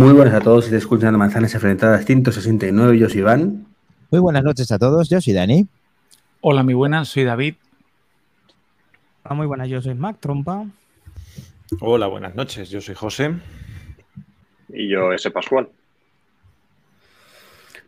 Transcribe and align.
Muy 0.00 0.14
buenas 0.14 0.32
a 0.32 0.40
todos, 0.40 0.64
estáis 0.64 0.84
escuchando 0.84 1.18
Manzanas 1.18 1.54
Enfrentadas 1.54 2.06
169, 2.06 2.98
yo 2.98 3.10
soy 3.10 3.18
Iván. 3.18 3.66
Muy 4.10 4.18
buenas 4.18 4.42
noches 4.42 4.72
a 4.72 4.78
todos, 4.78 5.10
yo 5.10 5.20
soy 5.20 5.34
Dani. 5.34 5.68
Hola, 6.40 6.62
muy 6.62 6.72
buenas, 6.72 7.08
soy 7.08 7.24
David. 7.24 7.56
Hola, 9.24 9.34
muy 9.34 9.46
buenas, 9.46 9.68
yo 9.68 9.82
soy 9.82 9.94
Mac 9.94 10.16
Trompa. 10.18 10.64
Hola, 11.80 12.06
buenas 12.06 12.34
noches, 12.34 12.70
yo 12.70 12.80
soy 12.80 12.94
José. 12.94 13.34
Y 14.70 14.88
yo, 14.88 15.12
ese 15.12 15.30
Pascual. 15.30 15.68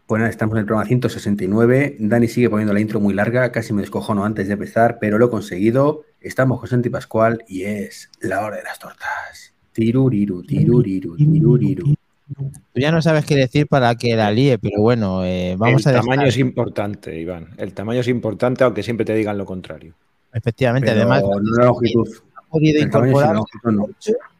Bueno, 0.06 0.26
estamos 0.26 0.52
en 0.56 0.58
el 0.58 0.66
programa 0.66 0.86
169. 0.86 1.96
Dani 1.98 2.28
sigue 2.28 2.50
poniendo 2.50 2.74
la 2.74 2.80
intro 2.80 3.00
muy 3.00 3.14
larga, 3.14 3.50
casi 3.52 3.72
me 3.72 3.80
descojono 3.80 4.26
antes 4.26 4.48
de 4.48 4.52
empezar, 4.52 4.98
pero 5.00 5.16
lo 5.16 5.28
he 5.28 5.30
conseguido. 5.30 6.04
Estamos 6.20 6.60
con 6.60 6.68
Santi 6.68 6.90
Pascual 6.90 7.42
y 7.48 7.62
es 7.62 8.10
la 8.20 8.44
hora 8.44 8.58
de 8.58 8.64
las 8.64 8.78
tortas. 8.78 9.54
Tiruriru, 9.72 10.42
tiruriru, 10.42 11.16
tiruriru. 11.16 11.94
Tú 12.34 12.80
ya 12.80 12.90
no 12.90 13.02
sabes 13.02 13.24
qué 13.24 13.36
decir 13.36 13.66
para 13.66 13.94
que 13.94 14.14
la 14.16 14.30
líe, 14.30 14.58
pero 14.58 14.80
bueno, 14.80 15.24
eh, 15.24 15.56
vamos 15.58 15.86
el 15.86 15.94
a 15.94 15.98
El 15.98 16.04
tamaño 16.04 16.26
es 16.26 16.38
importante, 16.38 17.18
Iván. 17.18 17.48
El 17.56 17.72
tamaño 17.72 18.00
es 18.00 18.08
importante, 18.08 18.64
aunque 18.64 18.82
siempre 18.82 19.04
te 19.06 19.14
digan 19.14 19.38
lo 19.38 19.44
contrario. 19.44 19.94
Efectivamente, 20.32 20.88
Pero 20.90 21.00
además 21.02 21.22
no 21.22 21.58
la 21.58 21.66
longitud. 21.66 22.08
ha 22.36 22.42
podido 22.50 22.82
incorporar, 22.82 23.34
longitud 23.34 23.72
no. 23.72 23.88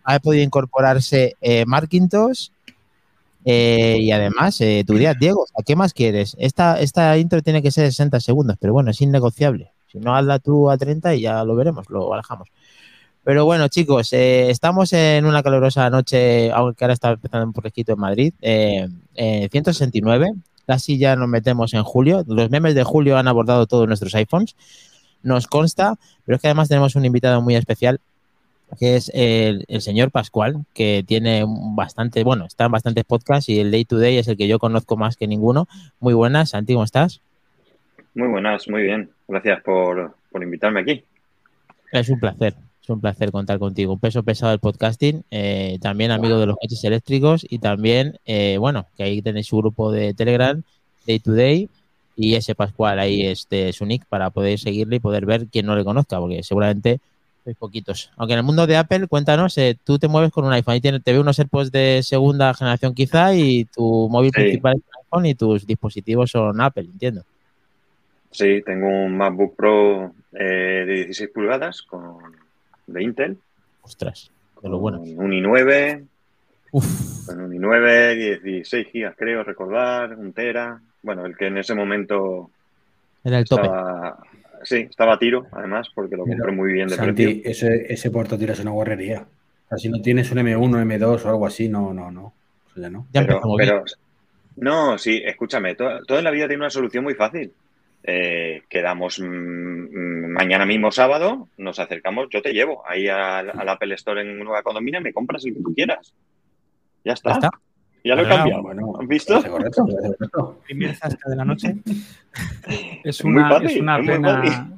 ha 0.05 0.19
podido 0.20 0.42
incorporarse 0.42 1.36
eh, 1.41 1.64
Marquintos 1.66 2.53
eh, 3.44 3.98
y 4.00 4.12
además 4.12 4.61
eh, 4.61 4.84
tu 4.86 4.94
día, 4.94 5.14
Diego, 5.14 5.47
¿a 5.59 5.62
qué 5.62 5.75
más 5.75 5.92
quieres? 5.92 6.36
Esta, 6.38 6.81
esta 6.81 7.16
intro 7.19 7.42
tiene 7.42 7.62
que 7.62 7.70
ser 7.70 7.86
60 7.86 8.20
segundos, 8.20 8.56
pero 8.61 8.72
bueno, 8.72 8.91
es 8.91 9.00
innegociable. 9.00 9.72
Si 9.88 9.98
no, 9.98 10.14
hazla 10.14 10.38
tú 10.38 10.70
a 10.70 10.78
30 10.78 11.14
y 11.16 11.22
ya 11.22 11.44
lo 11.44 11.55
veremos, 11.55 11.88
lo 11.91 12.09
barajamos. 12.09 12.48
Pero 13.25 13.45
bueno, 13.45 13.69
chicos, 13.69 14.12
eh, 14.12 14.51
estamos 14.51 14.92
en 14.92 15.27
una 15.27 15.45
calurosa 15.45 15.89
noche, 15.91 16.51
aunque 16.51 16.84
ahora 16.84 16.95
está 16.95 17.12
empezando 17.12 17.47
un 17.47 17.55
fresquito 17.55 17.92
en 17.92 18.01
Madrid, 18.01 18.34
eh, 18.42 18.89
eh, 19.15 19.48
169, 19.51 20.33
casi 20.67 20.98
ya 20.98 21.15
nos 21.15 21.28
metemos 21.28 21.73
en 21.75 21.84
julio. 21.84 22.25
Los 22.27 22.50
memes 22.50 22.75
de 22.75 22.83
julio 22.83 23.17
han 23.17 23.28
abordado 23.28 23.67
todos 23.67 23.87
nuestros 23.87 24.12
iPhones, 24.17 24.56
nos 25.23 25.47
consta, 25.47 25.95
pero 26.27 26.34
es 26.34 26.43
que 26.43 26.48
además 26.48 26.69
tenemos 26.69 26.97
un 26.97 27.05
invitado 27.05 27.41
muy 27.43 27.55
especial, 27.55 28.00
que 28.81 28.97
es 28.97 29.09
el, 29.15 29.67
el 29.69 29.83
señor 29.83 30.11
Pascual, 30.11 30.65
que 30.75 31.05
tiene 31.06 31.45
bastante, 31.47 32.25
bueno, 32.25 32.47
está 32.47 32.65
en 32.65 32.73
bastantes 32.73 33.05
podcasts 33.05 33.48
y 33.48 33.61
el 33.61 33.70
Day 33.70 33.84
to 33.84 33.98
Day 33.98 34.19
es 34.19 34.27
el 34.27 34.37
que 34.37 34.48
yo 34.48 34.59
conozco 34.59 34.97
más 34.97 35.17
que 35.17 35.28
ninguno. 35.28 35.69
Muy 36.00 36.15
buenas, 36.15 36.50
Santi, 36.50 36.73
¿cómo 36.73 36.84
estás? 36.84 37.20
Muy 38.15 38.27
buenas, 38.27 38.69
muy 38.69 38.83
bien. 38.83 39.11
Gracias 39.28 39.62
por, 39.62 40.17
por 40.31 40.43
invitarme 40.43 40.81
aquí. 40.81 41.05
Es 41.93 42.09
un 42.09 42.19
placer, 42.19 42.55
es 42.83 42.88
un 42.91 43.00
placer 43.00 43.30
contar 43.30 43.58
contigo. 43.58 43.92
Un 43.92 44.00
peso 44.00 44.22
pesado 44.22 44.50
del 44.50 44.58
podcasting, 44.61 45.22
eh, 45.30 45.78
también 45.80 46.11
amigo 46.11 46.38
de 46.38 46.47
los 46.47 46.56
coches 46.56 46.83
eléctricos 46.84 47.47
y 47.48 47.58
también, 47.58 48.19
eh, 48.27 48.56
bueno, 48.58 48.86
que 48.97 49.05
ahí 49.05 49.22
tenéis 49.22 49.47
su 49.47 49.58
grupo 49.58 49.92
de 49.92 50.14
Telegram, 50.14 50.61
Day 51.06 51.19
to 51.20 51.33
Day, 51.33 51.69
y 52.16 52.34
ese 52.34 52.55
Pascual 52.55 52.98
ahí 52.98 53.25
este, 53.27 53.72
su 53.72 53.86
nick 53.86 54.05
para 54.06 54.30
poder 54.30 54.58
seguirle 54.58 54.97
y 54.97 55.00
poder 55.00 55.25
ver 55.27 55.47
quién 55.47 55.66
no 55.66 55.77
le 55.77 55.84
conozca, 55.84 56.19
porque 56.19 56.42
seguramente 56.42 56.98
sois 57.44 57.56
poquitos. 57.56 58.10
Aunque 58.16 58.34
en 58.34 58.38
el 58.41 58.44
mundo 58.44 58.66
de 58.66 58.76
Apple, 58.76 59.06
cuéntanos, 59.06 59.56
eh, 59.59 59.76
tú 59.84 59.99
te 59.99 60.09
mueves 60.09 60.31
con 60.32 60.44
un 60.44 60.53
iPhone, 60.53 60.75
ahí 60.75 60.81
tiene- 60.81 61.00
te 61.00 61.12
veo 61.12 61.22
unos 61.22 61.38
AirPods 61.38 61.72
de 61.72 62.00
segunda 62.03 62.53
generación 62.54 62.94
quizá 62.94 63.34
y 63.34 63.64
tu 63.64 64.09
móvil 64.10 64.31
Sí. 64.34 64.41
principal 64.43 64.75
es 64.76 64.82
un 64.82 65.04
iPhone 65.04 65.26
y 65.26 65.34
tus 65.34 65.66
dispositivos 65.66 66.31
son 66.31 66.60
Apple, 66.60 66.84
entiendo. 66.84 67.22
Sí, 68.31 68.62
tengo 68.64 68.88
un 68.88 69.16
MacBook 69.16 69.56
Pro 69.56 70.12
de 70.31 70.84
16 70.87 71.31
pulgadas 71.32 71.82
con, 71.82 72.19
de 72.87 73.03
Intel. 73.03 73.38
Ostras, 73.82 74.31
de 74.62 74.69
lo 74.69 74.78
bueno. 74.78 75.00
Un 75.00 75.31
i9, 75.32 76.04
Uf, 76.72 77.26
con 77.26 77.41
un 77.41 77.53
i9, 77.53 78.41
16 78.43 78.87
gigas 78.88 79.15
creo 79.16 79.43
recordar, 79.44 80.15
un 80.16 80.32
tera. 80.32 80.81
Bueno, 81.03 81.26
el 81.26 81.37
que 81.37 81.47
en 81.48 81.59
ese 81.59 81.75
momento 81.75 82.50
era 83.25 83.38
el 83.38 83.44
tope. 83.44 83.62
estaba, 83.62 84.19
sí, 84.62 84.87
estaba 84.88 85.15
a 85.15 85.19
tiro, 85.19 85.47
además, 85.53 85.88
porque 85.94 86.16
lo 86.16 86.25
compré 86.25 86.53
muy 86.53 86.72
bien 86.72 86.88
de 86.88 86.97
precio. 86.97 87.06
Santi, 87.06 87.43
ese, 87.44 87.93
ese 87.93 88.10
portátil 88.10 88.50
es 88.50 88.60
una 88.60 88.70
guarrería. 88.70 89.22
O 89.22 89.69
sea, 89.69 89.78
si 89.78 89.88
no 89.88 90.00
tienes 90.00 90.31
un 90.31 90.38
M1, 90.38 90.82
M2 90.82 91.25
o 91.25 91.28
algo 91.28 91.47
así, 91.47 91.69
no, 91.69 91.93
no, 91.93 92.10
no. 92.10 92.32
O 92.75 92.81
sea, 92.81 92.88
no. 92.88 93.06
Ya 93.12 93.26
Pero, 93.26 93.84
no, 94.56 94.99
sí, 94.99 95.22
escúchame, 95.25 95.75
to- 95.75 96.04
todo, 96.06 96.19
en 96.19 96.25
la 96.25 96.31
vida 96.31 96.47
tiene 96.47 96.62
una 96.62 96.70
solución 96.70 97.04
muy 97.04 97.14
fácil. 97.14 97.53
Eh, 98.04 98.62
quedamos 98.68 99.20
mm, 99.20 99.24
mm, 99.24 100.32
mañana 100.32 100.66
mismo 100.66 100.90
sábado, 100.90 101.48
nos 101.56 101.78
acercamos, 101.78 102.26
yo 102.30 102.42
te 102.42 102.52
llevo 102.52 102.82
ahí 102.88 103.08
al, 103.08 103.50
al 103.50 103.68
Apple 103.68 103.94
Store 103.94 104.22
en 104.22 104.38
Nueva 104.38 104.62
Condomina 104.62 104.98
y 104.98 105.02
me 105.02 105.12
compras 105.12 105.44
el 105.44 105.54
que 105.54 105.62
tú 105.62 105.72
quieras. 105.74 106.12
Ya 107.04 107.12
está. 107.12 107.30
Ya 107.30 107.34
está. 107.36 107.50
Ya 108.04 108.16
lo 108.16 108.22
he 108.22 108.28
cambiado. 108.28 108.62
Bueno, 108.62 108.94
¿Has 109.00 109.06
visto? 109.06 109.42
correcto. 109.42 110.58
Primer 110.64 110.94
zasca 110.96 111.30
de 111.30 111.36
la 111.36 111.44
noche. 111.44 111.76
Es 113.04 113.22
una, 113.22 113.58
es 113.58 113.76
una 113.76 113.98
es 113.98 114.06
pena. 114.06 114.70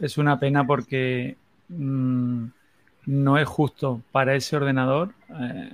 Es 0.00 0.18
una 0.18 0.40
pena 0.40 0.66
porque 0.66 1.36
mm, 1.68 2.44
no 3.06 3.38
es 3.38 3.46
justo 3.46 4.00
para 4.10 4.34
ese 4.34 4.56
ordenador 4.56 5.10
eh, 5.28 5.70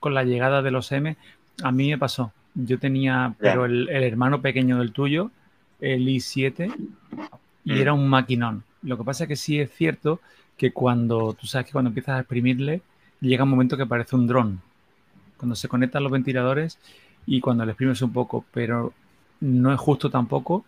con 0.00 0.14
la 0.14 0.24
llegada 0.24 0.62
de 0.62 0.70
los 0.70 0.90
M. 0.92 1.16
A 1.62 1.72
mí 1.72 1.90
me 1.90 1.98
pasó. 1.98 2.32
Yo 2.54 2.78
tenía, 2.78 3.34
pero 3.38 3.66
el, 3.66 3.90
el 3.90 4.02
hermano 4.04 4.40
pequeño 4.40 4.78
del 4.78 4.92
tuyo, 4.92 5.30
el 5.82 6.08
i7, 6.08 6.72
y 7.64 7.72
Mm. 7.72 7.76
era 7.76 7.92
un 7.94 8.08
maquinón. 8.08 8.64
Lo 8.82 8.98
que 8.98 9.04
pasa 9.04 9.24
es 9.24 9.28
que 9.28 9.36
sí 9.36 9.60
es 9.60 9.70
cierto 9.72 10.20
que 10.58 10.72
cuando, 10.72 11.34
tú 11.34 11.46
sabes 11.46 11.66
que 11.66 11.72
cuando 11.72 11.90
empiezas 11.90 12.16
a 12.16 12.20
exprimirle, 12.20 12.82
llega 13.20 13.44
un 13.44 13.50
momento 13.50 13.76
que 13.76 13.86
parece 13.86 14.16
un 14.16 14.26
dron. 14.28 14.60
Cuando 15.38 15.56
se 15.56 15.68
conectan 15.68 16.02
los 16.04 16.12
ventiladores 16.12 16.78
y 17.26 17.40
cuando 17.40 17.64
le 17.66 17.72
exprimes 17.72 18.02
un 18.02 18.12
poco, 18.12 18.44
pero 18.52 18.94
no 19.40 19.72
es 19.72 19.80
justo 19.80 20.10
tampoco 20.10 20.64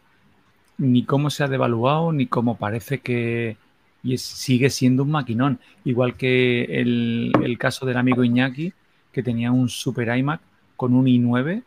ni 0.78 1.04
cómo 1.04 1.30
se 1.30 1.44
ha 1.44 1.48
devaluado, 1.48 2.12
ni 2.12 2.26
cómo 2.26 2.56
parece 2.56 2.98
que 3.00 3.56
y 4.02 4.14
es- 4.14 4.22
sigue 4.22 4.70
siendo 4.70 5.04
un 5.04 5.12
maquinón. 5.12 5.60
Igual 5.84 6.16
que 6.16 6.64
el, 6.80 7.32
el 7.42 7.58
caso 7.58 7.86
del 7.86 7.96
amigo 7.98 8.24
Iñaki, 8.24 8.72
que 9.12 9.22
tenía 9.22 9.52
un 9.52 9.68
super 9.68 10.16
iMac 10.16 10.40
con 10.76 10.94
un 10.94 11.06
i9. 11.08 11.62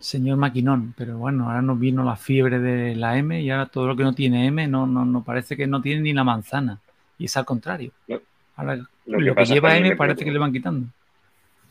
Señor 0.00 0.36
maquinón, 0.36 0.94
pero 0.96 1.18
bueno, 1.18 1.46
ahora 1.48 1.60
nos 1.60 1.78
vino 1.78 2.04
la 2.04 2.16
fiebre 2.16 2.60
de 2.60 2.94
la 2.94 3.18
M 3.18 3.40
y 3.42 3.50
ahora 3.50 3.66
todo 3.66 3.86
lo 3.88 3.96
que 3.96 4.04
no 4.04 4.14
tiene 4.14 4.46
M 4.46 4.66
no, 4.68 4.86
no, 4.86 5.04
no 5.04 5.24
parece 5.24 5.56
que 5.56 5.66
no 5.66 5.82
tiene 5.82 6.02
ni 6.02 6.12
la 6.12 6.22
manzana. 6.24 6.78
Y 7.18 7.24
es 7.24 7.36
al 7.36 7.44
contrario. 7.44 7.90
Lo- 8.06 8.22
Ahora 8.56 8.76
lo 9.06 9.20
lo 9.20 9.34
que 9.34 9.44
lleva 9.44 9.76
M 9.76 9.94
parece 9.96 10.24
que 10.24 10.30
le 10.32 10.38
van 10.38 10.52
quitando. 10.52 10.86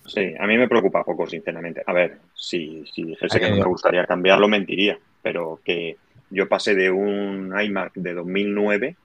Sí, 0.05 0.33
a 0.39 0.47
mí 0.47 0.57
me 0.57 0.67
preocupa 0.69 1.03
poco, 1.03 1.27
sinceramente. 1.27 1.83
A 1.85 1.91
ver, 1.93 2.19
si, 2.33 2.83
si 2.93 3.03
dijese 3.03 3.39
que 3.39 3.49
no 3.49 3.57
me 3.57 3.63
gustaría 3.65 4.05
cambiarlo, 4.05 4.47
mentiría. 4.47 4.97
Pero 5.21 5.59
que 5.65 5.97
yo 6.29 6.47
pasé 6.47 6.75
de 6.75 6.89
un 6.89 7.53
iMac 7.59 7.93
de 7.93 8.13
2009 8.13 8.95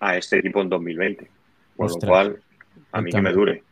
a 0.00 0.16
este 0.16 0.42
tipo 0.42 0.60
en 0.60 0.68
2020. 0.68 1.30
Por 1.76 1.86
Ostras. 1.86 2.02
lo 2.02 2.08
cual, 2.08 2.42
a 2.92 3.00
mí 3.00 3.10
que 3.10 3.22
me 3.22 3.32
dure. 3.32 3.62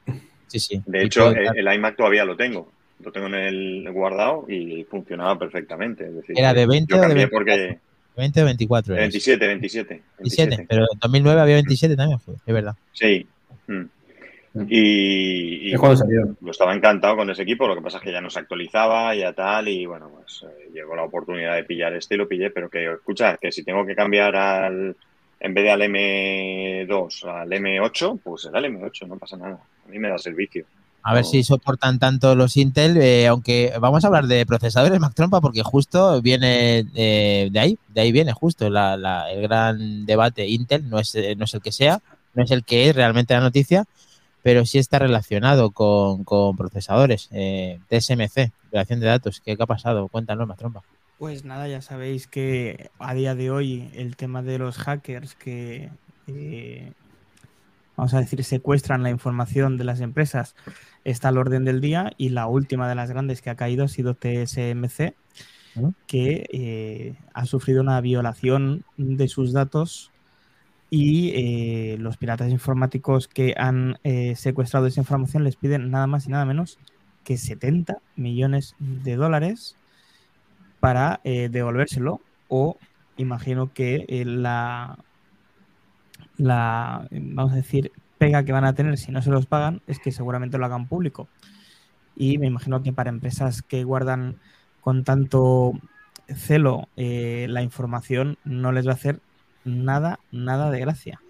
Sí, 0.47 0.59
sí. 0.59 0.83
De 0.87 1.03
Y 1.03 1.07
hecho, 1.07 1.31
el 1.31 1.75
iMac 1.75 1.97
todavía 1.97 2.25
lo 2.25 2.37
tengo. 2.37 2.73
Lo 3.05 3.13
tengo 3.13 3.27
en 3.27 3.35
el 3.35 3.93
guardado 3.93 4.47
y 4.49 4.85
funcionaba 4.85 5.39
perfectamente. 5.39 6.07
Es 6.07 6.15
decir, 6.15 6.39
¿Era 6.39 6.55
de 6.55 6.67
20 6.67 6.91
yo 6.91 6.99
o 6.99 7.01
de 7.01 7.07
cambié 7.07 7.27
24? 7.27 7.39
porque 7.39 7.79
20 8.17 8.43
o 8.43 8.45
24 8.47 8.95
eras. 8.95 9.03
27, 9.05 9.47
27, 9.47 10.03
27, 10.19 10.49
27. 10.49 10.67
pero 10.69 10.87
en 10.91 10.99
2009 10.99 11.41
había 11.41 11.55
27 11.57 11.97
también, 11.97 12.19
es 12.47 12.55
verdad. 12.55 12.75
Sí. 12.93 13.27
Mm. 13.67 13.85
Y, 14.69 15.75
y 15.75 15.77
cuando 15.77 15.99
salió. 15.99 16.35
lo 16.41 16.51
estaba 16.51 16.75
encantado 16.75 17.17
con 17.17 17.29
ese 17.29 17.43
equipo, 17.43 17.69
lo 17.69 17.75
que 17.75 17.83
pasa 17.83 17.99
es 17.99 18.05
que 18.05 18.13
ya 18.13 18.23
no 18.23 18.31
se 18.31 18.39
actualizaba, 18.39 19.15
ya 19.15 19.35
tal, 19.35 19.69
y 19.69 19.85
bueno, 19.85 20.09
pues 20.09 20.45
eh, 20.45 20.71
llegó 20.73 20.97
la 20.97 21.05
oportunidad 21.05 21.57
de 21.57 21.65
pillar 21.65 21.95
este 21.95 22.15
y 22.15 22.19
lo 22.19 22.27
pillé, 22.27 22.51
pero 22.51 22.71
que, 22.71 22.91
escucha, 22.91 23.37
que 23.37 23.53
si 23.53 23.63
tengo 23.63 23.85
que 23.85 23.95
cambiar 23.95 24.35
al, 24.35 24.97
en 25.41 25.55
vez 25.55 25.65
de 25.65 25.71
al 25.71 25.83
M2 25.83 27.25
al 27.25 27.51
M8, 27.51 28.21
pues 28.25 28.43
será 28.43 28.61
el 28.61 28.75
M8, 28.75 29.07
no 29.07 29.19
pasa 29.19 29.37
nada. 29.37 29.61
A 29.87 29.89
mí 29.91 29.99
me 29.99 30.09
da 30.09 30.17
servicio. 30.17 30.65
A 31.09 31.15
ver 31.15 31.25
si 31.25 31.45
soportan 31.45 32.01
tanto 32.01 32.35
los 32.35 32.57
Intel, 32.57 32.97
eh, 32.97 33.29
aunque 33.29 33.73
vamos 33.79 34.03
a 34.03 34.09
hablar 34.09 34.27
de 34.27 34.45
procesadores 34.45 34.99
Mac 35.01 35.15
Trompa 35.15 35.41
porque 35.41 35.63
justo 35.63 36.21
viene 36.21 36.85
eh, 36.97 37.49
de 37.53 37.61
ahí, 37.61 37.79
de 37.95 38.01
ahí 38.01 38.11
viene 38.11 38.33
justo 38.33 38.67
el 38.67 38.73
gran 39.43 40.05
debate 40.05 40.49
Intel, 40.49 40.91
no 40.91 40.99
es, 40.99 41.15
eh, 41.15 41.37
no 41.37 41.45
es 41.45 41.55
el 41.55 41.63
que 41.63 41.71
sea, 41.71 42.03
no 42.35 42.43
es 42.43 42.51
el 42.51 42.65
que 42.65 42.89
es 42.89 42.97
realmente 42.97 43.35
la 43.35 43.41
noticia, 43.41 43.85
pero 44.43 44.67
sí 44.67 44.79
está 44.79 44.99
relacionado 44.99 45.71
con, 45.71 46.25
con 46.25 46.57
procesadores, 46.57 47.29
TSMC, 47.29 48.51
relación 48.73 48.99
de 48.99 49.07
datos, 49.07 49.41
¿qué, 49.41 49.57
ha 49.57 49.67
pasado? 49.67 50.09
Cuéntanos, 50.09 50.49
Mac 50.49 50.59
Trompa. 50.59 50.83
Pues 51.21 51.45
nada, 51.45 51.69
ya 51.69 51.83
sabéis 51.83 52.27
que 52.27 52.91
a 52.99 53.15
día 53.15 53.37
de 53.37 53.53
hoy 53.53 53.93
el 53.95 54.17
tema 54.17 54.43
de 54.43 54.59
los 54.59 54.77
hackers 54.77 55.37
que, 55.37 55.89
vamos 57.97 58.15
a 58.15 58.21
decir, 58.21 58.45
secuestran 58.45 59.03
la 59.03 59.11
información 59.11 59.77
de 59.77 59.85
las 59.85 60.01
empresas 60.01 60.55
está 61.05 61.29
al 61.29 61.39
orden 61.39 61.65
del 61.65 61.81
día 61.81 62.13
y 62.17 62.31
la 62.31 62.47
última 62.47 62.89
de 62.89 62.95
las 62.95 63.11
grandes 63.11 63.41
que 63.41 63.51
ha 63.51 63.55
caído 63.55 63.85
ha 63.85 63.89
sido 63.89 64.15
TSMC, 64.15 65.15
que 66.07 66.47
eh, 66.53 67.15
ha 67.33 67.47
sufrido 67.47 67.83
una 67.83 68.01
violación 68.01 68.85
de 68.97 69.29
sus 69.29 69.53
datos 69.53 70.11
y 70.89 71.33
eh, 71.35 71.97
los 71.99 72.17
piratas 72.17 72.51
informáticos 72.51 73.29
que 73.29 73.55
han 73.57 73.99
eh, 74.05 74.35
secuestrado 74.37 74.87
esa 74.87 75.01
información 75.01 75.45
les 75.45 75.57
piden 75.57 75.91
nada 75.91 76.07
más 76.07 76.27
y 76.27 76.31
nada 76.31 76.45
menos 76.45 76.79
que 77.25 77.37
70 77.37 77.99
millones 78.15 78.75
de 78.79 79.17
dólares 79.17 79.77
para 80.81 81.21
devolvérselo 81.25 82.21
o 82.49 82.79
imagino 83.17 83.73
que 83.73 84.07
la, 84.25 84.97
la, 86.37 87.09
vamos 87.11 87.53
a 87.53 87.57
decir, 87.57 87.93
pega 88.19 88.45
que 88.45 88.53
van 88.53 88.65
a 88.65 88.75
tener 88.75 88.97
si 88.99 89.13
no 89.13 89.23
se 89.23 89.31
los 89.31 89.47
pagan 89.47 89.83
es 89.87 89.99
que 89.99 90.13
seguramente 90.13 90.59
lo 90.59 90.67
hagan 90.67 90.89
público. 90.89 91.29
Y 92.17 92.39
me 92.39 92.47
imagino 92.47 92.83
que 92.83 92.93
para 92.93 93.11
empresas 93.11 93.63
que 93.63 93.85
guardan 93.85 94.37
con 94.81 95.05
tanto 95.05 95.73
celo 96.35 96.89
la 96.97 97.63
información 97.63 98.39
no 98.45 98.73
les 98.73 98.87
va 98.87 98.93
a 98.93 98.95
hacer 98.95 99.21
nada, 99.65 100.19
nada 100.31 100.71
de 100.71 100.81
gracia. 100.81 101.21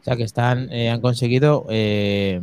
O 0.00 0.04
sea 0.04 0.16
que 0.16 0.22
están, 0.22 0.72
eh, 0.72 0.90
han 0.90 1.00
conseguido 1.00 1.66
eh, 1.68 2.40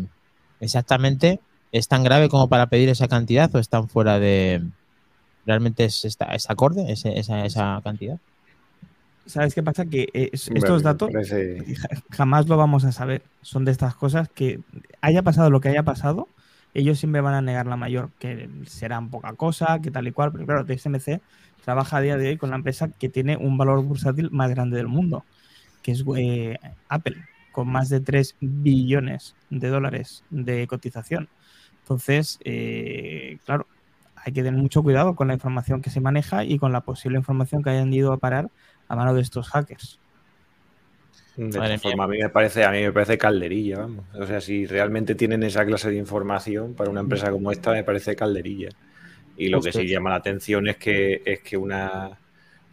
exactamente, 0.59 1.39
¿es 1.71 1.87
tan 1.87 2.03
grave 2.03 2.29
como 2.29 2.47
para 2.49 2.67
pedir 2.67 2.89
esa 2.89 3.07
cantidad 3.07 3.53
o 3.55 3.59
están 3.59 3.87
fuera 3.87 4.19
de... 4.19 4.63
¿Realmente 5.45 5.85
es, 5.85 6.05
esta, 6.05 6.25
es 6.33 6.49
acorde 6.49 6.91
esa, 6.91 7.09
esa 7.11 7.79
cantidad? 7.83 8.19
¿Sabes 9.25 9.55
qué 9.55 9.63
pasa? 9.63 9.85
Que 9.85 10.07
eh, 10.13 10.29
estos 10.31 10.83
datos 10.83 11.09
jamás 12.11 12.47
lo 12.47 12.57
vamos 12.57 12.85
a 12.85 12.91
saber. 12.91 13.23
Son 13.41 13.65
de 13.65 13.71
estas 13.71 13.95
cosas 13.95 14.29
que 14.29 14.59
haya 15.01 15.23
pasado 15.23 15.49
lo 15.49 15.61
que 15.61 15.69
haya 15.69 15.83
pasado, 15.83 16.27
ellos 16.75 16.99
siempre 16.99 17.21
van 17.21 17.33
a 17.33 17.41
negar 17.41 17.67
la 17.67 17.77
mayor, 17.77 18.11
que 18.19 18.49
serán 18.65 19.09
poca 19.09 19.33
cosa, 19.33 19.79
que 19.81 19.91
tal 19.91 20.07
y 20.07 20.11
cual, 20.11 20.33
pero 20.33 20.45
claro, 20.45 20.65
TSMC 20.65 21.21
trabaja 21.63 21.97
a 21.97 22.01
día 22.01 22.17
de 22.17 22.27
hoy 22.27 22.37
con 22.37 22.49
la 22.49 22.57
empresa 22.57 22.89
que 22.89 23.07
tiene 23.07 23.37
un 23.37 23.57
valor 23.57 23.81
bursátil 23.81 24.29
más 24.29 24.51
grande 24.51 24.75
del 24.75 24.89
mundo, 24.89 25.23
que 25.81 25.93
es 25.93 26.03
eh, 26.17 26.59
Apple, 26.89 27.15
con 27.53 27.69
más 27.69 27.87
de 27.87 28.01
3 28.01 28.35
billones 28.41 29.35
de 29.49 29.69
dólares 29.69 30.25
de 30.29 30.67
cotización. 30.67 31.29
Entonces, 31.79 32.39
eh, 32.43 33.37
claro, 33.45 33.67
hay 34.17 34.33
que 34.33 34.43
tener 34.43 34.59
mucho 34.59 34.83
cuidado 34.83 35.15
con 35.15 35.29
la 35.29 35.33
información 35.33 35.81
que 35.81 35.89
se 35.89 36.01
maneja 36.01 36.43
y 36.43 36.59
con 36.59 36.73
la 36.73 36.81
posible 36.81 37.17
información 37.17 37.63
que 37.63 37.69
hayan 37.69 37.93
ido 37.93 38.11
a 38.11 38.17
parar 38.17 38.49
a 38.87 38.95
mano 38.95 39.13
de 39.13 39.21
estos 39.21 39.49
hackers. 39.49 39.99
De 41.37 41.49
esta 41.49 41.79
forma, 41.79 42.05
a 42.05 42.07
mí 42.07 42.17
me 42.17 42.29
parece, 42.29 42.63
a 42.63 42.71
mí 42.71 42.81
me 42.81 42.93
parece 42.93 43.17
calderilla, 43.17 43.79
vamos. 43.79 44.05
O 44.13 44.25
sea, 44.25 44.39
si 44.39 44.65
realmente 44.65 45.15
tienen 45.15 45.43
esa 45.43 45.65
clase 45.65 45.89
de 45.89 45.97
información 45.97 46.75
para 46.75 46.89
una 46.89 47.01
empresa 47.01 47.29
como 47.29 47.51
esta, 47.51 47.71
me 47.71 47.83
parece 47.83 48.15
calderilla. 48.15 48.69
Y 49.35 49.49
lo 49.49 49.61
que 49.61 49.73
sí 49.73 49.85
llama 49.85 50.11
la 50.11 50.15
atención 50.15 50.67
es 50.69 50.77
que, 50.77 51.21
es 51.25 51.41
que 51.41 51.57
una, 51.57 52.17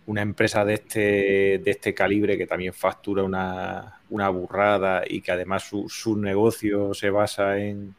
empresa 0.06 0.64
de 0.64 0.74
este, 0.74 1.00
de 1.58 1.70
este 1.70 1.92
calibre 1.92 2.38
que 2.38 2.46
también 2.46 2.72
factura 2.72 3.24
una, 3.24 3.98
burrada 4.08 5.02
y 5.08 5.22
que 5.22 5.32
además 5.32 5.64
su, 5.64 6.16
negocio 6.16 6.94
se 6.94 7.10
basa 7.10 7.58
en, 7.58 7.96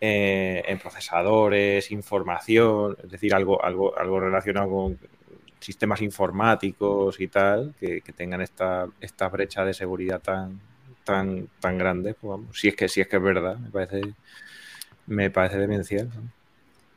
eh, 0.00 0.62
en 0.64 0.78
procesadores, 0.78 1.90
información, 1.90 2.96
es 3.02 3.10
decir, 3.10 3.34
algo, 3.34 3.64
algo, 3.64 3.98
algo 3.98 4.20
relacionado 4.20 4.70
con 4.70 4.98
sistemas 5.60 6.02
informáticos 6.02 7.20
y 7.20 7.28
tal, 7.28 7.74
que, 7.78 8.02
tengan 8.16 8.40
esta, 8.40 8.86
esta 9.00 9.28
brecha 9.28 9.64
de 9.64 9.74
seguridad 9.74 10.20
tan, 10.20 10.60
tan, 11.04 11.48
tan 11.60 11.78
grande, 11.78 12.14
pues 12.14 12.40
si 12.52 12.68
es 12.68 12.76
que 12.76 12.88
si 12.88 13.00
es 13.00 13.08
que 13.08 13.16
es 13.16 13.22
verdad, 13.22 13.58
me 13.58 13.70
parece, 13.70 14.14
me 15.06 15.30
parece 15.30 15.58
demencial. 15.58 16.08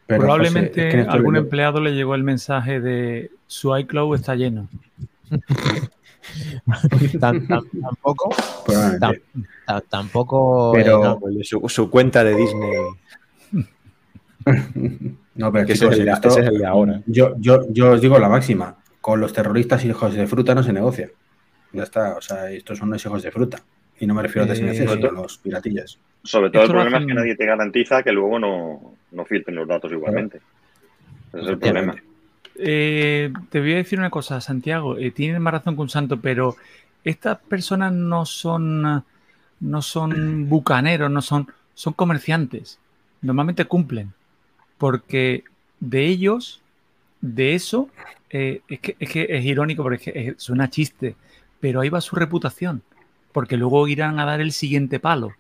Probablemente 0.07 1.01
algún 1.07 1.37
empleado 1.37 1.79
le 1.79 1.93
llegó 1.93 2.15
el 2.15 2.23
mensaje 2.23 2.81
de 2.81 3.31
su 3.47 3.75
iCloud 3.77 4.15
está 4.15 4.35
lleno. 4.35 4.67
tampoco. 7.19 8.29
tampoco. 9.89 10.71
Pero 10.73 11.19
su, 11.43 11.89
cuenta 11.89 12.23
de 12.23 12.35
Disney. 12.35 12.71
no, 15.35 15.51
pero 15.51 15.65
que 15.65 15.73
ese, 15.73 15.87
es 15.87 15.97
el, 15.97 16.57
de 16.57 16.65
ahora. 16.65 17.01
Yo, 17.05 17.35
yo, 17.37 17.65
yo 17.71 17.91
os 17.91 18.01
digo 18.01 18.19
la 18.19 18.29
máxima. 18.29 18.77
Con 18.99 19.19
los 19.19 19.33
terroristas 19.33 19.83
y 19.83 19.89
hijos 19.89 20.13
de 20.13 20.27
fruta 20.27 20.53
no 20.53 20.61
se 20.61 20.73
negocia. 20.73 21.09
Ya 21.71 21.83
está. 21.83 22.17
O 22.17 22.21
sea, 22.21 22.51
estos 22.51 22.77
son 22.77 22.89
los 22.89 23.03
hijos 23.03 23.23
de 23.23 23.31
fruta. 23.31 23.59
Y 23.99 24.05
no 24.05 24.13
me 24.13 24.21
refiero 24.21 24.51
a 24.51 24.55
sino 24.55 24.91
a 24.91 24.95
los 24.95 25.37
piratillas. 25.37 25.97
Sobre 26.23 26.49
todo 26.49 26.63
el 26.63 26.69
problema 26.69 26.99
es 26.99 27.05
que 27.05 27.13
nadie 27.13 27.35
te 27.35 27.45
garantiza 27.45 28.03
que 28.03 28.11
luego 28.11 28.39
no, 28.39 28.95
no 29.11 29.25
filtren 29.25 29.55
los 29.55 29.67
datos 29.67 29.91
igualmente. 29.91 30.39
Ese 31.33 31.41
es 31.41 31.47
el 31.47 31.57
problema. 31.57 31.95
Eh, 32.55 33.31
te 33.49 33.59
voy 33.59 33.73
a 33.73 33.77
decir 33.77 33.97
una 33.97 34.09
cosa, 34.09 34.41
Santiago. 34.41 34.97
Eh, 34.97 35.11
tienes 35.11 35.39
más 35.39 35.53
razón 35.53 35.75
que 35.75 35.81
un 35.81 35.89
santo, 35.89 36.19
pero 36.19 36.55
estas 37.03 37.37
personas 37.39 37.93
no 37.93 38.25
son, 38.25 39.03
no 39.59 39.81
son 39.81 40.49
bucaneros, 40.49 41.09
no 41.09 41.21
son, 41.21 41.47
son 41.73 41.93
comerciantes. 41.93 42.79
Normalmente 43.21 43.65
cumplen. 43.65 44.13
Porque 44.81 45.43
de 45.79 46.07
ellos, 46.07 46.59
de 47.21 47.53
eso, 47.53 47.87
eh, 48.31 48.61
es, 48.67 48.79
que, 48.79 48.95
es, 48.99 49.09
que, 49.11 49.27
es 49.29 49.45
irónico 49.45 49.83
porque 49.83 50.33
suena 50.37 50.71
chiste, 50.71 51.15
pero 51.59 51.81
ahí 51.81 51.89
va 51.89 52.01
su 52.01 52.15
reputación 52.15 52.81
porque 53.31 53.57
luego 53.57 53.87
irán 53.87 54.19
a 54.19 54.25
dar 54.25 54.41
el 54.41 54.51
siguiente 54.51 54.99
palo. 54.99 55.33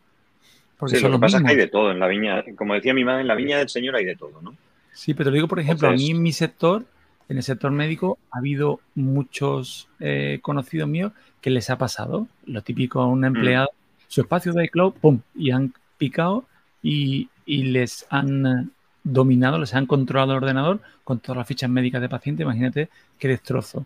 Porque 0.77 0.97
sí, 0.97 1.03
lo 1.03 1.11
que 1.11 1.19
pasa 1.19 1.37
es 1.37 1.43
que 1.43 1.49
hay 1.49 1.55
de 1.55 1.67
todo 1.67 1.91
en 1.91 1.99
la 1.99 2.07
viña, 2.07 2.43
como 2.55 2.73
decía 2.73 2.93
mi 2.93 3.03
madre, 3.03 3.21
en 3.21 3.27
la 3.27 3.35
viña 3.35 3.57
del 3.57 3.69
Señor 3.69 3.95
hay 3.95 4.05
de 4.05 4.15
todo, 4.15 4.41
¿no? 4.41 4.55
Sí, 4.93 5.13
pero 5.13 5.29
te 5.29 5.35
digo, 5.35 5.47
por 5.47 5.59
ejemplo, 5.59 5.87
a 5.87 5.91
mí 5.91 6.11
en 6.11 6.21
mi 6.21 6.33
sector, 6.33 6.85
en 7.29 7.37
el 7.37 7.43
sector 7.43 7.71
médico, 7.71 8.17
ha 8.31 8.39
habido 8.39 8.79
muchos 8.95 9.87
eh, 9.99 10.39
conocidos 10.41 10.89
míos 10.89 11.13
que 11.39 11.49
les 11.49 11.69
ha 11.69 11.77
pasado. 11.77 12.27
Lo 12.45 12.61
típico 12.61 12.99
a 12.99 13.07
un 13.07 13.21
mm. 13.21 13.25
empleado, 13.25 13.69
su 14.07 14.21
espacio 14.21 14.53
de 14.53 14.65
iCloud, 14.65 14.93
¡pum! 14.93 15.21
Y 15.35 15.51
han 15.51 15.73
picado 15.97 16.45
y, 16.81 17.29
y, 17.45 17.63
les 17.63 18.05
han 18.09 18.71
dominado, 19.03 19.57
les 19.57 19.73
han 19.73 19.85
controlado 19.85 20.31
el 20.31 20.37
ordenador 20.37 20.81
con 21.03 21.19
todas 21.19 21.37
las 21.37 21.47
fichas 21.47 21.69
médicas 21.69 22.01
de 22.01 22.09
paciente. 22.09 22.43
Imagínate 22.43 22.89
qué 23.17 23.27
destrozo. 23.27 23.85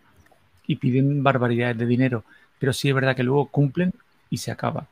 Y 0.68 0.78
piden 0.78 1.24
barbaridades 1.24 1.78
de 1.78 1.86
dinero 1.86 2.24
pero 2.60 2.74
sí 2.74 2.90
es 2.90 2.96
verdad 2.96 3.16
que 3.16 3.24
luego 3.24 3.48
cumplen 3.48 3.94
y 4.30 4.38
se 4.38 4.52
acaba. 4.52 4.88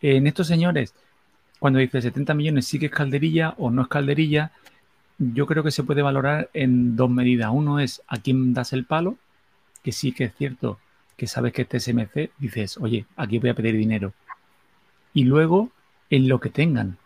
En 0.00 0.26
estos 0.26 0.46
señores, 0.46 0.94
cuando 1.58 1.78
dice 1.78 2.02
70 2.02 2.34
millones, 2.34 2.66
sí 2.66 2.78
que 2.78 2.86
es 2.86 2.92
calderilla 2.92 3.54
o 3.58 3.70
no 3.70 3.82
es 3.82 3.88
calderilla, 3.88 4.52
yo 5.18 5.46
creo 5.46 5.62
que 5.62 5.70
se 5.70 5.84
puede 5.84 6.02
valorar 6.02 6.50
en 6.52 6.96
dos 6.96 7.10
medidas. 7.10 7.50
Uno 7.52 7.78
es 7.78 8.02
a 8.08 8.18
quién 8.18 8.52
das 8.52 8.72
el 8.72 8.84
palo, 8.84 9.16
que 9.82 9.92
sí 9.92 10.12
que 10.12 10.24
es 10.24 10.34
cierto 10.34 10.78
que 11.16 11.28
sabes 11.28 11.52
que 11.52 11.62
este 11.62 11.78
SMC, 11.78 12.30
dices, 12.38 12.76
oye, 12.78 13.06
aquí 13.16 13.38
voy 13.38 13.50
a 13.50 13.54
pedir 13.54 13.76
dinero. 13.76 14.12
Y 15.12 15.24
luego 15.24 15.70
en 16.10 16.28
lo 16.28 16.40
que 16.40 16.50
tengan. 16.50 16.98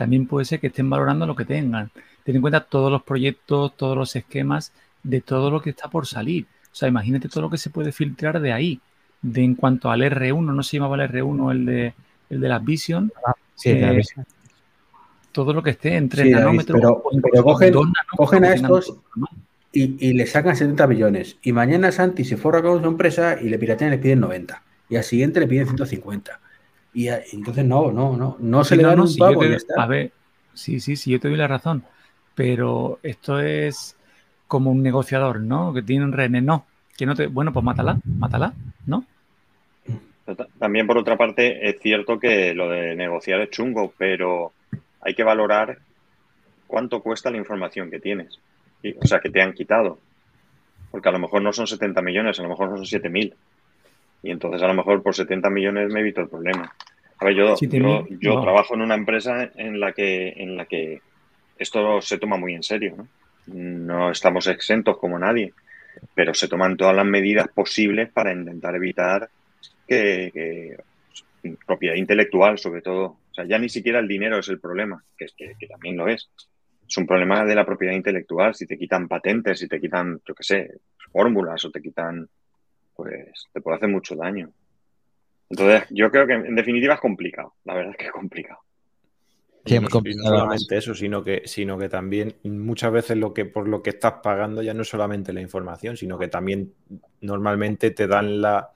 También 0.00 0.26
puede 0.26 0.46
ser 0.46 0.60
que 0.60 0.68
estén 0.68 0.88
valorando 0.88 1.26
lo 1.26 1.36
que 1.36 1.44
tengan. 1.44 1.90
Ten 2.24 2.34
en 2.34 2.40
cuenta 2.40 2.64
todos 2.64 2.90
los 2.90 3.02
proyectos, 3.02 3.76
todos 3.76 3.94
los 3.94 4.16
esquemas 4.16 4.72
de 5.02 5.20
todo 5.20 5.50
lo 5.50 5.60
que 5.60 5.68
está 5.68 5.90
por 5.90 6.06
salir. 6.06 6.46
O 6.72 6.74
sea, 6.74 6.88
imagínate 6.88 7.28
todo 7.28 7.42
lo 7.42 7.50
que 7.50 7.58
se 7.58 7.68
puede 7.68 7.92
filtrar 7.92 8.40
de 8.40 8.50
ahí 8.50 8.80
de 9.20 9.44
en 9.44 9.54
cuanto 9.54 9.90
al 9.90 10.00
R1, 10.00 10.42
no 10.42 10.62
se 10.62 10.78
llamaba 10.78 11.04
el 11.04 11.10
R1 11.10 11.50
el 11.52 11.66
de, 11.66 11.94
el 12.30 12.40
de 12.40 12.48
las 12.48 12.64
Vision. 12.64 13.12
Ah, 13.26 13.34
eh, 13.66 14.00
todo 15.32 15.52
lo 15.52 15.62
que 15.62 15.68
esté 15.68 15.94
entre 15.96 16.30
nanómetros. 16.30 16.80
Pero, 16.80 17.02
cogen, 18.16 18.44
a 18.46 18.54
estos 18.54 18.96
y, 19.70 20.08
y, 20.08 20.14
le 20.14 20.24
sacan 20.24 20.56
70 20.56 20.86
millones. 20.86 21.36
Y 21.42 21.52
mañana 21.52 21.92
Santi 21.92 22.24
se 22.24 22.38
forra 22.38 22.62
con 22.62 22.80
su 22.80 22.88
empresa 22.88 23.36
y 23.38 23.50
le 23.50 23.58
piratean 23.58 23.92
y 23.92 23.96
le 23.96 24.02
piden 24.02 24.20
90. 24.20 24.62
Y 24.88 24.96
al 24.96 25.04
siguiente 25.04 25.40
le 25.40 25.46
piden 25.46 25.66
150. 25.66 26.40
Y, 26.92 27.08
entonces 27.08 27.64
no, 27.64 27.92
no, 27.92 28.16
no, 28.16 28.36
no 28.38 28.64
se 28.64 28.76
le 28.76 28.82
dan 28.82 29.00
un 29.00 29.16
pago. 29.16 29.42
a 29.76 29.86
ver, 29.86 30.12
sí, 30.54 30.80
sí, 30.80 30.96
sí, 30.96 31.10
yo 31.10 31.20
te 31.20 31.28
doy 31.28 31.36
la 31.36 31.48
razón. 31.48 31.84
Pero 32.34 32.98
esto 33.02 33.40
es 33.40 33.96
como 34.48 34.70
un 34.70 34.82
negociador, 34.82 35.40
¿no? 35.40 35.72
Que 35.72 35.82
tiene 35.82 36.04
un 36.04 36.12
rene, 36.12 36.40
no 36.40 36.66
que 37.00 37.06
no 37.06 37.14
te. 37.14 37.28
Bueno, 37.28 37.50
pues 37.50 37.64
mátala, 37.64 37.98
mátala, 38.04 38.52
¿no? 38.84 39.06
También, 40.58 40.86
por 40.86 40.98
otra 40.98 41.16
parte, 41.16 41.66
es 41.66 41.80
cierto 41.80 42.20
que 42.20 42.52
lo 42.52 42.68
de 42.68 42.94
negociar 42.94 43.40
es 43.40 43.48
chungo, 43.48 43.94
pero 43.96 44.52
hay 45.00 45.14
que 45.14 45.24
valorar 45.24 45.78
cuánto 46.66 47.00
cuesta 47.00 47.30
la 47.30 47.38
información 47.38 47.90
que 47.90 48.00
tienes. 48.00 48.38
o 49.00 49.06
sea, 49.06 49.20
que 49.20 49.30
te 49.30 49.40
han 49.40 49.54
quitado. 49.54 49.98
Porque 50.90 51.08
a 51.08 51.12
lo 51.12 51.18
mejor 51.18 51.40
no 51.40 51.54
son 51.54 51.66
70 51.66 52.02
millones, 52.02 52.38
a 52.38 52.42
lo 52.42 52.50
mejor 52.50 52.68
son 52.68 52.84
7.000. 52.84 53.32
Y 54.22 54.30
entonces 54.30 54.62
a 54.62 54.68
lo 54.68 54.74
mejor 54.74 55.02
por 55.02 55.14
70 55.14 55.48
millones 55.50 55.92
me 55.92 56.00
evito 56.00 56.20
el 56.20 56.28
problema. 56.28 56.72
A 57.18 57.24
ver, 57.24 57.34
yo, 57.34 57.54
yo, 57.58 58.40
trabajo 58.40 58.74
en 58.74 58.82
una 58.82 58.94
empresa 58.94 59.50
en 59.56 59.78
la 59.78 59.92
que, 59.92 60.28
en 60.36 60.56
la 60.56 60.64
que 60.64 61.00
esto 61.58 62.00
se 62.00 62.18
toma 62.18 62.36
muy 62.36 62.54
en 62.54 62.62
serio. 62.62 62.94
¿no? 62.96 63.08
no 63.46 64.10
estamos 64.10 64.46
exentos 64.46 64.98
como 64.98 65.18
nadie 65.18 65.52
pero 66.14 66.34
se 66.34 66.48
toman 66.48 66.76
todas 66.76 66.94
las 66.94 67.04
medidas 67.04 67.48
posibles 67.48 68.10
para 68.10 68.32
intentar 68.32 68.74
evitar 68.74 69.28
que, 69.86 70.76
propiedad 71.66 71.94
intelectual, 71.94 72.58
sobre 72.58 72.82
todo, 72.82 73.04
o 73.04 73.34
sea, 73.34 73.44
ya 73.44 73.58
ni 73.58 73.68
siquiera 73.68 73.98
el 73.98 74.08
dinero 74.08 74.38
es 74.38 74.48
el 74.48 74.60
problema, 74.60 75.02
que, 75.16 75.24
es 75.24 75.34
que, 75.34 75.66
también 75.66 75.96
lo 75.96 76.08
es. 76.08 76.30
Es 76.86 76.96
un 76.96 77.06
problema 77.06 77.44
de 77.44 77.54
la 77.54 77.64
propiedad 77.64 77.94
intelectual, 77.94 78.54
si 78.54 78.66
te 78.66 78.76
quitan 78.76 79.08
patentes, 79.08 79.58
si 79.58 79.68
te 79.68 79.80
quitan, 79.80 80.20
yo 80.26 80.34
qué 80.34 80.42
sé, 80.42 80.70
fórmulas 81.12 81.64
o 81.64 81.70
te 81.70 81.80
quitan 81.80 82.28
pues 83.02 83.48
te 83.52 83.60
puede 83.60 83.76
hacer 83.76 83.88
mucho 83.88 84.14
daño. 84.14 84.50
Entonces, 85.48 85.84
yo 85.90 86.10
creo 86.10 86.26
que 86.26 86.34
en 86.34 86.54
definitiva 86.54 86.94
es 86.94 87.00
complicado. 87.00 87.54
La 87.64 87.74
verdad 87.74 87.92
es 87.92 87.96
que 87.96 88.06
es 88.06 88.12
complicado. 88.12 88.60
Sí, 89.64 89.78
no, 89.78 89.88
solamente 90.22 90.76
eso, 90.76 90.94
sino 90.94 91.22
que, 91.22 91.42
sino 91.44 91.76
que 91.76 91.88
también 91.88 92.34
muchas 92.44 92.92
veces 92.92 93.18
lo 93.18 93.34
que 93.34 93.44
por 93.44 93.68
lo 93.68 93.82
que 93.82 93.90
estás 93.90 94.14
pagando 94.22 94.62
ya 94.62 94.72
no 94.72 94.82
es 94.82 94.88
solamente 94.88 95.32
la 95.32 95.42
información, 95.42 95.96
sino 95.96 96.18
que 96.18 96.28
también 96.28 96.72
normalmente 97.20 97.90
te 97.90 98.06
dan 98.06 98.40
la 98.40 98.70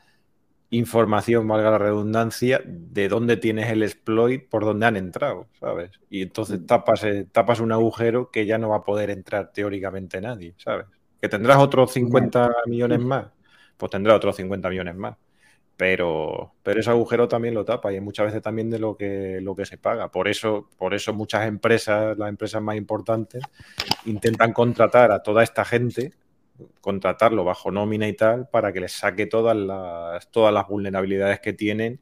información, 0.71 1.49
valga 1.49 1.71
la 1.71 1.79
redundancia, 1.79 2.61
de 2.65 3.09
dónde 3.09 3.37
tienes 3.37 3.71
el 3.71 3.83
exploit, 3.83 4.49
por 4.49 4.65
dónde 4.65 4.87
han 4.87 4.97
entrado, 4.97 5.47
¿sabes? 5.59 5.91
Y 6.11 6.23
entonces 6.23 6.61
mm. 6.61 6.67
tapas, 6.67 7.05
eh, 7.05 7.27
tapas 7.31 7.61
un 7.61 7.73
agujero 7.73 8.31
que 8.31 8.45
ya 8.45 8.59
no 8.59 8.71
va 8.71 8.77
a 8.77 8.85
poder 8.85 9.11
entrar 9.11 9.53
teóricamente 9.53 10.21
nadie, 10.21 10.55
¿sabes? 10.59 10.87
Que 11.21 11.29
tendrás 11.29 11.59
otros 11.59 11.93
50 11.93 12.51
millones 12.67 13.01
más, 13.01 13.29
pues 13.77 13.91
tendrás 13.91 14.17
otros 14.17 14.37
50 14.37 14.69
millones 14.71 14.95
más. 14.97 15.17
Pero, 15.77 16.55
pero 16.63 16.79
ese 16.79 16.91
agujero 16.91 17.27
también 17.27 17.55
lo 17.55 17.65
tapa 17.65 17.93
y 17.93 18.01
muchas 18.01 18.27
veces 18.27 18.43
también 18.43 18.71
de 18.71 18.79
lo 18.79 18.97
que, 18.97 19.41
lo 19.41 19.57
que 19.57 19.67
se 19.67 19.77
paga. 19.77 20.11
Por 20.11 20.29
eso, 20.29 20.69
por 20.79 20.95
eso 20.95 21.13
muchas 21.13 21.49
empresas, 21.49 22.17
las 22.17 22.29
empresas 22.29 22.63
más 22.63 22.77
importantes, 22.77 23.43
intentan 24.05 24.53
contratar 24.53 25.11
a 25.11 25.23
toda 25.23 25.43
esta 25.43 25.65
gente 25.65 26.13
contratarlo 26.81 27.45
bajo 27.45 27.71
nómina 27.71 28.07
y 28.09 28.13
tal 28.15 28.49
para 28.49 28.73
que 28.73 28.81
les 28.81 28.93
saque 28.93 29.27
todas 29.27 29.57
las, 29.57 30.31
todas 30.31 30.53
las 30.53 30.69
vulnerabilidades 30.69 31.41
que 31.41 31.53
tienen 31.53 32.01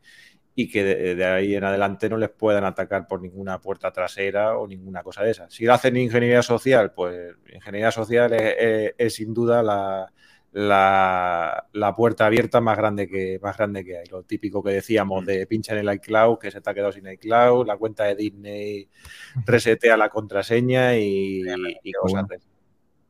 y 0.54 0.68
que 0.68 0.84
de, 0.84 1.24
ahí 1.24 1.54
en 1.54 1.64
adelante 1.64 2.10
no 2.10 2.18
les 2.18 2.28
puedan 2.28 2.64
atacar 2.64 3.06
por 3.06 3.22
ninguna 3.22 3.58
puerta 3.60 3.90
trasera 3.90 4.58
o 4.58 4.66
ninguna 4.66 5.02
cosa 5.02 5.22
de 5.22 5.30
esas. 5.30 5.52
Si 5.52 5.64
lo 5.64 5.72
hacen 5.72 5.96
ingeniería 5.96 6.42
social, 6.42 6.92
pues 6.92 7.34
ingeniería 7.54 7.90
social 7.90 8.34
es, 8.34 9.14
sin 9.14 9.32
duda 9.32 9.62
la, 9.62 10.12
la, 10.52 11.66
puerta 11.96 12.26
abierta 12.26 12.60
más 12.60 12.76
grande 12.76 13.08
que 13.08 13.38
más 13.42 13.56
grande 13.56 13.84
que 13.84 13.98
hay. 13.98 14.06
Lo 14.06 14.22
típico 14.22 14.62
que 14.62 14.70
decíamos 14.70 15.26
de 15.26 15.46
pincha 15.46 15.72
en 15.72 15.88
el 15.88 15.94
iCloud, 15.94 16.38
que 16.38 16.50
se 16.50 16.60
te 16.60 16.70
ha 16.70 16.74
quedado 16.74 16.92
sin 16.92 17.06
iCloud, 17.06 17.66
la 17.66 17.76
cuenta 17.76 18.04
de 18.04 18.16
Disney 18.16 18.88
resetea 19.46 19.96
la 19.96 20.08
contraseña 20.08 20.96
y, 20.96 21.42
y 21.82 21.92
cosas 21.92 22.28
de 22.28 22.38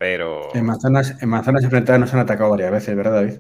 pero... 0.03 0.53
En 0.53 0.67
manzanas, 0.67 1.23
en 1.23 1.29
manzanas 1.29 1.63
enfrentadas 1.63 2.01
nos 2.01 2.13
han 2.13 2.19
atacado 2.19 2.51
varias 2.51 2.73
veces, 2.73 2.97
¿verdad, 2.97 3.23
David? 3.23 3.39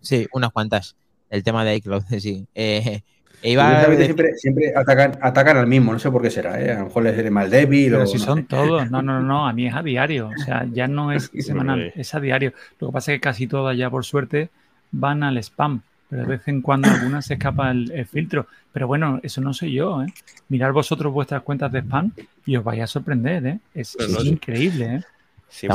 Sí, 0.00 0.28
unas 0.32 0.52
cuantas. 0.52 0.96
El 1.28 1.42
tema 1.42 1.64
de 1.64 1.74
iCloud, 1.74 2.04
sí. 2.20 2.46
Eh, 2.54 3.02
siempre, 3.40 4.34
siempre 4.36 4.72
atacan, 4.74 5.18
atacan, 5.20 5.56
al 5.56 5.66
mismo, 5.66 5.92
no 5.92 5.98
sé 5.98 6.10
por 6.10 6.22
qué 6.22 6.30
será, 6.30 6.60
¿eh? 6.60 6.72
a 6.72 6.78
lo 6.80 6.84
mejor 6.86 7.02
les 7.04 7.16
seré 7.16 7.30
mal 7.30 7.50
débil. 7.50 7.92
Pero 7.92 8.06
si 8.06 8.18
son 8.18 8.44
todos, 8.46 8.90
no, 8.90 9.02
no, 9.02 9.20
no, 9.20 9.48
a 9.48 9.52
mí 9.52 9.66
es 9.66 9.74
a 9.74 9.82
diario, 9.82 10.28
o 10.28 10.44
sea, 10.44 10.66
ya 10.72 10.88
no 10.88 11.12
es 11.12 11.30
semanal, 11.38 11.92
es 11.94 12.14
a 12.14 12.20
diario. 12.20 12.52
Lo 12.80 12.88
que 12.88 12.92
pasa 12.92 13.12
es 13.12 13.16
que 13.16 13.20
casi 13.20 13.46
todas 13.46 13.76
ya 13.76 13.90
por 13.90 14.04
suerte 14.04 14.50
van 14.90 15.22
al 15.22 15.38
spam, 15.38 15.82
pero 16.08 16.22
de 16.22 16.28
vez 16.28 16.48
en 16.48 16.62
cuando 16.62 16.88
algunas 16.88 17.26
se 17.26 17.34
escapa 17.34 17.70
el, 17.70 18.06
filtro. 18.06 18.46
Pero 18.72 18.86
bueno, 18.86 19.20
eso 19.22 19.40
no 19.40 19.52
soy 19.52 19.72
yo, 19.72 20.02
¿eh? 20.02 20.12
Mirar 20.48 20.72
vosotros 20.72 21.12
vuestras 21.12 21.42
cuentas 21.42 21.70
de 21.72 21.80
spam 21.80 22.12
y 22.46 22.56
os 22.56 22.64
vais 22.64 22.82
a 22.82 22.86
sorprender, 22.86 23.46
¿eh? 23.46 23.58
Es, 23.74 23.96
increíble, 24.24 24.96
¿eh? 24.96 25.00
Sí, 25.48 25.66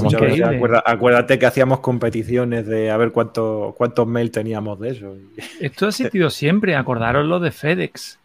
acuérdate, 0.85 1.39
que 1.39 1.45
hacíamos 1.45 1.79
competiciones 1.79 2.67
de 2.67 2.91
a 2.91 2.97
ver 2.97 3.11
cuánto, 3.11 3.73
cuántos 3.77 4.07
mails 4.07 4.31
teníamos 4.31 4.79
de 4.79 4.89
eso. 4.91 5.17
Esto 5.59 5.85
ha 5.85 5.89
existido 5.89 6.29
siempre, 6.29 6.75
acordaros 6.75 7.25
lo 7.25 7.39
de 7.39 7.51
FedEx. 7.51 8.19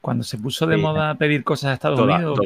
Cuando 0.00 0.22
se 0.22 0.36
puso 0.36 0.66
de 0.66 0.76
moda 0.76 1.14
pedir 1.14 1.44
cosas 1.44 1.70
a 1.70 1.74
Estados 1.74 1.98
Unidos. 1.98 2.38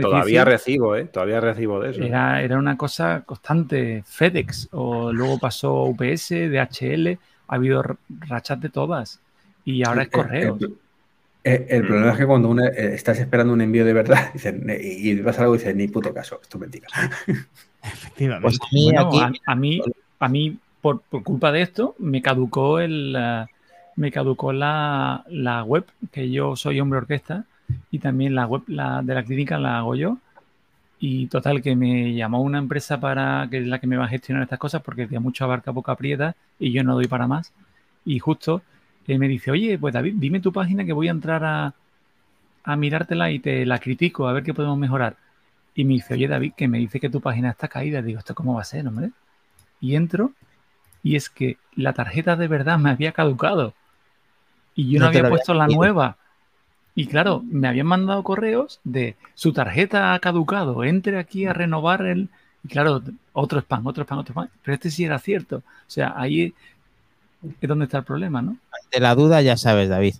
Todavía, 0.00 0.44
recibo, 0.44 0.96
¿eh? 0.96 1.04
Todavía 1.04 1.40
recibo 1.40 1.78
de 1.78 1.90
eso. 1.90 2.02
Era, 2.02 2.42
era 2.42 2.58
una 2.58 2.76
cosa 2.76 3.22
constante. 3.24 4.02
FedEx, 4.04 4.68
o 4.72 5.12
luego 5.12 5.38
pasó 5.38 5.84
UPS, 5.84 6.30
DHL 6.30 7.16
ha 7.48 7.54
habido 7.54 7.84
rachas 8.08 8.60
de 8.60 8.68
todas 8.68 9.20
y 9.64 9.86
ahora 9.86 10.02
es 10.02 10.08
correo. 10.08 10.58
El, 11.42 11.82
mm. 11.82 11.86
problema 11.86 12.12
es 12.12 12.18
que 12.18 12.26
cuando 12.26 12.48
uno, 12.48 12.64
eh, 12.64 12.94
estás 12.94 13.18
esperando 13.18 13.52
un 13.52 13.60
envío 13.60 13.84
de 13.84 13.92
verdad 13.92 14.32
y 14.80 15.20
vas 15.20 15.38
a 15.38 15.42
algo 15.42 15.54
y 15.54 15.58
dices, 15.58 15.76
ni 15.76 15.88
puto 15.88 16.12
caso, 16.12 16.40
esto 16.42 16.58
mentira. 16.58 16.88
Efectivamente. 17.84 18.42
Pues 18.42 18.58
a, 18.60 19.54
mí, 19.54 19.80
a, 20.18 20.28
mí, 20.28 20.58
por, 20.80 21.02
culpa 21.02 21.52
de 21.52 21.62
esto, 21.62 21.94
me 21.98 22.22
caducó 22.22 22.80
el 22.80 23.16
me 23.96 24.10
caducó 24.10 24.52
la, 24.52 25.22
web, 25.66 25.84
que 26.10 26.30
yo 26.30 26.56
soy 26.56 26.80
hombre 26.80 26.98
orquesta, 26.98 27.44
y 27.90 27.98
también 27.98 28.34
la 28.34 28.46
web 28.46 28.62
la, 28.66 29.02
de 29.02 29.14
la 29.14 29.22
clínica 29.22 29.58
la 29.58 29.78
hago 29.78 29.94
yo. 29.94 30.18
Y 30.98 31.26
total, 31.26 31.60
que 31.62 31.76
me 31.76 32.14
llamó 32.14 32.40
una 32.40 32.58
empresa 32.58 32.98
para 32.98 33.46
que 33.50 33.58
es 33.58 33.66
la 33.66 33.78
que 33.78 33.86
me 33.86 33.96
va 33.96 34.06
a 34.06 34.08
gestionar 34.08 34.42
estas 34.42 34.58
cosas 34.58 34.82
porque 34.82 35.02
decía 35.02 35.20
mucho 35.20 35.44
abarca 35.44 35.72
poca 35.72 35.92
aprieta 35.92 36.34
y 36.58 36.72
yo 36.72 36.82
no 36.82 36.94
doy 36.94 37.06
para 37.08 37.26
más. 37.26 37.52
Y 38.04 38.18
justo 38.18 38.62
eh, 39.06 39.18
me 39.18 39.28
dice, 39.28 39.50
oye, 39.50 39.78
pues 39.78 39.92
David, 39.92 40.14
dime 40.16 40.40
tu 40.40 40.52
página 40.52 40.84
que 40.84 40.92
voy 40.92 41.08
a 41.08 41.10
entrar 41.10 41.44
a, 41.44 41.74
a 42.64 42.76
mirártela 42.76 43.30
y 43.30 43.38
te 43.38 43.66
la 43.66 43.78
critico 43.80 44.28
a 44.28 44.32
ver 44.32 44.44
qué 44.44 44.54
podemos 44.54 44.78
mejorar. 44.78 45.16
Y 45.74 45.84
me 45.84 45.94
dice, 45.94 46.14
oye 46.14 46.28
David, 46.28 46.52
que 46.56 46.68
me 46.68 46.78
dice 46.78 47.00
que 47.00 47.10
tu 47.10 47.20
página 47.20 47.50
está 47.50 47.68
caída. 47.68 48.02
Digo, 48.02 48.18
¿esto 48.18 48.34
cómo 48.34 48.54
va 48.54 48.62
a 48.62 48.64
ser, 48.64 48.86
hombre? 48.86 49.10
Y 49.80 49.96
entro 49.96 50.32
y 51.04 51.16
es 51.16 51.28
que 51.28 51.58
la 51.76 51.92
tarjeta 51.92 52.34
de 52.34 52.48
verdad 52.48 52.78
me 52.78 52.90
había 52.90 53.12
caducado. 53.12 53.74
Y 54.74 54.90
yo 54.90 54.98
no, 54.98 55.06
había 55.06 55.28
puesto 55.28 55.52
la 55.52 55.68
nueva. 55.68 56.16
Y 56.94 57.06
claro, 57.06 57.44
me 57.46 57.68
habían 57.68 57.86
mandado 57.86 58.22
correos 58.24 58.80
de 58.84 59.14
su 59.34 59.52
tarjeta 59.52 60.14
ha 60.14 60.18
caducado, 60.18 60.82
entre 60.82 61.18
aquí 61.18 61.44
a 61.44 61.52
renovar 61.52 62.06
el... 62.06 62.30
Y 62.64 62.68
claro, 62.68 63.02
otro 63.34 63.60
spam, 63.60 63.86
otro 63.86 64.04
spam, 64.04 64.18
otro 64.18 64.32
spam. 64.32 64.48
Pero 64.62 64.74
este 64.74 64.90
sí 64.90 65.04
era 65.04 65.18
cierto. 65.18 65.58
O 65.58 65.62
sea, 65.90 66.14
ahí 66.16 66.54
es 67.60 67.68
donde 67.68 67.84
está 67.84 67.98
el 67.98 68.04
problema, 68.04 68.40
¿no? 68.40 68.56
De 68.90 69.00
la 69.00 69.14
duda 69.14 69.42
ya 69.42 69.58
sabes, 69.58 69.90
David. 69.90 70.14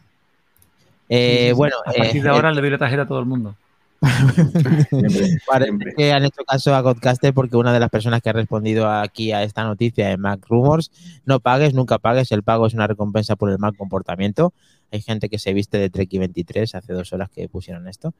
Eh, 1.09 1.55
bueno, 1.57 1.77
a 1.87 1.93
partir 1.93 2.23
de 2.23 2.29
eh, 2.29 2.33
ahora 2.33 2.53
le 2.53 2.61
doy 2.61 2.71
la 2.71 2.79
tarjeta 2.79 3.03
a 3.03 3.07
todo 3.07 3.21
el 3.21 3.27
mundo. 3.27 3.57
Parece 5.47 5.73
que 5.97 6.13
han 6.13 6.25
hecho 6.25 6.45
caso 6.45 6.75
a 6.75 6.81
Godcaster 6.81 7.33
porque 7.33 7.57
una 7.57 7.73
de 7.73 7.81
las 7.81 7.91
personas 7.91 8.21
que 8.23 8.31
ha 8.31 8.33
respondido 8.33 8.91
aquí 8.91 9.33
a 9.33 9.43
esta 9.43 9.65
noticia 9.65 10.11
en 10.11 10.21
Mac 10.21 10.45
Rumors, 10.49 10.91
no 11.25 11.41
pagues, 11.41 11.75
nunca 11.75 11.99
pagues, 11.99 12.33
el 12.33 12.43
pago 12.43 12.67
es 12.67 12.75
una 12.75 12.87
recompensa 12.87 13.37
por 13.37 13.51
el 13.51 13.59
mal 13.59 13.77
comportamiento. 13.77 14.53
Hay 14.91 15.01
gente 15.01 15.29
que 15.29 15.39
se 15.39 15.53
viste 15.53 15.79
de 15.79 15.91
Trek 15.91 16.11
23 16.11 16.75
hace 16.75 16.93
dos 16.93 17.13
horas 17.13 17.31
que 17.31 17.49
pusieron 17.49 17.89
esto. 17.89 18.15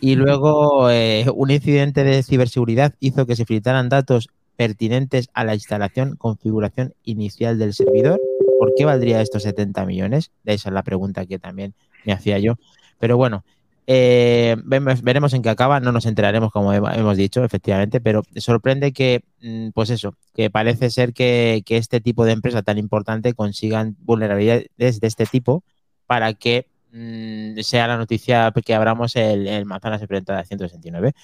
Y 0.00 0.16
luego 0.16 0.90
eh, 0.90 1.26
un 1.34 1.50
incidente 1.50 2.04
de 2.04 2.22
ciberseguridad 2.22 2.94
hizo 3.00 3.26
que 3.26 3.36
se 3.36 3.46
filtraran 3.46 3.88
datos 3.88 4.28
pertinentes 4.56 5.28
a 5.34 5.44
la 5.44 5.54
instalación, 5.54 6.16
configuración 6.16 6.92
inicial 7.04 7.58
del 7.58 7.72
servidor. 7.72 8.20
¿Por 8.58 8.74
qué 8.76 8.84
valdría 8.84 9.22
estos 9.22 9.44
70 9.44 9.86
millones? 9.86 10.32
Esa 10.44 10.68
es 10.68 10.74
la 10.74 10.82
pregunta 10.82 11.26
que 11.26 11.38
también 11.38 11.74
me 12.04 12.12
hacía 12.12 12.38
yo. 12.38 12.56
Pero 12.98 13.16
bueno, 13.16 13.44
eh, 13.90 14.54
veremos 14.64 15.32
en 15.32 15.40
qué 15.40 15.48
acaba, 15.48 15.80
no 15.80 15.92
nos 15.92 16.04
enteraremos 16.04 16.52
como 16.52 16.74
hemos 16.74 17.16
dicho, 17.16 17.42
efectivamente, 17.42 18.02
pero 18.02 18.22
sorprende 18.36 18.92
que, 18.92 19.24
mm, 19.40 19.70
pues 19.70 19.88
eso, 19.88 20.14
que 20.34 20.50
parece 20.50 20.90
ser 20.90 21.14
que, 21.14 21.64
este 21.66 22.02
tipo 22.02 22.26
de 22.26 22.32
empresa 22.32 22.60
tan 22.60 22.76
importante 22.76 23.32
consigan 23.32 23.96
vulnerabilidades 24.00 25.00
de 25.00 25.06
este 25.06 25.24
tipo 25.24 25.64
para 26.06 26.34
que 26.34 26.66
mm, 26.92 27.60
sea 27.60 27.86
la 27.86 27.96
noticia 27.96 28.52
que 28.62 28.74
abramos 28.74 29.16
el, 29.16 29.46
el 29.46 29.64
manzanas 29.64 30.02
enfrentada 30.02 30.44
169. 30.44 31.14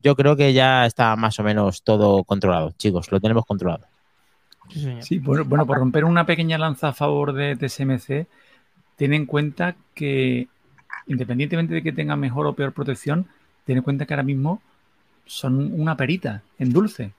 Yo 0.00 0.14
creo 0.14 0.36
que 0.36 0.52
ya 0.52 0.86
está 0.86 1.16
más 1.16 1.40
o 1.40 1.42
menos 1.42 1.82
todo 1.82 2.22
controlado, 2.22 2.70
chicos, 2.78 3.10
lo 3.10 3.18
tenemos 3.18 3.44
controlado. 3.46 3.86
Sí, 5.00 5.18
bueno, 5.18 5.44
bueno, 5.44 5.66
por 5.66 5.78
romper 5.78 6.04
una 6.04 6.24
pequeña 6.24 6.56
lanza 6.56 6.88
a 6.88 6.92
favor 6.92 7.32
de 7.32 7.56
TSMC, 7.56 8.28
ten 8.94 9.12
en 9.12 9.26
cuenta 9.26 9.74
que 9.92 10.46
independientemente 11.06 11.74
de 11.74 11.82
que 11.82 11.92
tenga 11.92 12.16
mejor 12.16 12.46
o 12.46 12.54
peor 12.54 12.72
protección, 12.72 13.26
ten 13.64 13.78
en 13.78 13.82
cuenta 13.82 14.06
que 14.06 14.14
ahora 14.14 14.22
mismo 14.22 14.60
son 15.26 15.72
una 15.80 15.96
perita 15.96 16.42
en 16.58 16.72
dulce. 16.72 17.12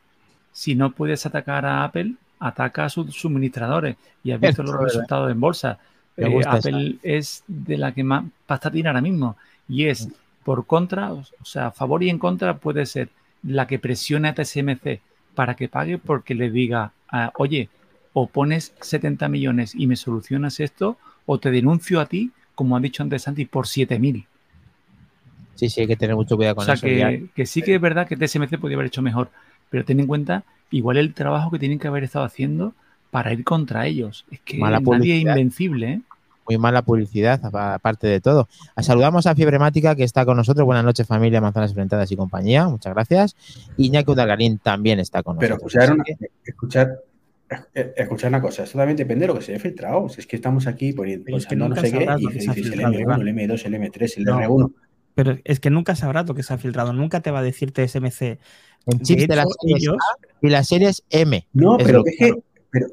Si 0.52 0.76
no 0.76 0.92
puedes 0.92 1.26
atacar 1.26 1.66
a 1.66 1.84
Apple, 1.84 2.14
ataca 2.40 2.86
a 2.86 2.90
sus 2.90 3.16
suministradores. 3.16 3.96
Y 4.24 4.32
has 4.32 4.40
visto 4.40 4.64
los 4.64 4.80
resultados 4.80 5.32
en 5.32 5.40
bolsa. 5.40 5.80
Eh, 6.18 6.42
Apple 6.46 6.98
es 7.02 7.44
de 7.48 7.78
la 7.78 7.92
que 7.94 8.04
más 8.04 8.26
pasta 8.46 8.70
tiene 8.70 8.90
ahora 8.90 9.02
mismo. 9.02 9.36
Y 9.68 9.86
es 9.86 10.10
por 10.44 10.66
contra, 10.66 11.14
o 11.14 11.24
sea, 11.44 11.68
a 11.68 11.72
favor 11.72 12.04
y 12.04 12.10
en 12.10 12.20
contra 12.20 12.58
puede 12.58 12.86
ser 12.86 13.10
la 13.44 13.66
que 13.66 13.80
presiona 13.80 14.30
a 14.30 14.34
TSMC 14.34 15.00
para 15.36 15.56
que 15.56 15.70
pague 15.70 15.98
porque 15.98 16.36
le 16.36 16.52
diga, 16.52 16.92
ah, 17.10 17.32
oye, 17.38 17.70
o 18.14 18.28
pones 18.28 18.74
70 18.82 19.28
millones 19.30 19.74
y 19.76 19.88
me 19.88 19.96
solucionas 19.96 20.60
esto, 20.60 20.98
o 21.26 21.40
te 21.40 21.50
denuncio 21.50 22.00
a 22.00 22.06
ti 22.06 22.32
como 22.56 22.76
ha 22.76 22.80
dicho 22.80 23.04
antes 23.04 23.24
Santi, 23.24 23.46
por 23.46 23.66
7.000. 23.66 24.26
Sí, 25.56 25.70
sí, 25.70 25.82
hay 25.82 25.88
que 25.88 25.96
tener 25.96 26.16
mucho 26.16 26.36
cuidado 26.36 26.56
con 26.56 26.64
eso. 26.64 26.74
O 26.74 26.76
sea, 26.76 27.12
que, 27.36 27.46
sí 27.46 27.62
que 27.62 27.76
es 27.76 27.82
verdad 27.82 28.08
que 28.08 28.18
TSMC 28.18 28.58
podría 28.58 28.78
haber 28.78 28.88
hecho 28.88 29.02
mejor, 29.02 29.30
pero 29.70 29.86
ten 29.86 30.00
en 30.00 30.08
cuenta 30.08 30.44
igual 30.72 30.98
el 30.98 31.14
trabajo 31.14 31.52
que 31.52 31.60
tienen 31.60 31.80
que 31.80 31.88
haber 31.88 32.04
estado 32.04 32.26
haciendo 32.26 32.74
para 33.12 33.32
ir 33.32 33.44
contra 33.44 33.86
ellos. 33.86 34.26
Es 34.32 34.40
que 34.42 34.58
nadie 34.58 35.18
es 35.18 35.22
invencible, 35.22 35.92
¿eh? 35.92 36.02
Muy 36.46 36.58
mala 36.58 36.82
publicidad, 36.82 37.40
aparte 37.56 38.08
de 38.08 38.20
todo. 38.20 38.50
Saludamos 38.82 39.28
a 39.28 39.36
Fiebremática, 39.36 39.96
que 39.96 40.04
está 40.04 40.26
con 40.26 40.36
nosotros. 40.36 40.66
Buenas 40.66 40.84
noches, 40.84 41.08
familia 41.08 41.40
Manzanas 41.40 41.72
Enfrentadas 41.72 42.12
y 42.12 42.18
compañía. 42.18 42.68
Muchas 42.68 42.94
gracias. 42.94 43.36
Iñaki 43.78 44.12
Udalgarín 44.12 44.58
también 44.58 45.00
está 45.00 45.24
con 45.24 45.38
pero 45.38 45.56
nosotros. 45.56 45.74
Pero 45.74 46.04
escuchar, 46.04 46.28
escuchar 46.44 47.00
una 48.28 48.42
cosa, 48.42 48.64
eso 48.64 48.78
también 48.78 48.98
depende 48.98 49.24
de 49.24 49.28
lo 49.28 49.36
que 49.40 49.42
se 49.46 49.52
haya 49.54 49.62
filtrado. 49.62 50.10
Si 50.10 50.22
es 50.22 50.28
que 50.28 50.36
estamos 50.36 50.68
aquí 50.68 50.94
poniendo, 50.94 51.36
es 51.36 51.46
que 51.46 51.56
no 51.56 51.70
nunca 51.70 51.82
sé 51.82 51.92
qué, 51.92 52.08
y 52.20 52.28
dices 52.28 52.48
el 52.48 52.54
filtrado, 52.64 52.94
M1, 52.94 53.02
Iván. 53.02 53.22
el 53.22 53.28
M2, 53.36 53.66
el 53.66 53.74
M3, 53.76 54.18
el 54.18 54.24
No. 54.24 54.40
R1. 54.40 54.74
Pero 55.16 55.38
es 55.44 55.60
que 55.60 55.70
nunca 55.70 55.96
sabrás 55.96 56.28
lo 56.28 56.34
que 56.34 56.42
se 56.44 56.54
ha 56.54 56.58
filtrado, 56.58 56.92
nunca 56.94 57.22
te 57.22 57.30
va 57.32 57.40
a 57.40 57.44
decir 57.44 57.72
TSMC. 57.72 58.22
En 58.86 58.98
De 58.98 59.04
chips 59.04 59.28
de 59.28 59.36
las 59.36 59.46
series 59.62 59.84
ellos, 59.84 59.96
A 59.98 60.18
y 60.42 60.50
las 60.50 60.68
series 60.68 61.04
M. 61.10 61.48
No, 61.54 61.78
Es 61.78 61.86
pero 61.86 62.04
que 62.04 62.10
es 62.10 62.18
que, 62.18 62.34
pero, 62.72 62.88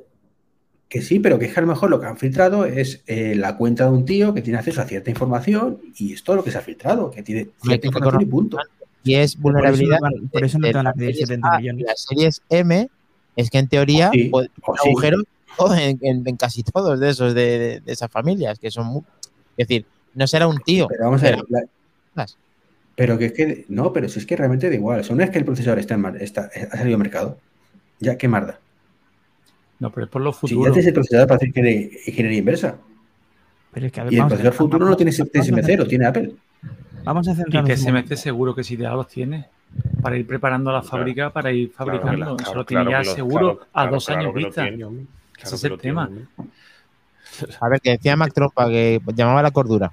que 0.89 1.03
sí, 1.03 1.19
pero 1.19 1.39
que 1.39 1.47
es 1.47 1.53
que 1.55 1.61
a 1.61 1.63
lo 1.63 1.69
mejor 1.69 1.89
lo 1.91 1.99
que 2.01 2.07
han 2.07 2.17
filtrado 2.19 2.67
es 2.67 3.03
eh, 3.07 3.35
la 3.37 3.57
cuenta 3.57 3.85
de 3.85 3.91
un 3.91 4.05
tío 4.05 4.35
que 4.35 4.43
tiene 4.43 4.59
acceso 4.59 4.83
a 4.83 4.85
cierta 4.85 5.11
información 5.11 5.79
y 5.97 6.13
es 6.13 6.23
todo 6.23 6.37
lo 6.37 6.45
que 6.45 6.51
se 6.51 6.59
ha 6.59 6.63
filtrado, 6.63 7.11
que 7.11 7.23
tiene 7.23 7.49
cierta 7.63 7.87
información 7.87 8.23
y 8.23 8.27
punto. 8.27 8.59
Y 9.03 9.15
es 9.15 9.35
por 9.35 9.53
eso 9.53 9.55
vulnerabilidad. 9.55 9.99
no 10.01 10.29
por 10.29 10.45
eso 10.45 10.59
no 10.59 10.67
te 10.69 10.73
van 10.75 10.87
a 10.87 10.91
las 10.91 10.99
pedir 10.99 11.13
series 11.15 11.29
70 11.29 11.49
A 11.49 11.59
y 11.59 11.63
millones. 11.63 11.85
Las 11.87 12.03
series 12.03 12.43
M 12.51 12.89
es 13.41 13.51
que 13.51 13.59
en 13.59 13.69
teoría 13.69 14.11
Sí, 14.13 14.25
puede- 14.25 14.51
o 14.63 14.73
un 14.73 14.79
sí. 14.79 14.89
agujero 14.89 15.19
todo 15.59 15.75
en, 15.77 15.99
en- 16.03 16.27
en 16.27 16.37
casi 16.37 16.63
todos 16.63 16.99
de 17.01 17.11
esos 17.11 17.35
de, 17.35 17.59
de- 17.59 17.81
de 17.81 17.93
esas 17.93 18.11
familias 18.11 18.59
que 18.59 18.71
son 18.71 18.87
muy, 18.87 19.03
es 19.57 19.69
decir 19.69 19.87
no 20.15 20.27
será 20.27 20.47
un 20.49 20.59
tío 20.61 20.89
Pero 20.89 21.05
vamos 21.05 21.21
a 21.23 21.25
ver. 21.27 21.35
pero- 21.37 21.47
la- 21.51 21.69
Más. 22.15 22.37
pero 22.97 23.17
que 23.19 23.27
es 23.27 23.33
que, 23.33 23.65
no, 23.69 23.93
pero 23.93 24.09
si 24.09 24.19
es 24.19 24.27
que 24.27 24.37
realmente 24.37 24.69
da 24.69 24.75
igual. 24.75 25.01
O 25.01 25.05
sea, 25.05 25.15
una 25.15 25.25
vez 25.25 25.33
que 25.33 25.39
el 25.39 25.45
procesador 25.45 25.79
está, 25.79 25.95
en 25.95 26.01
mar- 26.01 26.17
está 26.23 26.51
ha 26.73 26.77
salido 26.77 26.97
al 26.97 27.03
mercado, 27.03 27.39
ya 28.01 28.17
qué 28.19 28.27
marda. 28.29 28.59
No, 29.79 29.91
pero 29.91 30.05
es 30.07 30.11
por 30.11 30.21
lo 30.21 30.33
Si 30.33 30.41
futuro. 30.41 30.65
ya 30.67 30.73
tienes 30.73 30.87
el 30.89 30.93
procesador 30.95 31.27
para 31.29 31.37
hacer 31.37 31.49
ingeniería, 31.49 31.89
ingeniería 32.07 32.39
inversa. 32.39 32.77
Pero 33.73 33.87
es 33.87 33.93
que, 33.93 34.01
a 34.01 34.05
ver, 34.05 34.13
Y 34.13 34.17
el 34.17 34.27
procesador 34.27 34.53
futuro 34.55 34.87
no 34.87 34.97
tiene 34.97 35.13
TSMC, 35.13 35.77
lo 35.79 35.87
tiene 35.87 36.07
Apple. 36.07 36.33
Vamos 37.05 37.29
a 37.29 37.33
Y 37.33 37.37
centrarnos 37.37 37.71
un 37.71 37.77
TSMC 38.03 38.17
seguro 38.17 38.55
que 38.55 38.65
sí 38.65 38.77
ya 38.77 38.91
los 38.91 39.09
tiene. 39.09 39.47
Para 40.03 40.17
ir 40.17 40.27
preparando 40.27 40.73
la 40.73 40.81
Claro. 40.81 40.97
fábrica, 40.99 41.31
para 41.31 41.53
ir 41.53 41.73
Claro 41.73 41.93
fabricando. 41.93 42.19
la- 42.19 42.27
Eso 42.27 42.37
claro- 42.37 42.55
lo 42.55 42.65
tiene 42.67 42.85
claro 42.87 43.05
ya 43.05 43.15
seguro 43.15 43.39
claro- 43.57 43.61
a 43.73 43.81
claro- 43.83 43.91
dos 43.93 44.07
claro 44.07 44.21
años 44.21 44.35
vista. 44.35 44.69
Claro 44.69 44.91
Ese 45.43 45.55
es 45.55 45.65
el 45.65 45.71
tiene, 45.79 45.81
tema. 45.81 46.11
a 47.61 47.69
ver 47.69 47.81
que 47.81 47.91
decía 47.91 48.17
Mac 48.17 48.33
Trompa 48.35 48.69
que 48.69 49.01
llamaba 49.15 49.43
la 49.43 49.51
cordura 49.51 49.91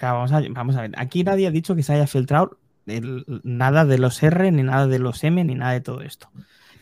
Vamos 0.00 0.32
a, 0.32 0.40
vamos 0.50 0.76
a 0.76 0.80
ver, 0.82 0.92
aquí 0.96 1.24
nadie 1.24 1.46
ha 1.46 1.50
dicho 1.50 1.74
que 1.76 1.82
se 1.82 1.92
haya 1.92 2.06
filtrado 2.06 2.56
el- 2.86 3.24
nada 3.42 3.84
de 3.84 3.98
los 3.98 4.22
R, 4.22 4.50
ni 4.50 4.62
nada 4.62 4.86
de 4.86 4.98
los 4.98 5.22
M, 5.24 5.44
ni 5.44 5.54
nada 5.54 5.72
de 5.72 5.82
todo 5.82 6.00
esto. 6.00 6.28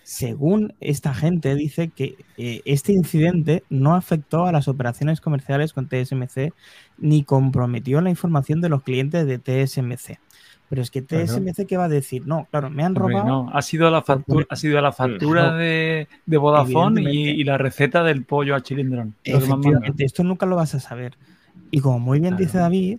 Según 0.04 0.74
esta 0.80 1.12
gente, 1.14 1.54
dice 1.56 1.88
que 1.88 2.16
eh, 2.36 2.60
este 2.64 2.92
incidente 2.92 3.64
no 3.70 3.94
afectó 3.96 4.46
a 4.46 4.52
las 4.52 4.68
operaciones 4.68 5.20
comerciales 5.20 5.72
con 5.72 5.88
TSMC 5.88 6.52
ni 7.02 7.24
comprometió 7.24 8.00
la 8.00 8.10
información 8.10 8.60
de 8.60 8.68
los 8.70 8.82
clientes 8.82 9.26
de 9.26 9.38
TSMC. 9.38 10.18
Pero 10.70 10.80
es 10.80 10.90
que 10.90 11.04
Claro. 11.04 11.26
TSMC, 11.26 11.66
¿qué 11.66 11.76
va 11.76 11.84
a 11.84 11.88
decir? 11.88 12.26
No, 12.26 12.46
claro, 12.50 12.70
me 12.70 12.82
han 12.82 12.94
robado. 12.94 13.26
no, 13.26 13.50
ha 13.52 13.60
sido 13.60 13.90
la 13.90 14.00
factura, 14.00 14.46
ha 14.48 14.56
sido 14.56 14.80
la 14.80 14.92
factura 14.92 15.50
No. 15.50 15.56
de, 15.58 16.08
de 16.24 16.36
Vodafone 16.38 17.02
y, 17.12 17.44
la 17.44 17.58
receta 17.58 18.02
del 18.02 18.24
pollo 18.24 18.54
a 18.54 18.62
chilindrón. 18.62 19.14
Efectivamente, 19.24 20.04
esto 20.04 20.24
nunca 20.24 20.46
lo 20.46 20.56
vas 20.56 20.74
a 20.74 20.80
saber. 20.80 21.18
Y 21.70 21.80
como 21.80 21.98
muy 21.98 22.20
bien 22.20 22.36
Claro. 22.36 22.44
dice 22.46 22.58
David, 22.58 22.98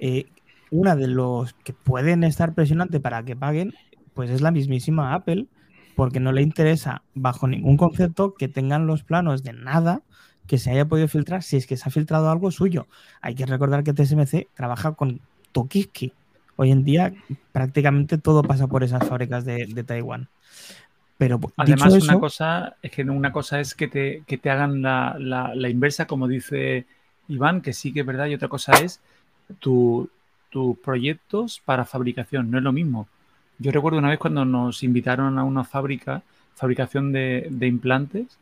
eh, 0.00 0.26
una 0.70 0.96
de 0.96 1.06
los 1.06 1.52
que 1.52 1.72
pueden 1.72 2.24
estar 2.24 2.52
presionantes 2.54 3.00
para 3.00 3.22
que 3.22 3.36
paguen, 3.36 3.74
pues 4.14 4.30
es 4.30 4.40
la 4.40 4.50
mismísima 4.50 5.14
Apple, 5.14 5.46
porque 5.94 6.18
no 6.18 6.32
le 6.32 6.42
interesa 6.42 7.02
bajo 7.14 7.46
ningún 7.46 7.76
concepto 7.76 8.34
que 8.34 8.48
tengan 8.48 8.88
los 8.88 9.04
planos 9.04 9.44
de 9.44 9.52
nada 9.52 10.02
que 10.46 10.58
se 10.58 10.70
haya 10.70 10.84
podido 10.86 11.08
filtrar 11.08 11.42
si 11.42 11.56
es 11.56 11.66
que 11.66 11.76
se 11.76 11.88
ha 11.88 11.92
filtrado 11.92 12.30
algo 12.30 12.50
suyo. 12.50 12.86
Hay 13.20 13.34
que 13.34 13.46
recordar 13.46 13.84
que 13.84 13.92
TSMC 13.92 14.48
trabaja 14.54 14.92
con 14.94 15.20
Tokiski. 15.52 16.12
Hoy 16.56 16.70
en 16.70 16.84
día 16.84 17.12
prácticamente 17.52 18.18
todo 18.18 18.42
pasa 18.42 18.66
por 18.66 18.84
esas 18.84 19.06
fábricas 19.08 19.44
de, 19.44 19.66
de 19.66 19.84
Taiwán. 19.84 20.28
Pero 21.18 21.40
Además, 21.56 21.94
dicho 21.94 22.04
una 22.04 22.18
cosa 22.18 22.76
es 22.82 22.90
que 22.90 23.02
una 23.04 23.32
cosa 23.32 23.60
es 23.60 23.74
que 23.74 23.88
te, 23.88 24.22
que 24.26 24.38
te 24.38 24.50
hagan 24.50 24.82
la, 24.82 25.16
la- 25.18 25.54
la 25.54 25.68
inversa, 25.68 26.06
como 26.06 26.26
dice 26.28 26.86
Iván, 27.28 27.60
que 27.60 27.72
sí 27.72 27.92
que 27.92 28.00
es 28.00 28.06
verdad, 28.06 28.26
y 28.26 28.34
otra 28.34 28.48
cosa 28.48 28.72
es 28.82 29.00
tu- 29.60 30.10
tus 30.50 30.76
proyectos 30.78 31.60
para 31.64 31.84
fabricación, 31.84 32.50
no 32.50 32.58
es 32.58 32.64
lo 32.64 32.72
mismo. 32.72 33.08
Yo 33.58 33.70
recuerdo 33.72 33.98
una 33.98 34.10
vez 34.10 34.18
cuando 34.18 34.44
nos 34.44 34.82
invitaron 34.82 35.38
a 35.38 35.44
una 35.44 35.64
fábrica, 35.64 36.22
fabricación 36.54 37.12
de, 37.12 37.46
de 37.50 37.66
implantes, 37.66 38.38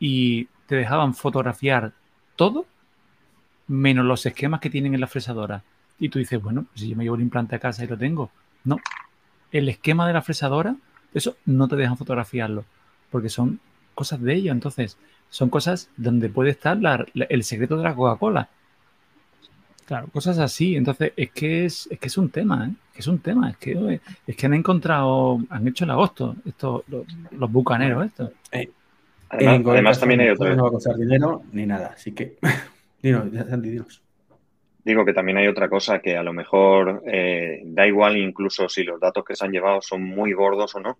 y 0.00 0.48
te 0.66 0.76
dejaban 0.76 1.14
fotografiar 1.14 1.92
todo, 2.36 2.66
menos 3.68 4.04
los 4.04 4.26
esquemas 4.26 4.60
que 4.60 4.70
tienen 4.70 4.94
en 4.94 5.00
la 5.00 5.06
fresadora. 5.06 5.62
Y 5.98 6.08
tú 6.08 6.18
dices, 6.18 6.42
bueno, 6.42 6.64
pues 6.64 6.80
si 6.80 6.90
yo 6.90 6.96
me 6.96 7.04
llevo 7.04 7.16
el 7.16 7.22
implante 7.22 7.56
a 7.56 7.58
casa 7.58 7.84
y 7.84 7.88
lo 7.88 7.96
tengo. 7.96 8.30
No. 8.64 8.78
El 9.50 9.68
esquema 9.68 10.06
de 10.06 10.12
la 10.12 10.22
fresadora, 10.22 10.76
eso 11.14 11.36
no 11.46 11.68
te 11.68 11.76
dejan 11.76 11.96
fotografiarlo, 11.96 12.64
porque 13.10 13.28
son 13.28 13.60
cosas 13.94 14.20
de 14.20 14.34
ellos. 14.34 14.52
Entonces, 14.52 14.98
son 15.30 15.48
cosas 15.48 15.88
donde 15.96 16.28
puede 16.28 16.50
estar 16.50 16.78
el 17.14 17.44
secreto 17.44 17.76
de 17.76 17.84
la 17.84 17.94
Coca-Cola. 17.94 18.48
claro, 19.86 20.08
Cosas 20.08 20.38
así. 20.38 20.76
Entonces, 20.76 21.12
es 21.16 21.30
que 21.30 21.64
es, 21.64 21.88
es 21.90 21.98
que 21.98 22.08
es 22.08 22.18
un 22.18 22.28
tema, 22.28 22.68
¿eh? 22.68 22.74
Es 22.94 23.06
un 23.06 23.18
tema. 23.18 23.50
Es 23.50 23.56
que, 23.56 24.00
es 24.26 24.36
que 24.36 24.46
han 24.46 24.54
encontrado, 24.54 25.40
han 25.50 25.66
hecho 25.68 25.84
el 25.84 25.90
agosto, 25.90 26.36
estos, 26.44 26.82
los, 26.88 27.52
bucaneros 27.52 28.06
estos. 28.06 28.30
Además, 29.28 29.60
En 29.60 29.68
además 29.68 29.98
Coca-Cola 29.98 30.00
también 30.00 30.20
hay 30.20 30.26
no 30.28 30.32
otra. 30.34 30.54
va 30.62 30.68
a 30.68 30.70
costar 30.70 30.96
dinero 30.96 31.42
ni 31.52 31.66
nada, 31.66 31.86
así 31.94 32.12
que. 32.12 32.36
dinos, 33.02 33.24
Santi, 33.48 33.70
dinos. 33.70 34.02
Digo 34.84 35.04
que 35.04 35.12
también 35.12 35.38
hay 35.38 35.48
otra 35.48 35.68
cosa 35.68 35.98
que 35.98 36.16
a 36.16 36.22
lo 36.22 36.32
mejor 36.32 37.02
eh, 37.06 37.60
da 37.64 37.86
igual 37.86 38.16
incluso 38.16 38.68
si 38.68 38.84
los 38.84 39.00
datos 39.00 39.24
que 39.24 39.34
se 39.34 39.44
han 39.44 39.50
llevado 39.50 39.82
son 39.82 40.02
muy 40.04 40.32
gordos 40.32 40.76
o 40.76 40.80
no. 40.80 40.98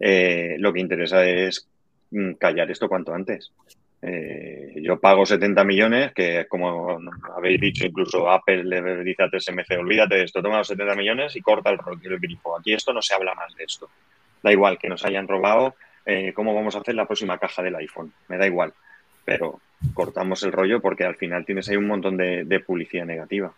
Eh, 0.00 0.56
lo 0.58 0.72
que 0.72 0.80
interesa 0.80 1.26
es 1.26 1.68
mm, 2.10 2.32
callar 2.34 2.70
esto 2.70 2.88
cuanto 2.88 3.12
antes. 3.12 3.52
Eh, 4.00 4.74
yo 4.76 4.98
pago 4.98 5.26
70 5.26 5.62
millones, 5.64 6.12
que 6.14 6.46
como 6.48 6.98
habéis 7.36 7.60
dicho, 7.60 7.86
incluso 7.86 8.30
Apple 8.30 8.64
le 8.64 9.04
dice 9.04 9.24
a 9.24 9.28
TSMC, 9.28 9.78
olvídate 9.78 10.14
de 10.14 10.24
esto, 10.24 10.40
toma 10.40 10.58
los 10.58 10.68
70 10.68 10.94
millones 10.94 11.36
y 11.36 11.42
corta 11.42 11.70
el, 11.70 11.78
el 12.02 12.18
grifo. 12.18 12.56
Aquí 12.56 12.72
esto 12.72 12.94
no 12.94 13.02
se 13.02 13.14
habla 13.14 13.34
más 13.34 13.54
de 13.56 13.64
esto. 13.64 13.90
Da 14.42 14.52
igual 14.52 14.78
que 14.78 14.88
nos 14.88 15.04
hayan 15.04 15.28
robado, 15.28 15.74
eh, 16.08 16.32
cómo 16.32 16.54
vamos 16.54 16.74
a 16.74 16.78
hacer 16.78 16.94
la 16.94 17.06
próxima 17.06 17.36
caja 17.36 17.62
del 17.62 17.76
iPhone. 17.76 18.10
Me 18.28 18.38
da 18.38 18.46
igual. 18.46 18.72
Pero 19.26 19.60
cortamos 19.92 20.42
el 20.42 20.52
rollo 20.52 20.80
porque 20.80 21.04
al 21.04 21.16
final 21.16 21.44
tienes 21.44 21.68
ahí 21.68 21.76
un 21.76 21.86
montón 21.86 22.16
de, 22.16 22.44
de 22.44 22.60
publicidad 22.60 23.04
negativa. 23.04 23.52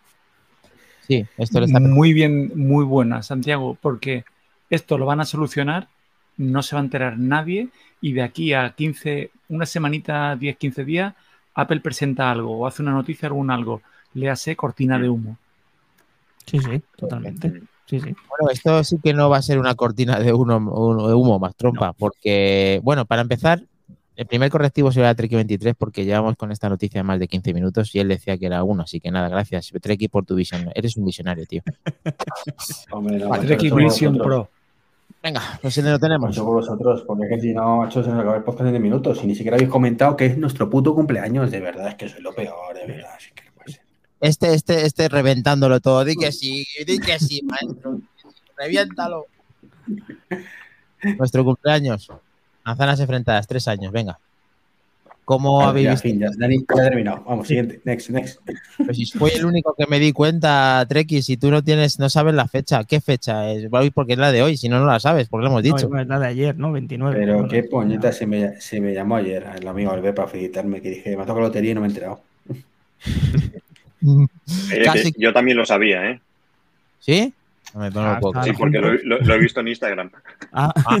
sí 1.07 1.25
esto 1.37 1.61
le 1.61 1.67
está 1.67 1.79
Muy 1.79 2.11
bien, 2.11 2.51
muy 2.55 2.83
buena, 2.83 3.23
Santiago, 3.23 3.77
porque 3.81 4.25
esto 4.69 4.97
lo 4.97 5.05
van 5.05 5.21
a 5.21 5.25
solucionar, 5.25 5.87
no 6.35 6.61
se 6.61 6.75
va 6.75 6.81
a 6.81 6.83
enterar 6.83 7.17
nadie 7.17 7.69
y 8.01 8.11
de 8.11 8.21
aquí 8.21 8.51
a 8.51 8.71
15, 8.71 9.31
una 9.47 9.65
semanita, 9.65 10.35
10, 10.35 10.57
15 10.57 10.83
días, 10.83 11.13
Apple 11.53 11.79
presenta 11.79 12.29
algo 12.29 12.57
o 12.57 12.67
hace 12.67 12.81
una 12.81 12.91
noticia, 12.91 13.27
algún 13.27 13.49
algo. 13.49 13.81
Le 14.13 14.29
hace 14.29 14.57
cortina 14.57 14.99
de 14.99 15.07
humo. 15.07 15.37
sí, 16.45 16.59
sí, 16.59 16.81
totalmente. 16.97 17.61
Sí, 17.91 17.99
sí. 17.99 18.15
Bueno, 18.29 18.49
esto 18.53 18.83
sí 18.85 18.97
que 19.03 19.13
no 19.13 19.29
va 19.29 19.35
a 19.37 19.41
ser 19.41 19.59
una 19.59 19.75
cortina 19.75 20.17
de 20.17 20.31
humo, 20.31 20.55
un- 20.57 21.07
de 21.09 21.13
humo 21.13 21.37
más 21.39 21.53
trompa, 21.57 21.91
porque, 21.91 22.79
bueno, 22.83 23.03
para 23.05 23.21
empezar, 23.21 23.61
el 24.15 24.25
primer 24.27 24.49
correctivo 24.49 24.91
será 24.93 25.13
Treki 25.13 25.35
23 25.35 25.75
porque 25.77 26.05
llevamos 26.05 26.37
con 26.37 26.51
esta 26.53 26.69
noticia 26.69 27.03
más 27.03 27.19
de 27.19 27.27
15 27.27 27.53
minutos 27.53 27.93
y 27.93 27.99
él 27.99 28.07
decía 28.07 28.37
que 28.37 28.45
era 28.45 28.63
uno, 28.63 28.83
así 28.83 28.99
que 29.01 29.11
nada, 29.11 29.27
gracias 29.27 29.71
Treki 29.81 30.07
por 30.07 30.25
tu 30.25 30.35
visión. 30.35 30.69
Eres 30.73 30.95
un 30.95 31.03
visionario, 31.03 31.45
tío. 31.45 31.63
Hombre, 32.91 33.17
no, 33.17 33.29
Vale, 33.29 33.43
macho, 33.43 33.47
Trek 33.57 33.63
no 33.63 33.69
somos 33.69 33.93
Vision. 33.93 34.17
Pro. 34.17 34.49
Venga, 35.21 35.41
pues 35.61 35.77
no 35.83 35.89
lo 35.91 35.99
tenemos. 35.99 36.29
Mucho 36.29 36.45
por 36.45 36.53
vosotros, 36.55 37.03
porque 37.05 37.25
es 37.25 37.29
que 37.35 37.41
si 37.41 37.53
no, 37.53 37.77
macho, 37.77 38.01
se 38.03 38.09
nos 38.09 38.19
acaba 38.19 38.37
el 38.37 38.43
podcast 38.43 38.67
en 38.67 38.71
10 38.71 38.81
minutos 38.83 39.21
y 39.23 39.27
ni 39.27 39.35
siquiera 39.35 39.55
habéis 39.57 39.69
comentado 39.69 40.15
que 40.15 40.27
es 40.27 40.37
nuestro 40.37 40.69
puto 40.69 40.95
cumpleaños. 40.95 41.51
De 41.51 41.59
verdad, 41.59 41.89
es 41.89 41.95
que 41.95 42.07
soy 42.09 42.21
lo 42.21 42.33
peor, 42.33 42.73
de 42.73 42.87
verdad. 42.87 43.11
así 43.17 43.29
que. 43.35 43.50
Este, 44.21 44.53
este, 44.53 44.85
este 44.85 45.09
reventándolo 45.09 45.79
todo. 45.79 46.05
Di 46.05 46.15
que 46.15 46.31
sí, 46.31 46.65
di 46.85 46.99
que 46.99 47.19
sí, 47.19 47.41
maestro. 47.43 47.99
Reviéntalo. 48.55 49.25
Nuestro 51.17 51.43
cumpleaños. 51.43 52.07
Manzanas 52.63 52.99
enfrentadas, 52.99 53.47
tres 53.47 53.67
años, 53.67 53.91
venga. 53.91 54.19
¿Cómo 55.25 55.61
habéis 55.61 55.85
ya, 55.85 55.91
visto? 55.91 56.07
fin, 56.09 56.19
ya, 56.19 56.29
Dani, 56.37 56.59
ya 56.59 56.83
terminado. 56.83 57.23
Vamos, 57.25 57.47
siguiente. 57.47 57.81
Next, 57.85 58.09
next. 58.09 58.39
Pues 58.77 58.97
si 58.97 59.05
fui 59.05 59.31
el 59.31 59.45
único 59.45 59.73
que 59.75 59.87
me 59.87 59.99
di 59.99 60.11
cuenta, 60.11 60.85
Treki, 60.87 61.21
si 61.21 61.37
tú 61.37 61.49
no 61.49 61.63
tienes, 61.63 61.99
no 61.99 62.09
sabes 62.09 62.35
la 62.35 62.47
fecha, 62.47 62.83
¿qué 62.83 63.01
fecha 63.01 63.49
es? 63.51 63.69
Porque 63.93 64.13
es 64.13 64.19
la 64.19 64.31
de 64.31 64.43
hoy, 64.43 64.57
si 64.57 64.67
no, 64.67 64.79
no 64.79 64.85
la 64.85 64.99
sabes, 64.99 65.29
porque 65.29 65.45
lo 65.45 65.49
hemos 65.49 65.63
dicho. 65.63 65.89
No, 65.89 65.99
es 65.99 66.07
la 66.07 66.19
de 66.19 66.27
ayer, 66.27 66.57
¿no? 66.57 66.71
29. 66.71 67.17
Pero 67.17 67.33
Bueno, 67.35 67.49
qué 67.49 67.63
puñeta 67.63 68.11
se 68.11 68.27
me, 68.27 68.59
se 68.59 68.81
me 68.81 68.93
llamó 68.93 69.15
ayer 69.15 69.47
el 69.55 69.67
amigo 69.67 69.91
Albert 69.91 70.15
para 70.15 70.27
felicitarme, 70.27 70.81
que 70.81 70.89
dije, 70.89 71.15
me 71.15 71.23
ha 71.23 71.25
tocado 71.25 71.39
la 71.39 71.47
lotería 71.47 71.71
y 71.71 71.73
no 71.75 71.81
me 71.81 71.87
he 71.87 71.89
enterado. 71.89 72.21
Casi- 74.83 75.11
que 75.13 75.21
yo 75.21 75.33
también 75.33 75.57
lo 75.57 75.65
sabía, 75.65 76.09
¿eh? 76.11 76.21
¿Sí? 76.99 77.33
No 77.73 77.81
me 77.81 77.91
pongo 77.91 78.07
Ah, 78.07 78.19
poco. 78.19 78.43
Sí, 78.43 78.51
porque 78.57 78.79
lo, 78.79 78.93
lo- 78.93 79.19
lo 79.19 79.33
he 79.33 79.39
visto 79.39 79.59
en 79.61 79.69
Instagram. 79.69 80.11
Ah, 80.51 80.73
Ah, 80.75 80.97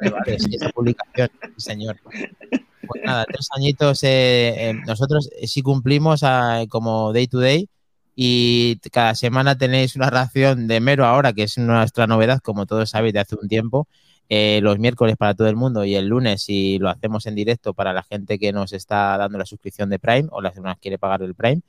vale, 0.00 0.10
vale, 0.10 0.38
sí, 0.38 0.56
esa 0.56 0.68
publicación, 0.70 1.30
señor. 1.56 1.96
Pues 2.02 3.02
nada, 3.04 3.24
tres 3.26 3.48
añitos. 3.56 4.02
eh, 4.02 4.54
eh, 4.70 4.74
nosotros 4.86 5.30
sí 5.44 5.62
cumplimos 5.62 6.22
ah, 6.24 6.64
como 6.68 7.12
day 7.12 7.28
to 7.28 7.38
day 7.38 7.68
y 8.16 8.76
cada 8.90 9.14
semana 9.14 9.56
tenéis 9.56 9.94
una 9.96 10.10
ración 10.10 10.66
de 10.66 10.80
mero 10.80 11.06
ahora, 11.06 11.32
que 11.32 11.44
es 11.44 11.56
nuestra 11.58 12.06
novedad, 12.08 12.40
como 12.42 12.66
todos 12.66 12.90
sabéis, 12.90 13.14
de 13.14 13.20
hace 13.20 13.36
un 13.40 13.48
tiempo. 13.48 13.86
eh, 14.28 14.60
los 14.62 14.78
miércoles 14.78 15.16
para 15.18 15.34
todo 15.34 15.48
el 15.48 15.56
mundo 15.56 15.84
y 15.84 15.94
el 15.94 16.06
lunes 16.08 16.42
si 16.42 16.78
lo 16.78 16.88
hacemos 16.88 17.26
en 17.26 17.34
directo 17.34 17.74
para 17.74 17.92
la 17.92 18.02
gente 18.02 18.38
que 18.38 18.50
nos 18.50 18.72
está 18.72 19.18
dando 19.18 19.36
la 19.36 19.44
suscripción 19.44 19.90
de 19.90 19.98
Prime 19.98 20.28
o 20.30 20.40
las 20.40 20.54
que 20.54 20.60
nos 20.60 20.78
quiere 20.78 20.96
pagar 20.98 21.22
el 21.22 21.34
Prime. 21.34 21.60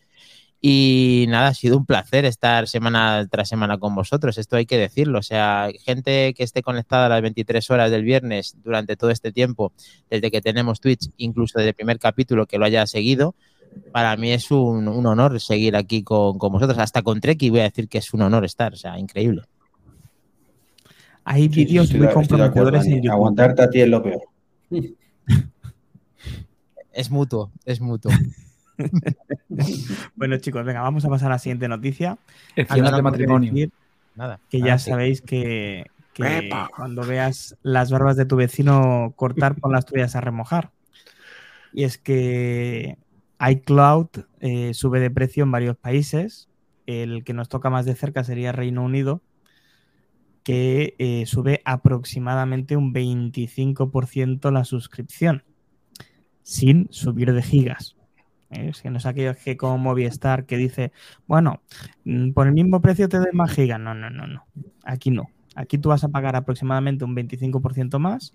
Y 0.66 1.26
nada, 1.28 1.50
ha 1.50 1.54
sido 1.54 1.76
un 1.76 1.86
placer 1.86 2.24
estar 2.24 2.70
semana 2.70 3.28
tras 3.30 3.50
semana 3.50 3.78
con 3.80 3.94
vosotros, 3.96 4.38
esto 4.38 4.56
hay 4.56 4.66
que 4.66 4.78
decirlo. 4.78 5.20
O 5.20 5.22
sea, 5.22 5.70
gente 5.84 6.34
que 6.34 6.44
esté 6.44 6.62
conectada 6.62 7.08
a 7.08 7.10
las 7.10 7.22
23 7.22 7.70
horas 7.70 7.92
del 7.92 8.06
viernes 8.06 8.56
durante 8.64 8.96
todo 8.96 9.10
este 9.10 9.34
tiempo, 9.34 9.74
desde 10.10 10.32
que 10.32 10.40
tenemos 10.40 10.80
Twitch, 10.80 11.10
incluso 11.18 11.60
desde 11.60 11.72
el 11.72 11.76
primer 11.76 12.00
capítulo 12.00 12.46
que 12.46 12.58
lo 12.58 12.64
haya 12.64 12.88
seguido, 12.88 13.36
para 13.92 14.16
mí 14.16 14.32
es 14.32 14.52
un, 14.52 14.88
honor 14.88 15.42
seguir 15.42 15.76
aquí 15.76 16.02
con, 16.02 16.38
vosotros. 16.38 16.80
Hasta 16.80 17.02
con 17.02 17.20
Treki 17.20 17.50
voy 17.50 17.60
a 17.60 17.64
decir 17.64 17.90
que 17.90 17.98
es 17.98 18.14
un 18.14 18.22
honor 18.22 18.46
estar, 18.46 18.72
o 18.72 18.78
sea, 18.78 18.98
increíble. 18.98 19.42
Hay 21.26 21.50
vídeos 21.50 21.94
muy 21.94 22.08
comprometedores 22.08 22.86
en 22.86 23.02
YouTube. 23.02 23.12
Aguantarte 23.12 23.64
a 23.64 23.70
ti 23.70 23.82
es 23.82 23.90
lo 23.90 24.02
peor. 24.02 24.22
Es 26.96 27.10
mutuo, 27.10 27.52
es 27.66 27.82
mutuo. 27.82 28.12
bueno, 30.16 30.38
chicos, 30.38 30.66
venga, 30.66 30.82
vamos 30.82 31.06
a 31.06 31.10
pasar 31.10 31.28
a 31.28 31.36
la 31.36 31.40
siguiente 31.40 31.68
noticia. 31.68 32.18
de 32.56 33.02
matrimonio. 33.02 33.70
Nada. 34.16 34.40
Que 34.50 34.60
ya 34.60 34.78
sabéis 34.78 35.22
que, 35.22 35.86
cuando 36.76 37.04
veas 37.04 37.58
las 37.64 37.92
barbas 37.92 38.16
de 38.16 38.26
tu 38.26 38.36
vecino 38.36 39.14
cortar, 39.16 39.56
pon 39.56 39.72
las 39.72 39.86
tuyas 39.86 40.16
a 40.16 40.22
remojar. 40.22 40.72
Y 41.74 41.84
es 41.84 41.98
que 41.98 42.98
iCloud 43.40 44.08
eh, 44.40 44.74
sube 44.74 45.00
de 45.00 45.10
precio 45.10 45.44
en 45.44 45.52
varios 45.52 45.76
países. 45.76 46.50
El 46.86 47.24
que 47.24 47.34
nos 47.34 47.50
toca 47.50 47.70
más 47.70 47.86
de 47.86 47.96
cerca 47.96 48.24
sería 48.24 48.52
Reino 48.52 48.84
Unido, 48.84 49.22
que 50.44 50.96
eh, 51.00 51.26
sube 51.26 51.62
aproximadamente 51.66 52.76
un 52.76 52.94
25% 52.94 54.52
la 54.52 54.66
suscripción, 54.66 55.44
sin 56.44 56.88
subir 56.92 57.34
de 57.34 57.42
gigas. 57.42 57.96
¿Eh? 58.54 58.72
Que 58.82 58.90
no 58.90 58.98
es 58.98 59.06
aquello 59.06 59.36
que 59.36 59.58
como 59.58 59.78
Movistar 59.78 60.46
que 60.46 60.58
dice, 60.58 60.92
bueno, 61.28 61.62
mm, 62.06 62.32
por 62.32 62.48
el 62.48 62.54
mismo 62.54 62.82
precio 62.82 63.10
te 63.10 63.18
doy 63.18 63.32
más 63.34 63.52
gigas. 63.52 63.80
No, 63.80 63.94
no, 63.94 64.10
no, 64.10 64.28
no. 64.28 64.46
Aquí 64.84 65.12
no. 65.12 65.30
Aquí 65.56 65.78
tú 65.78 65.90
vas 65.90 66.04
a 66.04 66.10
pagar 66.10 66.36
aproximadamente 66.36 67.06
un 67.06 67.16
25% 67.16 68.00
más 68.00 68.34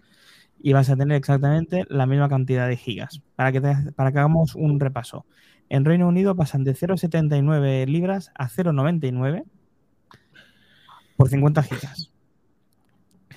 y 0.61 0.73
vas 0.73 0.91
a 0.91 0.97
tener 0.97 1.17
exactamente 1.17 1.85
la 1.89 2.07
misma 2.07 2.29
cantidad 2.29 2.69
de 2.69 2.77
gigas. 2.77 3.23
Para 3.37 3.53
que, 3.53 3.61
para 3.61 4.13
que 4.13 4.19
hagamos 4.19 4.55
un 4.55 4.81
repaso. 4.81 5.27
En 5.69 5.85
Reino 5.85 6.09
Unido 6.09 6.35
pasan 6.35 6.65
de 6.65 6.75
0,79 6.75 7.87
libras 7.87 8.31
a 8.35 8.49
0,99 8.49 9.45
por 11.17 11.29
50 11.29 11.63
gigas. 11.63 12.13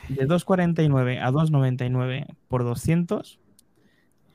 De 0.08 0.28
2,49 0.28 1.22
a 1.22 1.32
2,99 1.32 2.28
por 2.48 2.64
200 2.64 3.41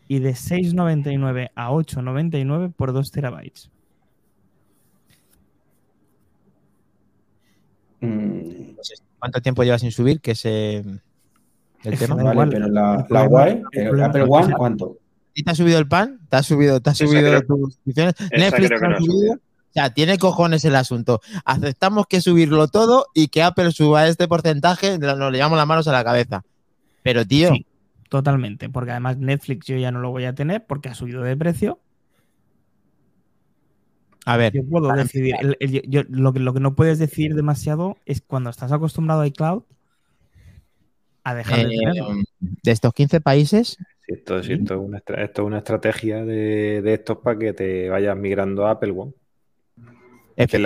y 0.08 0.18
de 0.20 0.30
6,99 0.30 1.50
a 1.54 1.70
8,99 1.70 2.72
por 2.72 2.92
2 2.92 3.10
terabytes. 3.10 3.70
Mm. 8.00 8.76
¿Cuánto 9.18 9.40
tiempo 9.40 9.64
lleva 9.64 9.78
sin 9.78 9.90
subir? 9.90 10.20
Que 10.20 10.34
se 10.34 10.84
el 11.84 11.98
tema. 11.98 12.14
Vale, 12.16 12.50
pero 12.50 12.68
la, 12.68 13.06
la 13.08 13.22
One, 13.24 13.62
el 13.72 14.02
Apple 14.02 14.26
One, 14.28 14.54
¿cuánto? 14.54 14.98
¿Y 15.34 15.42
te 15.42 15.50
ha 15.50 15.54
subido 15.54 15.78
el 15.78 15.86
pan? 15.86 16.20
¿Te 16.28 16.36
ha 16.36 16.42
subido, 16.42 16.80
te 16.80 16.90
ha 16.90 16.94
subido 16.94 17.40
tus 17.42 17.74
suscripciones? 17.74 18.14
Netflix 18.32 18.68
te 18.68 18.74
ha 18.74 18.98
subido. 18.98 19.34
O 19.34 19.72
sea, 19.72 19.90
tiene 19.90 20.16
cojones 20.16 20.64
el 20.64 20.74
asunto. 20.74 21.20
Aceptamos 21.44 22.06
que 22.06 22.22
subirlo 22.22 22.68
todo 22.68 23.06
y 23.12 23.28
que 23.28 23.42
Apple 23.42 23.72
suba 23.72 24.08
este 24.08 24.26
porcentaje, 24.26 24.98
nos 24.98 25.18
le 25.30 25.36
llevamos 25.36 25.58
las 25.58 25.66
manos 25.66 25.86
a 25.88 25.92
la 25.92 26.02
cabeza. 26.02 26.42
Pero, 27.02 27.26
tío, 27.26 27.50
sí. 27.50 27.65
Totalmente, 28.08 28.68
porque 28.68 28.92
además 28.92 29.18
Netflix 29.18 29.66
yo 29.66 29.76
ya 29.76 29.90
no 29.90 30.00
lo 30.00 30.10
voy 30.10 30.24
a 30.24 30.34
tener 30.34 30.64
porque 30.64 30.88
ha 30.88 30.94
subido 30.94 31.22
de 31.22 31.36
precio. 31.36 31.80
A 34.24 34.36
ver, 34.36 34.52
yo 34.52 34.64
puedo 34.64 34.92
decidir. 34.92 35.36
lo, 36.08 36.32
que, 36.32 36.40
lo 36.40 36.52
que 36.52 36.60
no 36.60 36.74
puedes 36.74 36.98
decir 36.98 37.34
demasiado 37.34 37.96
es 38.06 38.22
cuando 38.22 38.50
estás 38.50 38.72
acostumbrado 38.72 39.20
a 39.20 39.26
iCloud 39.28 39.62
a 41.22 41.34
dejar 41.34 41.66
de 41.66 41.74
eh, 41.74 42.24
De 42.62 42.70
estos 42.70 42.92
15 42.92 43.20
países. 43.20 43.76
esto, 44.06 44.38
es 44.38 44.48
una, 44.48 44.98
esto 44.98 45.42
es 45.42 45.46
una 45.46 45.58
estrategia 45.58 46.24
de, 46.24 46.82
de, 46.82 46.94
estos 46.94 47.18
para 47.18 47.38
que 47.38 47.52
te 47.52 47.88
vayas 47.88 48.16
migrando 48.16 48.66
a 48.66 48.72
Apple 48.72 48.92
One. 48.92 49.12
Que 50.36 50.44
es, 50.44 50.60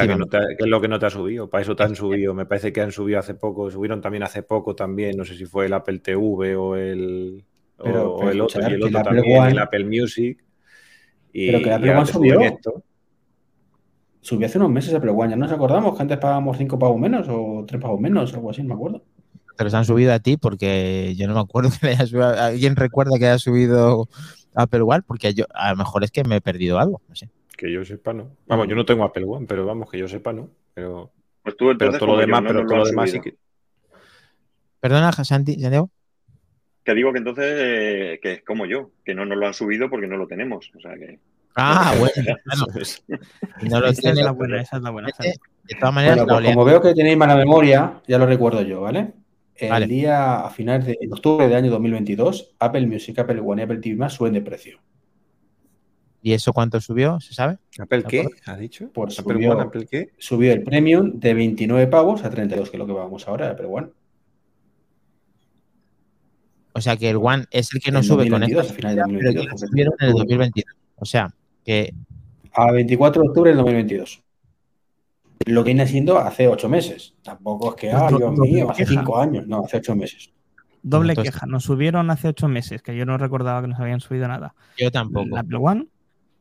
lo 0.67 0.81
que 0.81 0.89
no 0.89 0.99
te 0.99 1.07
ha 1.07 1.11
subido. 1.11 1.49
Para 1.49 1.63
eso 1.63 1.77
te 1.77 1.85
han 1.85 1.95
subido. 1.95 2.35
Me 2.35 2.45
parece 2.45 2.73
que 2.73 2.81
han 2.81 2.91
subido 2.91 3.21
hace 3.21 3.35
poco. 3.35 3.71
Subieron 3.71 4.01
también 4.01 4.25
hace 4.25 4.43
poco 4.43 4.75
también. 4.75 5.17
No 5.17 5.25
sé 5.25 5.37
si 5.37 5.47
fue 5.47 5.67
el 5.67 5.73
Apple 5.73 6.01
TV 6.01 6.57
o 6.57 6.75
el, 6.75 7.45
o, 7.79 8.29
el 8.29 8.41
otro. 8.41 8.69
Y 8.69 8.75
el 8.75 8.83
otro 8.83 9.03
también, 9.03 9.45
el 9.45 9.59
Apple 9.61 9.85
Music. 9.85 10.43
Y, 11.33 11.47
pero 11.47 11.59
que 11.61 11.69
el 11.69 11.75
Apple 11.75 11.97
One 11.97 12.07
subió. 12.07 12.41
Subió 14.23 14.47
hace 14.47 14.59
unos 14.59 14.71
meses 14.71 14.93
Apple 14.93 15.13
One. 15.13 15.31
Ya 15.31 15.37
nos 15.37 15.53
acordamos 15.53 15.95
que 15.95 16.03
antes 16.03 16.19
pagábamos 16.19 16.59
5 16.59 16.77
pagos 16.77 16.99
menos 16.99 17.29
o 17.31 17.65
3 17.67 17.81
pagos 17.81 18.01
menos, 18.01 18.35
algo 18.35 18.51
así, 18.51 18.63
no 18.63 18.69
me 18.71 18.75
acuerdo. 18.75 19.05
Te 19.57 19.65
los 19.65 19.73
han 19.73 19.85
subido 19.85 20.13
a 20.13 20.19
ti 20.19 20.37
porque 20.37 21.15
yo 21.17 21.29
no 21.29 21.35
me 21.35 21.41
acuerdo 21.41 21.71
que 21.81 21.91
haya 21.91 22.07
subido. 22.07 22.29
¿Alguien 22.29 22.75
recuerda 22.75 23.19
que 23.21 23.27
haya 23.27 23.39
subido 23.39 24.09
Apple 24.55 24.83
One? 24.83 25.03
Porque 25.07 25.33
yo 25.33 25.45
a 25.55 25.71
lo 25.71 25.77
mejor 25.77 26.03
es 26.03 26.11
que 26.11 26.25
me 26.25 26.37
he 26.37 26.41
perdido 26.41 26.81
algo. 26.81 27.01
No 27.09 27.15
sé. 27.15 27.31
Que 27.61 27.71
yo 27.71 27.85
sepa, 27.85 28.15
no. 28.15 28.39
Vamos, 28.47 28.69
yo 28.69 28.75
no 28.75 28.87
tengo 28.87 29.05
Apple 29.05 29.27
One, 29.27 29.45
pero 29.47 29.67
vamos, 29.67 29.91
que 29.91 29.99
yo 29.99 30.09
sepa, 30.09 30.33
no. 30.33 30.49
Pero, 30.73 31.13
pues 31.43 31.59
tú, 31.59 31.71
pero 31.79 31.99
todo 31.99 32.15
lo 32.15 32.17
demás, 32.17 32.43
pero 32.47 32.65
todo 32.65 32.79
lo 32.79 32.87
demás 32.87 33.11
sí 33.11 33.21
que. 33.21 33.35
Perdona, 34.81 35.13
Santi, 35.13 35.61
Santiago. 35.61 35.91
Que 36.83 36.95
digo 36.95 37.13
que 37.13 37.19
entonces, 37.19 37.45
eh, 37.59 38.19
que 38.23 38.33
es 38.33 38.45
como 38.45 38.65
yo, 38.65 38.93
que 39.05 39.15
no 39.15 39.27
nos 39.27 39.37
lo 39.37 39.47
han 39.47 39.53
subido 39.53 39.91
porque 39.91 40.07
no 40.07 40.17
lo 40.17 40.27
tenemos. 40.27 40.71
O 40.75 40.81
sea 40.81 40.95
que. 40.95 41.19
Ah, 41.55 41.95
bueno. 41.99 42.39
no 43.69 43.81
lo 43.81 43.89
esa, 43.89 44.09
es 44.09 44.17
la 44.17 44.31
buena, 44.31 44.63
esa 44.63 44.79
es 44.79 44.83
la 44.83 44.91
buena. 44.91 45.09
De 45.19 45.75
todas 45.79 45.95
maneras, 45.95 46.25
pues 46.27 46.55
como 46.55 46.65
veo 46.65 46.81
que 46.81 46.95
tenéis 46.95 47.19
mala 47.19 47.37
memoria, 47.37 48.01
ya 48.09 48.17
lo 48.17 48.25
recuerdo 48.25 48.63
yo, 48.63 48.81
¿vale? 48.81 49.13
El 49.55 49.87
día 49.87 50.47
a 50.47 50.49
finales 50.49 50.87
de 50.87 50.97
octubre 51.11 51.47
de 51.47 51.57
año 51.57 51.71
2022, 51.71 52.55
Apple 52.59 52.87
Music, 52.87 53.19
Apple 53.19 53.43
One 53.45 53.61
y 53.61 53.65
Apple 53.65 53.81
TV 53.81 53.97
más 53.97 54.15
suben 54.15 54.33
de 54.33 54.41
precio. 54.41 54.81
¿Y 56.23 56.33
eso 56.33 56.53
cuánto 56.53 56.81
subió? 56.81 57.19
¿Se 57.21 57.33
sabe? 57.33 57.59
¿Apple 57.79 58.05
qué? 58.05 58.29
¿Ha 58.45 58.57
dicho? 58.57 58.91
Pues 58.93 59.15
subió, 59.15 59.59
Apple 59.59 59.87
qué? 59.91 60.11
subió 60.19 60.53
el 60.53 60.63
premium 60.63 61.19
de 61.19 61.33
29 61.33 61.87
pavos 61.87 62.25
a 62.25 62.31
32, 62.31 62.71
que 62.71 62.77
es 62.77 62.79
lo 62.79 62.87
que 62.87 62.93
vamos 62.93 63.27
ahora, 63.27 63.51
Apple 63.51 63.67
One. 63.67 63.89
O 66.73 66.81
sea 66.81 66.97
que 66.97 67.11
el 67.11 67.17
One 67.17 67.47
es 67.51 67.75
el 67.75 67.81
que 67.81 67.91
no 67.91 68.03
sube 68.03 68.29
con 68.29 68.43
esto. 68.43 68.63
pero 68.77 68.95
que 68.95 69.59
subieron 69.59 69.95
en 69.99 70.09
el 70.09 70.15
2022. 70.15 70.77
O 70.97 71.05
sea 71.05 71.33
que. 71.65 71.93
A 72.53 72.71
24 72.73 73.23
de 73.23 73.29
octubre 73.29 73.51
del 73.51 73.59
2022. 73.59 74.23
Lo 75.47 75.65
que 75.65 75.69
viene 75.69 75.87
siendo 75.87 76.19
hace 76.19 76.49
8 76.49 76.69
meses. 76.69 77.15
Tampoco 77.23 77.71
es 77.71 77.75
que, 77.77 77.91
ah, 77.91 78.09
Dios 78.09 78.39
mío, 78.39 78.71
hace 78.71 78.87
5 78.87 79.19
años. 79.19 79.47
No, 79.47 79.65
hace 79.65 79.79
8 79.79 79.97
meses. 79.97 80.31
Doble 80.83 81.17
queja. 81.17 81.47
Nos 81.47 81.65
subieron 81.65 82.11
hace 82.11 82.29
8 82.29 82.47
meses, 82.49 82.83
que 82.83 82.97
yo 82.97 83.05
no 83.05 83.19
recordaba 83.19 83.63
que 83.63 83.69
nos 83.69 83.81
habían 83.81 84.01
subido 84.01 84.29
nada. 84.29 84.55
Yo 84.77 84.91
tampoco. 84.91 85.27
El 85.27 85.39
Apple 85.39 85.59
One 85.61 85.87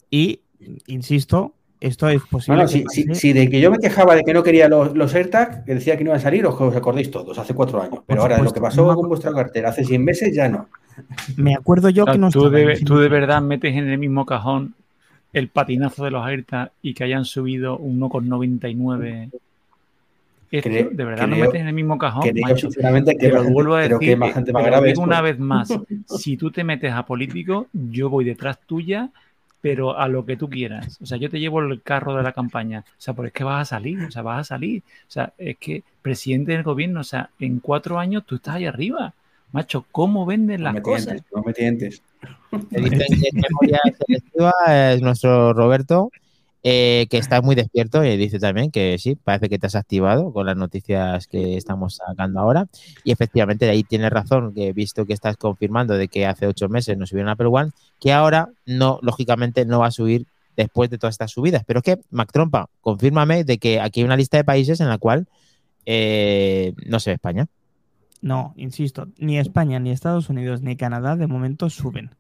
y, 0.10 0.40
insisto, 0.88 1.54
esto 1.80 2.10
es 2.10 2.22
posible. 2.24 2.68
si, 2.68 3.34
de 3.34 3.50
que 3.50 3.62
yo 3.62 3.72
me 3.72 3.78
quejaba 3.78 4.16
de 4.16 4.24
que 4.24 4.34
no 4.34 4.44
quería 4.44 4.68
los, 4.68 4.96
los 4.96 5.14
AirTags, 5.16 5.66
que 5.66 5.76
decía 5.76 5.98
que 5.98 6.04
no 6.04 6.10
iban 6.10 6.20
a 6.20 6.24
salir, 6.24 6.46
os, 6.46 6.60
os 6.60 6.76
acordéis 6.76 7.10
todos, 7.10 7.38
hace 7.40 7.54
cuatro 7.54 7.82
años. 7.82 8.02
Pero 8.06 8.22
ahora, 8.22 8.42
lo 8.42 8.52
que 8.52 8.60
pasó 8.60 8.94
con 8.96 9.08
vuestra 9.08 9.32
cartera 9.32 9.70
hace 9.70 9.86
100 9.86 10.04
meses, 10.04 10.36
ya 10.36 10.50
no. 10.50 10.68
Me 11.38 11.56
acuerdo 11.56 11.90
yo 11.90 12.06
que 12.06 12.18
no 12.18 12.30
tú 12.30 12.50
de, 12.50 12.82
tú 12.86 12.98
de 12.98 13.08
verdad 13.08 13.42
metes 13.42 13.74
en 13.76 13.90
el 13.90 13.98
mismo 13.98 14.26
cajón 14.26 14.76
el 15.32 15.48
patinazo 15.48 16.04
de 16.04 16.12
los 16.12 16.26
AirTags 16.26 16.72
y 16.82 16.94
que 16.94 17.04
hayan 17.06 17.24
subido 17.24 17.78
un 17.78 18.00
1,99. 18.00 19.30
Esto, 20.52 20.70
de 20.70 21.06
verdad 21.06 21.28
no 21.28 21.36
metes 21.36 21.62
en 21.62 21.68
el 21.68 21.74
mismo 21.74 21.98
cajón. 21.98 22.24
sinceramente 22.58 23.16
que 23.16 23.30
lo 23.30 23.44
vuelvo 23.44 23.76
a 23.76 23.82
decir. 23.82 24.00
Que 24.00 24.16
más 24.16 24.34
gente 24.34 24.52
más 24.52 24.66
grave 24.66 24.94
una 24.98 25.22
vez 25.22 25.38
más, 25.38 25.70
si 26.08 26.36
tú 26.36 26.52
te 26.52 26.64
metes 26.64 26.92
a 26.92 27.06
político, 27.06 27.68
yo 27.72 28.10
voy 28.10 28.26
detrás 28.26 28.60
tuya 28.66 29.12
pero 29.62 29.98
a 29.98 30.08
lo 30.08 30.26
que 30.26 30.38
tú 30.38 30.50
quieras. 30.50 30.98
O 31.02 31.06
sea, 31.06 31.18
yo 31.18 31.30
te 31.30 31.40
llevo 31.40 31.60
el 31.60 31.82
carro 31.82 32.16
de 32.16 32.24
la 32.24 32.34
campaña. 32.34 32.86
O 32.88 33.02
sea, 33.02 33.14
porque 33.14 33.28
es 33.28 33.34
que 33.34 33.44
vas 33.44 33.62
a 33.62 33.76
salir, 33.76 34.00
o 34.04 34.12
sea, 34.12 34.22
vas 34.22 34.42
a 34.42 34.56
salir. 34.56 34.84
O 35.08 35.12
sea, 35.12 35.34
es 35.38 35.58
que 35.58 35.84
presidente 36.02 36.54
del 36.54 36.64
gobierno, 36.64 37.02
o 37.02 37.04
sea, 37.04 37.30
en 37.40 37.60
cuatro 37.60 38.00
años 38.00 38.24
tú 38.26 38.36
estás 38.36 38.56
ahí 38.56 38.66
arriba. 38.66 39.14
Macho, 39.52 39.86
¿cómo 39.92 40.26
venden 40.26 40.64
las 40.64 40.80
cosas? 40.82 41.24
no 41.34 41.42
me 41.44 41.54
tientes. 41.54 42.02
memoria 42.52 43.80
selectiva 44.06 44.54
es 44.68 45.02
nuestro 45.02 45.54
Roberto 45.54 46.12
eh, 46.64 47.08
que 47.10 47.18
está 47.18 47.42
muy 47.42 47.56
despierto 47.56 48.04
y 48.04 48.18
dice 48.18 48.40
también 48.40 48.72
que 48.72 48.98
sí, 48.98 49.16
parece 49.16 49.50
que 49.50 49.60
te 49.60 49.68
has 49.68 49.76
activado 49.76 50.34
con 50.34 50.46
las 50.46 50.58
noticias 50.58 51.28
que 51.28 51.58
estamos 51.58 51.96
sacando 51.96 52.40
ahora. 52.40 52.68
Y 53.04 53.12
efectivamente, 53.12 53.70
ahí 53.70 53.84
tienes 53.84 54.12
razón, 54.12 54.54
que 54.54 54.68
he 54.68 54.74
visto 54.74 55.06
que 55.06 55.14
estás 55.14 55.38
confirmando 55.38 55.96
de 55.96 56.08
que 56.08 56.26
hace 56.26 56.48
ocho 56.48 56.70
meses 56.70 56.98
no 56.98 57.06
subieron 57.06 57.30
Apple 57.30 57.48
One, 57.48 57.72
que 58.00 58.14
ahora 58.14 58.50
no, 58.66 59.00
lógicamente, 59.02 59.66
no 59.66 59.80
va 59.80 59.88
a 59.88 59.92
subir 59.92 60.26
después 60.56 60.90
de 60.90 60.98
todas 60.98 61.14
estas 61.14 61.32
subidas. 61.32 61.64
Pero 61.66 61.80
es 61.80 61.84
que, 61.84 62.00
Mac 62.12 62.32
Trompa, 62.32 62.70
confírmame 62.82 63.44
de 63.44 63.58
que 63.58 63.80
aquí 63.80 64.02
hay 64.02 64.06
una 64.06 64.18
lista 64.18 64.38
de 64.38 64.44
países 64.44 64.82
en 64.82 64.90
la 64.90 64.98
cual 64.98 65.28
eh, 65.86 66.74
no 66.86 67.00
se 67.00 67.12
ve 67.12 67.16
España. 67.16 67.48
No, 68.22 68.54
insisto, 68.58 69.08
ni 69.18 69.40
España, 69.40 69.80
ni 69.80 69.92
Estados 69.92 70.30
Unidos, 70.30 70.62
ni 70.62 70.76
Canadá 70.76 71.16
de 71.16 71.28
momento 71.28 71.70
suben. 71.70 72.12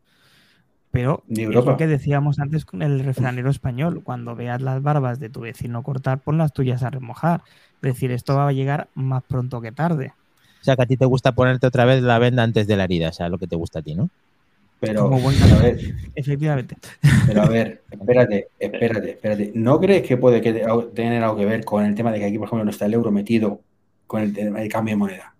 Pero 0.91 1.23
Ni 1.28 1.43
es 1.43 1.49
lo 1.49 1.78
que 1.78 1.88
decíamos 1.88 2.39
antes 2.39 2.65
con 2.65 2.82
el 2.82 3.04
refranero 3.04 3.49
español, 3.49 4.02
cuando 4.04 4.36
veas 4.36 4.62
las 4.62 4.82
barbas 4.82 5.19
de 5.19 5.30
tu 5.30 5.41
vecino 5.41 5.84
cortar, 5.84 6.19
pon 6.19 6.38
las 6.38 6.52
tuyas 6.52 6.82
a 6.84 6.89
remojar. 6.89 7.41
Es 7.82 7.93
decir, 7.93 8.12
esto 8.12 8.36
va 8.36 8.47
a 8.47 8.52
llegar 8.52 8.88
más 8.95 9.23
pronto 9.23 9.62
que 9.62 9.71
tarde. 9.71 10.13
O 10.62 10.63
sea, 10.63 10.75
que 10.75 10.82
a 10.82 10.86
ti 10.86 10.97
te 10.97 11.06
gusta 11.06 11.32
ponerte 11.32 11.67
otra 11.67 11.86
vez 11.86 12.02
la 12.02 12.19
venda 12.19 12.43
antes 12.43 12.67
de 12.67 12.75
la 12.75 12.84
herida, 12.86 13.10
o 13.10 13.13
sea, 13.13 13.30
lo 13.30 13.38
que 13.38 13.47
te 13.47 13.56
gusta 13.56 13.80
a 13.80 13.82
ti, 13.82 13.95
¿no? 13.95 14.10
Pero, 14.80 15.04
Como 15.04 15.19
buen 15.19 15.36
a 15.43 15.58
ver, 15.62 15.78
Efectivamente. 16.15 16.78
pero 17.28 17.41
a 17.43 17.49
ver, 17.49 17.82
espérate, 17.91 18.47
espérate, 18.58 19.12
espérate. 19.12 19.52
¿No 19.54 19.80
crees 19.80 20.08
que 20.08 20.17
puede 20.17 20.41
que 20.41 20.54
te- 20.54 20.65
tener 20.95 21.21
algo 21.23 21.36
que 21.38 21.45
ver 21.45 21.65
con 21.65 21.86
el 21.86 21.95
tema 21.95 22.12
de 22.12 22.19
que 22.19 22.25
aquí, 22.25 22.38
por 22.38 22.47
ejemplo, 22.47 22.63
no 22.65 22.71
está 22.71 22.86
el 22.86 22.93
euro 22.93 23.12
metido 23.12 23.60
con 24.08 24.21
el, 24.21 24.34
tema 24.34 24.60
del 24.60 24.69
cambio 24.69 24.93
de 24.93 24.97
moneda? 24.97 25.36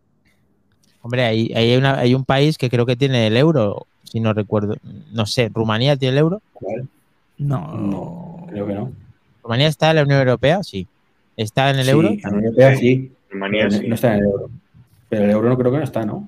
Hombre, 1.02 1.24
hay, 1.24 1.52
hay, 1.56 1.76
una- 1.78 1.98
hay 2.00 2.14
un 2.14 2.26
país 2.26 2.58
que 2.58 2.70
creo 2.70 2.86
que 2.86 2.96
tiene 2.98 3.28
el 3.28 3.38
euro, 3.38 3.88
si 4.10 4.20
no 4.20 4.34
recuerdo, 4.34 4.76
no 5.14 5.26
sé, 5.26 5.50
¿Rumanía 5.54 5.96
tiene 5.96 6.14
el 6.14 6.18
euro? 6.20 6.42
¿Cuál? 6.54 6.88
No. 7.38 7.74
No, 7.78 8.46
creo 8.50 8.68
que 8.68 8.74
no. 8.74 8.92
¿Rumanía 9.44 9.68
está 9.68 9.90
en 9.92 9.96
la 9.98 10.04
Unión 10.04 10.20
Europea? 10.20 10.64
Sí. 10.64 10.88
¿Está 11.38 11.70
en 11.70 11.78
el 11.78 11.86
Sí, 11.86 11.92
euro? 11.92 12.10
en 12.10 12.20
la 12.22 12.30
Unión 12.30 12.44
Europea 12.46 12.76
Sí. 12.76 13.12
Rumanía 13.30 13.68
pero 13.70 13.82
sí. 13.82 13.88
no 13.88 13.96
está 13.96 14.14
en 14.16 14.20
el 14.20 14.26
euro. 14.26 14.50
Pero 15.10 15.24
el 15.26 15.32
euro 15.32 15.50
no 15.50 15.58
creo 15.58 15.72
que 15.72 15.78
no 15.78 15.84
está, 15.84 16.06
¿no? 16.06 16.28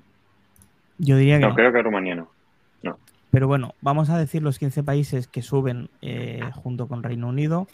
Yo 0.97 1.17
diría 1.17 1.35
que 1.37 1.41
No, 1.41 1.49
no. 1.49 1.55
creo 1.55 1.73
que 1.73 1.81
Rumanía 1.81 2.15
no. 2.15 2.27
Pero 3.31 3.47
bueno, 3.47 3.75
vamos 3.79 4.09
a 4.09 4.17
decir 4.17 4.43
los 4.43 4.59
15 4.59 4.83
países 4.83 5.25
que 5.27 5.41
suben 5.41 5.87
eh, 6.01 6.41
junto 6.53 6.87
con 6.89 7.01
Reino 7.01 7.29
Unido, 7.29 7.65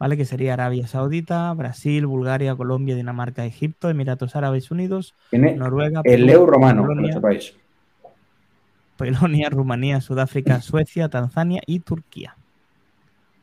¿vale? 0.00 0.16
Que 0.16 0.24
sería 0.24 0.54
Arabia 0.54 0.88
Saudita, 0.88 1.52
Brasil, 1.54 2.06
Bulgaria, 2.06 2.56
Colombia, 2.56 2.96
Dinamarca, 2.96 3.44
Egipto, 3.46 3.88
Emiratos 3.88 4.34
Árabes 4.34 4.72
Unidos, 4.72 5.14
Tiene 5.30 5.54
Noruega, 5.54 6.00
el 6.02 6.26
Perú, 6.26 6.32
euro 6.40 6.52
romano 6.54 6.90
en 6.90 7.02
nuestro 7.02 7.20
país. 7.20 7.54
Polonia, 8.96 9.48
Rumanía, 9.50 10.00
Sudáfrica, 10.00 10.60
Suecia, 10.62 11.08
Tanzania 11.08 11.60
y 11.66 11.80
Turquía. 11.80 12.36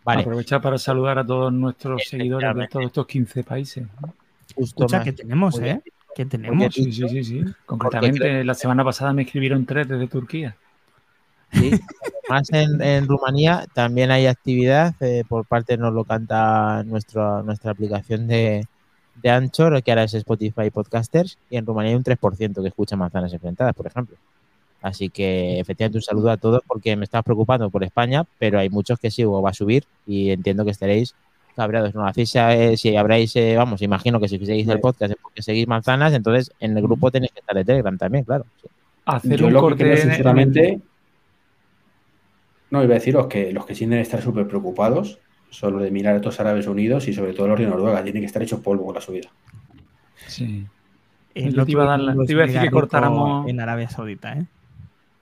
Vale, 0.03 0.21
Aprovechar 0.21 0.61
para 0.61 0.77
saludar 0.77 1.19
a 1.19 1.25
todos 1.25 1.53
nuestros 1.53 2.03
seguidores 2.03 2.55
de 2.55 2.67
todos 2.67 2.85
estos 2.85 3.07
15 3.07 3.43
países. 3.43 3.87
justo 4.53 4.85
Escucha, 4.85 5.03
que 5.03 5.13
tenemos, 5.13 5.59
¿eh? 5.59 5.81
Que 6.13 6.25
tenemos. 6.25 6.73
Sí, 6.73 6.91
sí, 6.91 7.07
sí, 7.07 7.23
sí. 7.23 7.45
Concretamente, 7.65 8.43
la 8.43 8.53
semana 8.53 8.83
pasada 8.83 9.13
me 9.13 9.21
escribieron 9.21 9.65
tres 9.65 9.87
desde 9.87 10.07
Turquía. 10.07 10.57
Sí. 11.53 11.79
Más 12.29 12.51
en, 12.51 12.81
en 12.81 13.07
Rumanía 13.07 13.65
también 13.73 14.11
hay 14.11 14.27
actividad, 14.27 14.95
eh, 15.01 15.23
por 15.27 15.45
parte 15.45 15.77
nos 15.77 15.93
lo 15.93 16.03
canta 16.03 16.83
nuestra, 16.83 17.43
nuestra 17.43 17.71
aplicación 17.71 18.27
de, 18.27 18.65
de 19.21 19.29
Anchor, 19.29 19.81
que 19.83 19.91
ahora 19.91 20.03
es 20.03 20.13
Spotify 20.13 20.69
Podcasters, 20.71 21.37
y 21.49 21.57
en 21.57 21.65
Rumanía 21.65 21.91
hay 21.91 21.95
un 21.95 22.03
3% 22.03 22.61
que 22.61 22.67
escucha 22.67 22.95
manzanas 22.95 23.33
enfrentadas, 23.33 23.73
por 23.75 23.87
ejemplo. 23.87 24.17
Así 24.83 25.09
que 25.09 25.59
efectivamente 25.59 25.97
un 25.97 26.01
saludo 26.03 26.29
a 26.29 26.37
todos 26.37 26.61
porque 26.67 26.95
me 26.95 27.05
estaba 27.05 27.23
preocupando 27.23 27.69
por 27.71 27.83
España, 27.83 28.25
pero 28.37 28.59
hay 28.59 28.69
muchos 28.69 28.99
que 28.99 29.09
sí 29.09 29.23
o 29.23 29.41
va 29.41 29.49
a 29.49 29.53
subir 29.53 29.85
y 30.05 30.29
entiendo 30.29 30.63
que 30.65 30.71
estaréis 30.71 31.15
cabreados. 31.55 31.95
No, 31.95 32.05
hacéis, 32.05 32.35
eh, 32.35 32.75
si 32.77 32.95
habréis, 32.95 33.35
eh, 33.37 33.55
vamos, 33.55 33.81
imagino 33.81 34.19
que 34.19 34.27
si 34.27 34.37
seguís 34.45 34.67
el 34.67 34.79
podcast 34.81 35.11
es 35.13 35.17
porque 35.21 35.41
seguís 35.41 35.67
manzanas, 35.67 36.13
entonces 36.13 36.51
en 36.59 36.75
el 36.77 36.83
grupo 36.83 37.09
tenéis 37.09 37.31
que 37.31 37.39
estar 37.39 37.55
de 37.55 37.63
Telegram 37.65 37.97
también, 37.97 38.25
claro. 38.25 38.45
sí. 38.61 38.67
Hacer 39.05 39.39
Yo 39.39 39.47
un 39.47 39.53
lo 39.53 39.59
que 39.59 39.63
corte 39.63 39.83
creo, 39.83 39.95
en- 39.95 40.01
sinceramente, 40.01 40.79
no 42.71 42.83
iba 42.83 42.91
a 42.93 42.95
deciros 42.95 43.27
que 43.27 43.51
los 43.51 43.65
que 43.65 43.75
sí 43.75 43.85
deben 43.85 43.99
estar 43.99 44.21
súper 44.21 44.47
preocupados 44.47 45.19
son 45.49 45.73
los 45.73 45.83
de 45.83 45.91
mirar 45.91 46.13
a 46.13 46.17
estos 46.17 46.39
Árabes 46.39 46.67
Unidos 46.67 47.07
y 47.07 47.13
sobre 47.13 47.33
todo 47.33 47.47
los 47.47 47.59
de 47.59 47.67
Noruega. 47.67 48.01
Tienen 48.03 48.21
que 48.23 48.27
estar 48.27 48.41
hechos 48.41 48.59
polvo 48.61 48.85
con 48.85 48.95
la 48.95 49.01
subida. 49.01 49.29
Sí. 50.27 50.65
Eh, 51.35 51.51
te 51.53 51.71
iba 51.71 51.83
a 51.83 51.87
dar 51.87 51.99
la- 51.99 52.15
te 52.25 52.31
iba 52.31 52.43
a 52.43 52.47
decir 52.47 52.61
que 52.61 52.71
cortáramos- 52.71 53.47
En 53.47 53.59
Arabia 53.59 53.89
Saudita, 53.89 54.33
¿eh? 54.33 54.45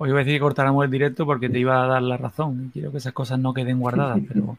Hoy 0.01 0.09
iba 0.09 0.17
a 0.17 0.23
decir 0.23 0.33
que 0.33 0.39
cortáramos 0.39 0.83
el 0.83 0.89
directo 0.89 1.27
porque 1.27 1.47
te 1.47 1.59
iba 1.59 1.83
a 1.83 1.85
dar 1.85 2.01
la 2.01 2.17
razón. 2.17 2.71
Quiero 2.73 2.91
que 2.91 2.97
esas 2.97 3.13
cosas 3.13 3.37
no 3.37 3.53
queden 3.53 3.77
guardadas, 3.77 4.19
pero, 4.27 4.57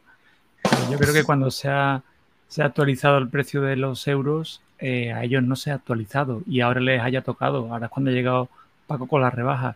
pero 0.61 0.89
yo 0.89 0.97
creo 0.97 1.13
que 1.13 1.25
cuando 1.25 1.51
se 1.51 1.67
ha, 1.67 2.01
se 2.47 2.63
ha 2.63 2.67
actualizado 2.67 3.17
el 3.17 3.27
precio 3.27 3.61
de 3.61 3.75
los 3.75 4.07
euros, 4.07 4.61
eh, 4.79 5.11
a 5.11 5.25
ellos 5.25 5.43
no 5.43 5.57
se 5.57 5.71
ha 5.71 5.75
actualizado 5.75 6.43
y 6.47 6.61
ahora 6.61 6.79
les 6.79 7.01
haya 7.01 7.23
tocado. 7.23 7.73
Ahora 7.73 7.87
es 7.87 7.91
cuando 7.91 8.09
ha 8.09 8.13
llegado 8.13 8.47
Paco 8.87 9.05
con 9.05 9.19
la 9.19 9.31
rebaja. 9.31 9.75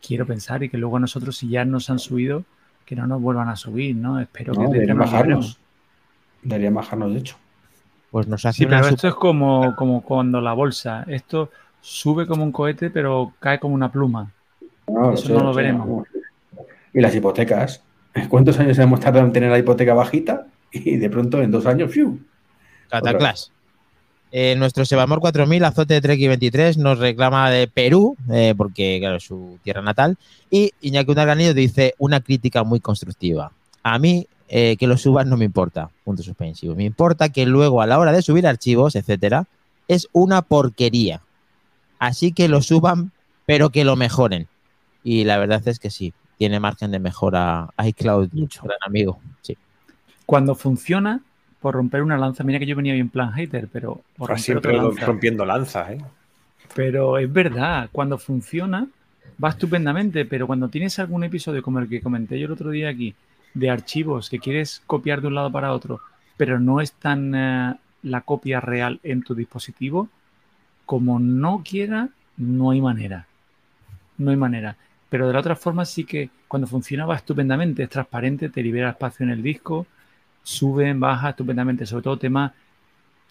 Quiero 0.00 0.26
pensar 0.26 0.62
y 0.62 0.68
que 0.68 0.78
luego 0.78 0.98
a 0.98 1.00
nosotros, 1.00 1.36
si 1.36 1.48
ya 1.48 1.64
nos 1.64 1.90
han 1.90 1.98
subido, 1.98 2.44
que 2.86 2.94
no 2.94 3.08
nos 3.08 3.20
vuelvan 3.20 3.48
a 3.48 3.56
subir, 3.56 3.96
¿no? 3.96 4.20
Espero 4.20 4.54
No, 4.54 4.70
que 4.70 4.74
deberían 4.74 4.98
bajarnos. 4.98 5.58
Deberían 6.40 6.74
bajarnos, 6.74 7.12
de 7.12 7.18
hecho. 7.18 7.36
Pues 8.12 8.28
nos 8.28 8.46
hace 8.46 8.58
Sí, 8.58 8.66
pero 8.66 8.86
esto 8.86 9.08
es 9.08 9.14
como, 9.14 9.74
como 9.74 10.02
cuando 10.02 10.40
la 10.40 10.52
bolsa. 10.52 11.02
Esto 11.08 11.50
sube 11.80 12.28
como 12.28 12.44
un 12.44 12.52
cohete, 12.52 12.90
pero 12.90 13.32
cae 13.40 13.58
como 13.58 13.74
una 13.74 13.90
pluma. 13.90 14.30
No, 14.92 15.12
Eso 15.12 15.32
no 15.34 15.44
lo 15.44 15.54
veremos. 15.54 16.06
Y 16.92 17.00
las 17.00 17.14
hipotecas. 17.14 17.82
¿Cuántos 18.28 18.58
años 18.58 18.78
hemos 18.78 19.00
tardado 19.00 19.24
en 19.24 19.32
tener 19.32 19.50
la 19.50 19.58
hipoteca 19.58 19.94
bajita? 19.94 20.46
Y 20.72 20.96
de 20.96 21.10
pronto 21.10 21.40
en 21.42 21.50
dos 21.50 21.66
años, 21.66 21.90
¡fiu! 21.90 22.20
Cataclash. 22.88 23.46
Eh, 24.32 24.54
nuestro 24.56 24.84
Sebamor 24.84 25.18
4000, 25.18 25.64
Azote 25.64 25.94
de 25.94 26.00
Trek 26.00 26.20
23, 26.20 26.78
nos 26.78 26.98
reclama 26.98 27.50
de 27.50 27.66
Perú, 27.66 28.16
eh, 28.30 28.54
porque, 28.56 28.98
claro, 29.00 29.16
es 29.16 29.24
su 29.24 29.58
tierra 29.64 29.82
natal. 29.82 30.16
Y 30.50 30.70
Iñaki 30.80 31.10
Unarganillo 31.10 31.54
dice 31.54 31.94
una 31.98 32.20
crítica 32.20 32.62
muy 32.62 32.78
constructiva. 32.78 33.50
A 33.82 33.98
mí, 33.98 34.28
eh, 34.48 34.76
que 34.76 34.86
lo 34.86 34.96
suban 34.96 35.28
no 35.28 35.36
me 35.36 35.44
importa, 35.44 35.90
punto 36.04 36.22
suspensivo. 36.22 36.76
Me 36.76 36.84
importa 36.84 37.30
que 37.30 37.46
luego, 37.46 37.82
a 37.82 37.86
la 37.86 37.98
hora 37.98 38.12
de 38.12 38.22
subir 38.22 38.46
archivos, 38.46 38.94
etcétera, 38.94 39.46
es 39.88 40.08
una 40.12 40.42
porquería. 40.42 41.22
Así 41.98 42.32
que 42.32 42.48
lo 42.48 42.62
suban, 42.62 43.10
pero 43.46 43.70
que 43.70 43.84
lo 43.84 43.96
mejoren. 43.96 44.46
Y 45.02 45.24
la 45.24 45.38
verdad 45.38 45.66
es 45.66 45.78
que 45.78 45.90
sí, 45.90 46.12
tiene 46.38 46.60
margen 46.60 46.90
de 46.90 46.98
mejora 46.98 47.68
iCloud, 47.84 48.30
Mucho. 48.32 48.62
gran 48.64 48.78
amigo. 48.86 49.20
Sí. 49.42 49.56
Cuando 50.26 50.54
funciona, 50.54 51.20
por 51.60 51.74
romper 51.74 52.02
una 52.02 52.16
lanza, 52.18 52.44
mira 52.44 52.58
que 52.58 52.66
yo 52.66 52.76
venía 52.76 52.94
bien 52.94 53.08
plan 53.08 53.32
hater, 53.32 53.68
pero 53.72 54.02
por 54.16 54.38
siempre 54.38 54.72
lo- 54.76 54.88
lanza. 54.90 55.06
rompiendo 55.06 55.44
lanzas, 55.44 55.90
¿eh? 55.90 55.98
Pero 56.74 57.18
es 57.18 57.30
verdad, 57.32 57.88
cuando 57.90 58.16
funciona 58.18 58.86
va 59.42 59.48
estupendamente, 59.50 60.24
pero 60.24 60.46
cuando 60.46 60.68
tienes 60.68 60.98
algún 60.98 61.24
episodio 61.24 61.62
como 61.62 61.78
el 61.80 61.88
que 61.88 62.00
comenté 62.00 62.38
yo 62.38 62.46
el 62.46 62.52
otro 62.52 62.70
día 62.70 62.88
aquí, 62.90 63.14
de 63.54 63.70
archivos 63.70 64.30
que 64.30 64.38
quieres 64.38 64.82
copiar 64.86 65.20
de 65.20 65.26
un 65.28 65.34
lado 65.34 65.50
para 65.50 65.72
otro, 65.72 66.00
pero 66.36 66.60
no 66.60 66.80
es 66.80 66.92
tan 66.92 67.34
eh, 67.34 67.74
la 68.02 68.20
copia 68.20 68.60
real 68.60 69.00
en 69.02 69.22
tu 69.22 69.34
dispositivo, 69.34 70.08
como 70.86 71.18
no 71.18 71.62
quiera, 71.68 72.08
no 72.36 72.70
hay 72.70 72.80
manera. 72.80 73.26
No 74.18 74.30
hay 74.30 74.36
manera. 74.36 74.76
Pero 75.10 75.26
de 75.26 75.34
la 75.34 75.40
otra 75.40 75.56
forma 75.56 75.84
sí 75.84 76.04
que 76.04 76.30
cuando 76.48 76.66
funciona 76.66 77.04
va 77.04 77.16
estupendamente, 77.16 77.82
es 77.82 77.90
transparente, 77.90 78.48
te 78.48 78.62
libera 78.62 78.90
espacio 78.90 79.24
en 79.24 79.30
el 79.30 79.42
disco, 79.42 79.86
sube, 80.42 80.92
baja 80.94 81.30
estupendamente, 81.30 81.84
sobre 81.84 82.04
todo 82.04 82.18
tema 82.18 82.54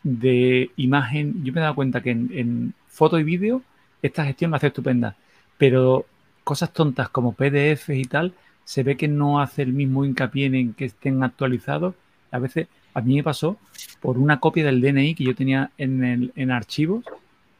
de 0.03 0.71
imagen. 0.77 1.43
Yo 1.43 1.53
me 1.53 1.59
he 1.59 1.63
dado 1.63 1.75
cuenta 1.75 2.01
que 2.01 2.11
en, 2.11 2.29
en 2.33 2.73
foto 2.87 3.17
y 3.17 3.23
vídeo 3.23 3.63
esta 4.01 4.25
gestión 4.25 4.51
la 4.51 4.57
hace 4.57 4.67
estupenda, 4.67 5.15
pero 5.57 6.05
cosas 6.43 6.71
tontas 6.73 7.09
como 7.09 7.33
PDF 7.33 7.89
y 7.89 8.05
tal, 8.05 8.33
se 8.65 8.83
ve 8.83 8.97
que 8.97 9.07
no 9.07 9.39
hace 9.39 9.63
el 9.63 9.73
mismo 9.73 10.05
hincapié 10.05 10.45
en 10.47 10.73
que 10.73 10.85
estén 10.85 11.23
actualizados. 11.23 11.95
A 12.31 12.39
veces, 12.39 12.67
a 12.93 13.01
mí 13.01 13.15
me 13.15 13.23
pasó 13.23 13.57
por 14.01 14.17
una 14.17 14.39
copia 14.39 14.65
del 14.65 14.81
DNI 14.81 15.15
que 15.15 15.23
yo 15.23 15.35
tenía 15.35 15.71
en, 15.77 16.03
el, 16.03 16.33
en 16.35 16.51
archivos 16.51 17.03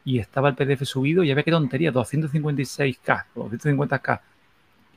y 0.06 0.20
estaba 0.20 0.50
el 0.50 0.56
PDF 0.56 0.84
subido 0.86 1.24
y 1.24 1.28
ya 1.28 1.36
ve 1.36 1.44
qué 1.44 1.52
tontería, 1.52 1.92
256K, 1.94 3.26
250K. 3.36 4.20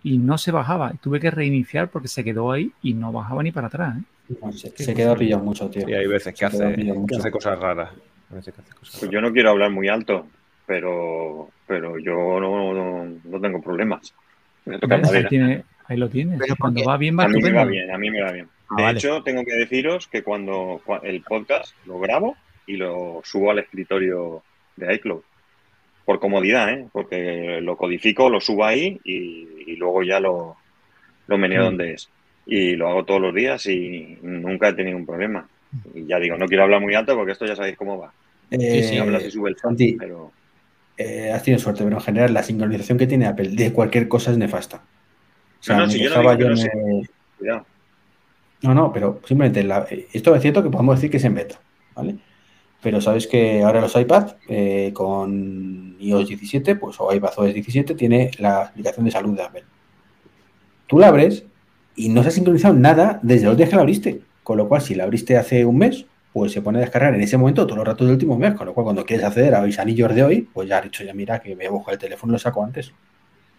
Y 0.05 0.19
no 0.19 0.37
se 0.39 0.51
bajaba. 0.51 0.93
Tuve 1.01 1.21
que 1.21 1.31
reiniciar 1.31 1.89
porque 1.89 2.09
se 2.09 2.25
quedó 2.25 2.51
ahí 2.53 2.73
y 2.83 2.95
no 2.95 3.13
bajaba 3.13 3.43
ni 3.43 3.53
para 3.53 3.69
atrás. 3.69 3.97
¿eh? 3.99 4.35
No, 4.43 4.53
se, 4.53 4.71
se 4.77 4.95
queda 4.95 5.15
pillado 5.15 5.45
mucho, 5.45 5.69
tío. 5.71 5.89
Y 5.89 5.95
hay 5.95 6.07
veces 6.07 6.35
que 6.35 6.45
hace, 6.45 6.75
que 6.75 7.17
hace 7.17 7.31
cosas 7.31 7.59
raras. 7.59 7.91
Hay 8.31 8.37
veces 8.37 8.55
que 8.55 8.61
hace 8.63 8.71
cosas 8.75 8.91
Pues 8.99 9.03
raras. 9.03 9.13
yo 9.13 9.21
no 9.21 9.33
quiero 9.33 9.51
hablar 9.51 9.71
muy 9.71 9.89
alto, 9.89 10.27
pero, 10.67 11.51
pero 11.67 11.99
yo 11.99 12.41
no, 12.41 12.73
no, 12.75 13.05
no 13.25 13.41
tengo 13.41 13.61
problemas. 13.63 14.13
Me. 14.65 14.75
Ahí, 14.77 15.27
tiene- 15.29 15.65
ahí 15.87 15.97
lo 15.97 16.09
tienes. 16.09 16.39
Pero 16.41 16.57
Cuando 16.59 16.83
va 16.85 16.97
bien, 16.97 17.17
va 17.19 17.25
A 17.25 17.29
mí 17.29 17.41
me 17.41 17.53
va 17.53 17.65
bien, 17.65 17.91
a 17.91 17.99
mí 17.99 18.11
me 18.11 18.23
va 18.23 18.33
bien. 18.33 18.49
Ah, 18.71 18.75
De 18.77 18.83
vale. 18.85 18.99
hecho, 18.99 19.23
tengo 19.23 19.45
que 19.45 19.55
deciros 19.55 20.09
que 20.09 20.23
cuando 20.23 20.81
cua- 20.85 21.01
el 21.05 21.21
podcast 21.23 21.75
lo 21.87 21.99
grabo 22.01 22.37
y 22.67 22.77
lo 22.77 23.21
subo 23.25 23.51
al 23.51 23.59
escritorio 23.61 24.43
de 24.77 24.95
iCloud. 24.95 25.23
Por 26.05 26.19
comodidad, 26.19 26.71
¿eh? 26.71 26.87
Porque 26.93 27.61
lo 27.63 27.77
codifico, 27.77 28.29
lo 28.29 28.41
subo 28.41 28.65
ahí 28.65 28.99
y, 29.05 29.47
y 29.67 29.77
luego 29.77 30.03
ya 30.03 30.19
lo, 30.21 30.57
lo 31.29 31.39
meneo 31.39 31.63
Mm. 31.63 31.65
donde 31.67 31.93
es. 31.93 32.09
Y 32.45 32.75
lo 32.75 32.89
hago 32.89 33.05
todos 33.05 33.21
los 33.21 33.35
días 33.35 33.65
y 33.67 34.19
nunca 34.23 34.69
he 34.71 34.73
tenido 34.75 34.97
un 34.97 35.07
problema. 35.07 35.47
Y 35.95 36.07
ya 36.07 36.19
digo, 36.19 36.37
no 36.37 36.47
quiero 36.47 36.65
hablar 36.65 36.81
muy 36.81 36.95
alto 36.95 37.15
porque 37.15 37.33
esto 37.33 37.47
ya 37.47 37.55
sabéis 37.55 37.77
cómo 37.77 37.99
va. 37.99 38.13
Eh, 38.51 38.83
sí, 38.83 38.99
Hablas 38.99 39.25
y 39.25 39.31
sube 39.31 39.51
el 39.51 39.57
Santi, 39.57 39.97
pero 39.99 40.33
eh, 40.97 41.31
has 41.33 41.43
tenido 41.43 41.61
suerte, 41.63 41.85
pero 41.85 41.97
en 41.97 42.03
general 42.03 42.35
la 42.35 42.43
sincronización 42.43 42.99
que 42.99 43.07
tiene 43.07 43.27
Apple 43.27 43.51
de 43.51 43.73
cualquier 43.73 44.09
cosa 44.09 44.33
es 44.33 44.39
nefasta. 44.39 44.77
O 44.79 45.63
sea, 45.63 45.77
No, 45.77 45.87
no, 45.87 45.91
si 45.91 46.03
yo 46.03 46.11
no 46.11 46.21
digo 46.21 46.55
yo 46.55 47.03
cuidado. 47.39 47.67
No, 48.63 48.75
no, 48.75 48.93
pero 48.93 49.21
simplemente 49.25 49.63
la- 49.65 49.87
esto 50.13 50.35
es 50.35 50.43
cierto 50.43 50.63
que 50.63 50.69
podemos 50.71 50.97
decir 50.97 51.11
que 51.11 51.17
es 51.17 51.25
en 51.25 51.35
beta, 51.35 51.61
¿vale? 51.95 52.17
Pero 52.83 53.01
sabes 53.01 53.27
que 53.29 53.63
ahora 53.63 53.81
los 53.81 53.95
iPads 53.95 54.37
eh, 54.49 54.91
con 54.93 55.97
iOS 56.01 56.29
17, 56.29 56.77
pues 56.77 56.97
o 56.99 57.13
iPadOS 57.15 57.55
17, 57.55 57.95
tiene 57.95 58.31
la 58.39 58.63
aplicación 58.63 59.05
de 59.05 59.11
salud 59.13 59.37
de 59.37 59.43
Apple. 59.43 59.65
Tú 60.89 60.99
la 60.99 61.09
abres 61.09 61.45
y 61.95 62.09
no 62.09 62.23
se 62.23 62.29
ha 62.29 62.33
sincronizado 62.33 62.75
nada 62.75 63.21
desde 63.23 63.47
los 63.47 63.57
días 63.57 63.71
que 63.71 63.77
la 63.77 63.83
abriste. 63.83 64.23
Con 64.43 64.57
lo 64.57 64.69
cual, 64.69 64.83
si 64.83 64.97
la 64.97 65.05
abriste 65.05 65.37
hace 65.37 65.65
un 65.65 65.79
mes, 65.79 66.07
pues 66.33 66.51
se 66.51 66.61
pone 66.61 66.79
a 66.79 66.81
descargar 66.81 67.15
en 67.15 67.21
ese 67.21 67.37
momento 67.37 67.65
todos 67.67 67.79
los 67.79 67.87
ratos 67.87 68.07
del 68.07 68.15
último 68.15 68.37
mes. 68.37 68.55
Con 68.55 68.67
lo 68.67 68.75
cual, 68.75 68.85
cuando 68.85 69.05
quieres 69.05 69.25
acceder 69.25 69.55
a 69.55 69.63
mis 69.63 69.79
anillos 69.79 70.13
de 70.13 70.25
hoy, 70.25 70.49
pues 70.53 70.69
ya 70.69 70.79
has 70.79 70.85
dicho, 70.85 71.05
ya 71.05 71.15
mira, 71.15 71.39
que 71.41 71.51
me 71.51 71.55
voy 71.57 71.67
a 71.67 71.71
buscar 71.71 71.95
el 71.95 72.01
teléfono 72.01 72.33
y 72.33 72.35
lo 72.35 72.39
saco 72.41 72.65
antes. 72.65 72.93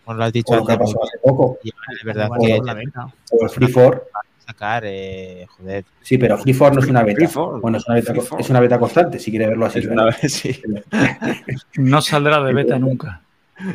Os 0.06 0.16
lo 0.18 0.24
has 0.24 0.34
dicho 0.34 0.54
O 0.54 0.58
lo 0.58 0.66
que 0.66 0.74
ha 0.74 0.76
hace 0.76 1.18
poco. 1.24 1.58
verdad 2.04 2.30
que 2.42 2.58
con 2.58 2.66
la 2.66 2.74
beta. 2.74 3.08
O 3.32 3.44
el 3.44 3.50
Free 3.50 3.68
for. 3.68 4.06
Sacar, 4.46 4.84
eh, 4.86 5.46
joder. 5.50 5.86
Sí, 6.02 6.18
pero 6.18 6.38
Free 6.38 6.54
for 6.54 6.74
no 6.74 6.82
es 6.82 6.88
una 6.90 7.04
beta. 7.04 7.28
Bueno, 7.62 7.78
es 7.78 7.86
una 7.88 7.96
beta, 7.96 8.14
es 8.40 8.50
una 8.50 8.60
beta 8.60 8.80
constante, 8.80 9.20
si 9.20 9.32
quieres 9.32 9.50
verlo 9.50 9.66
así. 9.66 9.80
Es 9.80 9.88
una 9.88 10.06
vez, 10.06 10.18
sí. 10.34 10.62
No 11.78 12.02
saldrá 12.02 12.44
de 12.44 12.54
beta 12.54 12.78
nunca. 12.80 13.22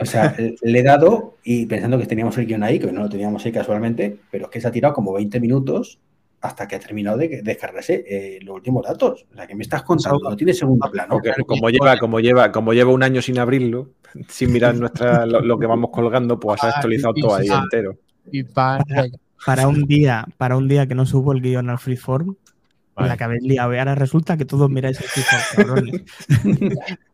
O 0.01 0.05
sea, 0.05 0.35
le 0.63 0.79
he 0.79 0.83
dado 0.83 1.37
y 1.45 1.65
pensando 1.67 1.99
que 1.99 2.07
teníamos 2.07 2.37
el 2.39 2.47
guion 2.47 2.63
ahí, 2.65 2.79
que 2.79 2.91
no 2.93 3.03
lo 3.03 3.09
teníamos 3.09 3.45
ahí 3.47 3.53
casualmente, 3.53 4.19
pero 4.31 4.47
es 4.47 4.51
que 4.51 4.61
se 4.61 4.69
ha 4.69 4.73
tirado 4.73 4.93
como 4.93 5.13
20 5.15 5.39
minutos 5.41 5.99
hasta 6.41 6.69
que 6.69 6.77
ha 6.77 6.79
terminado 6.81 7.17
de 7.17 7.43
descargarse 7.43 8.05
eh, 8.07 8.39
los 8.43 8.57
últimos 8.57 8.85
datos. 8.87 9.27
O 9.33 9.35
sea, 9.35 9.47
que 9.47 9.55
me 9.55 9.63
estás 9.63 9.83
contando, 9.83 10.19
no 10.31 10.37
tiene 10.37 10.53
segundo 10.53 10.91
plano. 10.91 11.21
Como 11.47 11.71
lleva, 11.71 11.97
como 11.97 12.21
lleva, 12.21 12.53
como 12.53 12.73
lleva 12.75 12.93
un 12.93 13.03
año 13.03 13.23
sin 13.23 13.39
abrirlo, 13.39 13.91
sin 14.29 14.53
mirar 14.53 14.75
nuestra, 14.75 15.25
lo, 15.27 15.41
lo 15.41 15.59
que 15.59 15.67
vamos 15.67 15.91
colgando, 15.93 16.39
pues 16.39 16.63
ha 16.63 16.69
actualizado 16.71 17.15
todo 17.15 17.35
ahí 17.37 17.49
entero. 17.49 17.97
Y 18.31 18.43
pa- 18.43 18.85
Para 19.47 19.69
un 19.69 19.85
día, 19.85 20.27
para 20.37 20.57
un 20.57 20.69
día 20.69 20.87
que 20.87 20.95
no 20.95 21.07
subo 21.07 21.33
el 21.33 21.41
guion 21.41 21.71
al 21.71 21.79
freeform, 21.79 22.37
Vale. 22.95 23.09
la 23.09 23.17
que 23.17 23.25
habéis 23.25 23.43
liado. 23.43 23.75
Y 23.75 23.79
ahora 23.79 23.95
resulta 23.95 24.37
que 24.37 24.45
todos 24.45 24.71
miráis 24.71 25.01
el 25.01 25.07
freeform, 25.07 25.43
cabrones. 25.57 26.03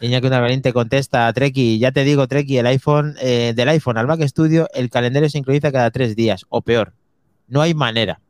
Iñaki 0.00 0.26
Unalvarín 0.26 0.60
te 0.60 0.72
contesta, 0.72 1.32
Treki, 1.32 1.78
ya 1.78 1.92
te 1.92 2.04
digo, 2.04 2.26
Treki, 2.26 2.58
el 2.58 2.66
iPhone, 2.66 3.14
eh, 3.20 3.52
del 3.54 3.68
iPhone 3.70 3.96
al 3.96 4.06
Mac 4.06 4.20
Studio, 4.22 4.68
el 4.74 4.90
calendario 4.90 5.28
se 5.28 5.38
sincroniza 5.38 5.72
cada 5.72 5.90
tres 5.90 6.16
días, 6.16 6.44
o 6.48 6.62
peor. 6.62 6.92
No 7.48 7.62
hay 7.62 7.74
manera. 7.74 8.20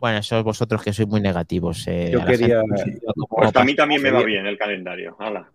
Bueno, 0.00 0.22
sois 0.22 0.42
vosotros 0.42 0.82
que 0.82 0.92
sois 0.92 1.06
muy 1.08 1.20
negativos. 1.20 1.86
eh, 1.86 2.10
Yo 2.12 2.24
quería- 2.24 2.62
gente. 2.76 3.00
Pues 3.28 3.54
a 3.54 3.64
mí 3.64 3.76
también 3.76 4.02
me 4.02 4.10
va 4.10 4.22
bien 4.24 4.46
el 4.46 4.56
calendario. 4.58 5.14
Hala. 5.20 5.50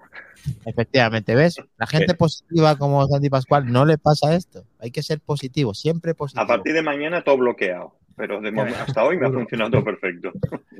Efectivamente, 0.65 1.33
¿ves? 1.33 1.55
La 1.77 1.87
gente 1.87 2.13
positiva 2.13 2.77
como 2.77 3.05
Santi 3.07 3.29
Pascual 3.29 3.71
no 3.71 3.85
le 3.85 3.97
pasa 3.97 4.35
esto. 4.35 4.63
Hay 4.79 4.91
que 4.91 5.01
ser 5.01 5.19
positivo, 5.19 5.73
siempre 5.73 6.13
positivo. 6.13 6.43
A 6.43 6.47
partir 6.47 6.73
de 6.73 6.83
mañana 6.83 7.23
todo 7.23 7.37
bloqueado. 7.37 7.95
Pero 8.17 8.39
de 8.39 8.49
momento, 8.49 8.79
hasta 8.79 9.03
hoy 9.03 9.17
me 9.17 9.27
ha 9.27 9.29
funcionado 9.31 9.71
todo 9.71 9.83
perfecto. 9.83 10.31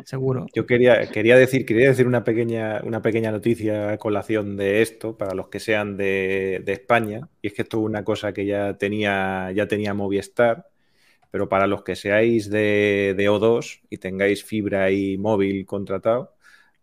Seguro. 0.05 0.45
Yo 0.55 0.65
quería, 0.65 1.05
quería 1.11 1.35
decir, 1.35 1.65
quería 1.65 1.89
decir 1.89 2.07
una 2.07 2.23
pequeña, 2.23 2.79
una 2.85 3.01
pequeña 3.01 3.29
noticia 3.29 3.89
a 3.91 3.97
colación 3.97 4.55
de 4.55 4.81
esto, 4.81 5.17
para 5.17 5.33
los 5.33 5.49
que 5.49 5.59
sean 5.59 5.97
de, 5.97 6.61
de 6.63 6.71
España, 6.71 7.27
y 7.41 7.47
es 7.47 7.53
que 7.53 7.63
esto 7.63 7.79
es 7.79 7.83
una 7.83 8.05
cosa 8.05 8.31
que 8.31 8.45
ya 8.45 8.75
tenía, 8.77 9.51
ya 9.53 9.67
tenía 9.67 9.93
Movistar, 9.93 10.67
pero 11.35 11.49
para 11.49 11.67
los 11.67 11.83
que 11.83 11.97
seáis 11.97 12.49
de, 12.49 13.13
de 13.17 13.29
O2 13.29 13.81
y 13.89 13.97
tengáis 13.97 14.45
fibra 14.45 14.89
y 14.89 15.17
móvil 15.17 15.65
contratado, 15.65 16.33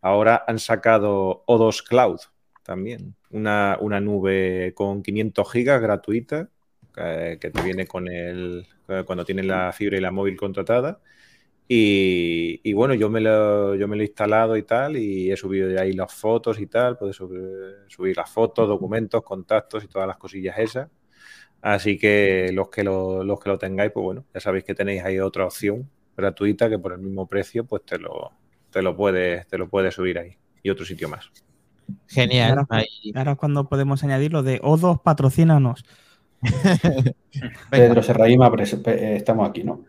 ahora 0.03 0.45
han 0.47 0.59
sacado 0.59 1.43
O2 1.47 1.83
Cloud 1.89 2.21
también, 2.63 3.15
una, 3.31 3.79
nube 4.03 4.75
con 4.75 5.03
500 5.03 5.51
gigas 5.51 5.81
gratuita, 5.81 6.51
eh, 6.99 7.39
que 7.41 7.51
te 7.51 7.63
viene 7.63 7.87
con 7.87 8.07
el, 8.09 8.67
eh, 8.89 9.05
cuando 9.07 9.25
tienes 9.25 9.47
la 9.47 9.73
fibra 9.73 9.97
y 9.97 10.03
la 10.03 10.11
móvil 10.11 10.37
contratada. 10.37 11.01
Y, 11.67 12.75
bueno, 12.75 12.93
yo 12.93 13.09
me, 13.09 13.23
lo, 13.23 13.73
he 13.73 14.03
instalado 14.03 14.59
y 14.59 14.65
tal, 14.65 14.99
y 14.99 15.33
he 15.33 15.37
subido 15.39 15.69
de 15.69 15.81
ahí 15.81 15.95
las 15.95 16.13
fotos 16.13 16.61
y 16.61 16.67
tal, 16.67 16.99
puedes 16.99 17.17
subir 17.17 18.15
las 18.19 18.31
fotos, 18.31 18.69
documentos, 18.69 19.23
contactos 19.23 19.83
y 19.83 19.89
todas 19.89 20.07
las 20.07 20.19
cosillas 20.19 20.59
esas. 20.59 20.91
Así 21.63 21.97
que 21.97 22.51
los 22.53 22.69
que 22.69 22.83
lo, 22.85 23.25
los 23.25 23.39
que 23.41 23.49
lo 23.49 23.57
tengáis, 23.59 23.93
pues 23.93 24.03
bueno, 24.05 24.25
ya 24.35 24.41
sabéis 24.41 24.65
que 24.65 24.75
tenéis 24.75 25.03
ahí 25.05 25.19
otra 25.21 25.47
opción 25.47 25.89
gratuita 26.17 26.69
que 26.69 26.79
por 26.79 26.93
el 26.93 26.99
mismo 26.99 27.27
precio, 27.27 27.65
pues 27.65 27.85
te 27.87 27.99
lo, 27.99 28.33
te 28.71 28.83
lo 28.83 28.95
puedes, 28.97 29.47
te 29.47 29.57
lo 29.59 29.69
puedes 29.69 29.95
subir 29.95 30.19
ahí. 30.19 30.37
Y 30.63 30.71
otro 30.71 30.85
sitio 30.85 31.09
más. 31.09 31.31
Genial. 32.09 32.51
Ahora- 32.51 32.67
Ahí. 32.71 33.13
Ahora 33.15 33.33
es 33.33 33.39
cuando 33.39 33.69
podemos 33.69 34.03
añadir 34.05 34.33
lo 34.33 34.43
de 34.43 34.61
O2 34.61 35.03
patrocínanos. 35.03 35.85
Pedro 37.71 38.03
pe- 38.83 38.95
eh, 39.13 39.17
estamos 39.17 39.49
aquí, 39.49 39.63
¿no? 39.65 39.85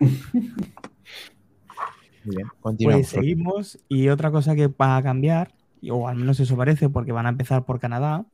Muy 2.23 2.35
bien, 2.35 2.47
continuamos. 2.61 3.01
Pues 3.11 3.21
seguimos. 3.21 3.79
Y 3.89 4.09
otra 4.09 4.31
cosa 4.31 4.55
que 4.55 4.67
va 4.67 4.97
a 4.97 5.03
cambiar, 5.03 5.53
o 5.89 6.07
al 6.07 6.15
menos 6.15 6.39
eso 6.39 6.55
parece, 6.55 6.89
porque 6.89 7.11
van 7.11 7.25
a 7.25 7.29
empezar 7.29 7.65
por 7.65 7.79
Canadá, 7.79 8.25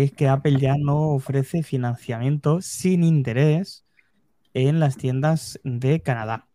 es 0.00 0.10
que 0.10 0.26
Apple 0.26 0.58
ya 0.58 0.78
no 0.78 1.10
ofrece 1.10 1.62
financiamiento 1.62 2.62
sin 2.62 3.04
interés 3.04 3.84
en 4.54 4.80
las 4.80 4.96
tiendas 4.96 5.60
de 5.64 6.00
Canadá. 6.00 6.46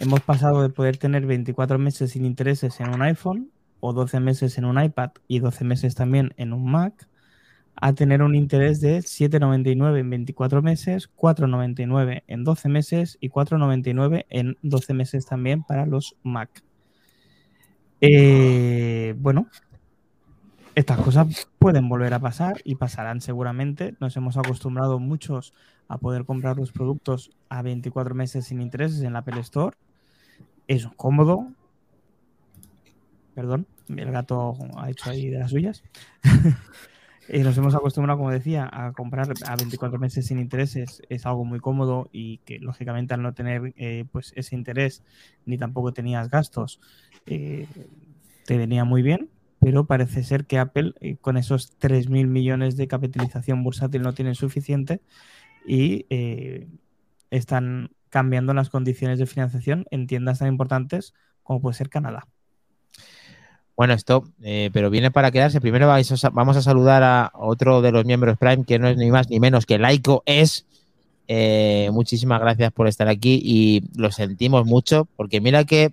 Hemos 0.00 0.20
pasado 0.20 0.62
de 0.62 0.68
poder 0.68 0.96
tener 0.96 1.26
24 1.26 1.78
meses 1.78 2.10
sin 2.10 2.24
intereses 2.24 2.80
en 2.80 2.92
un 2.92 3.02
iPhone 3.02 3.52
o 3.78 3.92
12 3.92 4.18
meses 4.18 4.58
en 4.58 4.64
un 4.64 4.82
iPad 4.82 5.12
y 5.28 5.38
12 5.38 5.64
meses 5.64 5.94
también 5.94 6.34
en 6.38 6.52
un 6.52 6.68
Mac 6.68 7.08
a 7.76 7.92
tener 7.92 8.20
un 8.20 8.34
interés 8.34 8.80
de 8.80 8.98
7,99 8.98 10.00
en 10.00 10.10
24 10.10 10.62
meses, 10.62 11.08
4,99 11.14 12.24
en 12.26 12.42
12 12.42 12.68
meses 12.68 13.16
y 13.20 13.30
4,99 13.30 14.26
en 14.28 14.58
12 14.62 14.92
meses 14.92 15.24
también 15.24 15.62
para 15.62 15.86
los 15.86 16.16
Mac. 16.24 16.64
Eh, 18.00 19.14
bueno, 19.18 19.46
estas 20.76 21.00
cosas 21.00 21.48
pueden 21.58 21.88
volver 21.88 22.12
a 22.12 22.20
pasar 22.20 22.60
y 22.62 22.74
pasarán 22.74 23.22
seguramente. 23.22 23.94
Nos 23.98 24.14
hemos 24.18 24.36
acostumbrado 24.36 24.98
muchos 24.98 25.54
a 25.88 25.96
poder 25.96 26.26
comprar 26.26 26.58
los 26.58 26.70
productos 26.70 27.30
a 27.48 27.62
24 27.62 28.14
meses 28.14 28.44
sin 28.44 28.60
intereses 28.60 29.00
en 29.00 29.14
la 29.14 29.20
Apple 29.20 29.40
Store. 29.40 29.74
Es 30.68 30.86
cómodo. 30.96 31.48
Perdón, 33.34 33.66
el 33.88 34.12
gato 34.12 34.54
ha 34.76 34.90
hecho 34.90 35.08
ahí 35.08 35.30
de 35.30 35.38
las 35.38 35.50
suyas. 35.50 35.82
Eh, 37.28 37.42
nos 37.42 37.58
hemos 37.58 37.74
acostumbrado, 37.74 38.18
como 38.18 38.30
decía, 38.30 38.70
a 38.72 38.92
comprar 38.92 39.26
a 39.48 39.56
24 39.56 39.98
meses 39.98 40.28
sin 40.28 40.38
intereses. 40.38 41.02
Es 41.08 41.26
algo 41.26 41.44
muy 41.44 41.58
cómodo 41.58 42.08
y 42.12 42.38
que, 42.44 42.60
lógicamente, 42.60 43.14
al 43.14 43.22
no 43.22 43.34
tener 43.34 43.74
eh, 43.76 44.04
pues 44.12 44.32
ese 44.36 44.54
interés 44.54 45.02
ni 45.44 45.58
tampoco 45.58 45.92
tenías 45.92 46.30
gastos, 46.30 46.80
eh, 47.26 47.66
te 48.44 48.56
venía 48.56 48.84
muy 48.84 49.02
bien. 49.02 49.28
Pero 49.66 49.84
parece 49.84 50.22
ser 50.22 50.46
que 50.46 50.60
Apple, 50.60 50.92
eh, 51.00 51.16
con 51.20 51.36
esos 51.36 51.76
3.000 51.80 52.28
millones 52.28 52.76
de 52.76 52.86
capitalización 52.86 53.64
bursátil, 53.64 54.00
no 54.00 54.14
tiene 54.14 54.36
suficiente 54.36 55.00
y 55.66 56.06
eh, 56.08 56.68
están 57.32 57.90
cambiando 58.08 58.54
las 58.54 58.70
condiciones 58.70 59.18
de 59.18 59.26
financiación 59.26 59.84
en 59.90 60.06
tiendas 60.06 60.38
tan 60.38 60.46
importantes 60.46 61.14
como 61.42 61.60
puede 61.60 61.74
ser 61.74 61.88
Canadá. 61.88 62.28
Bueno, 63.76 63.94
esto, 63.94 64.30
eh, 64.40 64.70
pero 64.72 64.88
viene 64.88 65.10
para 65.10 65.32
quedarse. 65.32 65.60
Primero 65.60 65.88
vamos 65.88 66.56
a 66.56 66.62
saludar 66.62 67.02
a 67.02 67.32
otro 67.34 67.82
de 67.82 67.90
los 67.90 68.04
miembros 68.04 68.38
Prime, 68.38 68.64
que 68.64 68.78
no 68.78 68.86
es 68.86 68.96
ni 68.96 69.10
más 69.10 69.28
ni 69.30 69.40
menos 69.40 69.66
que 69.66 69.80
Laico 69.80 70.22
es. 70.26 70.64
Muchísimas 71.90 72.40
gracias 72.40 72.70
por 72.70 72.86
estar 72.86 73.08
aquí 73.08 73.40
y 73.42 73.82
lo 73.96 74.12
sentimos 74.12 74.64
mucho, 74.64 75.08
porque 75.16 75.40
mira 75.40 75.64
que 75.64 75.92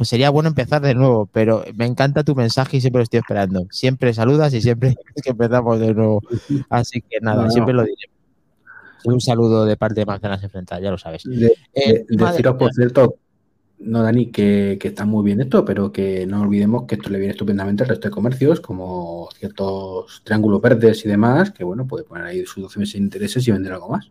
pues 0.00 0.08
sería 0.08 0.30
bueno 0.30 0.48
empezar 0.48 0.80
de 0.80 0.94
nuevo, 0.94 1.26
pero 1.30 1.62
me 1.74 1.84
encanta 1.84 2.24
tu 2.24 2.34
mensaje 2.34 2.78
y 2.78 2.80
siempre 2.80 3.00
lo 3.00 3.02
estoy 3.02 3.18
esperando. 3.18 3.66
Siempre 3.70 4.14
saludas 4.14 4.54
y 4.54 4.62
siempre 4.62 4.94
es 5.14 5.22
que 5.22 5.28
empezamos 5.32 5.78
de 5.78 5.92
nuevo. 5.92 6.22
Así 6.70 7.02
que 7.02 7.18
nada, 7.20 7.42
No, 7.42 7.44
no. 7.44 7.50
siempre 7.50 7.74
lo 7.74 7.82
diré. 7.84 8.08
Un 9.04 9.20
saludo 9.20 9.66
de 9.66 9.76
parte 9.76 10.00
de 10.00 10.06
Manzanas 10.06 10.42
Enfrentadas, 10.42 10.82
ya 10.82 10.90
lo 10.90 10.96
sabes. 10.96 11.24
De- 11.24 11.52
Eh, 11.74 12.06
de- 12.08 12.16
deciros, 12.16 12.56
por 12.56 12.72
cierto, 12.72 13.16
no, 13.80 14.02
Dani, 14.02 14.30
que, 14.30 14.78
que 14.80 14.88
está 14.88 15.04
muy 15.04 15.22
bien 15.22 15.42
esto, 15.42 15.66
pero 15.66 15.92
que 15.92 16.26
no 16.26 16.40
olvidemos 16.40 16.84
que 16.86 16.94
esto 16.94 17.10
le 17.10 17.18
viene 17.18 17.32
estupendamente 17.32 17.82
al 17.82 17.90
resto 17.90 18.08
de 18.08 18.12
comercios, 18.12 18.58
como 18.62 19.28
ciertos 19.38 20.22
triángulos 20.24 20.62
verdes 20.62 21.04
y 21.04 21.08
demás, 21.10 21.50
que 21.50 21.62
bueno, 21.62 21.86
puede 21.86 22.04
poner 22.04 22.24
ahí 22.24 22.46
sus 22.46 22.62
12 22.62 22.78
meses 22.78 22.94
de 22.94 23.00
intereses 23.00 23.46
y 23.46 23.52
vender 23.52 23.74
algo 23.74 23.90
más. 23.90 24.10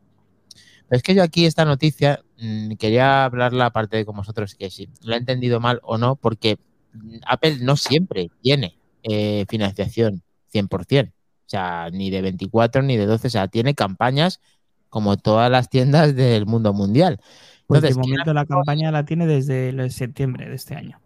Es 0.90 1.04
que 1.04 1.14
yo 1.16 1.24
aquí 1.24 1.46
esta 1.46 1.66
noticia 1.66 2.24
mm, 2.40 2.74
quería 2.74 3.26
hablarla 3.26 3.68
aparte 3.68 3.98
de 3.98 4.06
con 4.06 4.16
vosotros, 4.18 4.56
que 4.56 4.70
si 4.70 4.90
lo 5.04 5.14
he 5.14 5.18
entendido 5.18 5.60
mal 5.60 5.80
o 5.84 5.98
no, 5.98 6.16
porque 6.16 6.58
Apple 7.26 7.58
no 7.62 7.76
siempre 7.78 8.30
tiene 8.42 8.78
eh, 9.04 9.46
financiación 9.48 10.24
100%, 10.50 11.12
o 11.12 11.50
sea, 11.50 11.90
ni 11.92 12.10
de 12.10 12.22
24 12.22 12.82
ni 12.82 12.98
de 12.98 13.06
12, 13.06 13.28
o 13.28 13.30
sea, 13.32 13.48
tiene 13.48 13.76
campañas 13.76 14.40
como 14.90 15.18
todas 15.18 15.52
las 15.52 15.70
tiendas 15.70 16.16
del 16.16 16.46
mundo 16.48 16.74
mundial. 16.74 17.20
Pues 17.68 17.82
de 17.84 17.90
Entonces, 17.90 18.08
momento 18.10 18.34
la 18.34 18.46
campaña 18.46 18.92
la 18.92 19.06
tiene 19.06 19.28
desde 19.28 19.70
el 19.70 19.92
septiembre 19.92 20.50
de 20.50 20.56
este 20.56 20.76
año. 20.76 21.00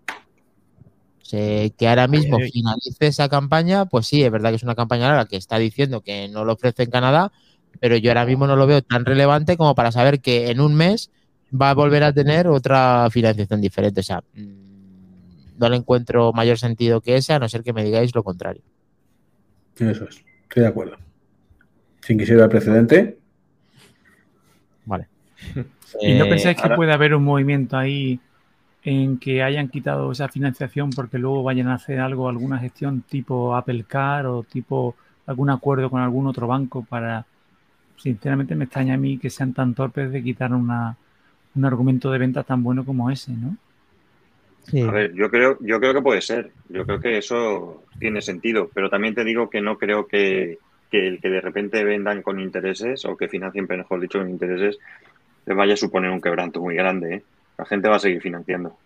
se- 1.22 1.74
que 1.78 1.88
ahora 1.88 2.08
mismo 2.08 2.38
finalice 2.40 3.08
esa 3.08 3.30
campaña, 3.30 3.86
pues 3.86 4.08
sí, 4.08 4.24
es 4.24 4.32
verdad 4.32 4.50
que 4.50 4.58
es 4.58 4.64
una 4.64 4.76
campaña 4.76 5.08
larga 5.08 5.26
que 5.26 5.38
está 5.38 5.58
diciendo 5.58 6.02
que 6.02 6.28
no 6.30 6.46
lo 6.46 6.54
ofrece 6.54 6.84
en 6.84 6.92
Canadá, 6.92 7.32
pero 7.80 7.98
yo 7.98 8.12
ahora 8.12 8.26
mismo 8.26 8.48
no 8.48 8.56
lo 8.56 8.66
veo 8.68 8.82
tan 8.82 9.06
relevante 9.06 9.58
como 9.58 9.76
para 9.76 9.92
saber 9.92 10.20
que 10.22 10.50
en 10.52 10.60
un 10.62 10.76
mes 10.76 11.12
va 11.54 11.70
a 11.70 11.74
volver 11.74 12.04
a 12.04 12.14
tener 12.14 12.48
otra 12.48 13.08
financiación 13.12 13.62
diferente. 13.62 14.00
O 14.00 14.04
sea, 14.04 14.22
mm, 14.34 15.58
no 15.60 15.70
le 15.70 15.76
encuentro 15.78 16.34
mayor 16.34 16.58
sentido 16.58 17.02
que 17.02 17.16
ese, 17.16 17.34
a 17.34 17.40
no 17.40 17.48
ser 17.50 17.64
que 17.64 17.74
me 17.74 17.84
digáis 17.84 18.14
lo 18.16 18.24
contrario. 18.24 18.62
Eso 19.78 20.06
es, 20.06 20.24
estoy 20.44 20.64
de 20.64 20.68
acuerdo. 20.68 20.98
Sin 22.02 22.18
que 22.18 22.26
sirva 22.26 22.44
el 22.46 22.50
precedente. 22.50 23.18
Vale. 24.86 25.08
¿Y 26.02 26.14
no 26.16 26.26
Eh, 26.26 26.30
pensáis 26.30 26.56
que 26.58 26.64
ahora- 26.64 26.76
puede 26.76 26.92
haber 26.94 27.14
un 27.16 27.24
movimiento 27.24 27.78
ahí 27.78 28.20
en 28.84 29.18
que 29.18 29.42
hayan 29.44 29.70
quitado 29.70 30.12
esa 30.12 30.28
financiación 30.28 30.90
porque 30.90 31.18
luego 31.18 31.44
vayan 31.44 31.68
a 31.70 31.76
hacer 31.76 32.00
algo, 32.00 32.28
alguna 32.28 32.60
gestión 32.60 33.02
tipo 33.02 33.56
Apple 33.56 33.86
Car 33.88 34.26
o 34.26 34.44
tipo 34.44 34.96
algún 35.26 35.50
acuerdo 35.50 35.90
con 35.90 36.02
algún 36.02 36.28
otro 36.28 36.48
banco 36.48 36.84
para... 36.84 37.26
Sinceramente 38.04 38.56
me 38.56 38.66
extraña 38.66 38.94
a 38.96 38.98
mí 38.98 39.18
que 39.18 39.32
sean 39.32 39.54
tan 39.54 39.74
torpes 39.74 40.12
de 40.12 40.22
quitar 40.22 40.54
una, 40.54 41.00
un 41.56 41.66
argumento 41.66 42.12
de 42.12 42.20
venta 42.20 42.44
tan 42.44 42.62
bueno 42.64 42.86
como 42.86 43.10
ese, 43.12 43.32
¿no? 43.34 43.58
sí. 44.64 44.82
A 44.82 44.92
ver, 44.92 45.14
yo 45.14 45.30
creo, 45.30 45.58
yo 45.62 45.80
creo 45.80 45.94
que 45.94 46.02
puede 46.02 46.22
ser. 46.22 46.54
Yo 46.68 46.86
creo 46.86 47.00
que 47.00 47.18
eso 47.18 47.88
tiene 48.00 48.22
sentido. 48.22 48.70
Pero 48.74 48.90
también 48.90 49.16
te 49.16 49.24
digo 49.24 49.50
que 49.50 49.62
no 49.62 49.78
creo 49.78 50.08
que, 50.08 50.60
que 50.90 51.08
el 51.08 51.22
que 51.22 51.30
de 51.30 51.42
repente 51.42 51.84
vendan 51.84 52.22
con 52.22 52.40
intereses 52.40 53.06
o 53.06 53.16
que 53.18 53.30
financien, 53.30 53.66
mejor 53.70 54.02
dicho, 54.02 54.20
con 54.20 54.30
intereses, 54.30 54.78
les 55.46 55.58
vaya 55.58 55.74
a 55.76 55.78
suponer 55.78 56.12
un 56.12 56.22
quebranto 56.22 56.62
muy 56.62 56.76
grande. 56.76 57.16
¿eh? 57.16 57.26
La 57.58 57.66
gente 57.66 57.90
va 57.90 57.98
a 57.98 58.00
seguir 58.00 58.22
financiando. 58.22 58.80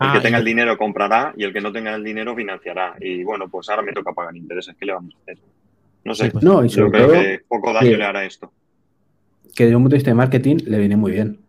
El 0.00 0.10
Ah, 0.10 0.14
que 0.14 0.22
tenga 0.22 0.38
y- 0.38 0.38
el 0.38 0.44
dinero 0.46 0.78
comprará 0.78 1.34
y 1.36 1.44
el 1.44 1.52
que 1.52 1.60
no 1.60 1.70
tenga 1.70 1.94
el 1.94 2.02
dinero 2.02 2.34
financiará. 2.34 2.96
Y 2.98 3.22
bueno, 3.24 3.48
pues 3.50 3.68
ahora 3.68 3.82
me 3.82 3.92
toca 3.92 4.12
pagar 4.14 4.34
intereses. 4.34 4.74
¿Qué 4.78 4.86
le 4.86 4.94
vamos 4.94 5.14
a 5.14 5.18
hacer? 5.18 5.38
No 6.06 6.14
sé. 6.14 6.24
Sí, 6.26 6.30
pues, 6.30 6.44
No, 6.44 6.64
y 6.64 6.68
yo 6.68 6.90
creo 6.90 7.06
todo 7.08 7.20
que 7.20 7.40
poco 7.48 7.72
daño 7.72 7.90
que- 7.90 7.96
le 7.96 8.04
hará 8.04 8.24
esto. 8.24 8.52
que 9.54 9.64
desde 9.64 9.76
un 9.76 9.82
punto 9.82 9.94
de 9.94 9.98
vista 9.98 10.10
de 10.10 10.14
marketing 10.14 10.56
le 10.66 10.78
viene 10.78 10.96
muy 10.96 11.12
bien. 11.12 11.40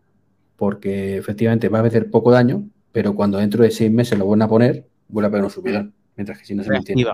Porque 0.56 1.18
efectivamente 1.18 1.70
va 1.70 1.80
a 1.80 1.84
hacer 1.84 2.10
poco 2.10 2.32
daño, 2.32 2.64
pero 2.92 3.14
cuando 3.16 3.38
dentro 3.38 3.64
de 3.64 3.70
seis 3.72 3.92
meses 3.92 4.18
lo 4.18 4.26
vuelven 4.26 4.42
a 4.44 4.48
poner, 4.48 4.88
vuelve 5.08 5.28
a 5.28 5.32
pegar 5.32 5.44
un 5.46 5.52
subidón. 5.52 5.94
Mientras 6.16 6.40
que 6.40 6.46
si 6.46 6.56
no 6.56 6.64
se 6.64 6.72
mantiene. 6.72 7.06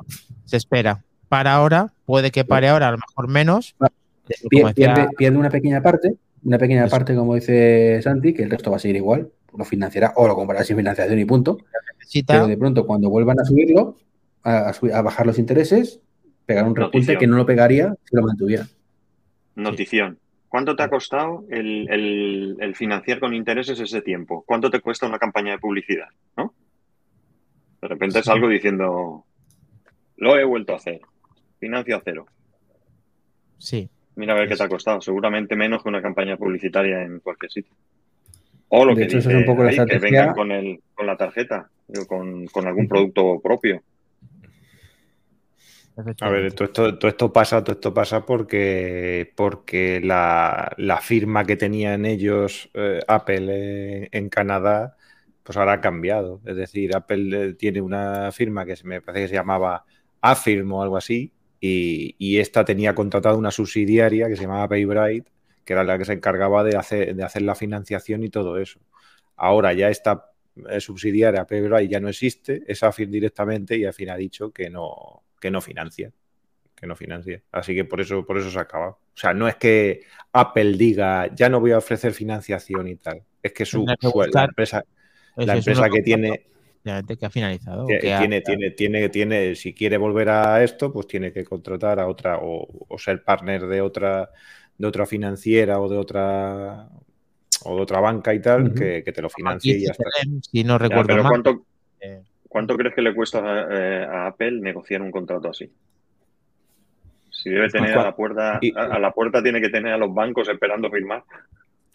Se 0.45 0.55
espera. 0.57 1.03
Para 1.27 1.53
ahora, 1.53 1.91
puede 2.05 2.31
que 2.31 2.45
pare 2.45 2.69
ahora, 2.69 2.87
a 2.87 2.91
lo 2.91 2.97
mejor 2.99 3.27
menos. 3.27 3.75
Decía- 4.27 4.71
Pierde, 4.73 5.07
pierde 5.17 5.37
una 5.37 5.49
pequeña 5.49 5.81
parte, 5.81 6.15
una 6.45 6.57
pequeña 6.57 6.85
Eso. 6.85 6.91
parte, 6.91 7.13
como 7.15 7.35
dice 7.35 7.99
Santi, 8.01 8.33
que 8.33 8.43
el 8.43 8.49
resto 8.49 8.71
va 8.71 8.77
a 8.77 8.79
seguir 8.79 8.95
igual. 8.95 9.29
Lo 9.57 9.65
financiará 9.65 10.13
o 10.15 10.25
lo 10.27 10.35
comprará 10.35 10.63
sin 10.63 10.77
financiación 10.77 11.19
y 11.19 11.25
punto. 11.25 11.57
necesita- 11.99 12.33
Pero 12.35 12.47
de 12.47 12.57
pronto, 12.57 12.85
cuando 12.85 13.09
vuelvan 13.09 13.39
a 13.39 13.45
subirlo, 13.45 13.97
a, 14.43 14.69
a 14.69 14.73
subir- 14.73 14.93
a 14.93 15.01
bajar 15.01 15.25
los 15.25 15.37
intereses, 15.39 15.99
pegar 16.45 16.65
un 16.65 16.75
repunte 16.75 16.97
Notición. 16.97 17.19
que 17.19 17.27
no 17.27 17.37
lo 17.37 17.45
pegaría 17.45 17.95
si 18.03 18.15
lo 18.15 18.21
mantuviera. 18.23 18.65
Notición. 19.55 20.17
¿Cuánto 20.49 20.75
te 20.75 20.83
ha 20.83 20.89
costado 20.89 21.45
el, 21.49 21.87
el- 21.89 22.57
el 22.59 22.75
financiar 22.75 23.19
con 23.19 23.33
intereses 23.33 23.79
ese 23.79 24.01
tiempo? 24.01 24.43
¿Cuánto 24.45 24.69
te 24.69 24.81
cuesta 24.81 25.07
una 25.07 25.17
campaña 25.19 25.51
de 25.53 25.57
publicidad? 25.59 26.07
¿No? 26.37 26.53
De 27.81 27.87
repente 27.87 28.19
Sí. 28.19 28.25
salgo 28.25 28.47
diciendo, 28.47 29.25
lo 30.17 30.37
he 30.37 30.43
vuelto 30.43 30.73
a 30.73 30.77
hacer. 30.77 31.01
Financio 31.59 31.95
a 31.97 32.01
cero. 32.03 32.25
Sí. 33.57 33.89
Mira 34.15 34.33
a 34.33 34.37
ver 34.37 34.47
qué 34.47 34.55
te 34.55 34.63
ha 34.63 34.69
costado. 34.69 35.01
Seguramente 35.01 35.55
menos 35.55 35.81
que 35.81 35.89
una 35.89 36.01
campaña 36.01 36.37
publicitaria 36.37 37.01
en 37.03 37.19
cualquier 37.19 37.51
sitio. 37.51 37.73
O 38.69 38.85
lo 38.85 38.93
De 38.93 39.01
que 39.01 39.03
hecho, 39.07 39.17
dice 39.17 39.29
es 39.31 39.35
un 39.37 39.45
poco 39.45 39.63
la 39.63 39.69
ahí, 39.71 39.77
que 39.87 39.97
vengan 39.99 40.33
con, 40.33 40.51
el, 40.51 40.79
con 40.93 41.05
la 41.07 41.15
tarjeta, 41.17 41.69
o 41.87 42.05
con, 42.05 42.45
con 42.47 42.67
algún 42.67 42.87
producto 42.87 43.39
propio. 43.41 43.81
A 45.95 46.29
ver, 46.29 46.53
todo 46.53 47.07
esto, 47.07 47.31
pasa, 47.31 47.63
todo 47.63 47.73
esto 47.73 47.93
pasa 47.93 48.25
porque, 48.25 49.31
porque 49.35 50.01
la, 50.03 50.99
firma 51.01 51.45
que 51.45 51.55
tenían 51.55 52.05
ellos, 52.05 52.69
eh, 52.73 52.99
Apple, 53.07 54.09
en, 54.11 54.29
Canadá, 54.29 54.97
pues 55.43 55.55
ahora 55.57 55.73
ha 55.73 55.81
cambiado. 55.81 56.41
Es 56.45 56.55
decir, 56.55 56.95
Apple 56.95 57.49
eh, 57.49 57.53
tiene 57.53 57.81
una 57.81 58.31
firma 58.31 58.65
que 58.65 58.75
me 58.83 59.01
parece 59.01 59.25
que 59.25 59.27
se 59.29 59.35
llamaba 59.35 59.85
Affirm 60.21 60.71
o 60.71 60.81
algo 60.81 60.97
así, 60.97 61.31
y, 61.59 62.15
y 62.17 62.39
esta 62.39 62.65
tenía 62.65 62.95
contratada 62.95 63.35
una 63.35 63.51
subsidiaria 63.51 64.27
que 64.27 64.35
se 64.35 64.43
llamaba 64.43 64.67
PayBright, 64.69 65.27
que 65.63 65.73
era 65.73 65.83
la 65.83 65.97
que 65.97 66.05
se 66.05 66.13
encargaba 66.13 66.63
de 66.63 66.75
hacer, 66.75 67.15
de 67.15 67.23
hacer 67.23 67.43
la 67.43 67.55
financiación 67.55 68.23
y 68.23 68.29
todo 68.29 68.57
eso. 68.57 68.79
Ahora 69.35 69.73
ya 69.73 69.89
esta 69.89 70.31
eh, 70.69 70.79
subsidiaria 70.79 71.45
PayBright 71.45 71.89
ya 71.89 71.99
no 71.99 72.09
existe, 72.09 72.63
es 72.67 72.83
Affirm 72.83 73.11
directamente 73.11 73.77
y 73.77 73.85
al 73.85 73.93
fin 73.93 74.09
ha 74.09 74.17
dicho 74.17 74.51
que 74.51 74.69
no, 74.69 75.22
que 75.43 75.51
no 75.51 75.61
financia. 75.61 76.13
Que 76.75 76.87
no 76.87 76.95
financia. 76.95 77.43
Así 77.51 77.75
que 77.75 77.85
por 77.85 78.01
eso, 78.01 78.25
por 78.25 78.37
eso 78.39 78.51
se 78.51 78.59
acaba. 78.59 78.89
O 78.91 78.99
sea, 79.15 79.33
no 79.33 79.47
es 79.47 79.55
que 79.57 80.01
Apple 80.33 80.73
diga 80.77 81.33
ya 81.35 81.49
no 81.49 81.59
voy 81.61 81.71
a 81.73 81.79
ofrecer 81.79 82.13
financiación 82.13 82.87
y 82.89 82.97
tal. 82.97 83.23
Es 83.43 83.53
que 83.53 83.65
su, 83.65 83.85
la 84.33 84.45
empresa, 84.45 84.83
la 85.37 85.53
es 85.53 85.59
empresa 85.59 85.89
que 85.91 86.01
tiene, 86.03 86.45
que 87.17 87.25
ha 87.25 87.29
finalizado. 87.29 87.87
que 87.87 87.99
que 87.99 88.13
ha- 88.13 88.19
tiene, 88.19 88.41
tiene, 88.41 88.71
tiene, 88.71 89.09
tiene, 89.09 89.55
si 89.55 89.73
quiere 89.73 89.97
volver 89.97 90.29
a 90.29 90.63
esto, 90.63 90.91
pues 90.93 91.07
tiene 91.07 91.31
que 91.33 91.43
contratar 91.43 91.99
a 91.99 92.07
otra 92.07 92.39
o, 92.41 92.67
o 92.87 92.97
ser 92.97 93.23
partner 93.23 93.67
de 93.67 93.81
otra, 93.81 94.29
de 94.77 94.87
otra 94.87 95.05
financiera 95.05 95.79
o 95.79 95.89
de 95.89 95.97
otra 95.97 96.89
o 97.65 97.75
de 97.75 97.81
otra 97.81 97.99
banca 98.01 98.33
y 98.33 98.41
tal, 98.41 98.73
que, 98.73 99.03
que 99.05 99.11
te 99.13 99.21
lo 99.21 99.29
financie 99.29 99.77
y 99.77 99.83
ya 99.85 99.91
está. 99.91 100.05
Si 100.51 100.63
no 100.63 100.77
Ya, 100.79 100.79
recuerdo 100.79 101.07
pero 101.07 101.23
mal. 101.23 101.33
¿cuánto, 101.33 101.65
eh, 102.01 102.23
¿cuánto 102.53 102.77
crees 102.77 102.93
que 102.93 103.01
le 103.01 103.15
cuesta 103.15 103.39
a, 103.39 103.67
eh, 103.71 104.05
a 104.05 104.27
Apple 104.27 104.61
negociar 104.61 105.01
un 105.01 105.09
contrato 105.11 105.49
así? 105.49 105.69
Si 107.31 107.49
debe 107.49 107.67
tener 107.67 107.97
a 107.97 108.03
la 108.03 108.15
puerta, 108.15 108.59
a, 108.75 108.81
a 108.83 108.99
la 108.99 109.11
puerta 109.11 109.41
tiene 109.41 109.59
que 109.59 109.69
tener 109.69 109.91
a 109.91 109.97
los 109.97 110.13
bancos 110.13 110.47
esperando 110.47 110.89
firmar. 110.91 111.23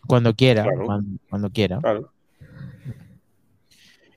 cuando 0.07 0.35
quiera. 0.35 0.65
Claro. 0.65 0.85
Cuando, 0.85 1.19
cuando 1.31 1.51
quiera. 1.51 1.79
Claro. 1.79 2.11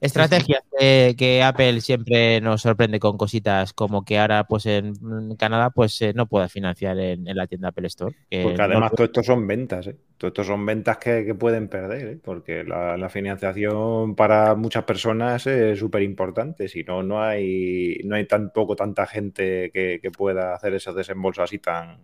Estrategias 0.02 0.62
que, 0.78 1.16
que 1.18 1.43
Apple 1.43 1.80
siempre 1.80 2.41
nos 2.41 2.64
sorprende 2.64 2.99
con 2.99 3.18
cositas 3.18 3.72
como 3.72 4.04
que 4.04 4.18
ahora 4.18 4.45
pues 4.45 4.66
en 4.66 4.93
Canadá 5.38 5.70
pues 5.70 6.02
eh, 6.02 6.12
no 6.16 6.26
pueda 6.28 6.49
financiar 6.49 6.97
en, 6.99 7.28
en 7.28 7.38
la 7.38 7.45
tienda 7.45 7.70
Apple 7.70 7.86
Store. 7.88 8.16
que 8.30 8.41
Porque 8.41 8.58
no- 8.58 8.64
además 8.64 8.91
todo 8.95 9.06
esto 9.06 9.22
son 9.22 9.45
ventas, 9.45 9.86
¿eh? 9.88 9.95
Todo 10.18 10.30
esto 10.30 10.43
son 10.43 10.66
ventas 10.66 10.97
que, 10.97 11.24
que 11.26 11.36
pueden 11.36 11.68
perder, 11.68 12.08
¿eh? 12.08 12.20
Porque 12.24 12.64
la, 12.64 12.97
la 12.97 13.10
financiación 13.10 14.16
para 14.16 14.56
muchas 14.56 14.84
personas 14.86 15.45
es 15.47 15.78
súper 15.80 16.02
importante. 16.02 16.68
Si 16.68 16.84
no, 16.84 17.04
no 17.04 17.22
hay, 17.22 17.99
no 18.04 18.16
hay 18.16 18.26
tampoco 18.26 18.76
tanta 18.76 19.06
gente 19.08 19.72
que, 19.72 19.99
que 20.02 20.12
pueda 20.12 20.54
hacer 20.56 20.74
esos 20.74 20.95
desembolsos 20.95 21.43
así 21.43 21.60
tan. 21.60 21.99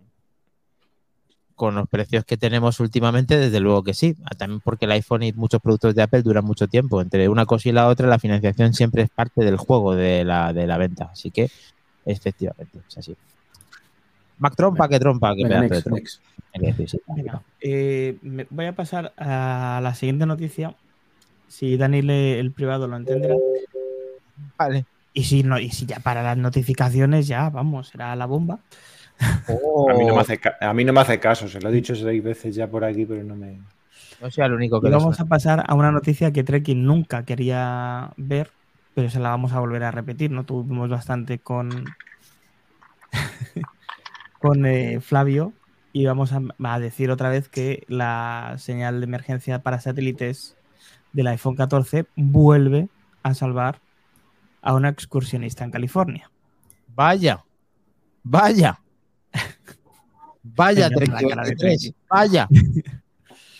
Con 1.58 1.74
los 1.74 1.88
precios 1.88 2.24
que 2.24 2.38
tenemos 2.38 2.80
últimamente, 2.80 3.36
desde 3.36 3.60
luego 3.60 3.82
que 3.82 3.92
sí. 3.92 4.16
Ah, 4.24 4.34
También 4.36 4.60
porque 4.60 4.86
el 4.86 4.92
iPhone 4.92 5.24
y 5.24 5.32
muchos 5.32 5.60
productos 5.60 5.94
de 5.94 6.02
Apple 6.02 6.22
duran 6.22 6.44
mucho 6.44 6.68
tiempo. 6.68 7.02
Entre 7.02 7.28
una 7.28 7.44
cosa 7.44 7.68
y 7.68 7.72
la 7.72 7.88
otra, 7.88 8.06
la 8.06 8.18
financiación 8.18 8.72
siempre 8.72 9.02
es 9.02 9.10
parte 9.10 9.44
del 9.44 9.56
juego 9.56 9.94
de 9.94 10.24
la, 10.24 10.54
de 10.54 10.66
la 10.66 10.78
venta. 10.78 11.10
Así 11.12 11.30
que, 11.30 11.50
efectivamente, 12.06 12.78
es 12.88 12.96
así. 12.96 13.16
Mac 14.38 14.54
trompa, 14.54 14.88
que 14.88 15.00
trompa, 15.00 15.34
que 15.34 15.48
de 15.48 15.60
next, 15.60 15.82
trompa. 15.82 15.98
next. 15.98 16.22
Venga, 16.54 16.76
sí, 16.76 16.86
sí. 16.86 17.00
Venga, 17.08 17.42
eh, 17.60 18.46
voy 18.50 18.66
a 18.66 18.72
pasar 18.74 19.12
a 19.18 19.80
la 19.82 19.94
siguiente 19.94 20.24
noticia. 20.26 20.74
Si 21.48 21.76
Dani 21.76 22.02
lee 22.02 22.38
el 22.38 22.52
privado 22.52 22.86
lo 22.86 22.96
entenderá. 22.96 23.34
Vale. 24.56 24.86
Y 25.18 25.24
si 25.24 25.42
no, 25.42 25.58
y 25.58 25.70
si 25.70 25.86
ya 25.86 26.00
para 26.00 26.22
las 26.22 26.36
notificaciones, 26.38 27.26
ya 27.26 27.50
vamos, 27.50 27.88
será 27.88 28.14
la 28.16 28.26
bomba. 28.26 28.62
Oh, 29.46 29.90
A 29.90 29.94
mí, 29.94 30.04
no 30.04 30.12
me 30.14 30.20
hace, 30.20 30.38
ca- 30.38 30.56
a 30.60 30.72
mí 30.74 30.84
no 30.84 30.92
me 30.92 31.00
hace 31.00 31.18
caso, 31.18 31.48
se 31.48 31.60
lo 31.60 31.68
he 31.70 31.72
dicho 31.72 31.94
seis 31.96 32.22
veces 32.22 32.54
ya 32.54 32.70
por 32.70 32.84
aquí, 32.84 33.04
pero 33.06 33.24
no 33.24 33.34
me. 33.36 33.64
no 34.18 34.30
sea 34.30 34.46
el 34.46 34.54
único 34.54 34.80
que 34.80 34.88
Y 34.88 34.90
vamos 34.90 35.20
a 35.20 35.26
pasar 35.26 35.64
a 35.66 35.74
una 35.74 35.90
noticia 35.92 36.32
que 36.32 36.44
Trekking 36.44 36.84
nunca 36.84 37.24
quería 37.24 38.12
ver, 38.16 38.54
pero 38.94 39.10
se 39.10 39.20
la 39.20 39.30
vamos 39.30 39.52
a 39.52 39.60
volver 39.60 39.82
a 39.84 39.90
repetir. 39.90 40.30
No 40.30 40.44
tuvimos 40.46 40.88
bastante 40.90 41.40
con, 41.40 41.96
con 44.38 44.66
eh, 44.66 45.00
Flavio 45.00 45.56
y 45.92 46.06
vamos 46.06 46.32
a, 46.32 46.40
a 46.64 46.80
decir 46.80 47.10
otra 47.10 47.30
vez 47.30 47.48
que 47.48 47.84
la 47.88 48.56
señal 48.58 49.00
de 49.00 49.04
emergencia 49.06 49.62
para 49.62 49.80
satélites 49.80 50.58
del 51.12 51.28
iPhone 51.28 51.56
14 51.56 52.08
vuelve 52.16 52.90
a 53.22 53.34
salvar 53.34 53.82
a 54.68 54.74
una 54.74 54.90
excursionista 54.90 55.64
en 55.64 55.70
California. 55.70 56.30
Vaya, 56.94 57.42
vaya, 58.22 58.78
vaya, 60.42 60.88
Venga, 60.98 61.20
la 61.22 61.28
cara 61.28 61.42
de 61.44 61.56
33, 61.56 61.80
Treki. 61.80 61.94
vaya. 62.10 62.48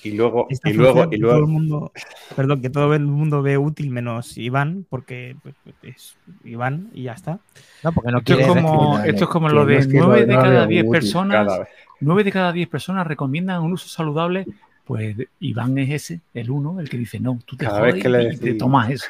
Y 0.04 0.11
luego, 0.12 0.46
Esta 0.50 0.68
y 0.68 0.74
luego, 0.74 1.04
y 1.06 1.11
que 1.11 1.18
todo 1.18 1.32
el 1.32 1.38
luego. 1.40 1.46
mundo, 1.46 1.92
perdón, 2.36 2.61
que 2.61 2.68
todo 2.70 2.92
el 2.94 3.06
mundo 3.06 3.40
ve 3.42 3.56
útil 3.56 3.90
menos 3.90 4.36
Iván, 4.36 4.84
porque 4.88 5.34
pues, 5.42 5.54
es 5.82 6.16
Iván 6.44 6.90
y 6.92 7.04
ya 7.04 7.14
está. 7.14 7.40
No, 7.82 7.92
porque 7.92 8.12
no 8.12 8.18
Esto 8.18 8.34
es 8.38 8.46
como, 8.46 8.98
esto 9.00 9.24
es 9.24 9.30
como 9.30 9.48
lo 9.48 9.64
de 9.64 9.78
es 9.78 9.86
que 9.86 9.98
9 9.98 10.20
no- 10.20 10.26
de 10.26 10.34
no 10.34 10.40
cada 10.42 10.59
veo 10.61 10.66
10 10.68 10.82
útil 10.84 10.92
personas. 10.92 11.61
9 12.00 12.22
de 12.24 12.32
cada 12.32 12.52
10 12.52 12.68
personas 12.68 13.06
recomiendan 13.06 13.62
un 13.62 13.72
uso 13.72 13.88
saludable. 13.88 14.46
Pues 14.84 15.16
Iván 15.40 15.76
es 15.78 15.90
ese, 15.90 16.20
el 16.32 16.50
uno, 16.50 16.80
el 16.80 16.88
que 16.88 16.96
dice 16.98 17.18
no, 17.18 17.38
tú 17.46 17.56
te 17.56 17.64
Cada 17.66 17.80
jodes 17.80 17.94
vez 17.94 18.02
que 18.02 18.09
le 18.09 18.34
y 18.34 18.36
te 18.36 18.54
tomas 18.54 18.90
eso. 18.90 19.06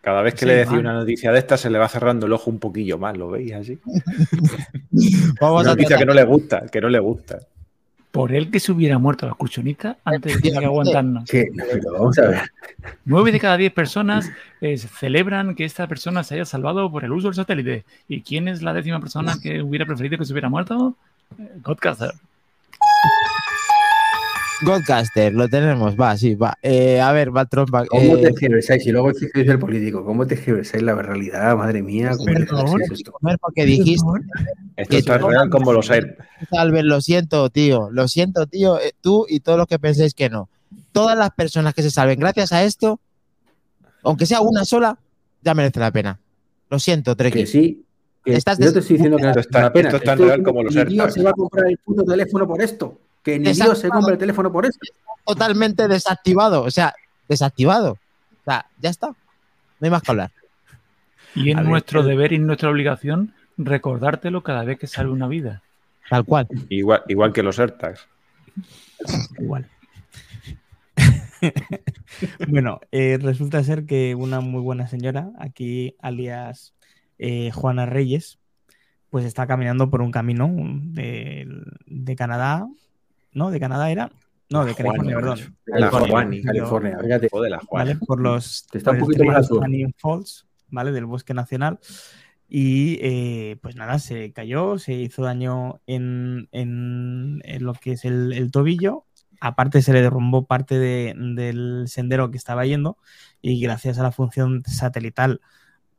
Cada 0.00 0.22
vez 0.22 0.32
que 0.34 0.40
Sí, 0.40 0.46
le 0.46 0.54
decía 0.56 0.78
una 0.78 0.94
noticia 0.94 1.30
de 1.30 1.38
esta, 1.38 1.56
se 1.58 1.68
le 1.68 1.78
va 1.78 1.88
cerrando 1.88 2.26
el 2.26 2.32
ojo 2.32 2.50
un 2.50 2.58
poquillo 2.58 2.96
más, 2.98 3.16
¿lo 3.18 3.28
veis 3.30 3.52
así? 3.52 3.78
Vamos 5.40 5.62
Una 5.62 5.72
a 5.72 5.74
noticia 5.74 5.98
que 5.98 6.06
no 6.06 6.14
le 6.14 6.24
gusta, 6.24 6.66
que 6.68 6.80
no 6.80 6.88
le 6.88 6.98
gusta. 6.98 7.38
por 8.10 8.32
él 8.32 8.50
que 8.50 8.58
se 8.60 8.72
hubiera 8.72 8.98
muerto 8.98 9.26
la 9.26 9.32
excursionista 9.32 9.98
antes 10.04 10.40
de 10.40 10.50
que 10.50 10.56
aguantarnos. 10.56 11.28
Sí, 11.28 11.44
pero 11.54 11.92
vamos 11.92 12.18
a 12.18 12.28
ver. 12.28 12.40
Nueve 13.04 13.30
de 13.30 13.38
cada 13.40 13.56
diez 13.58 13.72
personas 13.72 14.30
eh, 14.60 14.78
celebran 14.78 15.54
que 15.54 15.64
esta 15.64 15.86
persona 15.86 16.24
se 16.24 16.34
haya 16.34 16.44
salvado 16.44 16.90
por 16.90 17.04
el 17.04 17.12
uso 17.12 17.28
del 17.28 17.34
satélite. 17.34 17.84
¿Y 18.08 18.22
quién 18.22 18.48
es 18.48 18.62
la 18.62 18.72
décima 18.72 19.00
persona 19.00 19.36
que 19.42 19.62
hubiera 19.62 19.84
preferido 19.86 20.18
que 20.18 20.24
se 20.24 20.32
hubiera 20.32 20.48
muerto? 20.48 20.96
Eh, 21.38 21.48
Godcaster. 21.62 22.12
Godcaster, 24.62 25.32
lo 25.32 25.48
tenemos, 25.48 25.96
va, 25.98 26.16
sí, 26.16 26.34
va. 26.34 26.56
Eh, 26.62 27.00
a 27.00 27.12
ver, 27.12 27.34
va 27.34 27.46
trompa. 27.46 27.86
¿Cómo 27.86 28.16
eh, 28.16 28.22
te 28.22 28.28
escribes 28.28 28.86
Y 28.86 28.92
luego 28.92 29.12
dices 29.12 29.30
el 29.34 29.58
político. 29.58 30.04
¿Cómo 30.04 30.26
te 30.26 30.34
escribes 30.34 30.80
la 30.82 30.94
realidad? 30.94 31.56
Madre 31.56 31.82
mía. 31.82 32.12
¿cómo 32.16 32.30
escribes 32.30 32.90
esto? 32.92 33.12
porque 33.40 33.64
dijiste, 33.64 34.06
Esto 34.76 34.96
es 34.98 35.04
tan 35.04 35.22
real 35.22 35.48
como 35.50 35.72
los 35.72 35.88
Air. 35.90 36.16
Albert, 36.52 36.86
lo 36.86 37.00
siento, 37.00 37.48
tío, 37.50 37.90
lo 37.90 38.08
siento, 38.08 38.46
tío, 38.46 38.78
eh, 38.78 38.92
tú 39.00 39.26
y 39.28 39.40
todos 39.40 39.58
los 39.58 39.66
que 39.66 39.78
penséis 39.78 40.14
que 40.14 40.28
no. 40.28 40.48
Todas 40.92 41.16
las 41.16 41.30
personas 41.30 41.74
que 41.74 41.82
se 41.82 41.90
salven 41.90 42.18
gracias 42.20 42.52
a 42.52 42.62
esto, 42.64 43.00
aunque 44.02 44.26
sea 44.26 44.40
una 44.40 44.64
sola, 44.64 44.98
ya 45.42 45.54
merece 45.54 45.80
la 45.80 45.90
pena. 45.90 46.20
Lo 46.68 46.78
siento, 46.78 47.16
Que 47.16 47.30
Treki. 47.30 47.46
sí. 47.46 47.84
que 48.24 48.34
Estás 48.34 48.58
yo 48.58 48.72
te 48.72 48.80
estoy 48.80 48.96
diciendo 48.96 49.16
que 49.16 49.24
no 49.24 49.30
Esto 49.30 49.40
es 49.40 49.46
es 49.94 50.02
tan 50.02 50.18
real 50.18 50.42
como 50.42 50.62
los 50.62 50.76
AirTags. 50.76 51.14
se 51.14 51.22
va 51.22 51.30
a 51.30 51.32
comprar 51.32 51.66
el 51.66 51.78
puto 51.78 52.04
teléfono 52.04 52.46
por 52.46 52.62
esto. 52.62 52.98
Que 53.22 53.38
ni 53.38 53.52
Dios 53.52 53.78
se 53.78 53.88
compra 53.88 54.12
el 54.12 54.18
teléfono 54.18 54.50
por 54.50 54.66
esto. 54.66 54.80
Totalmente 55.26 55.88
desactivado, 55.88 56.62
o 56.62 56.70
sea, 56.70 56.94
desactivado. 57.28 57.92
O 57.92 58.44
sea, 58.44 58.66
ya 58.78 58.90
está. 58.90 59.08
No 59.08 59.16
hay 59.80 59.90
más 59.90 60.02
que 60.02 60.10
hablar. 60.10 60.30
Y 61.34 61.50
es 61.50 61.56
ver, 61.56 61.64
nuestro 61.64 62.02
deber 62.02 62.32
y 62.32 62.38
nuestra 62.38 62.70
obligación 62.70 63.34
recordártelo 63.56 64.42
cada 64.42 64.64
vez 64.64 64.78
que 64.78 64.86
sale 64.86 65.10
una 65.10 65.28
vida. 65.28 65.62
Tal 66.08 66.24
cual. 66.24 66.48
Igual, 66.68 67.02
igual 67.08 67.32
que 67.32 67.42
los 67.42 67.58
AirTags. 67.58 68.08
Igual. 69.38 69.66
bueno, 72.48 72.80
eh, 72.90 73.18
resulta 73.20 73.62
ser 73.62 73.86
que 73.86 74.14
una 74.14 74.40
muy 74.40 74.60
buena 74.60 74.88
señora, 74.88 75.30
aquí 75.38 75.94
alias 76.00 76.74
eh, 77.18 77.50
Juana 77.52 77.86
Reyes, 77.86 78.38
pues 79.10 79.24
está 79.24 79.46
caminando 79.46 79.90
por 79.90 80.02
un 80.02 80.10
camino 80.10 80.50
de, 80.54 81.46
de 81.86 82.16
Canadá. 82.16 82.66
¿No? 83.32 83.50
¿De 83.50 83.60
Canadá 83.60 83.90
era? 83.90 84.10
No, 84.48 84.64
de 84.64 84.74
California, 84.74 85.14
perdón. 85.16 85.38
La 85.66 85.76
California, 85.90 86.10
Juani. 86.10 86.42
California. 86.42 86.98
Fíjate. 87.00 87.28
Joder, 87.30 87.50
la 87.52 87.58
Juan. 87.60 87.86
¿vale? 87.86 87.96
Por 88.04 88.20
los 88.20 88.66
Que 88.70 88.78
está 88.78 88.90
un 88.90 88.98
por 88.98 89.12
el 89.12 89.18
poquito 89.18 89.32
más. 89.32 89.48
Canyon 89.48 89.94
Falls, 89.96 90.46
¿vale? 90.68 90.90
Del 90.92 91.06
bosque 91.06 91.34
nacional. 91.34 91.78
Y 92.48 92.98
eh, 93.00 93.58
pues 93.62 93.76
nada, 93.76 94.00
se 94.00 94.32
cayó, 94.32 94.76
se 94.78 94.94
hizo 94.94 95.22
daño 95.22 95.80
en, 95.86 96.48
en- 96.50 97.40
en 97.44 97.64
lo 97.64 97.74
que 97.74 97.92
es 97.92 98.04
el, 98.04 98.32
el 98.32 98.50
tobillo. 98.50 99.04
Aparte 99.40 99.82
se 99.82 99.92
le 99.92 100.02
derrumbó 100.02 100.46
parte 100.46 100.78
de- 100.80 101.14
del 101.16 101.84
sendero 101.86 102.32
que 102.32 102.36
estaba 102.36 102.66
yendo 102.66 102.98
y 103.40 103.60
gracias 103.60 104.00
a 104.00 104.02
la 104.02 104.10
función 104.10 104.64
satelital 104.66 105.40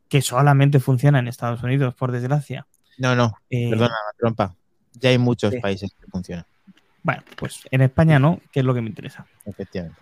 que 0.10 0.22
solamente 0.22 0.82
funciona 0.82 1.20
en 1.20 1.30
Estados 1.30 1.64
Unidos, 1.64 1.96
por 1.96 2.12
desgracia. 2.12 2.68
No, 2.98 3.16
no, 3.16 3.34
eh, 3.50 3.70
perdona, 3.70 3.96
trompa. 4.20 4.56
Ya 5.00 5.10
hay 5.10 5.18
muchos 5.18 5.54
Sí. 5.54 5.60
países 5.62 5.90
que 5.98 6.06
funcionan, 6.08 6.46
Bueno, 7.04 7.24
pues 7.38 7.62
en 7.72 7.82
España 7.82 8.20
no, 8.20 8.40
que 8.52 8.60
es 8.60 8.66
lo 8.66 8.74
que 8.74 8.82
me 8.82 8.90
interesa. 8.90 9.26
efectivamente. 9.46 10.00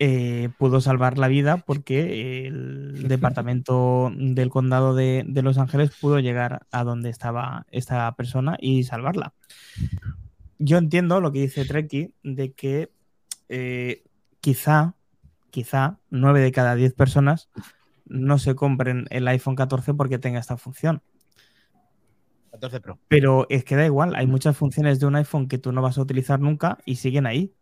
eh, 0.00 0.48
pudo 0.58 0.80
salvar 0.80 1.18
la 1.18 1.28
vida 1.28 1.58
porque 1.58 2.46
el 2.46 3.02
departamento 3.08 4.10
del 4.14 4.48
condado 4.48 4.94
de, 4.94 5.24
de 5.26 5.42
Los 5.42 5.58
Ángeles 5.58 5.90
pudo 6.00 6.20
llegar 6.20 6.66
a 6.70 6.84
donde 6.84 7.10
estaba 7.10 7.66
esta 7.70 8.10
persona 8.14 8.56
y 8.60 8.84
salvarla. 8.84 9.34
Yo 10.58 10.78
entiendo 10.78 11.20
lo 11.20 11.32
que 11.32 11.40
dice 11.40 11.64
Treki 11.64 12.14
de 12.22 12.52
que 12.52 12.90
eh, 13.48 14.02
quizá, 14.40 14.94
quizá 15.50 15.98
9 16.10 16.40
de 16.40 16.52
cada 16.52 16.74
10 16.74 16.94
personas 16.94 17.48
no 18.06 18.38
se 18.38 18.54
compren 18.54 19.06
el 19.10 19.28
iPhone 19.28 19.54
14 19.56 19.94
porque 19.94 20.18
tenga 20.18 20.40
esta 20.40 20.56
función. 20.56 21.02
14 22.50 22.80
Pro. 22.80 22.98
Pero 23.08 23.46
es 23.50 23.64
que 23.64 23.76
da 23.76 23.84
igual, 23.86 24.14
hay 24.14 24.26
muchas 24.26 24.56
funciones 24.56 24.98
de 25.00 25.06
un 25.06 25.16
iPhone 25.16 25.48
que 25.48 25.58
tú 25.58 25.72
no 25.72 25.82
vas 25.82 25.98
a 25.98 26.02
utilizar 26.02 26.40
nunca 26.40 26.78
y 26.84 26.96
siguen 26.96 27.26
ahí. 27.26 27.52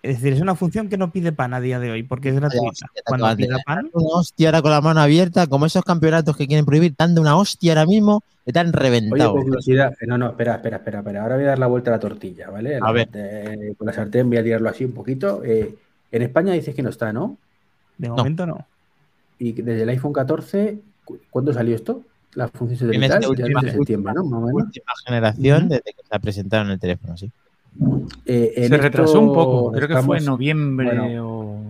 Es 0.00 0.16
decir, 0.18 0.32
es 0.32 0.40
una 0.40 0.54
función 0.54 0.88
que 0.88 0.96
no 0.96 1.10
pide 1.10 1.32
pan 1.32 1.52
a 1.54 1.60
día 1.60 1.80
de 1.80 1.90
hoy 1.90 2.04
porque 2.04 2.28
es 2.28 2.36
gratuita. 2.36 2.68
hostia, 2.68 2.88
Cuando 3.04 3.36
pida 3.36 3.56
pan, 3.66 3.90
Una 3.92 4.06
hostia 4.20 4.48
ahora 4.48 4.62
con 4.62 4.70
la 4.70 4.80
mano 4.80 5.00
abierta, 5.00 5.48
como 5.48 5.66
esos 5.66 5.82
campeonatos 5.82 6.36
que 6.36 6.46
quieren 6.46 6.64
prohibir, 6.64 6.94
dado 6.96 7.20
una 7.20 7.36
hostia 7.36 7.72
ahora 7.72 7.84
mismo, 7.86 8.22
que 8.46 8.52
te 8.52 8.60
han 8.60 8.68
Oye, 8.68 8.76
reventado. 8.78 9.32
por 9.34 9.42
curiosidad, 9.44 9.92
no, 10.06 10.16
no, 10.16 10.28
espera, 10.28 10.54
espera, 10.54 10.76
espera, 10.76 10.98
espera. 11.00 11.22
Ahora 11.22 11.34
voy 11.34 11.44
a 11.44 11.48
dar 11.48 11.58
la 11.58 11.66
vuelta 11.66 11.90
a 11.90 11.94
la 11.94 12.00
tortilla, 12.00 12.48
¿vale? 12.48 12.76
A 12.76 12.80
La 12.80 12.92
ver. 12.92 13.08
con 13.76 13.86
la 13.88 13.92
sartén 13.92 14.28
voy 14.28 14.38
a 14.38 14.44
tirarlo 14.44 14.68
así 14.68 14.84
un 14.84 14.92
poquito. 14.92 15.42
Eh, 15.44 15.74
en 16.12 16.22
España 16.22 16.52
dices 16.52 16.74
que 16.74 16.82
no 16.82 16.90
está, 16.90 17.12
¿no? 17.12 17.36
de 17.98 18.08
momento 18.08 18.46
no. 18.46 18.64
Y 19.40 19.50
desde 19.52 19.82
el 19.82 19.88
iPhone 19.88 20.12
14, 20.12 20.78
¿cu- 21.04 21.18
¿cuándo 21.30 21.52
salió 21.52 21.74
esto? 21.74 22.02
La 22.34 22.48
función 22.48 22.92
En 22.94 23.00
satelital, 23.08 23.20
ya 23.22 23.28
última- 23.28 23.60
desde 23.62 23.76
septiembre, 23.76 24.12
¿no? 24.14 24.24
Más 24.24 24.32
o 24.42 24.46
menos. 24.46 24.62
Última 24.66 24.92
generación 25.06 25.68
desde 25.68 25.82
que 25.84 26.02
se 26.10 26.20
presentaron 26.20 26.70
el 26.70 26.78
teléfono, 26.78 27.16
sí. 27.16 27.30
Eh, 28.26 28.52
en 28.56 28.68
Se 28.68 28.74
esto 28.74 28.76
retrasó 28.78 29.20
un 29.20 29.32
poco, 29.32 29.72
creo 29.72 29.88
que 29.88 29.96
fue 29.98 30.18
en 30.18 30.24
noviembre 30.24 30.86
bueno. 30.96 31.28
o... 31.28 31.62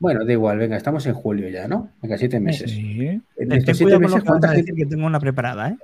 Bueno, 0.00 0.24
da 0.24 0.32
igual, 0.32 0.58
venga, 0.58 0.76
estamos 0.76 1.04
en 1.06 1.14
julio 1.14 1.48
ya, 1.48 1.66
¿no? 1.66 1.90
Venga, 2.02 2.16
siete 2.18 2.38
meses. 2.38 2.70
Sí. 2.70 3.20
En 3.36 3.52
estos 3.52 3.76
siete 3.76 3.98
meses, 3.98 4.22
¿cuánta 4.24 4.48
gente, 4.50 4.72
que 4.74 4.86
tengo 4.86 5.06
una 5.06 5.18
preparada, 5.18 5.70
¿eh? 5.70 5.76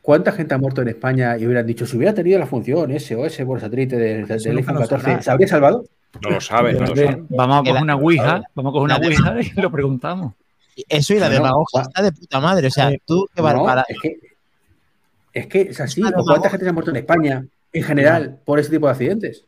cuánta 0.00 0.30
gente 0.30 0.54
ha 0.54 0.58
muerto 0.58 0.80
en 0.82 0.88
España 0.88 1.36
y 1.36 1.44
hubieran 1.46 1.66
dicho, 1.66 1.84
si 1.86 1.96
hubiera 1.96 2.14
tenido 2.14 2.38
la 2.38 2.46
función 2.46 2.92
SOS 2.92 3.38
por 3.44 3.60
satélite 3.60 3.96
del, 3.96 4.26
del 4.28 4.36
Eso 4.36 4.48
nunca 4.50 4.58
iPhone 4.60 4.74
lo 4.74 4.80
14, 4.82 5.04
sabrás. 5.04 5.24
¿se 5.24 5.30
habría 5.32 5.48
salvado? 5.48 5.84
No 6.22 6.30
lo 6.30 6.40
sabe, 6.40 6.72
no 6.74 6.80
lo 6.86 6.94
Ve, 6.94 7.04
sabe. 7.06 7.22
Vamos 7.30 7.56
a 7.56 7.64
coger 7.68 7.82
una 7.82 7.96
Ouija, 7.96 8.42
vamos 8.54 8.70
a 8.70 8.72
coger 8.74 8.84
una 8.84 8.96
Ouija 9.08 9.36
y 9.56 9.60
lo 9.60 9.70
preguntamos. 9.72 10.34
Eso 10.88 11.14
y 11.14 11.18
la 11.18 11.28
No, 11.28 11.34
no, 11.38 11.42
demagogia 11.44 11.80
va- 11.80 11.82
está 11.82 12.02
de 12.02 12.12
puta 12.12 12.40
madre. 12.40 12.66
O 12.66 12.70
sea, 12.70 12.90
Eh, 12.90 13.00
tú 13.06 13.28
No, 13.36 13.42
Bárbara. 13.42 13.84
es 13.88 13.98
que 14.00 14.16
es 15.34 15.46
que 15.46 15.60
es 15.62 15.80
así. 15.80 16.00
una 16.00 16.10
¿O 16.18 16.24
¿Cuánta 16.24 16.50
gente 16.50 16.64
se 16.64 16.70
ha 16.70 16.72
muerto 16.72 16.90
en 16.90 16.96
España 16.96 17.44
en 17.72 17.82
general 17.82 18.38
por 18.44 18.58
ese 18.58 18.70
tipo 18.70 18.86
de 18.86 18.92
accidentes? 18.92 19.44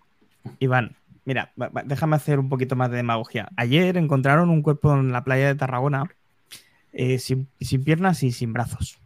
Iván, 0.59 0.97
mira, 1.25 1.53
déjame 1.85 2.17
hacer 2.17 2.39
un 2.39 2.49
poquito 2.49 2.77
más 2.77 2.91
de 2.91 2.97
demagogia. 2.99 3.49
Ayer 3.57 3.97
encontraron 3.97 4.49
un 4.51 4.63
cuerpo 4.63 4.95
en 4.95 5.13
la 5.13 5.25
playa 5.25 5.47
de 5.49 5.55
Tarragona 5.55 6.05
eh, 6.93 7.19
sin, 7.19 7.49
sin 7.61 7.83
piernas 7.85 8.23
y 8.23 8.33
sin 8.33 8.53
brazos. 8.53 8.99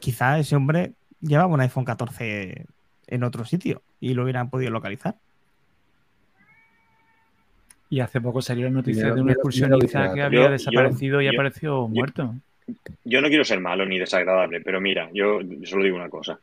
Quizá 0.00 0.38
ese 0.38 0.56
hombre 0.56 0.92
llevaba 1.20 1.52
un 1.52 1.60
iPhone 1.60 1.84
14 1.84 2.66
en 3.08 3.22
otro 3.24 3.44
sitio 3.44 3.82
y 4.00 4.14
lo 4.14 4.22
hubieran 4.22 4.50
podido 4.50 4.70
localizar. 4.70 5.16
Y 7.90 8.00
hace 8.00 8.20
poco 8.20 8.42
salió 8.42 8.64
la 8.66 8.70
noticia 8.70 9.04
Mira, 9.04 9.14
de 9.14 9.22
un 9.22 9.30
excursionista 9.30 10.00
mira, 10.02 10.14
que 10.14 10.22
había 10.22 10.40
yo- 10.44 10.50
desaparecido 10.50 11.22
y 11.22 11.24
yo- 11.26 11.30
apareció 11.32 11.68
yo- 11.70 11.88
muerto. 11.88 12.34
Yo 13.04 13.20
no 13.22 13.28
quiero 13.28 13.44
ser 13.44 13.60
malo 13.60 13.86
ni 13.86 13.98
desagradable, 13.98 14.60
pero 14.60 14.78
mira, 14.80 15.08
yo 15.14 15.38
solo 15.64 15.84
digo 15.84 15.96
una 15.96 16.10
cosa. 16.10 16.38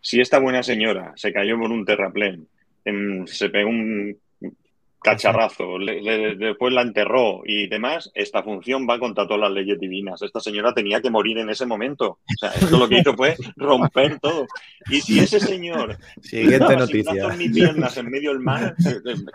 Si 0.00 0.20
esta 0.20 0.38
buena 0.38 0.62
señora 0.62 1.12
se 1.16 1.32
cayó 1.32 1.58
por 1.58 1.72
un 1.72 1.84
terraplén, 1.84 2.46
em, 2.84 3.26
se 3.26 3.50
pegó 3.50 3.68
un 3.68 4.16
cacharrazo, 5.02 5.78
le- 5.78 6.00
le- 6.02 6.34
después 6.36 6.72
la 6.72 6.82
enterró 6.82 7.42
y 7.44 7.68
demás, 7.68 8.10
esta 8.14 8.42
función 8.42 8.86
va 8.88 8.98
contra 8.98 9.26
todas 9.26 9.40
las 9.42 9.52
leyes 9.52 9.78
divinas. 9.78 10.20
Esta 10.22 10.40
señora 10.40 10.72
tenía 10.74 11.00
que 11.00 11.10
morir 11.10 11.38
en 11.38 11.50
ese 11.50 11.66
momento. 11.66 12.18
O 12.22 12.38
sea, 12.38 12.50
esto 12.50 12.78
lo 12.78 12.88
que 12.88 12.98
hizo 12.98 13.14
fue 13.14 13.36
romper 13.56 14.18
todo. 14.20 14.46
Y 14.90 15.00
si 15.00 15.18
ese 15.20 15.40
señor 15.40 15.96
Siguiente 16.22 16.76
noticia. 16.76 17.28
ni 17.36 17.48
piernas 17.48 17.96
en 17.96 18.10
medio 18.10 18.30
del 18.32 18.40
mar, 18.40 18.74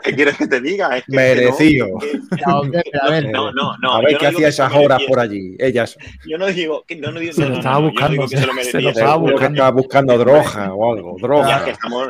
¿qué 0.04 0.14
quieres 0.16 0.38
que 0.38 0.48
te 0.48 0.60
diga? 0.62 0.98
Es 0.98 1.04
que- 1.06 1.16
Merecido. 1.16 1.88
que 2.00 2.20
no, 2.46 3.22
no, 3.32 3.52
no, 3.52 3.78
no. 3.78 3.94
a 3.96 4.02
ver 4.02 4.18
qué 4.18 4.26
no 4.26 4.30
hacía 4.38 4.48
esas 4.50 4.74
horas 4.74 5.02
por 5.08 5.20
allí. 5.20 5.56
Ellas. 5.60 5.98
Yo 6.28 6.38
no 6.38 6.48
digo 6.48 6.84
que 6.88 6.96
no, 6.96 7.12
no 7.12 7.20
digo, 7.20 7.34
Se 7.34 7.48
lo 7.48 7.56
estaba 7.56 7.76
no, 7.76 7.82
yo 7.82 7.86
no 7.86 7.92
buscando, 7.92 8.12
digo 8.14 8.24
que 8.28 8.30
se 8.30 8.36
lo 8.36 8.42
se 8.42 8.48
lo 8.48 8.54
mereciese. 8.54 8.90
estaba 8.90 9.16
buscando. 9.16 9.54
estaba 9.54 9.72
buscando 9.72 10.18
droga 10.18 10.74
o 10.74 10.94
algo. 10.94 11.18
Ya 11.18 11.22
Droga. 11.28 11.66
que 11.66 11.72
estamos, 11.72 12.08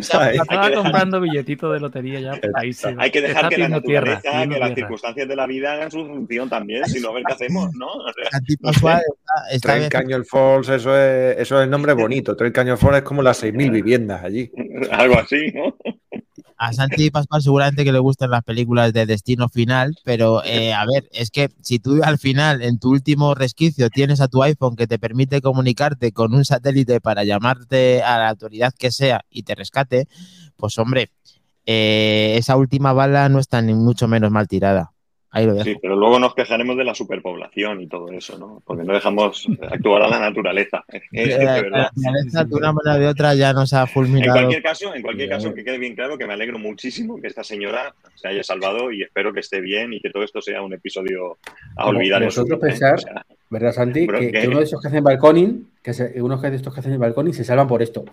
¿sabes? 0.00 0.40
Estaba 0.40 0.70
comprando 0.72 1.20
billetitos 1.20 1.72
de 1.72 1.80
lotería 1.80 2.20
ya. 2.20 2.40
Ahí 2.54 2.72
se 2.72 2.94
hay 2.98 3.10
que 3.10 3.20
dejar 3.20 3.48
que 3.48 3.58
la 3.58 3.80
tierra, 3.80 4.14
naturaleza, 4.14 4.22
que 4.22 4.46
las 4.46 4.48
tierra. 4.48 4.74
circunstancias 4.74 5.28
de 5.28 5.36
la 5.36 5.46
vida 5.46 5.72
hagan 5.72 5.90
su 5.90 6.06
función 6.06 6.48
también, 6.48 6.84
si 6.86 7.00
no, 7.00 7.10
a 7.10 7.14
ver 7.14 7.24
qué 7.26 7.32
hacemos, 7.32 7.72
¿no? 7.74 7.86
O 7.86 8.12
sea, 8.12 8.30
Santi 8.30 8.56
Pascual 8.56 9.02
está. 9.50 9.88
Canyon 9.88 10.24
Falls, 10.24 10.68
eso 10.68 10.96
es, 10.96 11.38
eso 11.38 11.58
es 11.58 11.64
el 11.64 11.70
nombre 11.70 11.92
bonito. 11.92 12.36
Trail 12.36 12.52
Canyon 12.52 12.78
Falls 12.78 12.98
es 12.98 13.02
como 13.02 13.22
las 13.22 13.42
6.000 13.42 13.70
viviendas 13.70 14.24
allí. 14.24 14.50
algo 14.90 15.18
así, 15.18 15.52
¿no? 15.52 15.76
A 16.56 16.72
Santi 16.72 17.10
Pascual 17.10 17.42
seguramente 17.42 17.84
que 17.84 17.92
le 17.92 17.98
gustan 17.98 18.30
las 18.30 18.44
películas 18.44 18.92
de 18.92 19.06
destino 19.06 19.48
final, 19.48 19.96
pero 20.04 20.42
eh, 20.44 20.72
a 20.72 20.84
ver, 20.86 21.08
es 21.12 21.30
que 21.30 21.50
si 21.60 21.78
tú 21.80 22.00
al 22.02 22.18
final, 22.18 22.62
en 22.62 22.78
tu 22.78 22.90
último 22.90 23.34
resquicio, 23.34 23.90
tienes 23.90 24.20
a 24.20 24.28
tu 24.28 24.42
iPhone 24.42 24.76
que 24.76 24.86
te 24.86 24.98
permite 24.98 25.40
comunicarte 25.40 26.12
con 26.12 26.32
un 26.32 26.44
satélite 26.44 27.00
para 27.00 27.24
llamarte 27.24 28.02
a 28.02 28.18
la 28.18 28.28
autoridad 28.28 28.72
que 28.72 28.92
sea 28.92 29.24
y 29.30 29.42
te 29.42 29.56
rescate, 29.56 30.06
pues 30.56 30.78
hombre, 30.78 31.10
eh, 31.66 32.34
esa 32.38 32.56
última 32.56 32.92
bala 32.92 33.28
no 33.28 33.38
está 33.38 33.60
ni 33.62 33.74
mucho 33.74 34.08
menos 34.08 34.30
mal 34.30 34.48
tirada. 34.48 34.90
Ahí 35.36 35.46
lo 35.46 35.54
dejo. 35.54 35.64
Sí, 35.64 35.76
pero 35.82 35.96
luego 35.96 36.20
nos 36.20 36.32
quejaremos 36.32 36.76
de 36.76 36.84
la 36.84 36.94
superpoblación 36.94 37.80
y 37.80 37.88
todo 37.88 38.08
eso, 38.12 38.38
¿no? 38.38 38.62
Porque 38.64 38.84
no 38.84 38.92
dejamos 38.94 39.44
actuar 39.68 40.02
a 40.02 40.08
la 40.08 40.20
naturaleza. 40.20 40.84
Es 41.10 41.36
de 41.36 41.44
La 41.44 41.60
naturaleza, 41.92 42.44
de 42.44 42.54
una 42.54 42.72
manera 42.72 42.94
o 42.96 42.98
de 43.00 43.08
otra, 43.08 43.34
ya 43.34 43.52
nos 43.52 43.72
ha 43.72 43.80
En 43.82 43.88
fulminado. 43.88 44.32
cualquier 44.32 44.62
caso, 44.62 44.94
en 44.94 45.02
cualquier 45.02 45.28
caso, 45.28 45.52
que 45.52 45.64
quede 45.64 45.78
bien 45.78 45.96
claro 45.96 46.16
que 46.16 46.26
me 46.28 46.34
alegro 46.34 46.60
muchísimo 46.60 47.20
que 47.20 47.26
esta 47.26 47.42
señora 47.42 47.92
se 48.14 48.28
haya 48.28 48.44
salvado 48.44 48.92
y 48.92 49.02
espero 49.02 49.32
que 49.32 49.40
esté 49.40 49.60
bien 49.60 49.92
y 49.92 50.00
que 50.00 50.10
todo 50.10 50.22
esto 50.22 50.40
sea 50.40 50.62
un 50.62 50.72
episodio 50.72 51.36
a 51.76 51.86
olvidar. 51.88 52.22
en 52.22 52.30
su 52.30 52.42
Vosotros 52.42 52.60
vida, 52.60 52.68
¿eh? 52.68 52.70
pensar- 52.70 52.94
O 52.94 52.98
sea, 52.98 53.26
¿Verdad, 53.50 53.72
Santi? 53.72 54.06
Que, 54.06 54.18
que- 54.30 54.40
que 54.40 54.48
uno 54.48 54.58
de 54.58 54.64
esos 54.64 54.80
que 54.80 54.86
hacen 54.88 55.02
balconing, 55.02 55.68
que 55.82 55.94
se- 55.94 56.22
unos 56.22 56.40
de 56.42 56.54
estos 56.54 56.72
que 56.72 56.78
hacen 56.78 56.92
el 56.92 56.98
balconing 56.98 57.34
se 57.34 57.42
salvan 57.42 57.66
por 57.66 57.82
esto. 57.82 58.04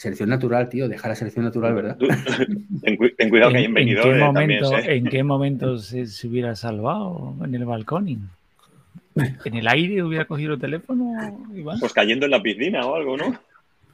Selección 0.00 0.30
natural, 0.30 0.70
tío, 0.70 0.88
deja 0.88 1.08
la 1.08 1.14
selección 1.14 1.44
natural, 1.44 1.74
¿verdad? 1.74 1.98
ten, 2.82 2.96
cu- 2.96 3.10
ten 3.18 3.28
cuidado 3.28 3.50
que 3.50 3.58
hay 3.58 3.64
¿En, 3.64 3.68
en 3.70 3.74
venido 3.74 4.02
qué 4.02 4.08
también. 4.18 4.32
momento, 4.62 4.78
¿eh? 4.78 4.96
¿En 4.96 5.04
qué 5.10 5.22
momento 5.22 5.76
se, 5.76 6.06
se 6.06 6.26
hubiera 6.26 6.56
salvado 6.56 7.36
en 7.44 7.54
el 7.54 7.66
balcón? 7.66 8.08
¿En 8.08 9.54
el 9.54 9.68
aire 9.68 10.02
hubiera 10.02 10.24
cogido 10.24 10.54
el 10.54 10.60
teléfono, 10.60 11.44
Iván? 11.54 11.78
Pues 11.80 11.92
cayendo 11.92 12.24
en 12.24 12.30
la 12.30 12.40
piscina 12.40 12.86
o 12.86 12.94
algo, 12.96 13.18
¿no? 13.18 13.38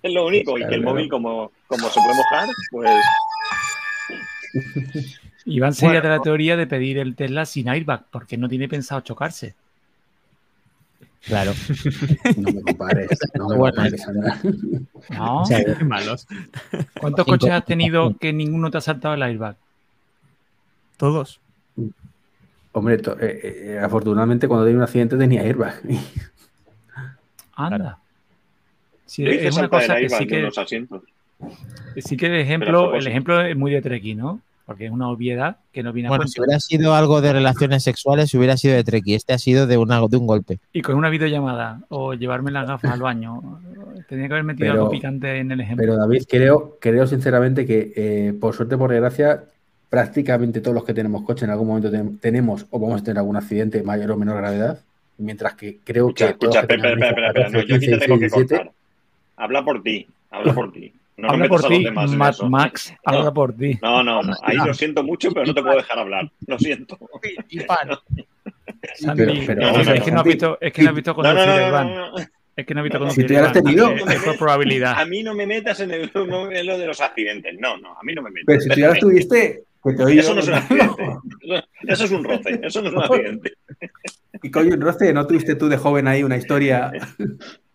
Es 0.01 0.13
lo 0.15 0.27
único. 0.29 0.57
Y 0.57 0.65
que 0.69 0.75
el 0.77 0.83
móvil, 0.85 1.09
como, 1.09 1.51
como 1.67 1.89
se 1.89 2.01
puede 2.01 2.15
mojar, 2.15 2.47
pues 2.71 2.91
Iván 5.45 5.75
sería 5.75 5.95
Bueno. 6.01 6.09
de 6.09 6.09
la 6.19 6.23
teoría 6.23 6.57
de 6.57 6.69
pedir 6.69 6.99
el 6.99 7.17
Tesla 7.17 7.47
sin 7.47 7.69
airbag, 7.69 8.05
porque 8.13 8.37
no 8.37 8.49
tiene 8.49 8.69
pensado 8.69 9.01
chocarse. 9.01 9.55
Claro. 11.27 11.53
No 12.37 12.53
me 12.53 12.63
compares. 12.63 13.19
No 13.35 13.49
me 13.49 13.57
compares. 13.57 14.07
¿No? 15.11 15.43
O 15.43 15.45
sea, 15.45 15.65
Qué 15.65 15.85
malos. 15.85 16.27
¿Cuántos 17.01 17.25
Cinco. 17.25 17.39
coches 17.39 17.51
has 17.51 17.65
tenido 17.65 18.17
que 18.17 18.33
ninguno 18.33 18.71
te 18.71 18.79
ha 18.79 18.81
saltado 18.81 19.15
el 19.15 19.23
airbag? 19.23 19.57
Todos. 20.97 21.41
Hombre, 22.73 22.99
to- 22.99 23.19
eh, 23.21 23.41
eh, 23.75 23.79
afortunadamente 23.83 24.47
cuando 24.49 24.65
tenía 24.67 24.79
un 24.79 24.85
accidente 24.85 25.17
tenía 25.17 25.43
airbag. 25.43 25.81
Anda. 27.55 27.99
Sí, 29.07 29.25
es 29.27 29.55
una 29.55 29.65
el 29.65 29.71
cosa 29.71 29.87
que 29.87 29.93
airbag 29.93 30.19
sí 30.21 30.27
que, 30.27 30.39
unos 30.41 30.59
asientos. 30.59 31.03
sí 31.97 32.17
que 32.17 32.27
Pero 32.29 32.41
ejemplo, 32.41 32.95
el 32.95 33.07
ejemplo 33.07 33.41
es 33.41 33.57
muy 33.57 33.73
de 33.73 33.83
Treki, 33.83 34.15
¿no? 34.15 34.41
Porque 34.67 34.87
es 34.87 34.91
una 34.91 35.09
obviedad 35.09 35.59
que 35.73 35.85
no 35.85 35.93
viene 35.93 36.09
a 36.09 36.11
Bueno, 36.11 36.23
cuento. 36.25 36.33
si 36.33 36.41
hubiera 36.41 36.59
sido 36.59 36.95
algo 36.97 37.21
de 37.21 37.33
relaciones 37.33 37.85
sexuales, 37.85 38.35
hubiera 38.35 38.57
sido 38.57 38.75
de 38.75 38.83
Treki. 38.83 39.15
Este 39.15 39.33
ha 39.33 39.39
sido 39.39 39.69
de, 39.69 39.79
una, 39.79 40.01
de 40.09 40.17
un 40.17 40.27
golpe. 40.27 40.59
Y 40.73 40.83
con 40.83 40.97
una 40.97 41.09
videollamada 41.09 41.83
o 41.89 42.15
llevarme 42.15 42.51
las 42.51 42.67
gafas 42.67 42.91
al 42.91 43.01
baño. 43.01 43.61
Tenía 44.09 44.27
que 44.27 44.35
haber 44.35 44.45
metido 44.45 44.67
Pero- 44.73 44.73
algo 44.83 44.91
picante 44.91 45.39
en 45.39 45.53
el 45.53 45.61
ejemplo. 45.61 45.83
Pero 45.85 45.97
David, 45.97 46.25
creo, 46.29 46.77
creo 46.81 47.07
sinceramente 47.07 47.65
que 47.65 47.93
eh, 47.95 48.33
por 48.41 48.55
suerte, 48.57 48.77
por 48.77 48.91
desgracia, 48.91 49.45
prácticamente 49.89 50.61
todos 50.61 50.75
los 50.75 50.85
que 50.85 50.95
tenemos 50.95 51.23
coche 51.23 51.45
en 51.45 51.53
algún 51.53 51.69
momento 51.69 51.91
ten- 51.91 52.19
tenemos 52.19 52.67
o 52.71 52.81
vamos 52.81 53.01
a 53.01 53.05
tener 53.05 53.19
algún 53.19 53.37
accidente 53.37 53.83
mayor 53.85 54.11
o 54.11 54.17
menor 54.17 54.37
gravedad. 54.39 54.81
Mientras 55.19 55.55
que 55.55 55.79
creo 55.85 56.09
Escucha, 56.09 56.27
que. 56.27 56.33
escucha, 56.33 56.61
espera, 56.63 56.91
espera, 56.91 57.09
espera, 57.11 57.29
espera, 57.29 57.49
no, 57.51 57.59
14, 57.61 57.69
yo 57.69 57.77
aquí 57.77 57.87
te 57.87 57.91
15, 57.93 58.05
tengo 58.07 58.15
que 58.19 58.25
16, 58.25 58.49
17, 58.49 58.55
cortar. 58.57 58.73
Habla 59.37 59.65
por 59.65 59.83
ti, 59.83 60.07
habla 60.31 60.53
por 60.55 60.73
ti. 60.73 60.93
No 61.17 61.31
habla 61.31 61.49
por 61.49 61.67
ti, 61.67 61.87
Mad. 61.91 62.39
Max, 62.49 62.95
habla 63.05 63.33
por 63.33 63.55
ti. 63.57 63.79
No, 63.83 64.03
no, 64.03 64.23
no. 64.23 64.35
Ahí 64.43 64.57
lo 64.57 64.75
siento 64.75 65.03
mucho, 65.03 65.31
pero 65.33 65.47
no 65.47 65.55
te 65.55 65.63
puedo 65.63 65.77
dejar 65.77 65.99
hablar. 65.99 66.31
Lo 66.47 66.59
siento. 66.59 66.99
Pero- 69.17 69.33
pero 69.47 69.81
es, 69.95 70.03
que 70.03 70.11
no 70.11 70.21
has 70.21 70.25
visto, 70.25 70.59
es 70.61 70.73
que 70.73 70.83
no 70.83 70.91
has 70.91 70.95
visto 70.95 71.15
conducir 71.15 71.47
no, 71.47 71.85
no. 71.85 72.13
Es 72.57 72.67
que 72.67 72.75
no 72.75 72.81
has 72.81 72.85
visto 72.85 72.99
conducir 72.99 73.23
si 73.23 73.27
tú 73.27 73.33
ya 73.35 73.41
lo 73.41 73.47
a 73.47 73.49
has 73.49 73.53
tenido. 73.55 73.91
Es, 73.91 74.07
es 74.07 74.23
por 74.23 74.39
probabilidad. 74.39 74.99
A 74.99 75.05
mí 75.05 75.23
no 75.23 75.35
me 75.35 75.47
metas 75.47 75.81
en, 75.81 75.91
el, 75.91 76.11
no, 76.15 76.51
en 76.51 76.67
lo 76.67 76.79
de 76.79 76.87
los 76.87 77.01
accidentes. 77.01 77.57
No, 77.59 77.77
no, 77.79 77.93
a 77.93 78.03
mí 78.03 78.15
no 78.15 78.23
me 78.23 78.31
metas. 78.31 78.45
Pero 78.47 78.61
si 78.61 78.69
tú 78.69 78.81
ya 78.81 78.89
lo 78.89 78.95
tuviste, 79.01 79.65
que 79.85 79.93
te 79.93 80.05
oí 80.05 80.19
Eso 80.19 80.35
no 80.35 80.41
es 80.41 80.49
un 80.49 80.55
accidente. 80.55 81.03
Eso 81.83 82.05
es 82.05 82.11
un 82.11 82.25
roce. 82.25 82.61
Eso 82.63 82.83
no 82.83 82.89
es 82.89 82.95
un 82.95 83.03
accidente. 83.03 83.53
Y 84.43 84.51
coño, 84.51 84.75
un 84.75 84.81
roce, 84.81 85.13
¿no 85.13 85.27
tuviste 85.27 85.55
tú 85.57 85.69
de 85.69 85.77
joven 85.77 86.09
ahí 86.09 86.23
una 86.23 86.37
historia? 86.37 86.93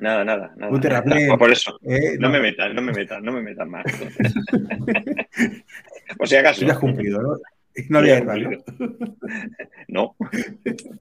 Nada, 0.00 0.24
nada, 0.24 0.52
nada. 0.56 0.72
Un 0.72 0.80
terraplén. 0.80 1.36
Por 1.38 1.50
eso. 1.50 1.78
eh? 1.84 2.16
No 2.18 2.28
me 2.30 2.40
metas, 2.40 2.72
no 2.74 2.82
me 2.82 2.92
metas, 2.92 3.22
no 3.22 3.32
me 3.32 3.42
metas 3.42 3.68
más. 3.68 3.84
Por 6.16 6.28
si 6.28 6.36
acaso. 6.36 6.64
Ya 6.64 6.72
has 6.72 6.78
cumplido, 6.78 7.20
¿no? 7.20 7.36
No 7.88 7.98
había 7.98 8.16
airbag, 8.16 8.62
¿no? 9.88 9.88
No. 9.88 10.16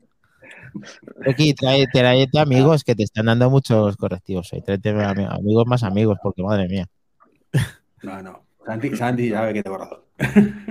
Aquí, 1.26 1.54
trae, 1.54 1.86
tráete 1.92 2.40
amigos 2.40 2.84
que 2.84 2.96
te 2.96 3.04
están 3.04 3.26
dando 3.28 3.50
muchos 3.50 3.96
correctivos 3.98 4.52
hoy. 4.54 4.62
Tráete 4.62 4.94
ami- 4.94 5.28
amigos 5.30 5.66
más 5.66 5.84
amigos, 5.84 6.18
porque 6.22 6.44
madre 6.44 6.68
mía. 6.68 6.86
No, 8.04 8.22
no. 8.22 8.46
Santi, 8.66 8.96
Santi 8.96 9.30
sabe 9.32 9.54
que 9.54 9.64
tengo 9.64 9.78
razón. 9.78 10.00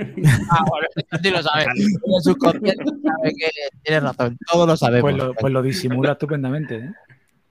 Ah, 0.51 0.65
bueno, 0.69 0.87
Santi 1.11 1.31
lo 1.31 1.43
sabe. 1.43 1.65
En 1.65 2.21
su 2.21 2.35
sabe 2.35 3.33
que 3.37 3.49
tienes 3.83 4.03
razón. 4.03 4.37
Todos 4.51 4.69
lo 4.69 4.77
sabemos. 4.77 5.03
Pues 5.03 5.17
lo, 5.17 5.35
pues 5.35 5.53
lo 5.53 5.63
disimula 5.63 6.13
estupendamente. 6.13 6.77
¿eh? 6.77 6.91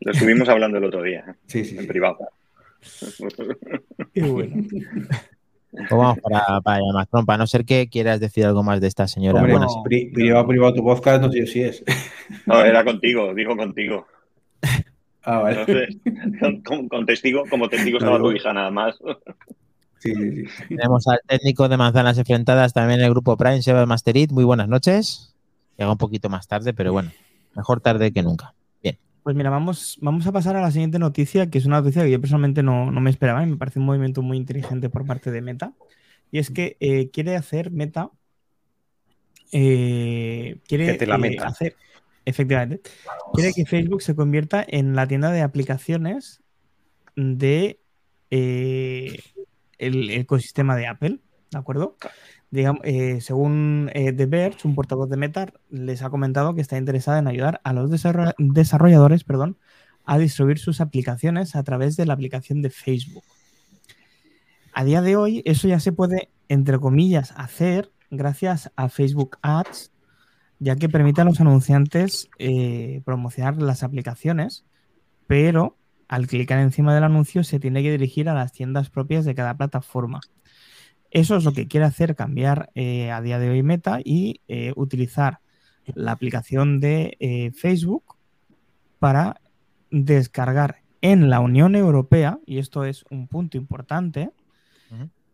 Lo 0.05 0.11
estuvimos 0.11 0.47
hablando 0.47 0.77
el 0.77 0.85
otro 0.85 1.01
día, 1.03 1.35
Sí, 1.47 1.65
sí. 1.65 1.75
en 1.75 1.81
sí. 1.81 1.87
privado. 1.87 2.17
Qué 4.13 4.21
bueno. 4.21 4.63
Pues 5.71 5.89
vamos 5.89 6.17
para, 6.19 6.61
para 6.61 6.77
allá, 6.77 6.93
Macron, 6.93 7.25
para 7.25 7.37
no 7.39 7.47
ser 7.47 7.65
que 7.65 7.89
quieras 7.89 8.21
decir 8.21 8.45
algo 8.45 8.63
más 8.63 8.79
de 8.79 8.87
esta 8.87 9.07
señora. 9.07 9.39
Hombre, 9.39 9.53
Bueno, 9.53 9.67
no. 9.67 9.83
pri- 9.83 10.09
privado, 10.13 10.47
privado 10.47 10.73
tu 10.73 10.83
podcast, 10.83 11.21
no 11.21 11.31
sé 11.31 11.45
si 11.47 11.61
es. 11.63 11.83
No, 12.45 12.61
era 12.63 12.83
contigo, 12.85 13.33
digo 13.33 13.57
contigo. 13.57 14.07
Ah, 15.23 15.39
vale. 15.39 15.61
Entonces, 15.61 15.97
con, 16.63 16.87
con- 16.87 17.05
testigo, 17.05 17.43
como 17.49 17.67
testigo 17.67 17.99
No, 17.99 18.05
estaba 18.05 18.19
tu 18.19 18.31
hija 18.31 18.53
nada 18.53 18.71
más. 18.71 18.95
Sí, 19.99 20.13
sí, 20.13 20.45
sí. 20.45 20.67
tenemos 20.69 21.07
al 21.07 21.19
técnico 21.27 21.67
de 21.67 21.77
manzanas 21.77 22.17
enfrentadas 22.19 22.73
también 22.73 22.99
en 22.99 23.05
el 23.07 23.11
grupo 23.11 23.35
Prime, 23.35 23.61
Seba 23.63 23.85
Masterit. 23.87 24.31
Muy 24.31 24.43
buenas 24.43 24.67
noches. 24.69 25.35
Llega 25.77 25.91
un 25.91 25.97
poquito 25.97 26.29
más 26.29 26.47
tarde, 26.47 26.73
pero 26.73 26.93
bueno, 26.93 27.11
mejor 27.55 27.81
tarde 27.81 28.11
que 28.13 28.21
nunca. 28.23 28.53
Pues 29.26 29.36
mira, 29.36 29.49
vamos, 29.49 29.97
vamos 30.01 30.28
a 30.28 30.32
pasar 30.32 30.55
a 30.55 30.61
la 30.61 30.69
siguiente 30.69 30.99
noticia, 30.99 31.49
que 31.49 31.57
es 31.57 31.65
una 31.65 31.82
noticia 31.82 32.03
que 32.03 32.11
yo 32.11 32.21
personalmente 32.21 32.61
no, 32.61 32.91
no 32.91 33.01
me 33.01 33.09
esperaba 33.09 33.41
y 33.41 33.47
me 33.47 33.57
parece 33.57 33.80
un 33.80 33.86
movimiento 33.86 34.21
muy 34.21 34.38
inteligente 34.38 34.88
por 34.88 35.03
parte 35.03 35.32
de 35.32 35.41
Meta. 35.41 35.73
Y 36.30 36.38
es 36.38 36.51
que 36.51 36.78
eh, 36.80 37.09
quiere 37.09 37.36
hacer 37.36 37.71
Meta. 37.71 38.11
eh, 39.51 40.57
quiere 40.67 40.86
Que 40.86 40.93
te 40.93 41.07
la 41.07 41.15
eh, 41.15 41.38
hacer, 41.41 41.76
efectivamente, 42.23 42.82
quiere 43.34 43.51
que 43.53 43.65
Facebook 43.65 44.03
se 44.03 44.15
convierta 44.15 44.63
en 44.67 44.95
la 44.95 45.07
tienda 45.07 45.32
de 45.32 45.41
aplicaciones 45.41 46.43
de 47.15 47.80
eh, 48.30 49.17
el 49.80 50.11
ecosistema 50.11 50.76
de 50.76 50.86
Apple, 50.86 51.19
¿de 51.49 51.57
acuerdo? 51.57 51.97
Eh, 52.83 53.21
según 53.21 53.89
eh, 53.93 54.13
The 54.13 54.25
Verge, 54.25 54.67
un 54.67 54.75
portavoz 54.75 55.09
de 55.09 55.17
Meta 55.17 55.53
les 55.69 56.01
ha 56.01 56.09
comentado 56.09 56.55
que 56.55 56.61
está 56.61 56.77
interesada 56.77 57.19
en 57.19 57.27
ayudar 57.27 57.61
a 57.63 57.73
los 57.73 57.91
desarroll- 57.91 58.35
desarrolladores 58.37 59.23
perdón, 59.23 59.57
a 60.05 60.17
distribuir 60.17 60.59
sus 60.59 60.81
aplicaciones 60.81 61.55
a 61.55 61.63
través 61.63 61.95
de 61.97 62.05
la 62.05 62.13
aplicación 62.13 62.61
de 62.61 62.69
Facebook. 62.69 63.23
A 64.73 64.83
día 64.83 65.01
de 65.01 65.15
hoy, 65.15 65.41
eso 65.45 65.67
ya 65.67 65.79
se 65.79 65.91
puede, 65.91 66.29
entre 66.49 66.79
comillas, 66.79 67.33
hacer 67.37 67.91
gracias 68.11 68.71
a 68.75 68.89
Facebook 68.89 69.37
Ads, 69.41 69.91
ya 70.59 70.75
que 70.75 70.89
permite 70.89 71.21
a 71.21 71.25
los 71.25 71.41
anunciantes 71.41 72.29
eh, 72.39 73.01
promocionar 73.05 73.61
las 73.61 73.83
aplicaciones, 73.83 74.65
pero 75.27 75.77
al 76.07 76.27
clicar 76.27 76.59
encima 76.59 76.93
del 76.93 77.03
anuncio 77.03 77.43
se 77.43 77.59
tiene 77.59 77.81
que 77.81 77.91
dirigir 77.91 78.29
a 78.29 78.33
las 78.33 78.51
tiendas 78.51 78.89
propias 78.89 79.25
de 79.25 79.33
cada 79.33 79.57
plataforma. 79.57 80.19
Eso 81.11 81.35
es 81.35 81.43
lo 81.43 81.53
que 81.53 81.67
quiere 81.67 81.85
hacer 81.85 82.15
cambiar 82.15 82.71
eh, 82.75 83.11
a 83.11 83.21
día 83.21 83.39
de 83.39 83.49
hoy 83.49 83.63
Meta 83.63 83.99
y 84.03 84.41
eh, 84.47 84.73
utilizar 84.75 85.39
la 85.93 86.11
aplicación 86.11 86.79
de 86.79 87.15
eh, 87.19 87.51
Facebook 87.51 88.15
para 88.99 89.39
descargar 89.91 90.81
en 91.01 91.29
la 91.29 91.39
Unión 91.39 91.75
Europea, 91.75 92.39
y 92.45 92.57
esto 92.57 92.83
es 92.83 93.05
un 93.11 93.27
punto 93.27 93.57
importante, 93.57 94.31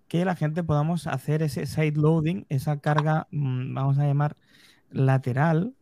que 0.09 0.26
la 0.26 0.36
gente 0.36 0.61
podamos 0.61 1.07
hacer 1.07 1.41
ese 1.41 1.65
side 1.65 1.93
loading, 1.95 2.45
esa 2.49 2.82
carga, 2.82 3.28
mm, 3.32 3.74
vamos 3.74 3.97
a 3.97 4.05
llamar 4.05 4.36
lateral, 4.89 5.74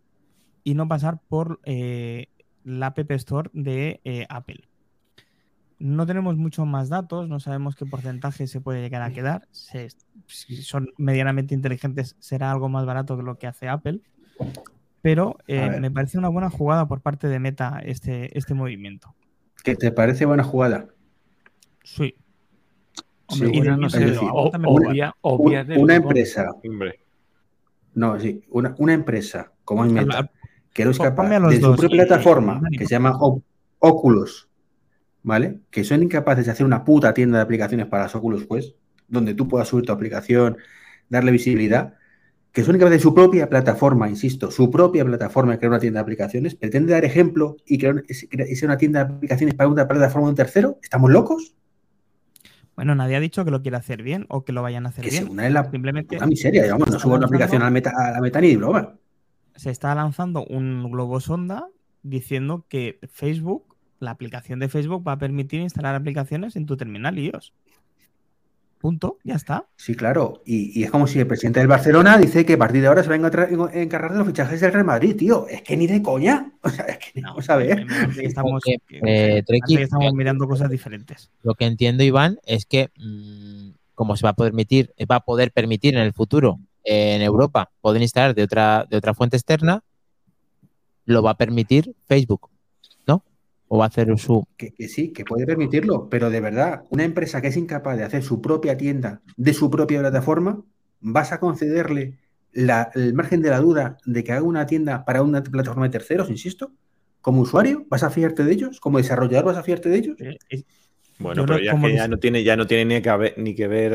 y 0.63 0.75
no 0.75 0.87
pasar 0.87 1.19
por 1.27 1.59
la 1.65 2.87
App 2.87 3.11
Store 3.11 3.49
de 3.53 4.27
Apple. 4.29 4.68
No 5.80 6.05
tenemos 6.05 6.36
muchos 6.38 6.67
más 6.67 6.89
datos, 6.89 7.30
no 7.30 7.39
sabemos 7.39 7.75
qué 7.75 7.86
porcentaje 7.86 8.47
se 8.47 8.59
puede 8.59 8.82
llegar 8.82 9.01
a 9.01 9.11
quedar. 9.11 9.47
Se- 9.51 9.88
si 10.27 10.61
son 10.61 10.89
medianamente 10.97 11.55
inteligentes, 11.55 12.15
será 12.19 12.51
algo 12.51 12.67
más 12.69 12.86
barato 12.86 13.15
que 13.17 13.23
lo 13.23 13.38
que 13.38 13.47
hace 13.47 13.69
Apple. 13.69 14.01
Pero 15.01 15.38
eh, 15.47 15.80
me 15.80 15.89
parece 15.89 16.17
una 16.17 16.27
buena 16.27 16.49
jugada 16.49 16.88
por 16.88 16.99
parte 17.01 17.27
de 17.30 17.39
Meta 17.39 17.80
este, 17.84 18.38
este 18.38 18.53
movimiento. 18.53 19.15
¿Qué 19.63 19.75
te 19.77 19.91
parece 19.93 20.25
buena 20.25 20.43
jugada? 20.43 20.88
Sí. 21.84 22.13
Hombre, 23.27 23.49
Sí, 23.53 23.59
una 23.61 23.77
no 23.77 23.88
es 23.88 23.93
sé, 23.93 23.99
decir, 24.05 24.27
o- 24.34 24.49
una- 24.53 24.67
obvia, 24.67 25.15
obvia 25.21 25.61
Un- 25.61 25.67
del 25.67 25.77
una 25.80 25.93
grupo. 25.93 26.09
empresa, 26.09 26.49
Hombre, 26.67 26.99
no, 27.93 28.19
sí, 28.19 28.43
una, 28.49 28.75
una 28.80 28.93
empresa 28.93 29.53
como 29.63 29.86
es 29.86 29.91
Meta, 29.93 30.30
que 30.73 30.84
no 30.84 30.91
es 30.91 30.97
capaz 30.97 31.30
de 31.30 31.55
su 31.55 31.61
dos. 31.61 31.77
propia 31.80 32.05
plataforma, 32.05 32.61
que 32.77 32.86
se 32.86 32.91
llama 32.91 33.15
O- 33.21 33.41
Oculus, 33.80 34.49
¿vale? 35.24 35.59
Que 35.70 35.84
son 35.84 36.03
incapaces 36.03 36.45
de 36.45 36.51
hacer 36.51 36.65
una 36.65 36.84
puta 36.84 37.13
tienda 37.13 37.38
de 37.38 37.43
aplicaciones 37.43 37.88
para 37.88 38.03
las 38.03 38.15
Oculus 38.15 38.45
Quest, 38.47 38.76
donde 39.07 39.34
tú 39.34 39.47
puedas 39.47 39.67
subir 39.67 39.86
tu 39.86 39.91
aplicación, 39.91 40.57
darle 41.09 41.32
visibilidad. 41.32 41.95
que 42.51 42.61
es 42.61 42.67
únicamente 42.67 42.99
su 42.99 43.13
propia 43.13 43.47
plataforma, 43.47 44.09
insisto, 44.09 44.49
su 44.49 44.72
propia 44.72 45.05
plataforma 45.05 45.57
crear 45.57 45.70
una 45.70 45.80
tienda 45.80 45.99
de 45.99 46.01
aplicaciones, 46.01 46.55
pretende 46.55 46.93
dar 46.93 47.05
ejemplo 47.05 47.57
y 47.65 47.78
crear 47.78 48.03
y 48.07 48.65
una 48.65 48.78
tienda 48.78 49.05
de 49.05 49.13
aplicaciones 49.13 49.55
para 49.55 49.70
una 49.70 49.88
plataforma 49.88 50.28
de 50.28 50.30
un 50.32 50.36
tercero. 50.36 50.80
¿Estamos 50.82 51.11
locos? 51.11 51.55
Bueno, 52.76 52.95
nadie 52.95 53.17
ha 53.17 53.20
dicho 53.20 53.45
que 53.45 53.51
lo 53.51 53.61
quiera 53.61 53.78
hacer 53.78 54.01
bien 54.01 54.26
o 54.30 54.45
que 54.45 54.53
lo 54.53 54.61
vayan 54.61 54.86
a 54.86 54.89
hacer 54.89 55.03
que 55.03 55.11
bien. 55.11 55.39
Es 55.39 55.51
la 55.51 55.70
Simplemente 55.70 56.17
una 56.17 56.26
miseria, 56.26 56.63
digamos, 56.63 56.89
no 56.89 56.97
subo 56.97 57.15
una 57.15 57.26
aplicación 57.28 57.61
a 57.61 57.65
la 57.65 57.72
meta, 57.72 57.91
a 57.95 58.11
la 58.13 58.22
meta 58.22 58.41
ni 58.41 58.55
broma. 58.55 58.95
Se 59.55 59.70
está 59.70 59.93
lanzando 59.93 60.45
un 60.45 60.89
globo 60.89 61.20
sonda 61.20 61.67
diciendo 62.01 62.65
que 62.70 62.99
Facebook, 63.11 63.68
la 64.00 64.12
aplicación 64.12 64.60
de 64.60 64.70
Facebook, 64.70 65.08
va 65.08 65.14
a 65.14 65.18
permitir 65.20 65.62
instalar 65.62 65.95
aplicaciones 65.95 66.56
en 66.56 66.66
tu 66.66 66.78
terminal 66.78 67.18
iOS. 67.18 67.54
Punto, 68.80 69.18
ya 69.26 69.36
está. 69.36 69.66
Sí, 69.76 69.93
claro. 69.93 70.41
Y, 70.45 70.84
es 70.84 70.89
como 70.89 71.06
si 71.06 71.20
el 71.20 71.28
presidente 71.28 71.60
del 71.60 71.68
Barcelona 71.68 72.18
dice 72.18 72.45
que 72.45 72.54
a 72.54 72.58
partir 72.58 72.82
de 72.82 72.88
ahora 72.88 73.04
se 73.04 73.10
va 73.10 73.16
a 73.16 73.18
encargar 73.74 74.14
de 74.14 74.20
los 74.20 74.28
fichajes 74.28 74.62
del 74.62 74.72
Real 74.72 74.86
Madrid, 74.86 75.18
tío. 75.18 75.47
Es 75.50 75.62
que 75.64 75.76
ni 75.76 75.86
de 75.86 76.02
coña. 76.02 76.54
O 76.62 76.70
sea, 76.70 76.86
es 76.86 76.97
que 76.97 77.22
vamos 77.22 77.50
a 77.50 77.56
ver. 77.58 77.86
Estamos, 78.22 78.64
eh, 78.68 79.43
estamos 79.47 80.14
mirando 80.14 80.47
cosas 80.47 80.70
diferentes. 80.70 81.30
Lo 81.43 81.56
que 81.56 81.66
entiendo, 81.66 82.04
Iván, 82.04 82.39
es 82.45 82.66
que 82.66 82.89
mm, 82.97 83.72
como 83.95 84.16
se 84.16 84.24
va 84.24 84.30
a 84.30 84.36
permitir, 84.36 84.93
va 85.12 85.18
a 85.18 85.26
poder 85.26 85.52
permitir 85.52 85.95
en 85.95 86.02
el 86.02 86.14
futuro 86.14 86.60
eh, 86.86 87.16
en 87.16 87.22
Europa 87.22 87.72
poder 87.82 88.02
instalar 88.02 88.34
de 88.34 88.43
otra, 88.43 88.86
de 88.89 88.95
otra 88.95 89.14
fuente 89.14 89.36
externa, 89.36 89.84
lo 91.04 91.22
va 91.22 91.32
a 91.32 91.38
permitir 91.38 91.95
Facebook 92.06 92.50
o 93.70 93.78
va 93.78 93.86
a 93.86 93.88
hacer 93.88 94.17
su... 94.17 94.45
Que, 94.57 94.74
sí, 94.88 95.13
que 95.13 95.24
puede 95.24 95.45
permitirlo, 95.45 96.09
pero 96.09 96.30
de 96.30 96.41
verdad, 96.41 96.84
una 96.89 97.03
empresa 97.03 97.41
que 97.41 97.47
es 97.47 97.57
incapaz 97.57 97.97
de 97.97 98.03
hacer 98.03 98.24
su 98.24 98.41
propia 98.41 98.76
tienda 98.76 99.22
de 99.38 99.53
su 99.53 99.70
propia 99.70 99.99
plataforma, 99.99 100.61
vas 100.99 101.32
a 101.32 101.39
concederle 101.39 102.17
el 102.51 103.13
margen 103.13 103.41
de 103.41 103.51
la 103.51 103.59
duda 103.59 103.97
de 104.05 104.24
que 104.24 104.32
haga 104.32 104.41
una 104.41 104.65
tienda 104.65 105.05
para 105.05 105.22
una 105.22 105.43
plataforma 105.43 105.86
de 105.86 105.91
terceros, 105.91 106.30
insisto, 106.30 106.72
como 107.22 107.41
usuario, 107.41 107.86
¿vas 107.89 108.03
a 108.03 108.09
fiarte 108.09 108.43
de 108.43 108.51
ellos? 108.51 108.80
¿Como 108.80 108.97
desarrollador 108.97 109.45
vas 109.45 109.57
a 109.57 109.63
fiarte 109.63 109.89
de 109.89 109.97
ellos? 109.97 110.17
Bueno, 111.20 111.45
pero 111.45 111.59
ya, 111.59 111.80
que 111.80 111.93
ya 111.93 112.07
no 112.07 112.17
tiene, 112.17 112.43
ya 112.43 112.55
no 112.55 112.65
tiene 112.65 112.86
ni 112.86 113.01
que, 113.01 113.17
ver, 113.17 113.34
ni 113.38 113.53
que 113.53 113.67
ver 113.67 113.93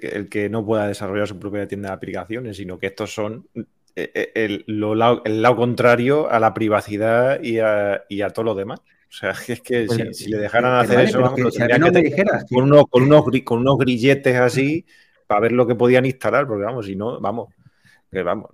el, 0.00 0.28
que 0.28 0.48
no 0.48 0.64
pueda 0.64 0.88
desarrollar 0.88 1.28
su 1.28 1.38
propia 1.38 1.68
tienda 1.68 1.90
de 1.90 1.94
aplicaciones, 1.94 2.56
sino 2.56 2.78
que 2.78 2.86
estos 2.86 3.14
son 3.14 3.46
eh, 3.94 4.10
eh, 4.14 4.32
el, 4.34 4.64
lado 4.66 5.56
contrario 5.56 6.30
a 6.30 6.40
la 6.40 6.54
privacidad 6.54 7.42
y 7.42 7.58
a, 7.58 8.02
y 8.08 8.22
a 8.22 8.30
todo 8.30 8.46
lo 8.46 8.54
demás. 8.54 8.80
O 9.12 9.14
sea, 9.14 9.30
es 9.48 9.60
que 9.60 9.86
si, 10.14 10.30
le 10.30 10.38
dejaran 10.38 10.74
hacer 10.74 11.00
eso, 11.00 11.20
vamos, 11.20 11.36
que, 11.36 11.42
con, 12.48 12.64
unos, 12.64 12.84
con, 12.88 13.02
unos, 13.02 13.24
con 13.44 13.58
unos 13.58 13.78
grilletes 13.78 14.36
así 14.36 14.86
para 15.26 15.40
ver 15.40 15.52
lo 15.52 15.66
que 15.66 15.74
podían 15.74 16.06
instalar, 16.06 16.46
porque 16.46 16.64
vamos, 16.64 16.86
si 16.86 16.96
no, 16.96 17.20
vamos, 17.20 17.50
que 18.10 18.22
vamos, 18.22 18.50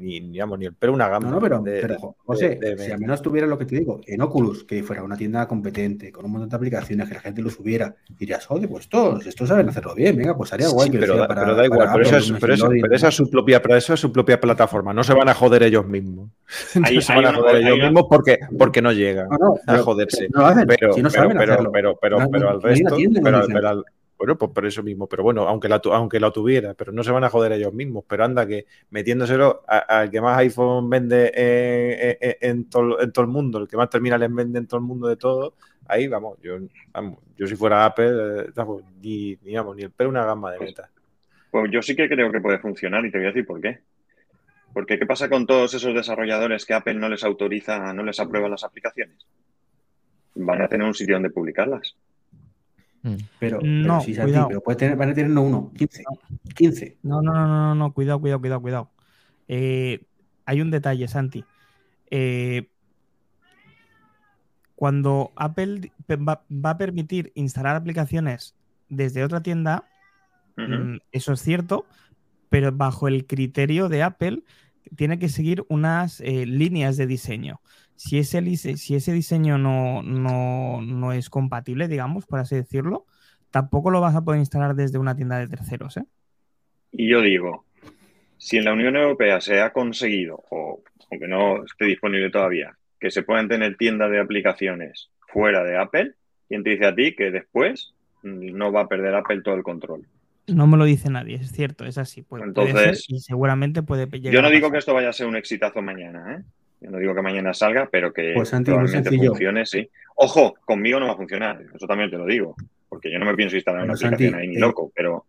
ni, 0.00 0.20
ni, 0.20 0.38
ni 0.38 0.66
el 0.66 0.74
pelo 0.74 0.92
una 0.92 1.08
gama. 1.08 1.28
No, 1.28 1.34
no, 1.36 1.40
pero, 1.40 1.62
pero 1.62 2.16
José, 2.24 2.58
si 2.78 2.90
al 2.90 2.98
menos 2.98 3.22
tuviera 3.22 3.46
lo 3.46 3.58
que 3.58 3.64
te 3.64 3.78
digo, 3.78 4.00
en 4.06 4.20
Oculus, 4.20 4.64
que 4.64 4.82
fuera 4.82 5.02
una 5.02 5.16
tienda 5.16 5.46
competente, 5.46 6.10
con 6.10 6.24
un 6.24 6.32
montón 6.32 6.48
de 6.48 6.56
aplicaciones, 6.56 7.08
que 7.08 7.14
la 7.14 7.20
gente 7.20 7.42
lo 7.42 7.50
subiera, 7.50 7.94
dirías, 8.18 8.46
joder, 8.46 8.68
pues 8.68 8.88
todos, 8.88 9.26
estos 9.26 9.48
saben 9.48 9.68
hacerlo 9.68 9.94
bien, 9.94 10.16
venga, 10.16 10.36
pues 10.36 10.52
haría 10.52 10.68
guay. 10.68 10.90
pero, 10.90 11.16
da, 11.16 11.28
pero 11.28 11.54
da 11.54 11.64
igual, 11.64 11.88
pero, 11.92 12.02
esa 12.04 12.18
es, 12.18 12.32
pero, 12.40 12.54
esa 12.94 13.08
es 13.08 13.14
su 13.14 13.30
propia, 13.30 13.62
pero 13.62 13.76
esa 13.76 13.94
es 13.94 14.00
su 14.00 14.12
propia 14.12 14.40
plataforma, 14.40 14.92
no 14.92 15.04
se 15.04 15.14
van 15.14 15.28
a 15.28 15.34
joder 15.34 15.62
ellos 15.62 15.86
mismos. 15.86 16.30
Ahí, 16.82 16.96
no 16.96 17.00
se 17.00 17.14
van 17.14 17.26
a 17.26 17.34
joder 17.34 17.56
ellos 17.56 17.78
mismos 17.78 18.04
porque, 18.08 18.38
porque 18.58 18.82
no 18.82 18.92
llegan 18.92 19.28
a 19.66 19.78
joderse. 19.78 20.28
pero, 20.66 20.94
pero, 20.94 21.72
pero, 21.72 21.98
pero, 22.00 22.30
pero, 22.30 22.50
al 22.50 22.62
resto, 22.62 22.96
pero, 23.22 23.68
al, 23.68 23.84
bueno, 24.20 24.36
pues 24.36 24.50
por 24.50 24.66
eso 24.66 24.82
mismo, 24.82 25.06
pero 25.06 25.22
bueno, 25.22 25.48
aunque 25.48 25.66
la, 25.66 25.80
aunque 25.82 26.20
la 26.20 26.30
tuviera, 26.30 26.74
pero 26.74 26.92
no 26.92 27.02
se 27.02 27.10
van 27.10 27.24
a 27.24 27.30
joder 27.30 27.52
ellos 27.52 27.72
mismos. 27.72 28.04
Pero 28.06 28.22
anda 28.22 28.46
que 28.46 28.66
metiéndoselo 28.90 29.62
al 29.66 30.10
que 30.10 30.20
más 30.20 30.36
iPhone 30.40 30.90
vende 30.90 31.32
en, 32.42 32.68
todo, 32.68 33.00
en 33.00 33.12
todo 33.12 33.24
el 33.24 33.30
mundo, 33.30 33.60
el 33.60 33.66
que 33.66 33.78
más 33.78 33.88
terminales 33.88 34.30
vende 34.30 34.58
en 34.58 34.66
todo 34.66 34.78
el 34.78 34.84
mundo 34.84 35.08
de 35.08 35.16
todo, 35.16 35.54
ahí 35.88 36.06
vamos, 36.06 36.36
yo, 36.42 36.58
vamos, 36.92 37.18
yo 37.34 37.46
si 37.46 37.56
fuera 37.56 37.86
Apple, 37.86 38.44
eh, 38.44 38.52
ni, 39.00 39.38
ni 39.42 39.54
el 39.82 39.90
pelo 39.90 40.10
una 40.10 40.26
gama 40.26 40.52
de 40.52 40.58
pues, 40.58 40.68
metas. 40.68 40.90
Pues 41.50 41.70
yo 41.72 41.80
sí 41.80 41.96
que 41.96 42.06
creo 42.06 42.30
que 42.30 42.42
puede 42.42 42.58
funcionar 42.58 43.06
y 43.06 43.10
te 43.10 43.16
voy 43.16 43.24
a 43.24 43.30
decir 43.30 43.46
por 43.46 43.58
qué. 43.58 43.78
Porque 44.74 44.98
¿qué 44.98 45.06
pasa 45.06 45.30
con 45.30 45.46
todos 45.46 45.72
esos 45.72 45.94
desarrolladores 45.94 46.66
que 46.66 46.74
Apple 46.74 46.92
no 46.92 47.08
les 47.08 47.24
autoriza, 47.24 47.94
no 47.94 48.02
les 48.02 48.20
aprueba 48.20 48.50
las 48.50 48.64
aplicaciones? 48.64 49.16
Van 50.34 50.60
a 50.60 50.68
tener 50.68 50.86
un 50.86 50.92
sitio 50.92 51.14
donde 51.14 51.30
publicarlas. 51.30 51.96
Mm. 53.02 53.14
Pero, 53.38 53.60
no, 53.62 54.00
sí, 54.02 54.14
pero 54.14 54.60
puede 54.60 54.76
tener, 54.76 54.96
van 54.96 55.10
a 55.10 55.14
tener 55.14 55.30
no 55.30 55.42
uno, 55.42 55.72
15. 55.76 56.04
15. 56.54 56.98
No, 57.02 57.22
no, 57.22 57.32
no, 57.32 57.46
no, 57.46 57.74
no, 57.74 57.92
cuidado, 57.92 58.20
cuidado, 58.20 58.40
cuidado, 58.40 58.60
cuidado. 58.60 58.90
Eh, 59.48 60.04
hay 60.44 60.60
un 60.60 60.70
detalle, 60.70 61.08
Santi. 61.08 61.44
Eh, 62.10 62.68
cuando 64.74 65.32
Apple 65.36 65.92
va, 66.08 66.44
a 66.64 66.78
permitir 66.78 67.32
instalar 67.34 67.76
aplicaciones 67.76 68.54
desde 68.88 69.24
otra 69.24 69.42
tienda, 69.42 69.84
mm, 70.56 70.96
eso 71.12 71.32
es 71.32 71.40
cierto, 71.40 71.86
pero 72.48 72.72
bajo 72.72 73.08
el 73.08 73.26
criterio 73.26 73.88
de 73.88 74.02
Apple 74.02 74.42
tiene 74.96 75.18
que 75.18 75.28
seguir 75.28 75.64
unas 75.68 76.20
eh, 76.20 76.46
líneas 76.46 76.96
de 76.96 77.06
diseño 77.06 77.60
si 78.00 78.16
ese, 78.18 78.42
si 78.56 78.94
ese 78.94 79.12
diseño 79.12 79.58
no, 79.58 80.00
no, 80.02 81.12
es 81.12 81.28
compatible, 81.28 81.86
digamos, 81.86 82.24
por 82.24 82.38
así 82.38 82.56
decirlo, 82.56 83.04
tampoco 83.50 83.90
lo 83.90 84.00
vas 84.00 84.16
a 84.16 84.22
poder 84.22 84.40
instalar 84.40 84.74
desde 84.74 84.96
una 84.96 85.14
tienda 85.14 85.38
de 85.38 85.48
terceros. 85.48 85.98
¿eh? 85.98 86.04
Y 86.92 87.10
yo 87.10 87.20
digo, 87.20 87.66
si 88.38 88.56
en 88.56 88.64
la 88.64 88.72
Unión 88.72 88.96
Europea 88.96 89.42
se 89.42 89.60
ha 89.60 89.74
conseguido, 89.74 90.42
o 90.50 90.82
aunque 91.10 91.28
no 91.28 91.62
esté 91.62 91.84
disponible 91.84 92.30
todavía, 92.30 92.74
que 92.98 93.10
se 93.10 93.22
puedan 93.22 93.48
tener 93.48 93.76
tiendas 93.76 94.10
de 94.10 94.20
aplicaciones 94.20 95.10
fuera 95.28 95.62
de 95.62 95.76
Apple, 95.76 96.14
¿quién 96.48 96.64
te 96.64 96.70
dice 96.70 96.86
a 96.86 96.94
ti 96.94 97.14
que 97.14 97.30
después 97.30 97.92
no 98.22 98.72
va 98.72 98.82
a 98.82 98.88
perder 98.88 99.14
Apple 99.14 99.42
todo 99.42 99.56
el 99.56 99.62
control? 99.62 100.06
No 100.46 100.66
me 100.66 100.78
lo 100.78 100.86
dice 100.86 101.10
nadie, 101.10 101.34
es 101.34 101.52
cierto, 101.52 101.84
es 101.84 101.98
así. 101.98 102.24
Entonces, 102.30 103.04
y 103.08 103.20
seguramente 103.20 103.82
puede 103.82 104.06
llegar 104.06 104.32
Yo 104.32 104.40
no 104.40 104.48
digo 104.48 104.70
que 104.70 104.78
esto 104.78 104.94
vaya 104.94 105.10
a 105.10 105.12
ser 105.12 105.26
un 105.26 105.36
exitazo 105.36 105.82
mañana, 105.82 106.36
¿eh? 106.36 106.44
Yo 106.80 106.90
no 106.90 106.98
digo 106.98 107.14
que 107.14 107.22
mañana 107.22 107.52
salga, 107.52 107.88
pero 107.90 108.12
que 108.12 108.32
pues 108.34 108.50
probablemente 108.50 109.16
funcione, 109.16 109.66
sí. 109.66 109.88
Ojo, 110.14 110.54
conmigo 110.64 110.98
no 110.98 111.06
va 111.06 111.12
a 111.12 111.16
funcionar, 111.16 111.62
eso 111.74 111.86
también 111.86 112.10
te 112.10 112.16
lo 112.16 112.26
digo, 112.26 112.56
porque 112.88 113.12
yo 113.12 113.18
no 113.18 113.26
me 113.26 113.34
pienso 113.34 113.56
instalar 113.56 113.84
una 113.84 113.94
aplicación 113.94 114.34
ahí 114.34 114.48
ni 114.48 114.56
eh, 114.56 114.60
loco, 114.60 114.90
pero... 114.94 115.26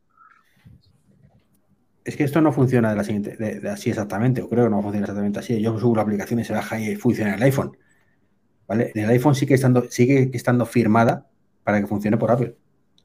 Es 2.03 2.15
que 2.15 2.23
esto 2.23 2.41
no 2.41 2.51
funciona 2.51 2.89
de 2.89 2.95
la 2.95 3.03
siguiente, 3.03 3.35
de, 3.37 3.69
así 3.69 3.89
exactamente, 3.89 4.41
o 4.41 4.49
creo 4.49 4.63
que 4.63 4.69
no 4.69 4.81
funciona 4.81 5.05
exactamente 5.05 5.39
así. 5.39 5.61
Yo 5.61 5.77
subo 5.77 5.95
la 5.95 6.01
aplicación 6.01 6.39
y 6.39 6.43
se 6.43 6.53
baja 6.53 6.79
y 6.79 6.95
funciona 6.95 7.31
en 7.31 7.37
el 7.37 7.43
iPhone. 7.43 7.77
¿Vale? 8.67 8.91
En 8.95 9.03
el 9.03 9.09
iPhone 9.11 9.35
sigue 9.35 9.53
estando, 9.53 9.83
sigue 9.83 10.31
estando 10.33 10.65
firmada 10.65 11.27
para 11.63 11.79
que 11.79 11.85
funcione 11.85 12.17
por 12.17 12.31
Apple. 12.31 12.55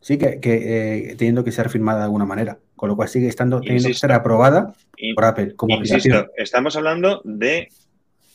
Sí 0.00 0.16
que, 0.16 0.40
que 0.40 1.10
eh, 1.10 1.16
teniendo 1.16 1.44
que 1.44 1.52
ser 1.52 1.68
firmada 1.68 1.98
de 1.98 2.04
alguna 2.04 2.24
manera. 2.24 2.58
Con 2.74 2.88
lo 2.88 2.96
cual 2.96 3.08
sigue 3.08 3.28
estando 3.28 3.60
teniendo 3.60 3.88
que 3.88 3.94
ser 3.94 4.12
aprobada 4.12 4.74
por 5.14 5.24
Apple 5.24 5.56
como 5.56 5.76
insisto, 5.76 6.28
Estamos 6.36 6.76
hablando 6.76 7.20
de 7.24 7.68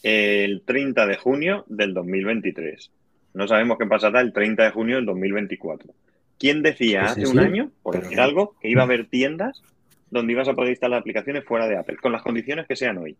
el 0.03 0.63
30 0.65 1.05
de 1.05 1.17
junio 1.17 1.65
del 1.67 1.93
2023. 1.93 2.91
No 3.33 3.47
sabemos 3.47 3.77
qué 3.77 3.85
pasará 3.85 4.21
el 4.21 4.33
30 4.33 4.63
de 4.63 4.71
junio 4.71 4.95
del 4.97 5.05
2024. 5.05 5.93
¿Quién 6.37 6.63
decía 6.63 7.01
pues 7.01 7.11
hace 7.11 7.27
un 7.27 7.39
año, 7.39 7.71
por 7.83 7.99
decir 8.01 8.19
algo, 8.19 8.55
que 8.59 8.69
iba 8.69 8.81
a 8.81 8.85
haber 8.85 9.07
tiendas 9.07 9.61
donde 10.09 10.33
ibas 10.33 10.47
a 10.47 10.53
poder 10.53 10.71
instalar 10.71 10.99
aplicaciones 10.99 11.45
fuera 11.45 11.67
de 11.67 11.77
Apple, 11.77 11.97
con 11.97 12.11
las 12.11 12.23
condiciones 12.23 12.67
que 12.67 12.75
sean 12.75 12.97
hoy? 12.97 13.15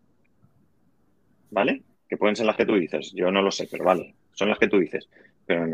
¿Vale? 1.52 1.84
Que 2.10 2.18
pueden 2.18 2.36
ser 2.36 2.46
las 2.46 2.58
que 2.58 2.66
tú 2.66 2.76
dices. 2.76 3.14
Yo 3.14 3.32
no 3.32 3.42
lo 3.42 3.52
sé, 3.52 3.68
pero 3.70 3.86
vale, 3.86 4.16
son 4.34 4.50
las 4.50 4.58
que 4.58 4.68
tú 4.68 4.80
dices. 4.80 5.08
Pero 5.46 5.66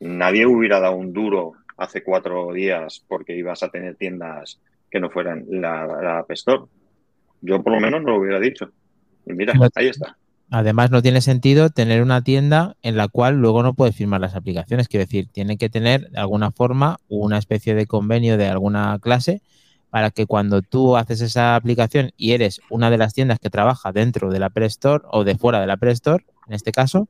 nadie 0.00 0.46
hubiera 0.46 0.80
dado 0.80 0.96
un 0.96 1.12
duro 1.12 1.52
hace 1.76 2.02
cuatro 2.02 2.52
días 2.52 3.04
porque 3.06 3.36
ibas 3.36 3.62
a 3.62 3.70
tener 3.70 3.94
tiendas 3.96 4.60
que 4.90 5.00
no 5.00 5.10
fueran 5.10 5.44
la, 5.48 5.86
la 5.86 6.18
App 6.18 6.30
Store. 6.32 6.64
Yo 7.40 7.62
por 7.62 7.72
lo 7.72 7.80
menos 7.80 8.02
no 8.02 8.10
lo 8.10 8.20
hubiera 8.20 8.40
dicho. 8.40 8.72
Y 9.26 9.32
mira, 9.32 9.52
ahí 9.74 9.88
está. 9.88 10.16
Además, 10.50 10.92
no 10.92 11.02
tiene 11.02 11.20
sentido 11.20 11.70
tener 11.70 12.02
una 12.02 12.22
tienda 12.22 12.76
en 12.82 12.96
la 12.96 13.08
cual 13.08 13.36
luego 13.36 13.64
no 13.64 13.74
puedes 13.74 13.96
firmar 13.96 14.20
las 14.20 14.36
aplicaciones. 14.36 14.86
Quiero 14.86 15.04
decir, 15.04 15.28
tiene 15.32 15.58
que 15.58 15.68
tener 15.68 16.08
de 16.10 16.18
alguna 16.18 16.52
forma 16.52 17.00
una 17.08 17.38
especie 17.38 17.74
de 17.74 17.86
convenio 17.86 18.36
de 18.36 18.46
alguna 18.46 18.96
clase 19.00 19.42
para 19.90 20.10
que 20.10 20.26
cuando 20.26 20.62
tú 20.62 20.96
haces 20.96 21.20
esa 21.20 21.56
aplicación 21.56 22.12
y 22.16 22.32
eres 22.32 22.60
una 22.70 22.90
de 22.90 22.98
las 22.98 23.12
tiendas 23.12 23.40
que 23.40 23.50
trabaja 23.50 23.92
dentro 23.92 24.30
de 24.30 24.38
la 24.38 24.46
Apple 24.46 24.66
Store 24.66 25.02
o 25.10 25.24
de 25.24 25.36
fuera 25.36 25.60
de 25.60 25.66
la 25.66 25.74
Apple 25.74 25.92
Store, 25.92 26.24
en 26.46 26.54
este 26.54 26.70
caso, 26.70 27.08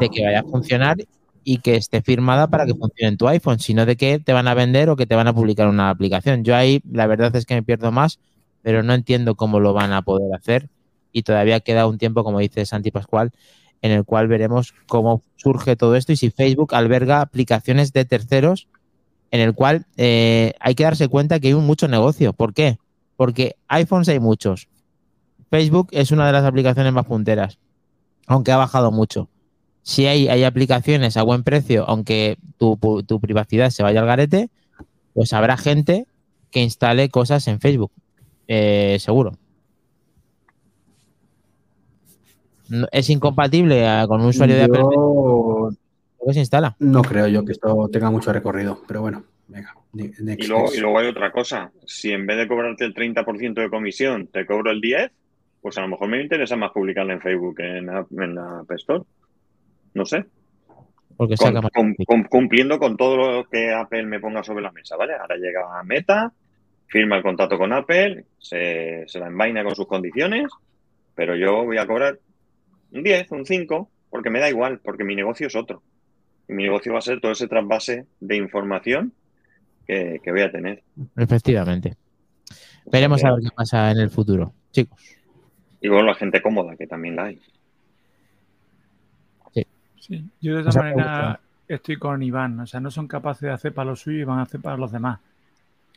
de 0.00 0.08
que 0.08 0.24
vaya 0.24 0.40
a 0.40 0.44
funcionar 0.44 0.96
y 1.42 1.58
que 1.58 1.76
esté 1.76 2.00
firmada 2.00 2.48
para 2.48 2.64
que 2.64 2.74
funcione 2.74 3.08
en 3.10 3.16
tu 3.18 3.28
iPhone, 3.28 3.58
sino 3.58 3.84
de 3.84 3.96
que 3.96 4.18
te 4.20 4.32
van 4.32 4.48
a 4.48 4.54
vender 4.54 4.88
o 4.88 4.96
que 4.96 5.06
te 5.06 5.14
van 5.14 5.28
a 5.28 5.34
publicar 5.34 5.68
una 5.68 5.90
aplicación. 5.90 6.44
Yo 6.44 6.56
ahí 6.56 6.80
la 6.90 7.06
verdad 7.06 7.34
es 7.36 7.44
que 7.44 7.54
me 7.54 7.62
pierdo 7.62 7.92
más, 7.92 8.18
pero 8.62 8.82
no 8.82 8.94
entiendo 8.94 9.34
cómo 9.34 9.60
lo 9.60 9.74
van 9.74 9.92
a 9.92 10.00
poder 10.00 10.34
hacer 10.34 10.70
y 11.14 11.22
todavía 11.22 11.60
queda 11.60 11.86
un 11.86 11.96
tiempo, 11.96 12.24
como 12.24 12.40
dice 12.40 12.66
Santi 12.66 12.90
Pascual, 12.90 13.30
en 13.80 13.92
el 13.92 14.04
cual 14.04 14.28
veremos 14.28 14.74
cómo 14.86 15.22
surge 15.36 15.76
todo 15.76 15.94
esto 15.94 16.12
y 16.12 16.16
si 16.16 16.30
Facebook 16.30 16.74
alberga 16.74 17.20
aplicaciones 17.20 17.92
de 17.92 18.04
terceros 18.04 18.68
en 19.30 19.40
el 19.40 19.54
cual 19.54 19.86
eh, 19.96 20.54
hay 20.60 20.74
que 20.74 20.84
darse 20.84 21.08
cuenta 21.08 21.40
que 21.40 21.48
hay 21.48 21.54
mucho 21.54 21.88
negocio. 21.88 22.32
¿Por 22.32 22.52
qué? 22.52 22.78
Porque 23.16 23.56
iPhones 23.68 24.08
hay 24.08 24.20
muchos. 24.20 24.68
Facebook 25.50 25.88
es 25.92 26.10
una 26.10 26.26
de 26.26 26.32
las 26.32 26.44
aplicaciones 26.44 26.92
más 26.92 27.06
punteras, 27.06 27.58
aunque 28.26 28.52
ha 28.52 28.56
bajado 28.56 28.90
mucho. 28.90 29.28
Si 29.82 30.06
hay, 30.06 30.28
hay 30.28 30.44
aplicaciones 30.44 31.16
a 31.16 31.22
buen 31.22 31.44
precio, 31.44 31.84
aunque 31.88 32.38
tu, 32.58 32.76
tu 33.06 33.20
privacidad 33.20 33.70
se 33.70 33.82
vaya 33.82 34.00
al 34.00 34.06
garete, 34.06 34.50
pues 35.12 35.32
habrá 35.32 35.56
gente 35.56 36.06
que 36.50 36.62
instale 36.62 37.08
cosas 37.08 37.46
en 37.48 37.60
Facebook, 37.60 37.92
eh, 38.48 38.96
seguro. 38.98 39.38
¿Es 42.92 43.10
incompatible 43.10 43.86
ah, 43.86 44.06
con 44.06 44.20
un 44.20 44.28
usuario 44.28 44.56
de 44.56 44.64
Apple? 44.64 44.82
¿Qué 46.26 46.32
se 46.32 46.40
instala? 46.40 46.74
No 46.78 47.02
creo 47.02 47.28
yo 47.28 47.44
que 47.44 47.52
esto 47.52 47.88
tenga 47.92 48.10
mucho 48.10 48.32
recorrido, 48.32 48.82
pero 48.86 49.02
bueno, 49.02 49.24
venga. 49.48 49.74
Y 49.94 50.46
luego, 50.46 50.98
hay 50.98 51.08
otra 51.08 51.30
cosa. 51.30 51.70
Si 51.86 52.10
en 52.10 52.26
vez 52.26 52.38
de 52.38 52.48
cobrarte 52.48 52.84
el 52.84 52.94
30% 52.94 53.54
de 53.54 53.70
comisión 53.70 54.26
te 54.28 54.46
cobro 54.46 54.70
el 54.70 54.80
10%, 54.80 55.10
pues 55.60 55.78
a 55.78 55.82
lo 55.82 55.88
mejor 55.88 56.08
me 56.08 56.20
interesa 56.20 56.56
más 56.56 56.72
publicarla 56.72 57.14
en 57.14 57.20
Facebook 57.20 57.56
que 57.56 57.78
en, 57.78 57.86
la 57.86 58.58
App 58.60 58.70
Store. 58.72 59.02
No 59.94 60.04
sé. 60.04 60.24
Porque 61.16 61.36
cumpliendo 62.28 62.78
con 62.78 62.96
todo 62.96 63.16
lo 63.16 63.44
que 63.48 63.72
Apple 63.72 64.04
me 64.04 64.18
ponga 64.18 64.42
sobre 64.42 64.62
la 64.62 64.72
mesa, 64.72 64.96
¿vale? 64.96 65.14
Ahora 65.14 65.36
llega 65.36 65.78
a 65.78 65.84
Meta, 65.84 66.32
firma 66.86 67.16
el 67.16 67.22
contrato 67.22 67.56
con 67.56 67.72
Apple, 67.72 68.24
se, 68.38 69.04
se 69.06 69.18
la 69.20 69.28
envaina 69.28 69.62
con 69.62 69.76
sus 69.76 69.86
condiciones, 69.86 70.50
pero 71.14 71.36
yo 71.36 71.64
voy 71.64 71.78
a 71.78 71.86
cobrar 71.86 72.18
un 72.94 73.02
10, 73.02 73.30
un 73.32 73.44
5, 73.44 73.90
porque 74.10 74.30
me 74.30 74.40
da 74.40 74.48
igual, 74.48 74.78
porque 74.78 75.04
mi 75.04 75.14
negocio 75.14 75.46
es 75.48 75.56
otro. 75.56 75.82
Y 76.48 76.54
mi 76.54 76.62
negocio 76.62 76.92
va 76.92 76.98
a 76.98 77.02
ser 77.02 77.20
todo 77.20 77.32
ese 77.32 77.48
trasvase 77.48 78.06
de 78.20 78.36
información 78.36 79.12
que, 79.86 80.20
voy 80.26 80.40
a 80.40 80.50
tener. 80.50 80.82
Efectivamente. 81.16 81.96
Veremos 82.86 83.22
a 83.24 83.32
ver 83.32 83.42
qué 83.42 83.50
pasa 83.54 83.90
en 83.90 83.98
el 83.98 84.10
futuro, 84.10 84.52
chicos. 84.70 84.98
Y 85.80 85.88
luego 85.88 86.02
la 86.02 86.14
gente 86.14 86.40
cómoda, 86.40 86.76
que 86.76 86.86
también 86.86 87.16
la 87.16 87.24
hay. 87.24 87.40
Sí. 90.00 90.22
Yo 90.38 90.62
de 90.62 90.68
esa 90.68 90.82
manera 90.82 91.40
estoy 91.66 91.96
con 91.96 92.22
Iván. 92.22 92.60
O 92.60 92.66
sea, 92.66 92.78
no 92.78 92.90
son 92.90 93.08
capaces 93.08 93.42
de 93.42 93.50
hacer 93.50 93.72
para 93.72 93.90
lo 93.90 93.96
suyo 93.96 94.18
y 94.18 94.24
van 94.24 94.38
a 94.38 94.42
hacer 94.42 94.60
para 94.60 94.76
los 94.76 94.92
demás. 94.92 95.18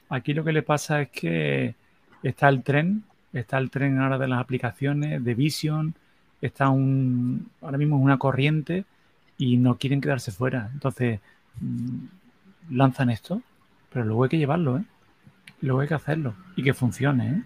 Aquí 0.09 0.33
lo 0.33 0.45
que 0.45 0.53
le 0.53 0.63
pasa 0.63 1.01
es 1.01 1.09
que 1.09 1.75
está 2.23 2.47
el 2.47 2.63
tren, 2.63 3.03
está 3.33 3.57
el 3.57 3.69
tren 3.69 3.99
ahora 3.99 4.17
de 4.17 4.29
las 4.29 4.39
aplicaciones, 4.39 5.23
de 5.23 5.35
Vision, 5.35 5.95
está 6.41 6.69
un, 6.69 7.49
ahora 7.61 7.77
mismo 7.77 7.97
una 7.97 8.17
corriente 8.17 8.85
y 9.37 9.57
no 9.57 9.77
quieren 9.77 10.01
quedarse 10.01 10.31
fuera. 10.31 10.69
Entonces, 10.73 11.19
mm, 11.61 12.75
lanzan 12.75 13.09
esto, 13.09 13.41
pero 13.91 14.05
luego 14.05 14.23
hay 14.23 14.29
que 14.29 14.37
llevarlo, 14.37 14.77
¿eh? 14.77 14.83
Luego 15.61 15.81
hay 15.81 15.87
que 15.87 15.93
hacerlo 15.93 16.35
y 16.55 16.63
que 16.63 16.73
funcione, 16.73 17.29
¿eh? 17.29 17.43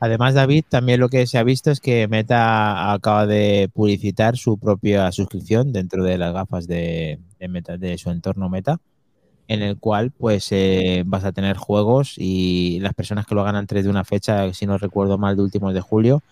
Además, 0.00 0.34
David, 0.34 0.64
también 0.68 1.00
lo 1.00 1.08
que 1.08 1.26
se 1.26 1.38
ha 1.38 1.42
visto 1.42 1.72
es 1.72 1.80
que 1.80 2.06
Meta 2.06 2.92
acaba 2.92 3.26
de 3.26 3.68
publicitar 3.72 4.36
su 4.36 4.56
propia 4.56 5.10
suscripción 5.10 5.72
dentro 5.72 6.04
de 6.04 6.18
las 6.18 6.32
gafas 6.32 6.68
de, 6.68 7.18
Meta, 7.48 7.76
de 7.76 7.98
su 7.98 8.10
entorno 8.10 8.48
Meta, 8.48 8.78
en 9.48 9.62
el 9.62 9.76
cual 9.78 10.12
pues 10.12 10.52
eh, 10.52 11.02
vas 11.04 11.24
a 11.24 11.32
tener 11.32 11.56
juegos 11.56 12.14
y 12.16 12.78
las 12.80 12.94
personas 12.94 13.26
que 13.26 13.34
lo 13.34 13.40
hagan 13.40 13.56
antes 13.56 13.82
de 13.82 13.90
una 13.90 14.04
fecha, 14.04 14.52
si 14.54 14.66
no 14.66 14.78
recuerdo 14.78 15.18
mal, 15.18 15.34
de 15.34 15.42
últimos 15.42 15.74
de 15.74 15.80
julio, 15.80 16.22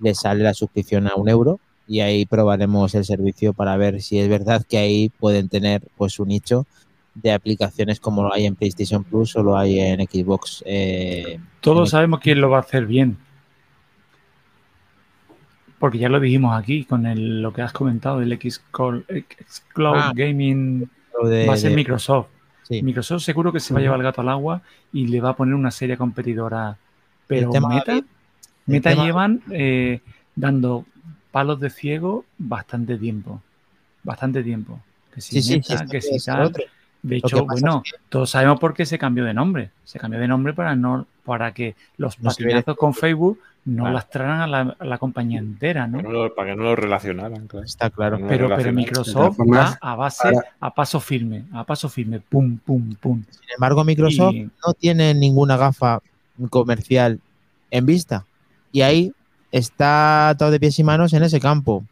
le 0.00 0.14
sale 0.14 0.42
la 0.42 0.54
suscripción 0.54 1.06
a 1.08 1.14
un 1.14 1.28
euro 1.28 1.60
y 1.86 2.00
ahí 2.00 2.26
probaremos 2.26 2.94
el 2.94 3.04
servicio 3.04 3.52
para 3.52 3.76
ver 3.76 4.00
si 4.00 4.18
es 4.18 4.28
verdad 4.28 4.64
que 4.68 4.78
ahí 4.78 5.08
pueden 5.08 5.48
tener 5.48 5.82
pues 5.96 6.18
un 6.18 6.28
nicho 6.28 6.66
de 7.14 7.32
aplicaciones 7.32 8.00
como 8.00 8.22
lo 8.22 8.32
hay 8.32 8.46
en 8.46 8.56
PlayStation 8.56 9.04
Plus 9.04 9.36
o 9.36 9.42
lo 9.42 9.56
hay 9.56 9.78
en 9.78 10.00
Xbox. 10.00 10.62
Eh, 10.66 11.38
Todos 11.60 11.90
sabemos 11.90 12.20
quién 12.20 12.40
lo 12.40 12.50
va 12.50 12.58
a 12.58 12.60
hacer 12.60 12.86
bien. 12.86 13.16
Porque 15.78 15.98
ya 15.98 16.08
lo 16.08 16.18
dijimos 16.18 16.58
aquí 16.58 16.84
con 16.84 17.06
el, 17.06 17.42
lo 17.42 17.52
que 17.52 17.62
has 17.62 17.72
comentado 17.72 18.18
del 18.18 18.32
X 18.32 18.62
Cloud 18.70 19.04
ah. 19.96 20.12
Gaming 20.14 20.88
va 21.48 21.54
a 21.54 21.56
ser 21.56 21.74
Microsoft. 21.74 22.28
Microsoft 22.70 23.22
seguro 23.22 23.52
que 23.52 23.60
se 23.60 23.74
va 23.74 23.80
a 23.80 23.82
llevar 23.82 23.98
el 23.98 24.04
gato 24.04 24.22
al 24.22 24.30
agua 24.30 24.62
y 24.92 25.06
le 25.06 25.20
va 25.20 25.30
a 25.30 25.36
poner 25.36 25.54
una 25.54 25.70
serie 25.70 25.96
competidora. 25.96 26.78
Pero 27.26 27.50
Meta, 27.52 28.00
Meta 28.66 28.94
llevan 28.94 29.42
eh, 29.50 30.00
dando 30.34 30.86
palos 31.30 31.60
de 31.60 31.70
ciego 31.70 32.24
bastante 32.38 32.96
tiempo. 32.96 33.42
Bastante 34.02 34.42
tiempo. 34.42 34.80
Que 35.12 35.20
si 35.20 35.42
sí, 35.42 35.60
que 35.90 36.00
si 36.00 36.30
De 37.02 37.16
hecho, 37.16 37.44
bueno, 37.44 37.82
todos 38.08 38.30
sabemos 38.30 38.58
por 38.58 38.74
qué 38.74 38.86
se 38.86 38.98
cambió 38.98 39.24
de 39.24 39.34
nombre. 39.34 39.70
Se 39.84 39.98
cambió 39.98 40.20
de 40.20 40.28
nombre 40.28 40.54
para 40.54 40.74
no 40.76 41.06
para 41.24 41.52
que 41.52 41.74
los 41.96 42.20
no 42.20 42.30
con 42.76 42.94
Facebook 42.94 43.40
no 43.64 43.90
las 43.90 44.10
traran 44.10 44.54
a 44.54 44.74
la, 44.78 44.98
compañía 44.98 45.38
entera, 45.38 45.86
¿no? 45.86 45.98
Para, 46.34 46.50
que 46.50 46.56
no 46.56 46.64
lo 46.64 46.76
relacionaran, 46.76 47.46
claro. 47.46 47.64
Está 47.64 47.88
claro. 47.88 48.18
pero, 48.28 48.54
pero 48.54 48.72
Microsoft 48.72 49.38
va 49.40 49.78
a 49.80 49.94
base, 49.94 50.30
a 50.60 50.74
paso 50.74 51.00
firme, 51.00 51.44
a 51.52 51.64
paso 51.64 51.88
firme, 51.88 52.20
pum, 52.20 52.58
pum, 52.58 52.94
pum. 53.00 53.22
Sin 53.30 53.50
embargo, 53.54 53.82
Microsoft 53.84 54.34
no 54.34 54.74
tiene 54.74 55.14
ninguna 55.14 55.56
gafa 55.56 56.00
comercial 56.50 57.20
en 57.70 57.86
vista. 57.86 58.26
Y 58.74 58.82
ahí 58.82 59.12
está 59.52 60.34
todo 60.36 60.50
de 60.50 60.58
pies 60.58 60.76
y 60.80 60.82
manos 60.82 61.12
en 61.12 61.22
ese 61.22 61.38
campo. 61.38 61.84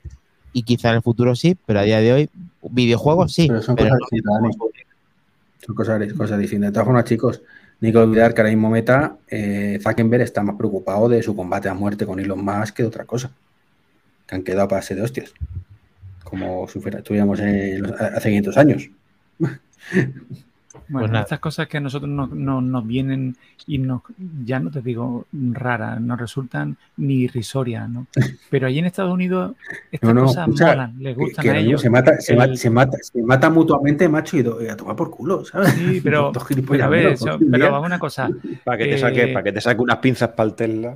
Y 0.52 0.64
quizá 0.64 0.88
en 0.88 0.96
el 0.96 1.02
futuro 1.02 1.36
sí, 1.36 1.56
pero 1.64 1.78
a 1.78 1.82
día 1.84 2.00
de 2.00 2.12
hoy, 2.12 2.30
videojuegos 2.60 3.32
sí. 3.32 3.46
Pero 3.46 3.62
son 3.62 3.76
cosas 3.76 3.98
distintas, 4.00 4.56
Son 5.64 5.74
cosas, 5.76 6.38
distintas. 6.40 6.70
De 6.70 6.72
todas 6.72 6.86
formas, 6.86 7.04
chicos, 7.04 7.40
no 7.80 7.86
hay 7.86 7.92
que 7.92 7.98
olvidar 7.98 8.34
que 8.34 8.40
ahora 8.40 8.50
mismo 8.50 8.68
Meta, 8.68 9.16
eh, 9.28 9.78
Zuckerberg 9.80 10.22
está 10.22 10.42
más 10.42 10.56
preocupado 10.56 11.08
de 11.08 11.22
su 11.22 11.36
combate 11.36 11.68
a 11.68 11.74
muerte 11.74 12.04
con 12.04 12.18
Elon 12.18 12.44
Musk 12.44 12.74
que 12.74 12.82
de 12.82 12.88
otra 12.88 13.04
cosa. 13.04 13.30
Que 14.26 14.34
han 14.34 14.42
quedado 14.42 14.66
para 14.66 14.82
ser 14.82 14.96
de 14.96 15.04
hostias. 15.04 15.32
Como 16.24 16.66
si 16.66 16.80
fuera, 16.80 16.98
estuviéramos 16.98 17.38
hace 17.38 18.28
500 18.28 18.56
años. 18.56 18.90
Bueno, 20.92 21.08
pues 21.08 21.22
estas 21.22 21.38
cosas 21.38 21.68
que 21.68 21.78
a 21.78 21.80
nosotros 21.80 22.10
nos, 22.10 22.86
vienen 22.86 23.34
y 23.66 23.78
nos, 23.78 24.02
ya 24.44 24.60
no 24.60 24.70
te 24.70 24.82
digo 24.82 25.24
raras, 25.32 25.98
nos 26.02 26.20
resultan 26.20 26.76
ni 26.98 27.22
irrisorias, 27.22 27.88
¿no? 27.88 28.06
Pero 28.50 28.66
allí 28.66 28.78
en 28.78 28.84
Estados 28.84 29.12
Unidos 29.12 29.56
estas 29.90 30.12
cosas 30.12 30.48
molan, 30.48 30.94
les 30.98 31.16
gustan 31.16 31.48
a 31.48 31.58
ellos. 31.58 31.80
Se 31.80 31.88
mata, 31.88 32.20
se, 32.20 32.36
mata, 32.36 32.98
se, 33.00 33.22
mata, 33.22 33.48
mutuamente, 33.48 34.06
macho, 34.06 34.36
y, 34.36 34.68
a 34.68 34.76
tomar 34.76 34.94
por 34.94 35.10
culo, 35.10 35.46
¿sabes? 35.46 35.70
Sí, 35.70 36.00
pero, 36.04 36.30
a 36.30 36.88
ver, 36.88 37.16
pero 37.50 37.72
vamos 37.72 37.86
una 37.86 37.98
cosa. 37.98 38.28
Para 38.64 38.76
que, 38.76 38.84
te 38.84 38.98
saque, 38.98 39.28
para 39.28 39.42
que 39.44 39.52
te 39.52 39.60
saque 39.62 39.80
unas 39.80 39.96
pinzas 39.96 40.28
para 40.30 40.52
el. 40.58 40.86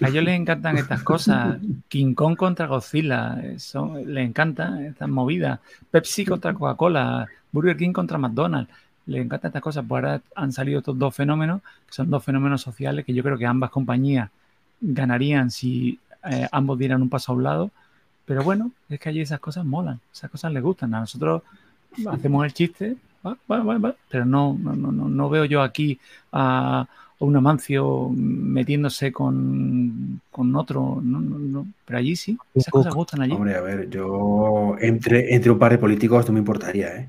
A 0.00 0.08
ellos 0.08 0.24
les 0.24 0.34
encantan 0.38 0.78
estas 0.78 1.04
cosas. 1.04 1.58
King 1.88 2.14
Kong 2.14 2.36
contra 2.36 2.66
Godzilla, 2.66 3.40
eso, 3.54 3.94
les 4.04 4.26
encanta 4.26 4.84
estas 4.84 5.08
movidas. 5.08 5.60
Pepsi 5.92 6.24
contra 6.24 6.52
Coca-Cola, 6.52 7.26
Burger 7.52 7.76
King 7.76 7.92
contra 7.92 8.18
McDonald's 8.18 8.68
le 9.06 9.20
encantan 9.20 9.48
estas 9.50 9.62
cosas. 9.62 9.84
Pues 9.86 10.04
ahora 10.04 10.22
han 10.34 10.52
salido 10.52 10.78
estos 10.78 10.98
dos 10.98 11.14
fenómenos, 11.14 11.62
que 11.86 11.92
son 11.92 12.10
dos 12.10 12.24
fenómenos 12.24 12.60
sociales 12.60 13.04
que 13.04 13.14
yo 13.14 13.22
creo 13.22 13.38
que 13.38 13.46
ambas 13.46 13.70
compañías 13.70 14.30
ganarían 14.80 15.50
si 15.50 15.98
eh, 16.30 16.48
ambos 16.52 16.78
dieran 16.78 17.02
un 17.02 17.08
paso 17.08 17.32
a 17.32 17.34
un 17.34 17.42
lado. 17.42 17.70
Pero 18.24 18.42
bueno, 18.44 18.70
es 18.88 19.00
que 19.00 19.08
allí 19.08 19.20
esas 19.20 19.40
cosas 19.40 19.64
molan, 19.64 20.00
esas 20.12 20.30
cosas 20.30 20.52
les 20.52 20.62
gustan. 20.62 20.94
A 20.94 21.00
nosotros 21.00 21.42
hacemos 22.08 22.44
el 22.44 22.52
chiste, 22.52 22.96
pero 24.08 24.24
no, 24.24 24.56
no, 24.58 24.74
no, 24.74 24.92
no 24.92 25.28
veo 25.28 25.44
yo 25.44 25.62
aquí 25.62 25.98
a, 26.32 26.86
un 27.24 27.36
Amancio 27.36 28.10
metiéndose 28.10 29.12
con, 29.12 30.20
con 30.30 30.54
otro. 30.56 31.00
No, 31.02 31.20
no, 31.20 31.66
Pero 31.84 31.98
allí 31.98 32.16
sí, 32.16 32.36
esas 32.54 32.72
cosas 32.72 32.94
gustan 32.94 33.22
allí. 33.22 33.32
Hombre, 33.32 33.54
a 33.54 33.60
ver, 33.60 33.88
yo 33.88 34.76
entre, 34.80 35.34
entre 35.34 35.52
un 35.52 35.58
par 35.58 35.72
de 35.72 35.78
políticos 35.78 36.26
no 36.26 36.32
me 36.32 36.40
importaría, 36.40 36.96
¿eh? 36.96 37.08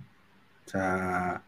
O 0.65 0.69
sea, 0.69 1.41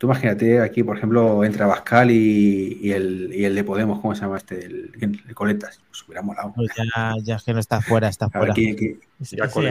Tú 0.00 0.06
imagínate 0.06 0.62
aquí, 0.62 0.82
por 0.82 0.96
ejemplo, 0.96 1.44
entre 1.44 1.62
Abascal 1.62 2.10
y, 2.10 2.90
el, 2.90 3.30
y 3.34 3.44
el 3.44 3.54
de 3.54 3.62
Podemos, 3.62 4.00
¿cómo 4.00 4.14
se 4.14 4.22
llama 4.22 4.38
este? 4.38 4.64
El, 4.64 4.90
el 4.98 5.34
Coletas. 5.34 5.78
Pues 5.90 6.02
hubiera 6.08 6.22
molado. 6.22 6.54
Pues 6.56 6.70
ya, 6.74 7.12
ya 7.22 7.36
es 7.36 7.42
que 7.42 7.52
no 7.52 7.60
está 7.60 7.82
fuera, 7.82 8.08
está 8.08 8.30
fuera. 8.30 8.54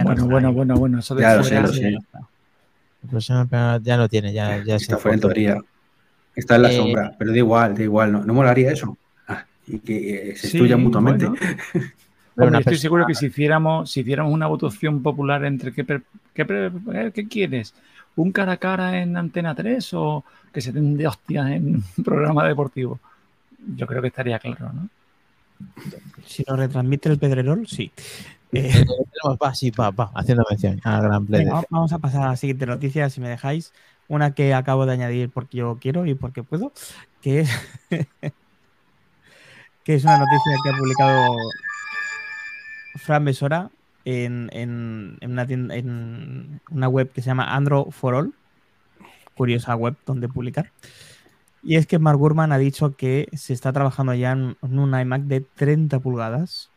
bueno, 0.03 0.27
bueno, 0.27 0.53
bueno, 0.53 0.75
bueno, 0.75 0.99
eso 0.99 1.15
de 1.15 1.23
ya 1.23 1.35
lo 1.35 1.43
sé, 1.43 1.59
lo 1.59 1.67
sé. 1.69 1.97
Ya 3.81 3.97
no 3.97 4.07
tiene, 4.07 4.31
ya, 4.31 4.63
ya 4.63 4.75
está 4.75 4.99
fuera 4.99 5.15
en 5.15 5.21
teoría. 5.21 5.57
Está 6.35 6.57
en 6.57 6.61
la 6.61 6.71
eh, 6.73 6.77
sombra, 6.77 7.15
pero 7.17 7.31
da 7.31 7.37
igual, 7.37 7.75
da 7.75 7.81
igual, 7.81 8.11
no, 8.11 8.23
no 8.23 8.31
molaría 8.31 8.71
eso. 8.71 8.99
Ah, 9.27 9.47
y 9.65 9.79
que 9.79 10.35
se 10.37 10.43
destruyan 10.43 10.83
mutuamente. 10.83 11.25
estoy 12.59 12.77
seguro 12.77 13.07
que 13.07 13.15
si 13.15 13.25
hiciéramos, 13.25 13.89
si 13.89 14.01
hiciéramos 14.01 14.31
una 14.31 14.45
votación 14.45 15.01
popular 15.01 15.43
entre 15.45 15.73
qué, 15.73 15.83
qué, 15.83 16.01
qué, 16.35 17.11
qué 17.15 17.27
quieres, 17.27 17.73
un 18.21 18.31
cara 18.31 18.53
a 18.53 18.57
cara 18.57 19.01
en 19.01 19.15
Antena 19.15 19.55
3 19.55 19.93
o 19.93 20.23
que 20.51 20.61
se 20.61 20.71
den 20.71 20.97
de 20.97 21.07
hostias 21.07 21.51
en 21.51 21.83
un 21.97 22.03
programa 22.03 22.45
deportivo. 22.45 22.99
Yo 23.75 23.87
creo 23.87 24.01
que 24.01 24.09
estaría 24.09 24.39
claro, 24.39 24.71
¿no? 24.73 24.89
Si 26.25 26.43
nos 26.47 26.57
retransmite 26.57 27.09
el 27.09 27.19
Pedrerol, 27.19 27.67
sí. 27.67 27.91
Eh, 28.51 28.85
va, 29.43 29.53
sí, 29.55 29.71
va, 29.71 29.91
va, 29.91 30.11
haciendo 30.15 30.43
mención 30.49 30.81
a 30.83 31.01
Gran 31.01 31.27
Vamos 31.69 31.93
a 31.93 31.99
pasar 31.99 32.23
a 32.23 32.29
la 32.29 32.35
siguiente 32.35 32.65
noticia, 32.65 33.09
si 33.09 33.21
me 33.21 33.29
dejáis. 33.29 33.73
Una 34.07 34.33
que 34.33 34.53
acabo 34.53 34.85
de 34.85 34.93
añadir 34.93 35.29
porque 35.29 35.57
yo 35.57 35.77
quiero 35.79 36.05
y 36.05 36.15
porque 36.15 36.43
puedo, 36.43 36.73
que 37.21 37.41
es 37.41 37.49
que 39.83 39.93
es 39.93 40.03
una 40.03 40.17
noticia 40.17 40.57
que 40.63 40.69
ha 40.69 40.77
publicado 40.77 41.37
Fran 42.95 43.23
Besora 43.23 43.69
en, 44.09 45.17
una 45.21 45.43
en, 45.43 46.61
una 46.71 46.87
web 46.87 47.11
que 47.11 47.21
se 47.21 47.27
llama 47.27 47.55
Andro 47.55 47.87
for 47.91 48.15
All. 48.15 48.33
Curiosa 49.35 49.75
web 49.75 49.95
donde 50.05 50.27
publicar. 50.27 50.71
Y 51.61 51.75
es 51.75 51.87
que 51.87 51.99
Mark 51.99 52.17
Gurman 52.17 52.51
ha 52.51 52.57
dicho 52.57 52.95
que 52.95 53.27
se 53.33 53.53
está 53.53 53.71
trabajando 53.71 54.13
ya 54.13 54.31
en, 54.31 54.57
un 54.61 54.99
iMac 54.99 55.23
de 55.23 55.41
30 55.41 55.99
pulgadas, 55.99 56.71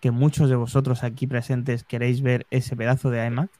que 0.00 0.10
muchos 0.10 0.48
de 0.48 0.56
vosotros 0.56 1.02
aquí 1.02 1.26
presentes 1.26 1.84
queréis 1.84 2.22
ver 2.22 2.46
ese 2.50 2.76
pedazo 2.76 3.10
de 3.10 3.26
iMac 3.26 3.50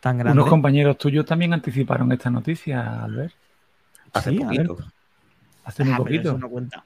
tan 0.00 0.18
grande. 0.18 0.40
Unos 0.40 0.50
compañeros 0.50 0.98
tuyos 0.98 1.24
también 1.26 1.52
anticiparon 1.52 2.10
esta 2.12 2.30
noticia, 2.30 3.04
Albert. 3.04 3.34
Hace 4.12 4.32
poquito. 4.32 4.78
Hace 5.64 5.82
un 5.82 5.92
ah, 5.92 5.96
poquito. 5.96 6.38
no 6.38 6.48
cuenta. 6.48 6.84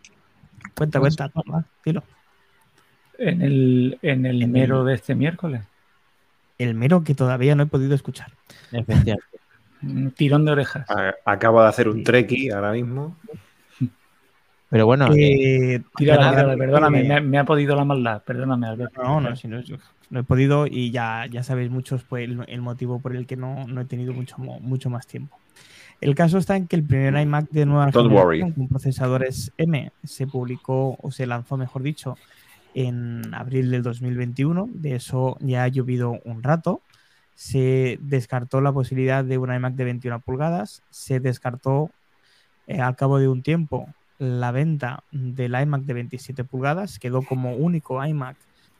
Cuenta, 0.75 1.01
pues 1.01 1.17
cuenta, 1.17 1.43
toma, 1.43 1.65
tiro. 1.83 2.03
En 3.19 3.43
el, 3.43 3.99
en 4.03 4.27
el 4.27 4.49
mero 4.49 4.85
de 4.85 4.95
este 4.95 5.15
miércoles. 5.15 5.63
El 6.59 6.75
mero 6.75 7.05
que 7.05 7.15
todavía 7.15 7.55
no 7.55 7.65
he 7.65 7.67
podido 7.67 7.95
escuchar. 7.95 8.33
tirón 10.17 10.45
de 10.45 10.53
orejas. 10.53 10.87
Acabo 11.25 11.63
de 11.63 11.69
hacer 11.69 11.89
un 11.89 12.05
treki 12.05 12.51
ahora 12.51 12.73
mismo. 12.73 13.17
Pero 14.75 14.87
bueno, 14.87 15.09
eh, 15.15 15.83
perdóname, 15.97 17.21
me, 17.21 17.39
ha 17.39 17.45
podido 17.45 17.77
la 17.77 17.85
maldad, 17.85 18.23
perdóname, 18.25 18.67
Alberto. 18.67 19.05
No, 19.05 19.21
no, 19.21 19.37
si 19.37 19.47
no, 19.47 19.61
no, 20.11 20.21
he 20.21 20.25
podido 20.25 20.67
y 20.67 20.91
ya, 20.91 21.27
ya 21.31 21.45
sabéis 21.45 21.71
muchos 21.71 22.03
pues, 22.03 22.29
el, 22.29 22.61
motivo 22.61 22.99
por 22.99 23.15
el 23.15 23.25
que 23.25 23.37
no, 23.37 23.69
no, 23.69 23.83
he 23.83 23.85
tenido 23.85 24.13
mucho, 24.13 24.37
mucho 24.39 24.91
más 24.91 25.07
tiempo. 25.07 25.39
El 26.01 26.17
caso 26.17 26.39
está 26.39 26.57
en 26.57 26.67
que 26.67 26.75
el 26.75 26.83
primer 26.83 27.15
iMac 27.15 27.51
de 27.51 27.67
nueva 27.67 27.93
generación 27.93 28.51
con 28.51 28.69
procesadores 28.69 29.53
M 29.59 29.93
se 30.03 30.27
publicó 30.27 30.99
o 31.01 31.13
se 31.13 31.27
lanzó, 31.27 31.57
mejor 31.57 31.85
dicho, 31.85 32.19
en 32.75 33.35
abril 33.35 33.71
del 33.71 33.83
2021. 33.83 34.69
De 34.73 34.97
eso 34.97 35.37
ya 35.41 35.65
ha 35.65 35.69
llovido 35.69 36.21
un 36.25 36.43
rato 36.43 36.83
se 37.35 37.99
descartó 38.01 38.61
la 38.61 38.73
posibilidad 38.73 39.25
de 39.25 39.39
un 39.39 39.53
iMac 39.53 39.75
de 39.75 39.85
21 39.85 40.21
pulgadas, 40.21 40.83
se 40.91 41.21
descartó 41.21 41.91
eh, 42.67 42.81
al 42.81 42.97
cabo 42.97 43.19
de 43.19 43.29
un 43.29 43.43
tiempo 43.43 43.89
la 44.19 44.53
venta 44.53 45.03
del 45.11 45.61
iMac 45.61 45.83
de 45.83 45.95
27 45.95 46.45
pulgadas, 46.45 46.99
quedó 46.99 47.23
como 47.23 47.57
único 47.57 48.05
iMac 48.05 48.37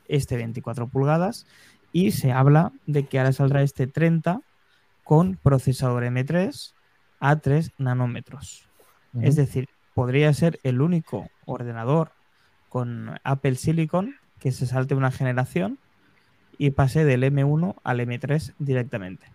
este 0.07 0.37
24 0.37 0.87
pulgadas 0.87 1.45
y 1.91 2.11
se 2.11 2.31
habla 2.31 2.71
de 2.85 3.05
que 3.05 3.19
ahora 3.19 3.33
saldrá 3.33 3.61
este 3.61 3.87
30 3.87 4.41
con 5.03 5.35
procesador 5.35 6.03
M3 6.03 6.73
a 7.19 7.35
3 7.37 7.71
nanómetros. 7.77 8.69
Es 9.21 9.35
decir, 9.35 9.69
podría 9.93 10.33
ser 10.33 10.59
el 10.63 10.81
único 10.81 11.29
ordenador 11.45 12.11
con 12.75 13.17
Apple 13.23 13.55
Silicon 13.55 14.15
que 14.37 14.51
se 14.51 14.65
salte 14.65 14.95
una 14.95 15.09
generación 15.09 15.77
y 16.57 16.71
pase 16.71 17.05
del 17.05 17.23
M1 17.23 17.75
al 17.85 18.01
M3 18.01 18.51
directamente. 18.59 19.27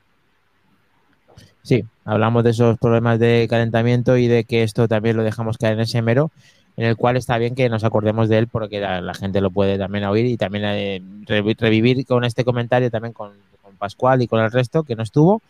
Sí, 1.62 1.86
hablamos 2.04 2.44
de 2.44 2.50
esos 2.50 2.78
problemas 2.78 3.18
de 3.18 3.46
calentamiento 3.48 4.18
y 4.18 4.26
de 4.26 4.44
que 4.44 4.62
esto 4.62 4.88
también 4.88 5.16
lo 5.16 5.22
dejamos 5.22 5.56
caer 5.56 5.72
en 5.72 5.80
ese 5.80 6.02
mero, 6.02 6.30
en 6.76 6.84
el 6.84 6.98
cual 6.98 7.16
está 7.16 7.38
bien 7.38 7.54
que 7.54 7.70
nos 7.70 7.82
acordemos 7.82 8.28
de 8.28 8.36
él 8.36 8.46
porque 8.46 8.78
la, 8.78 9.14
gente 9.14 9.40
lo 9.40 9.50
puede 9.50 9.78
también 9.78 10.04
oír 10.04 10.26
y 10.26 10.36
también 10.36 10.64
eh, 10.66 11.00
revivir 11.26 12.04
con 12.04 12.24
este 12.24 12.44
comentario 12.44 12.90
también 12.90 13.14
con, 13.14 13.32
Pascual 13.78 14.20
y 14.20 14.26
con 14.26 14.40
el 14.40 14.52
resto 14.52 14.82
que 14.82 14.96
no 14.96 15.02
estuvo 15.02 15.40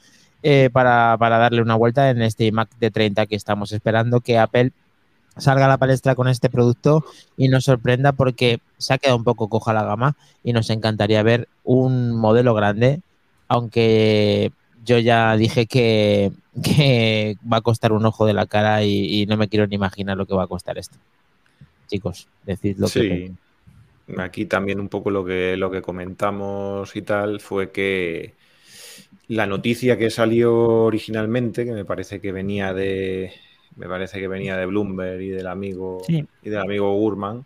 eh, 0.45 0.71
para, 0.73 1.17
para, 1.19 1.39
darle 1.39 1.61
una 1.61 1.75
vuelta 1.75 2.09
en 2.11 2.23
este 2.23 2.53
Mac 2.53 2.69
de 2.79 2.93
30 2.93 3.27
que 3.27 3.35
estamos 3.35 3.73
esperando 3.73 4.21
que 4.21 4.39
Apple 4.39 4.71
salga 5.41 5.67
a 5.67 5.69
la 5.69 5.79
palestra 5.79 6.15
con 6.15 6.29
este 6.29 6.49
producto 6.49 7.05
y 7.37 7.49
nos 7.49 7.65
sorprenda 7.65 8.13
porque 8.13 8.61
se 8.79 8.95
ha 8.95 8.99
quedado 8.99 9.17
un 9.17 9.25
poco 9.25 9.49
coja 9.49 9.73
la 9.73 9.85
gama 9.85 10.17
y 10.45 10.53
nos 10.53 10.71
encantaría 10.71 11.23
ver 11.23 11.49
un 11.65 12.13
modelo 12.13 12.55
grande, 12.55 13.01
aunque 13.49 14.53
yo 14.85 14.99
ya 14.99 15.37
dije 15.37 15.67
que, 15.67 16.33
va 17.53 17.59
a 17.59 17.61
costar 17.61 17.93
un 17.93 18.05
ojo 18.05 18.27
de 18.27 18.35
la 18.35 18.47
cara 18.47 18.85
y, 18.85 19.27
no 19.27 19.37
me 19.37 19.49
quiero 19.49 19.67
ni 19.67 19.75
imaginar 19.75 20.17
lo 20.17 20.27
que 20.27 20.35
va 20.35 20.45
a 20.45 20.49
costar 20.49 20.79
esto. 20.79 20.97
Chicos, 21.87 22.29
decid 22.45 22.79
lo 22.79 22.89
sí. 22.89 23.33
Aquí 24.19 24.47
también 24.47 24.81
un 24.81 24.89
poco 24.89 25.11
lo 25.11 25.25
que, 25.25 25.57
lo 25.57 25.71
que 25.71 25.83
comentamos 25.83 26.97
y 26.97 27.03
tal 27.03 27.41
fue 27.41 27.71
que 27.71 28.35
la 29.29 29.47
noticia 29.47 29.97
que 29.97 30.11
salió 30.11 30.55
originalmente, 30.57 31.65
que 31.65 31.73
me 31.73 31.85
parece 31.85 32.21
que 32.21 32.33
venía 32.33 32.75
de, 32.75 33.33
me 33.77 33.89
parece 33.89 34.21
que 34.21 34.29
venía 34.29 34.57
de 34.57 34.67
Bloomberg 34.67 35.21
y 35.21 35.29
del 35.29 35.47
amigo 35.47 36.03
y 36.09 36.25
del 36.43 36.59
amigo 36.59 36.95
Gurman, 36.95 37.45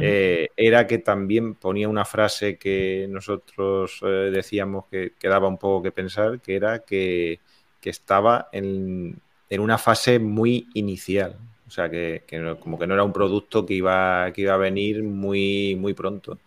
eh, 0.00 0.48
era 0.56 0.86
que 0.86 0.98
también 0.98 1.54
ponía 1.54 1.88
una 1.88 2.04
frase 2.04 2.56
que 2.56 3.06
nosotros 3.10 4.00
eh, 4.02 4.30
decíamos 4.32 4.84
que, 4.90 5.12
daba 5.22 5.48
un 5.48 5.58
poco 5.58 5.82
que 5.82 5.92
pensar, 5.92 6.40
que 6.40 6.56
era 6.56 6.80
que, 6.80 7.40
estaba 7.82 8.48
en, 8.50 9.20
una 9.50 9.78
fase 9.78 10.18
muy 10.18 10.68
inicial. 10.74 11.36
O 11.68 11.70
sea, 11.70 11.88
que, 11.88 12.24
como 12.60 12.78
que 12.78 12.86
no 12.86 12.94
era 12.94 13.04
un 13.04 13.12
producto 13.12 13.64
que 13.64 13.74
iba, 13.74 14.30
que 14.32 14.42
iba 14.42 14.54
a 14.54 14.56
venir 14.56 15.02
muy, 15.04 15.76
muy 15.76 15.94
pronto. 15.94 16.38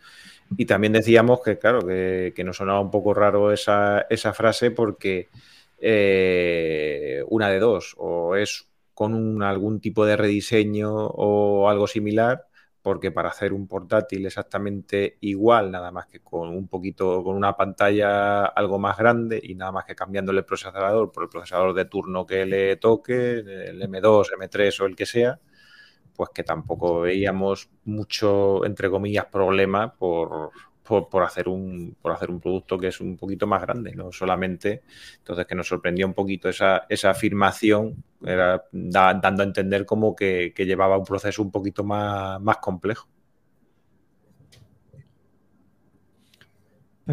Y 0.58 0.66
también 0.66 0.94
decíamos 0.94 1.42
que, 1.42 1.58
claro, 1.58 1.86
que, 1.86 2.44
nos 2.44 2.58
sonaba 2.58 2.80
un 2.82 2.92
poco 2.92 3.14
raro 3.14 3.54
esa, 3.54 4.06
esa 4.10 4.34
frase 4.34 4.72
porque 4.72 5.30
eh, 5.80 7.24
una 7.28 7.50
de 7.50 7.60
dos, 7.60 7.96
o 7.98 8.36
es 8.36 8.69
con 9.00 9.42
algún 9.44 9.80
tipo 9.80 10.06
de 10.06 10.18
rediseño 10.18 10.92
o 10.94 11.70
algo 11.70 11.88
similar, 11.88 12.48
porque 12.82 13.14
para 13.14 13.30
hacer 13.30 13.54
un 13.54 13.66
portátil 13.66 14.26
exactamente 14.26 15.18
igual, 15.22 15.72
nada 15.72 15.90
más 15.90 16.08
que 16.08 16.20
con 16.20 16.50
un 16.50 16.68
poquito, 16.68 17.24
con 17.24 17.38
una 17.38 17.56
pantalla 17.56 18.44
algo 18.44 18.78
más 18.78 18.98
grande 18.98 19.40
y 19.42 19.56
nada 19.56 19.72
más 19.72 19.86
que 19.86 19.96
cambiándole 19.96 20.40
el 20.40 20.46
procesador 20.46 21.14
por 21.14 21.24
el 21.24 21.30
procesador 21.30 21.74
de 21.74 21.86
turno 21.86 22.26
que 22.26 22.46
le 22.46 22.76
toque, 22.76 23.40
el 23.40 23.82
M2, 23.82 24.32
M3 24.38 24.82
o 24.82 24.86
el 24.88 24.98
que 24.98 25.06
sea, 25.06 25.40
pues 26.14 26.32
que 26.34 26.44
tampoco 26.44 27.00
veíamos 27.00 27.70
mucho, 27.86 28.66
entre 28.66 28.90
comillas, 28.90 29.28
problema 29.28 29.94
por, 29.94 30.52
por, 30.84 31.24
hacer 31.24 31.48
un, 31.48 31.96
por 32.02 32.12
hacer 32.12 32.30
un 32.30 32.42
producto 32.42 32.78
que 32.78 32.88
es 32.88 33.00
un 33.00 33.16
poquito 33.16 33.48
más 33.48 33.62
grande, 33.62 33.96
no 33.96 34.12
solamente. 34.12 34.82
Entonces, 35.20 35.46
que 35.46 35.56
nos 35.56 35.70
sorprendió 35.70 36.06
un 36.06 36.14
poquito 36.14 36.50
esa, 36.50 36.86
esa 36.90 37.12
afirmación, 37.12 38.04
era 38.24 38.64
dando 38.72 39.44
a 39.44 39.46
entender 39.46 39.86
como 39.86 40.16
que, 40.16 40.54
llevaba 40.58 40.98
un 40.98 41.06
proceso 41.06 41.42
un 41.42 41.52
poquito 41.52 41.84
más, 41.84 42.42
más 42.42 42.58
complejo. 42.58 43.08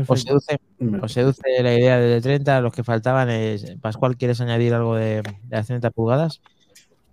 ¿Os 0.07 0.23
seduce, 0.23 0.59
seduce, 1.07 1.63
la 1.63 1.75
idea 1.75 1.99
de 1.99 2.21
30? 2.21 2.61
Los 2.61 2.75
que 2.75 2.85
faltaban 2.85 3.31
es. 3.31 3.77
Pascual, 3.81 4.17
¿quieres 4.19 4.41
añadir 4.43 4.75
algo 4.75 4.95
de, 4.95 5.23
de 5.23 5.33
las 5.49 5.67
30 5.67 5.91
pulgadas? 5.91 6.43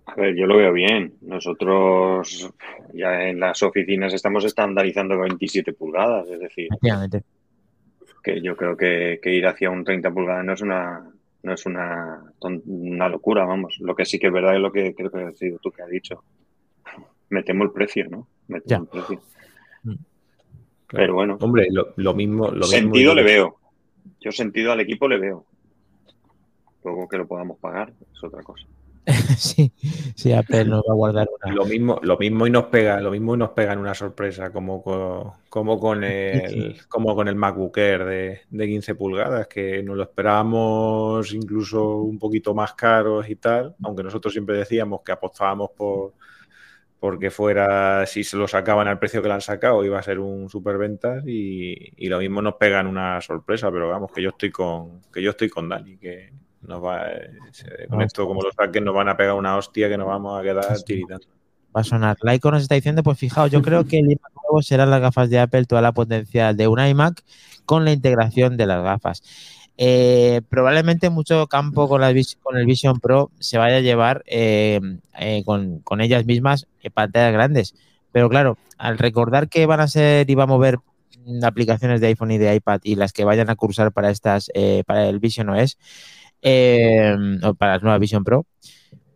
A 0.06 0.14
ver, 0.16 0.36
yo 0.36 0.46
lo 0.46 0.58
veo 0.58 0.72
bien. 0.72 1.14
Nosotros 1.22 2.52
ya 2.92 3.28
en 3.28 3.40
las 3.40 3.62
oficinas 3.62 4.12
estamos 4.12 4.44
estandarizando 4.44 5.18
27 5.18 5.72
pulgadas, 5.72 6.28
es 6.28 6.40
decir, 6.40 6.68
que 8.22 8.40
yo 8.40 8.56
creo 8.56 8.76
que, 8.76 9.18
ir 9.24 9.46
hacia 9.46 9.70
un 9.70 9.84
30 9.84 10.10
pulgadas 10.10 10.44
no 10.44 10.52
es 10.54 10.60
una 10.62 11.10
no 11.44 11.52
es 11.52 11.66
una, 11.66 12.22
una 12.40 13.08
locura, 13.08 13.44
vamos. 13.44 13.76
Lo 13.80 13.94
que 13.94 14.06
sí 14.06 14.18
que 14.18 14.28
es 14.28 14.32
verdad 14.32 14.54
es 14.54 14.60
lo 14.60 14.72
que 14.72 14.94
creo 14.94 15.10
que 15.10 15.24
has 15.24 15.36
sido 15.36 15.58
tú 15.58 15.70
que 15.70 15.82
has 15.82 15.90
dicho. 15.90 16.24
Metemos 17.28 17.66
el 17.66 17.72
precio, 17.72 18.08
¿no? 18.08 18.26
Metemos 18.48 18.88
el 18.92 19.00
precio. 19.02 19.20
Mm. 19.82 19.94
Pero 20.88 21.14
bueno. 21.14 21.36
Hombre, 21.40 21.68
lo, 21.70 22.14
mismo. 22.14 22.50
Lo 22.50 22.64
sentido 22.64 23.14
le 23.14 23.22
veo. 23.22 23.58
Yo 24.20 24.32
sentido 24.32 24.72
al 24.72 24.80
equipo 24.80 25.06
le 25.06 25.18
veo. 25.18 25.44
Luego 26.82 27.08
que 27.08 27.18
lo 27.18 27.26
podamos 27.26 27.58
pagar 27.58 27.92
es 28.12 28.24
otra 28.24 28.42
cosa. 28.42 28.66
sí, 29.36 29.72
sí, 30.14 30.32
Apple 30.32 30.64
nos 30.64 30.80
va 30.80 30.92
a 30.92 30.96
guardar 30.96 31.28
una. 31.28 31.54
Lo 31.54 31.66
mismo, 31.66 32.00
lo 32.02 32.16
mismo 32.16 32.46
y 32.46 32.50
nos 32.50 32.64
pega, 32.64 33.00
lo 33.00 33.10
mismo 33.10 33.34
y 33.34 33.38
nos 33.38 33.50
pega 33.50 33.74
en 33.74 33.78
una 33.78 33.94
sorpresa, 33.94 34.50
como 34.50 34.82
con, 34.82 35.32
como 35.50 35.78
con 35.78 36.04
el, 36.04 36.80
como 36.88 37.14
con 37.14 37.28
el 37.28 37.36
MacBook 37.36 37.76
Air 37.76 38.04
de, 38.04 38.40
de 38.48 38.66
15 38.66 38.94
pulgadas, 38.94 39.46
que 39.46 39.82
nos 39.82 39.96
lo 39.96 40.04
esperábamos 40.04 41.32
incluso 41.34 41.98
un 41.98 42.18
poquito 42.18 42.54
más 42.54 42.72
caros 42.74 43.28
y 43.28 43.36
tal, 43.36 43.76
aunque 43.82 44.02
nosotros 44.02 44.32
siempre 44.32 44.56
decíamos 44.56 45.02
que 45.04 45.12
apostábamos 45.12 45.70
por 45.76 46.14
porque 47.04 47.30
fuera, 47.30 48.06
si 48.06 48.24
se 48.24 48.38
lo 48.38 48.48
sacaban 48.48 48.88
al 48.88 48.98
precio 48.98 49.20
que 49.20 49.28
lo 49.28 49.34
han 49.34 49.42
sacado, 49.42 49.84
iba 49.84 49.98
a 49.98 50.02
ser 50.02 50.18
un 50.18 50.48
superventas 50.48 51.22
y, 51.26 51.92
y 51.98 52.08
lo 52.08 52.18
mismo 52.18 52.40
nos 52.40 52.54
pega 52.54 52.80
en 52.80 52.86
una 52.86 53.20
sorpresa, 53.20 53.70
pero 53.70 53.90
vamos, 53.90 54.10
que 54.10 54.22
yo 54.22 54.30
estoy 54.30 54.50
con, 54.50 55.02
que 55.12 55.20
yo 55.20 55.32
estoy 55.32 55.50
con 55.50 55.68
Dani, 55.68 55.98
que, 55.98 56.32
nos 56.66 56.82
va, 56.82 57.04
con 57.88 58.02
esto, 58.02 58.26
como 58.26 58.42
lo 58.42 58.50
saquen, 58.52 58.84
nos 58.84 58.94
van 58.94 59.08
a 59.08 59.16
pegar 59.16 59.34
una 59.34 59.56
hostia 59.56 59.88
que 59.88 59.98
nos 59.98 60.06
vamos 60.06 60.38
a 60.38 60.42
quedar 60.42 60.82
tiritando. 60.82 61.26
Va 61.76 61.80
a 61.80 61.84
sonar. 61.84 62.16
Laico 62.22 62.50
nos 62.50 62.62
está 62.62 62.74
diciendo, 62.74 63.02
pues 63.02 63.18
fijaos, 63.18 63.50
yo 63.50 63.60
creo 63.62 63.84
que 63.84 63.98
el 63.98 64.06
iMac 64.06 64.32
nuevo 64.42 64.62
serán 64.62 64.90
las 64.90 65.00
gafas 65.00 65.28
de 65.30 65.40
Apple, 65.40 65.64
toda 65.64 65.82
la 65.82 65.92
potencia 65.92 66.52
de 66.52 66.68
un 66.68 66.78
iMac 66.78 67.22
con 67.64 67.84
la 67.84 67.92
integración 67.92 68.56
de 68.56 68.66
las 68.66 68.82
gafas. 68.82 69.22
Eh, 69.76 70.40
probablemente 70.48 71.10
mucho 71.10 71.48
campo 71.48 71.88
con, 71.88 72.00
la, 72.00 72.14
con 72.42 72.56
el 72.56 72.64
Vision 72.64 73.00
Pro 73.00 73.32
se 73.40 73.58
vaya 73.58 73.78
a 73.78 73.80
llevar 73.80 74.22
eh, 74.26 74.80
eh, 75.18 75.42
con, 75.44 75.82
ellas 76.00 76.24
mismas 76.26 76.68
pantallas 76.92 77.32
grandes, 77.32 77.74
Pero 78.12 78.28
claro, 78.28 78.56
al 78.78 78.98
recordar 78.98 79.48
que 79.48 79.66
van 79.66 79.80
a 79.80 79.88
ser 79.88 80.30
y 80.30 80.34
va 80.36 80.44
a 80.44 80.46
mover 80.46 80.78
aplicaciones 81.42 82.00
de 82.00 82.08
iPhone 82.08 82.30
y 82.32 82.38
de 82.38 82.54
iPad 82.54 82.80
y 82.84 82.96
las 82.96 83.12
que 83.12 83.24
vayan 83.24 83.50
a 83.50 83.56
cursar 83.56 83.92
para 83.92 84.10
estas, 84.10 84.50
eh, 84.54 84.84
para 84.86 85.08
el 85.08 85.18
Vision 85.18 85.48
OS, 85.48 85.78
eh, 86.44 87.16
o 87.42 87.54
para 87.54 87.76
la 87.76 87.78
nueva 87.80 87.98
Vision 87.98 88.22
Pro, 88.22 88.46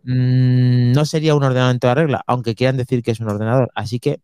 mm, 0.04 0.92
no 0.92 1.04
sería 1.04 1.34
un 1.34 1.44
ordenador 1.44 1.72
en 1.72 1.78
toda 1.78 1.94
regla, 1.94 2.24
aunque 2.26 2.54
quieran 2.54 2.78
decir 2.78 3.02
que 3.02 3.10
es 3.10 3.20
un 3.20 3.28
ordenador. 3.28 3.70
Así 3.74 4.00
que 4.00 4.20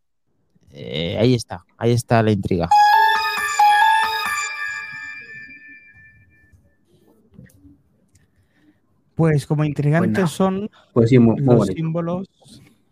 eh, 0.71 1.19
ahí 1.21 1.35
está, 1.35 1.65
ahí 1.77 1.93
está 1.93 2.23
la 2.23 2.33
intriga. 2.33 2.69
Pues 9.15 9.47
como 9.47 9.65
intrigantes 9.65 10.31
son 10.31 10.71
pues 10.93 11.13
los 11.13 11.67
símbolos, 11.69 12.29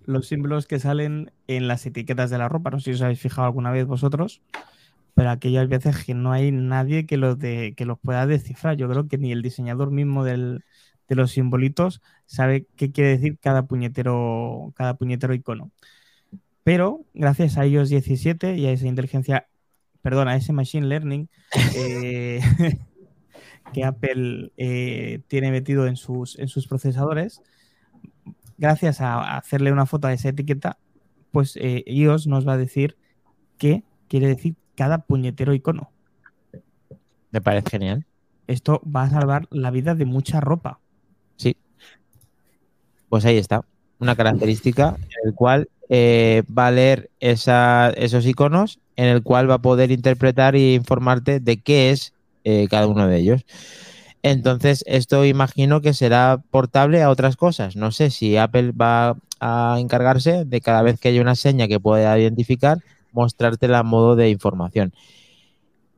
los 0.04 0.28
símbolos 0.28 0.66
que 0.66 0.78
salen 0.78 1.32
en 1.48 1.66
las 1.66 1.84
etiquetas 1.86 2.30
de 2.30 2.38
la 2.38 2.48
ropa. 2.48 2.70
No 2.70 2.78
sé 2.78 2.84
si 2.84 2.90
os 2.92 3.02
habéis 3.02 3.18
fijado 3.18 3.46
alguna 3.46 3.72
vez 3.72 3.86
vosotros, 3.86 4.40
pero 5.14 5.30
aquellas 5.30 5.68
veces 5.68 6.04
que 6.04 6.14
no 6.14 6.32
hay 6.32 6.52
nadie 6.52 7.06
que 7.06 7.16
los 7.16 7.38
de, 7.38 7.74
que 7.76 7.84
los 7.84 7.98
pueda 7.98 8.26
descifrar. 8.26 8.76
Yo 8.76 8.88
creo 8.88 9.08
que 9.08 9.18
ni 9.18 9.32
el 9.32 9.42
diseñador 9.42 9.90
mismo 9.90 10.24
de 10.24 10.60
los 11.08 11.30
simbolitos 11.32 12.00
sabe 12.26 12.66
qué 12.76 12.90
quiere 12.92 13.10
decir 13.10 13.38
cada 13.38 13.66
puñetero, 13.66 14.72
cada 14.74 14.94
puñetero 14.96 15.34
icono. 15.34 15.70
Pero 16.64 17.04
gracias 17.12 17.58
a 17.58 17.66
iOS 17.66 17.90
17 17.90 18.56
y 18.56 18.66
a 18.66 18.72
esa 18.72 18.86
inteligencia, 18.86 19.48
perdón, 20.00 20.28
a 20.28 20.36
ese 20.36 20.52
machine 20.52 20.86
learning, 20.86 21.28
eh, 21.76 22.40
que 23.74 23.84
Apple 23.84 24.52
eh, 24.56 25.20
tiene 25.26 25.50
metido 25.50 25.86
en 25.86 25.96
sus, 25.96 26.38
en 26.38 26.48
sus 26.48 26.68
procesadores, 26.68 27.42
gracias 28.58 29.00
a 29.00 29.36
hacerle 29.36 29.72
una 29.72 29.86
foto 29.86 30.06
a 30.06 30.12
esa 30.12 30.28
etiqueta, 30.28 30.78
pues 31.32 31.56
eh, 31.56 31.82
iOS 31.86 32.28
nos 32.28 32.46
va 32.46 32.52
a 32.52 32.58
decir 32.58 32.96
qué 33.58 33.82
quiere 34.08 34.28
decir 34.28 34.54
cada 34.74 34.98
puñetero 34.98 35.54
icono. 35.54 35.90
Me 37.30 37.40
parece 37.40 37.70
genial. 37.70 38.04
Esto 38.46 38.82
va 38.84 39.04
a 39.04 39.10
salvar 39.10 39.46
la 39.50 39.70
vida 39.70 39.94
de 39.94 40.04
mucha 40.04 40.40
ropa. 40.40 40.80
Sí. 41.36 41.56
Pues 43.08 43.24
ahí 43.24 43.38
está. 43.38 43.64
Una 43.98 44.16
característica 44.16 44.96
en 44.98 45.28
el 45.28 45.34
cual 45.34 45.68
eh, 45.88 46.42
va 46.46 46.66
a 46.66 46.70
leer 46.70 47.10
esos 47.20 48.26
iconos, 48.26 48.80
en 48.96 49.06
el 49.06 49.22
cual 49.22 49.48
va 49.48 49.54
a 49.54 49.62
poder 49.62 49.90
interpretar 49.90 50.56
e 50.56 50.74
informarte 50.74 51.40
de 51.40 51.60
qué 51.60 51.90
es 51.90 52.12
eh, 52.44 52.66
cada 52.68 52.86
uno 52.86 53.06
de 53.06 53.18
ellos. 53.18 53.44
Entonces, 54.22 54.84
esto 54.86 55.24
imagino 55.24 55.80
que 55.80 55.94
será 55.94 56.42
portable 56.50 57.02
a 57.02 57.10
otras 57.10 57.36
cosas. 57.36 57.76
No 57.76 57.90
sé 57.90 58.10
si 58.10 58.36
Apple 58.36 58.72
va 58.72 59.16
a 59.40 59.76
encargarse 59.80 60.44
de 60.44 60.60
cada 60.60 60.82
vez 60.82 61.00
que 61.00 61.08
haya 61.08 61.20
una 61.20 61.34
seña 61.34 61.66
que 61.66 61.80
pueda 61.80 62.16
identificar, 62.18 62.78
mostrártela 63.12 63.80
a 63.80 63.82
modo 63.82 64.16
de 64.16 64.30
información. 64.30 64.92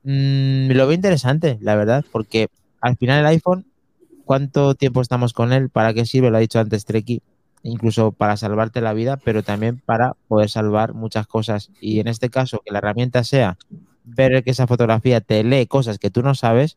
Mm, 0.04 0.70
lo 0.70 0.86
veo 0.86 0.92
interesante, 0.92 1.58
la 1.60 1.74
verdad, 1.76 2.04
porque 2.12 2.48
al 2.80 2.96
final 2.96 3.20
el 3.20 3.26
iPhone, 3.26 3.66
¿cuánto 4.24 4.74
tiempo 4.74 5.00
estamos 5.00 5.32
con 5.32 5.52
él? 5.52 5.70
¿Para 5.70 5.94
qué 5.94 6.04
sirve? 6.04 6.30
Lo 6.30 6.36
ha 6.36 6.40
dicho 6.40 6.60
antes 6.60 6.84
Treki, 6.84 7.22
incluso 7.62 8.12
para 8.12 8.36
salvarte 8.36 8.80
la 8.80 8.92
vida, 8.92 9.16
pero 9.16 9.42
también 9.42 9.80
para 9.84 10.12
poder 10.28 10.50
salvar 10.50 10.94
muchas 10.94 11.26
cosas. 11.26 11.70
Y 11.80 12.00
en 12.00 12.08
este 12.08 12.28
caso, 12.28 12.60
que 12.64 12.72
la 12.72 12.78
herramienta 12.78 13.24
sea 13.24 13.56
ver 14.04 14.44
que 14.44 14.50
esa 14.50 14.66
fotografía 14.66 15.20
te 15.20 15.42
lee 15.42 15.66
cosas 15.66 15.98
que 15.98 16.10
tú 16.10 16.22
no 16.22 16.34
sabes, 16.34 16.76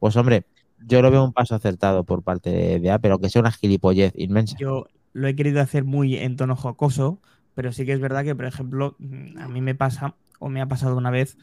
pues 0.00 0.16
hombre, 0.16 0.44
yo 0.86 1.02
lo 1.02 1.10
veo 1.10 1.24
un 1.24 1.32
paso 1.32 1.54
acertado 1.54 2.04
por 2.04 2.22
parte 2.22 2.50
de, 2.80 2.90
Apple, 2.90 3.12
aunque 3.12 3.28
sea 3.28 3.40
una 3.40 3.52
gilipollez 3.52 4.12
inmensa. 4.16 4.56
Yo 4.58 4.86
lo 5.12 5.28
he 5.28 5.36
querido 5.36 5.60
hacer 5.60 5.84
muy 5.84 6.16
en 6.16 6.36
tono 6.36 6.56
jocoso, 6.56 7.20
pero 7.60 7.72
sí 7.72 7.84
que 7.84 7.92
es 7.92 8.00
verdad 8.00 8.24
que, 8.24 8.34
por 8.34 8.46
ejemplo, 8.46 8.96
a 9.36 9.46
mí 9.46 9.60
me 9.60 9.74
pasa, 9.74 10.14
o 10.38 10.48
me 10.48 10.62
ha 10.62 10.66
pasado 10.66 10.96
una 10.96 11.10
vez, 11.10 11.36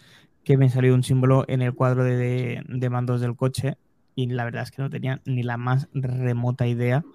que 0.43 0.57
me 0.57 0.65
ha 0.65 0.70
salido 0.72 0.95
un 0.95 1.03
símbolo 1.03 1.45
en 1.47 1.61
el 1.61 1.76
cuadro 1.76 2.03
de, 2.03 2.63
mandos 2.89 3.22
del 3.22 3.36
coche 3.36 3.78
y 4.15 4.26
la 4.26 4.43
verdad 4.43 4.63
es 4.63 4.72
que 4.72 4.82
no 4.82 4.89
tenía 4.89 5.22
ni 5.26 5.43
la 5.43 5.57
más 5.57 5.88
remota 5.93 6.65
idea 6.65 7.05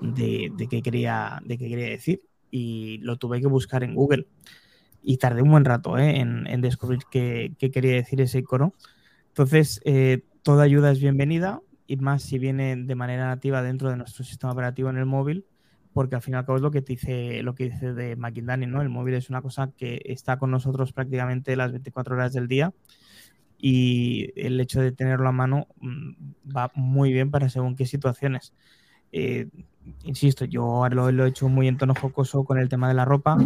de, 0.00 0.52
qué, 0.68 0.82
quería, 0.82 1.40
de 1.44 1.58
qué 1.58 1.68
quería 1.68 1.90
decir 1.90 2.22
y 2.50 2.98
lo 3.02 3.18
tuve 3.18 3.40
que 3.40 3.46
buscar 3.46 3.84
en 3.84 3.94
Google 3.94 4.26
y 5.00 5.18
tardé 5.18 5.42
un 5.42 5.52
buen 5.52 5.64
rato 5.64 5.96
¿eh? 5.96 6.18
en, 6.18 6.60
descubrir 6.60 7.02
qué, 7.08 7.54
quería 7.56 7.92
decir 7.92 8.20
ese 8.20 8.40
icono. 8.40 8.74
Entonces, 9.28 9.80
eh, 9.84 10.24
toda 10.42 10.64
ayuda 10.64 10.90
es 10.90 10.98
bienvenida 10.98 11.60
y 11.86 11.98
más 11.98 12.24
si 12.24 12.40
viene 12.40 12.74
de 12.74 12.94
manera 12.96 13.28
nativa 13.28 13.62
dentro 13.62 13.90
de 13.90 13.96
nuestro 13.96 14.24
sistema 14.24 14.52
operativo 14.52 14.90
en 14.90 14.96
el 14.96 15.06
móvil, 15.06 15.44
porque 15.92 16.14
al 16.14 16.22
fin 16.22 16.34
y 16.34 16.36
al 16.36 16.46
cabo 16.46 16.56
es 16.56 16.62
lo 16.62 16.70
que 16.70 16.80
dice, 16.80 17.42
lo 17.42 17.54
que 17.54 17.70
dice 17.70 17.92
de 17.92 18.16
McIndani, 18.16 18.66
¿no? 18.66 18.82
El 18.82 18.88
móvil 18.88 19.14
es 19.14 19.30
una 19.30 19.42
cosa 19.42 19.72
que 19.76 20.00
está 20.04 20.38
con 20.38 20.50
nosotros 20.50 20.92
prácticamente 20.92 21.56
las 21.56 21.72
24 21.72 22.14
horas 22.14 22.32
del 22.32 22.48
día 22.48 22.72
y 23.58 24.32
el 24.36 24.60
hecho 24.60 24.80
de 24.80 24.92
tenerlo 24.92 25.28
a 25.28 25.32
mano 25.32 25.66
mm, 25.80 26.12
va 26.56 26.70
muy 26.74 27.12
bien 27.12 27.30
para 27.30 27.48
según 27.48 27.76
qué 27.76 27.86
situaciones. 27.86 28.54
Eh, 29.12 29.48
insisto, 30.04 30.44
yo 30.44 30.88
lo, 30.90 31.10
lo, 31.10 31.26
he 31.26 31.28
hecho 31.28 31.48
muy 31.48 31.68
en 31.68 31.76
tono 31.76 31.94
jocoso 31.94 32.44
con 32.44 32.58
el 32.58 32.68
tema 32.68 32.88
de 32.88 32.94
la 32.94 33.04
ropa 33.04 33.36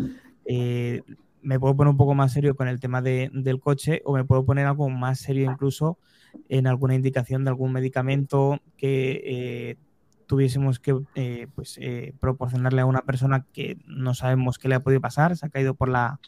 me 1.45 1.61
puedo 1.61 1.77
poner 1.77 1.91
un 1.91 1.97
poco 1.97 2.15
más 2.15 2.33
serio 2.33 2.57
con 2.57 2.69
el 2.69 2.81
tema 2.81 3.03
del 3.03 3.61
coche 3.61 4.01
o 4.05 4.15
me 4.15 4.25
puedo 4.25 4.45
poner 4.45 4.67
algo 4.67 4.89
más 4.89 5.21
serio 5.21 5.51
incluso 5.51 5.99
en 6.49 6.67
alguna 6.67 6.95
indicación 6.95 7.45
de 7.45 7.51
algún 7.51 7.73
medicamento 7.73 8.59
que 8.77 9.23
eh, 9.25 9.77
tuviésemos 10.27 10.79
que 10.79 10.97
eh, 11.15 11.49
pues, 11.55 11.79
eh, 11.81 12.15
proporcionarle 12.21 12.81
a 12.81 12.87
una 12.87 13.03
persona 13.03 13.45
que 13.53 13.79
no 13.87 14.15
sabemos 14.15 14.59
qué 14.59 14.69
le 14.69 14.77
ha 14.77 14.81
podido 14.81 15.01
pasar, 15.01 15.37
se 15.37 15.47
ha 15.47 15.49
caído 15.49 15.75
por 15.75 15.89
la, 15.89 16.21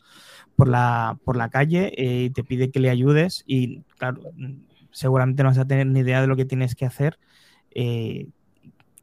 por 0.56 0.68
la, 0.68 1.18
por 1.24 1.36
la 1.36 1.48
calle 1.50 1.92
y 1.96 2.30
te 2.30 2.44
pide 2.44 2.70
que 2.70 2.80
le 2.80 2.90
ayudes 2.90 3.44
y 3.46 3.82
claro, 3.98 4.22
seguramente 4.90 5.42
no 5.42 5.50
vas 5.50 5.58
a 5.58 5.66
tener 5.66 5.86
ni 5.86 6.00
idea 6.00 6.20
de 6.20 6.26
lo 6.26 6.36
que 6.36 6.44
tienes 6.44 6.74
que 6.74 6.86
hacer. 6.86 7.18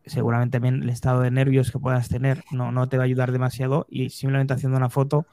seguramente 0.06 0.58
también 0.58 0.84
el 0.84 0.89
estado 0.89 1.22
de 1.22 1.32
nervios 1.32 1.72
que 1.72 1.80
puedas 1.80 2.10
tener 2.10 2.44
no, 2.52 2.72
no 2.72 2.89
te 2.89 2.98
va 2.98 3.04
a 3.04 3.06
ayudar 3.06 3.32
demasiado 3.32 3.86
y 3.89 4.10
simplemente 4.10 4.54
haciendo 4.54 4.78
una 4.78 4.89
foto 4.89 5.26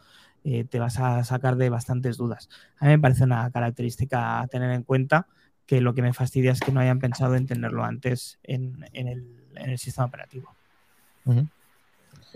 eh, 0.43 0.65
te 0.65 0.79
vas 0.79 0.99
a 0.99 1.23
sacar 1.25 1.57
de 1.57 1.69
bastantes 1.69 2.17
dudas. 2.17 2.49
A 2.79 2.87
mí 2.87 2.93
me 2.93 2.99
parece 2.99 3.25
una 3.25 3.51
característica 3.51 4.41
a 4.41 4.47
tener 4.47 4.71
en 4.71 4.85
cuenta 4.85 5.27
que 5.67 5.83
lo 5.83 5.95
que 5.95 6.03
me 6.03 6.15
fastidia 6.15 6.53
es 6.53 6.61
que 6.61 6.73
no 6.73 6.81
hayan 6.81 6.99
pensado 6.99 7.35
en 7.35 7.47
tenerlo 7.47 7.85
antes 7.85 8.39
en, 8.43 8.87
el, 8.95 9.40
sistema 9.79 10.07
operativo. 10.07 10.55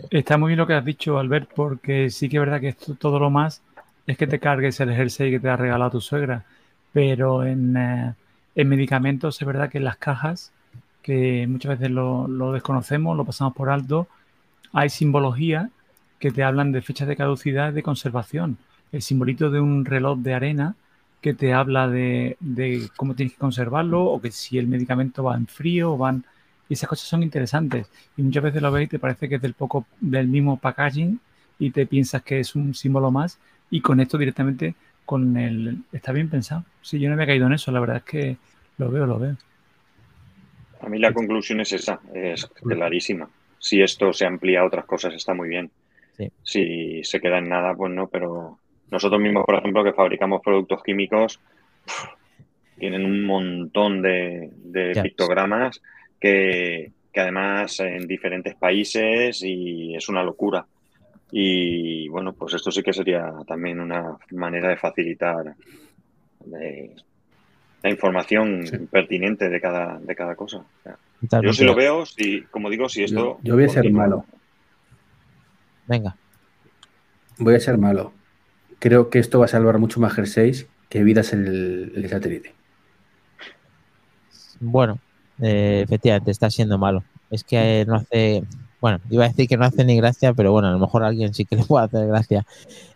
Está 0.09 0.37
muy 0.37 0.49
bien 0.49 0.59
lo 0.59 0.67
que 0.67 0.73
has 0.73 0.85
dicho, 0.85 1.17
Albert, 1.17 1.49
porque 1.55 2.09
sí 2.09 2.29
que 2.29 2.37
es 2.37 2.41
verdad 2.41 2.61
que 2.61 2.69
esto, 2.69 2.95
todo 2.95 3.19
lo 3.19 3.29
más 3.29 3.61
es 4.07 4.17
que 4.17 4.27
te 4.27 4.39
cargues 4.39 4.79
el 4.79 4.93
jersey 4.93 5.31
que 5.31 5.39
te 5.39 5.49
ha 5.49 5.57
regalado 5.57 5.91
tu 5.91 6.01
suegra, 6.01 6.45
pero 6.93 7.43
en, 7.43 7.75
eh, 7.75 8.65
medicamentos 8.65 9.41
es 9.41 9.47
verdad 9.47 9.69
que 9.69 9.79
en 9.79 9.85
las 9.85 9.97
cajas, 9.97 10.51
que 11.01 11.47
muchas 11.47 11.79
veces 11.79 11.91
lo, 11.91 12.27
lo 12.27 12.51
desconocemos, 12.51 13.17
lo 13.17 13.25
pasamos 13.25 13.53
por 13.53 13.69
alto, 13.69 14.07
hay 14.73 14.89
simbología 14.89 15.69
que 16.19 16.31
te 16.31 16.43
hablan 16.43 16.71
de 16.71 16.81
fechas 16.81 17.07
de 17.07 17.15
caducidad 17.15 17.73
de 17.73 17.83
conservación. 17.83 18.57
El 18.91 19.01
simbolito 19.01 19.49
de 19.49 19.59
un 19.59 19.85
reloj 19.85 20.19
de 20.19 20.33
arena 20.33 20.75
que 21.21 21.33
te 21.33 21.53
habla 21.53 21.87
de, 21.87 22.37
cómo 22.95 23.15
tienes 23.15 23.33
que 23.33 23.39
conservarlo 23.39 24.03
o 24.03 24.21
que 24.21 24.31
si 24.31 24.57
el 24.57 24.67
medicamento 24.67 25.23
va 25.23 25.35
en 25.35 25.47
frío 25.47 25.93
o 25.93 25.97
van... 25.97 26.23
Y 26.69 26.73
esas 26.73 26.89
cosas 26.89 27.07
son 27.07 27.23
interesantes. 27.23 27.89
Y 28.17 28.23
muchas 28.23 28.43
veces 28.43 28.61
lo 28.61 28.71
ves 28.71 28.85
y 28.85 28.87
te 28.87 28.99
parece 28.99 29.29
que 29.29 29.35
es 29.35 29.41
del, 29.41 29.53
poco, 29.53 29.85
del 29.99 30.27
mismo 30.27 30.57
packaging 30.57 31.19
y 31.59 31.71
te 31.71 31.85
piensas 31.85 32.23
que 32.23 32.39
es 32.39 32.55
un 32.55 32.73
símbolo 32.73 33.11
más 33.11 33.39
y 33.69 33.81
con 33.81 33.99
esto 33.99 34.17
directamente 34.17 34.75
con 35.05 35.37
el... 35.37 35.77
Está 35.91 36.11
bien 36.11 36.29
pensado. 36.29 36.65
Si 36.81 36.99
yo 36.99 37.07
no 37.09 37.13
había 37.13 37.27
caído 37.27 37.47
en 37.47 37.53
eso, 37.53 37.71
la 37.71 37.79
verdad 37.79 37.97
es 37.97 38.03
que 38.03 38.37
lo 38.77 38.89
veo, 38.89 39.05
lo 39.05 39.19
veo. 39.19 39.37
A 40.81 40.89
mí 40.89 40.99
la 40.99 41.13
conclusión 41.13 41.61
es 41.61 41.71
esa, 41.71 41.99
es 42.13 42.45
clarísima. 42.47 43.29
Si 43.57 43.81
esto 43.81 44.13
se 44.13 44.25
amplía 44.25 44.61
a 44.61 44.65
otras 44.65 44.85
cosas 44.85 45.13
está 45.13 45.33
muy 45.33 45.49
bien. 45.49 45.71
Si 46.43 47.03
se 47.03 47.19
queda 47.19 47.39
en 47.39 47.49
nada, 47.49 47.73
pues 47.75 47.91
no, 47.91 48.07
pero 48.07 48.59
nosotros 48.89 49.19
mismos, 49.19 49.45
por 49.45 49.55
ejemplo, 49.55 49.83
que 49.83 49.93
fabricamos 49.93 50.41
productos 50.41 50.81
químicos, 50.83 51.39
tienen 52.77 53.05
un 53.05 53.23
montón 53.25 54.01
de, 54.01 54.51
pictogramas 55.01 55.81
que, 56.19 56.91
además 57.15 57.79
en 57.79 58.07
diferentes 58.07 58.55
países 58.55 59.41
y 59.41 59.95
es 59.95 60.09
una 60.09 60.23
locura. 60.23 60.65
Y 61.31 62.07
bueno, 62.09 62.33
pues 62.33 62.53
esto 62.53 62.71
sí 62.71 62.83
que 62.83 62.93
sería 62.93 63.31
también 63.47 63.79
una 63.79 64.17
manera 64.31 64.69
de 64.69 64.77
facilitar 64.77 65.55
la 66.45 67.89
información 67.89 68.87
pertinente 68.91 69.49
de 69.49 69.61
cada, 69.61 69.99
de 69.99 70.15
cada 70.15 70.35
cosa. 70.35 70.63
yo 71.41 71.53
sí 71.53 71.63
lo 71.63 71.75
veo, 71.75 72.05
si, 72.05 72.41
como 72.43 72.69
digo, 72.69 72.89
si 72.89 73.03
esto... 73.03 73.39
Yo, 73.43 73.55
voy 73.55 73.65
a 73.65 73.69
ser 73.69 73.91
malo. 73.91 74.25
Venga. 75.87 76.15
Voy 77.37 77.55
a 77.55 77.59
ser 77.59 77.77
malo. 77.77 78.13
Creo 78.79 79.09
que 79.09 79.19
esto 79.19 79.39
va 79.39 79.45
a 79.45 79.49
salvar 79.49 79.77
mucho 79.77 79.99
más 79.99 80.13
jerseys 80.13 80.67
que 80.89 81.03
vidas 81.03 81.33
en 81.33 81.45
el, 81.45 82.09
satélite. 82.09 82.53
Bueno, 84.59 84.99
eh, 85.41 85.81
efectivamente, 85.83 86.31
está 86.31 86.49
siendo 86.49 86.77
malo. 86.77 87.03
Es 87.29 87.43
que 87.43 87.85
no 87.87 87.95
hace. 87.95 88.43
Bueno, 88.81 88.99
iba 89.09 89.25
a 89.25 89.29
decir 89.29 89.47
que 89.47 89.57
no 89.57 89.65
hace 89.65 89.83
ni 89.83 89.97
gracia, 89.97 90.33
pero 90.33 90.51
bueno, 90.51 90.67
a 90.67 90.71
lo 90.71 90.79
mejor 90.79 91.03
a 91.03 91.07
alguien 91.07 91.33
sí 91.33 91.45
que 91.45 91.55
le 91.57 91.63
puede 91.63 91.85
hacer 91.85 92.07
gracia. 92.07 92.45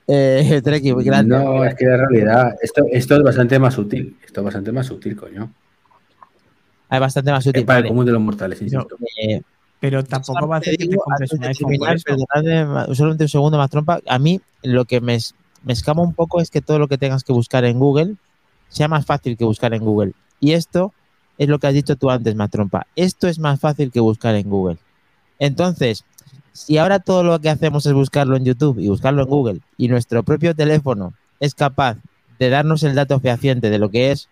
Eh, 0.08 0.62
Treki, 0.64 0.94
grande. 1.04 1.36
No, 1.38 1.64
es 1.66 1.76
que 1.76 1.86
en 1.86 1.98
realidad 1.98 2.56
esto, 2.62 2.84
esto 2.92 3.16
es 3.16 3.24
bastante 3.24 3.58
más 3.60 3.78
útil. 3.78 4.18
Esto 4.26 4.42
es 4.42 4.46
bastante 4.46 4.72
más 4.72 4.90
útil, 4.92 5.16
coño. 5.16 5.52
Hay 6.90 7.00
bastante 7.00 7.32
más 7.32 7.46
útil. 7.46 7.62
Es 7.62 7.66
para 7.66 7.80
el 7.80 7.88
común 7.88 8.06
de 8.06 8.12
los 8.12 8.22
mortales, 8.22 8.62
insisto. 8.62 8.88
Eh, 9.22 9.42
Pero 9.80 10.04
tampoco 10.04 10.48
va 10.48 10.58
a 10.58 10.60
hacer 10.60 10.76
que 10.78 10.88
te 10.88 10.96
compres 10.98 11.32
iPhone 11.34 12.96
solamente 12.96 13.24
un 13.26 13.30
segundo 13.30 13.58
más 13.58 13.70
trompa. 13.70 14.00
A 14.08 14.20
mí 14.20 14.42
lo 14.64 14.86
que 14.86 15.00
me, 15.02 15.16
es- 15.16 15.36
me 15.64 15.74
escama 15.74 16.02
un 16.02 16.14
poco 16.14 16.42
es 16.42 16.50
que 16.50 16.62
todo 16.62 16.80
lo 16.80 16.88
que 16.88 16.98
tengas 16.98 17.24
que 17.24 17.34
buscar 17.34 17.64
en 17.66 17.80
Google 17.80 18.16
sea 18.70 18.88
más 18.88 19.06
fácil 19.06 19.38
que 19.38 19.46
buscar 19.46 19.74
en 19.74 19.84
Google. 19.84 20.14
Y 20.40 20.54
esto 20.54 20.94
es 21.40 21.48
lo 21.48 21.58
que 21.58 21.68
has 21.68 21.74
dicho 21.74 21.96
tú 21.96 22.12
antes, 22.12 22.36
más 22.36 22.52
trompa. 22.52 22.86
Esto 22.96 23.28
es 23.28 23.40
más 23.40 23.60
fácil 23.60 23.92
que 23.92 24.02
buscar 24.02 24.36
en 24.36 24.50
Google. 24.50 24.78
Entonces, 25.40 26.04
si 26.52 26.78
ahora 26.78 27.00
todo 27.00 27.24
lo 27.24 27.40
que 27.40 27.50
hacemos 27.50 27.86
es 27.86 27.94
buscarlo 27.94 28.36
en 28.36 28.44
YouTube 28.44 28.78
y 28.78 28.90
buscarlo 28.90 29.24
en 29.24 29.30
Google 29.30 29.60
y 29.78 29.88
nuestro 29.88 30.22
propio 30.24 30.54
teléfono 30.54 31.14
es 31.40 31.56
capaz 31.56 31.98
de 32.38 32.50
darnos 32.50 32.84
el 32.84 32.94
dato 32.94 33.20
fehaciente 33.22 33.70
de 33.70 33.80
lo 33.80 33.90
que 33.90 34.12
es, 34.12 34.28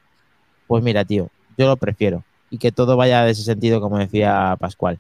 pues 0.68 0.84
mira, 0.84 1.06
tío, 1.06 1.30
yo 1.58 1.68
lo 1.68 1.78
prefiero. 1.78 2.24
Y 2.50 2.58
que 2.58 2.74
todo 2.74 2.98
vaya 2.98 3.24
de 3.24 3.32
ese 3.32 3.44
sentido, 3.44 3.80
como 3.80 3.98
decía 3.98 4.58
Pascual. 4.60 5.00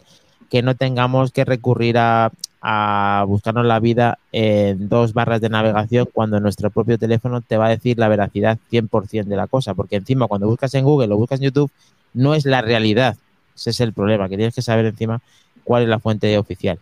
Que 0.50 0.62
no 0.62 0.76
tengamos 0.76 1.32
que 1.32 1.44
recurrir 1.44 1.98
a, 1.98 2.32
a 2.62 3.26
buscarnos 3.28 3.66
la 3.66 3.80
vida 3.80 4.18
en 4.32 4.90
dos 4.90 5.14
barras 5.14 5.42
de 5.42 5.50
navegación 5.50 6.08
cuando 6.12 6.40
nuestro 6.40 6.70
propio 6.70 6.98
teléfono 6.98 7.42
te 7.42 7.58
va 7.58 7.68
a 7.68 7.70
decir 7.70 8.00
la 8.00 8.08
veracidad 8.08 8.58
100% 8.72 9.26
de 9.26 9.36
la 9.36 9.48
cosa. 9.48 9.74
Porque 9.74 9.98
encima, 9.98 10.28
cuando 10.28 10.48
buscas 10.48 10.74
en 10.74 10.86
Google 10.86 11.14
o 11.14 11.18
buscas 11.18 11.40
en 11.40 11.46
YouTube, 11.46 11.72
no 12.14 12.34
es 12.36 12.46
la 12.46 12.62
realidad. 12.62 13.18
Ese 13.56 13.72
es 13.72 13.80
el 13.82 13.94
problema, 13.94 14.30
que 14.30 14.38
tienes 14.38 14.54
que 14.56 14.62
saber 14.62 14.86
encima 14.86 15.22
cuál 15.64 15.84
es 15.84 15.90
la 15.90 16.00
fuente 16.00 16.38
oficial. 16.38 16.80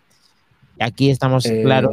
Aquí 0.79 1.09
estamos 1.09 1.45
Eh, 1.45 1.61
claros. 1.63 1.91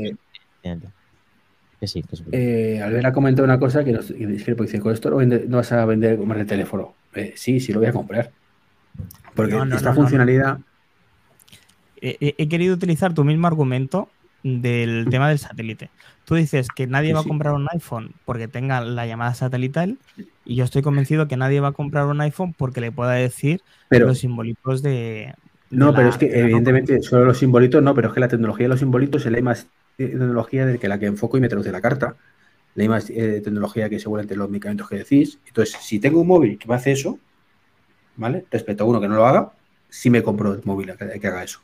Que 1.81 1.87
sí, 1.89 2.03
que 2.03 2.17
sí. 2.17 2.25
Eh, 2.33 2.81
Albert 2.83 3.07
ha 3.07 3.13
comentado 3.13 3.45
una 3.45 3.59
cosa 3.59 3.83
que 3.85 3.93
nos 3.93 4.07
que 4.07 4.27
discrepo. 4.27 4.63
Dice, 4.63 4.79
con 4.81 4.93
esto 4.93 5.11
no, 5.11 5.17
vende- 5.17 5.47
no 5.49 5.57
vas 5.57 5.73
a 5.73 5.85
vender 5.85 6.19
más 6.19 6.39
de 6.39 6.45
teléfono. 6.45 6.95
Eh, 7.15 7.33
sí, 7.37 7.59
sí 7.61 7.73
lo 7.73 7.81
voy 7.81 7.89
a 7.89 7.93
comprar. 7.93 8.31
Porque 9.35 9.55
No, 9.55 9.65
no, 9.65 9.77
esta 9.77 9.93
funcionalidad... 9.95 10.59
He 12.05 12.49
querido 12.49 12.75
utilizar 12.75 13.15
tu 13.15 13.23
mismo 13.25 13.47
argumento 13.47 14.09
del 14.43 15.07
tema 15.09 15.29
del 15.29 15.39
satélite. 15.39 15.89
Tú 16.33 16.37
dices 16.37 16.73
que 16.73 16.87
nadie 16.87 17.13
Sí, 17.13 17.15
va 17.15 17.21
a 17.21 17.25
comprar 17.25 17.53
un 17.55 17.69
iPhone 17.73 18.15
porque 18.25 18.49
tenga 18.49 18.81
la 18.81 19.07
llamada 19.07 19.35
satelital 19.35 20.01
y 20.45 20.57
yo 20.57 20.65
estoy 20.65 20.83
convencido 20.83 21.29
que 21.29 21.37
nadie 21.37 21.61
va 21.61 21.69
a 21.69 21.73
comprar 21.73 22.07
un 22.07 22.21
iPhone 22.23 22.55
porque 22.55 22.81
le 22.81 22.91
pueda 22.93 23.13
decir 23.13 23.63
Pero, 23.89 24.07
los 24.07 24.19
simbolitos 24.19 24.83
de... 24.83 25.35
de 25.71 25.91
no, 25.91 25.95
la- 25.95 25.95
pero 25.95 26.09
es 26.11 26.19
que 26.19 26.27
evidentemente 26.39 27.01
solo 27.03 27.25
los 27.25 27.39
simbolitos 27.39 27.83
no, 27.83 27.95
pero 27.95 28.09
es 28.09 28.15
que 28.15 28.21
la 28.21 28.29
tecnología 28.29 28.65
de 28.65 28.69
los 28.71 28.81
simbolitos 28.81 29.25
es 29.27 29.33
la 29.33 29.41
más 29.43 29.71
tecnología 29.97 30.67
de 30.67 30.79
que 30.79 30.89
la 30.89 30.99
que 30.99 31.07
enfoco 31.07 31.39
y 31.39 31.41
me 31.41 31.49
traduce 31.49 31.73
la 31.73 31.81
carta. 31.81 32.17
La 32.75 32.89
más 32.89 33.11
eh, 33.11 33.41
tecnología 33.43 33.89
que 33.91 34.01
seguramente 34.01 34.37
los 34.37 34.51
medicamentos 34.51 34.89
que 34.89 34.97
decís. 34.99 35.41
Entonces, 35.47 35.77
si 35.83 36.01
tengo 36.01 36.21
un 36.23 36.29
móvil 36.29 36.59
que 36.59 36.69
me 36.69 36.75
hace 36.77 36.93
eso, 36.93 37.21
¿vale? 38.17 38.47
Respecto 38.51 38.85
a 38.85 38.87
uno 38.89 39.01
que 39.01 39.09
no 39.09 39.17
lo 39.17 39.27
haga, 39.27 39.55
sí 39.89 40.11
me 40.11 40.23
compro 40.23 40.55
el 40.55 40.63
móvil 40.65 40.97
que, 40.99 41.21
que 41.21 41.29
haga 41.29 41.45
eso. 41.45 41.61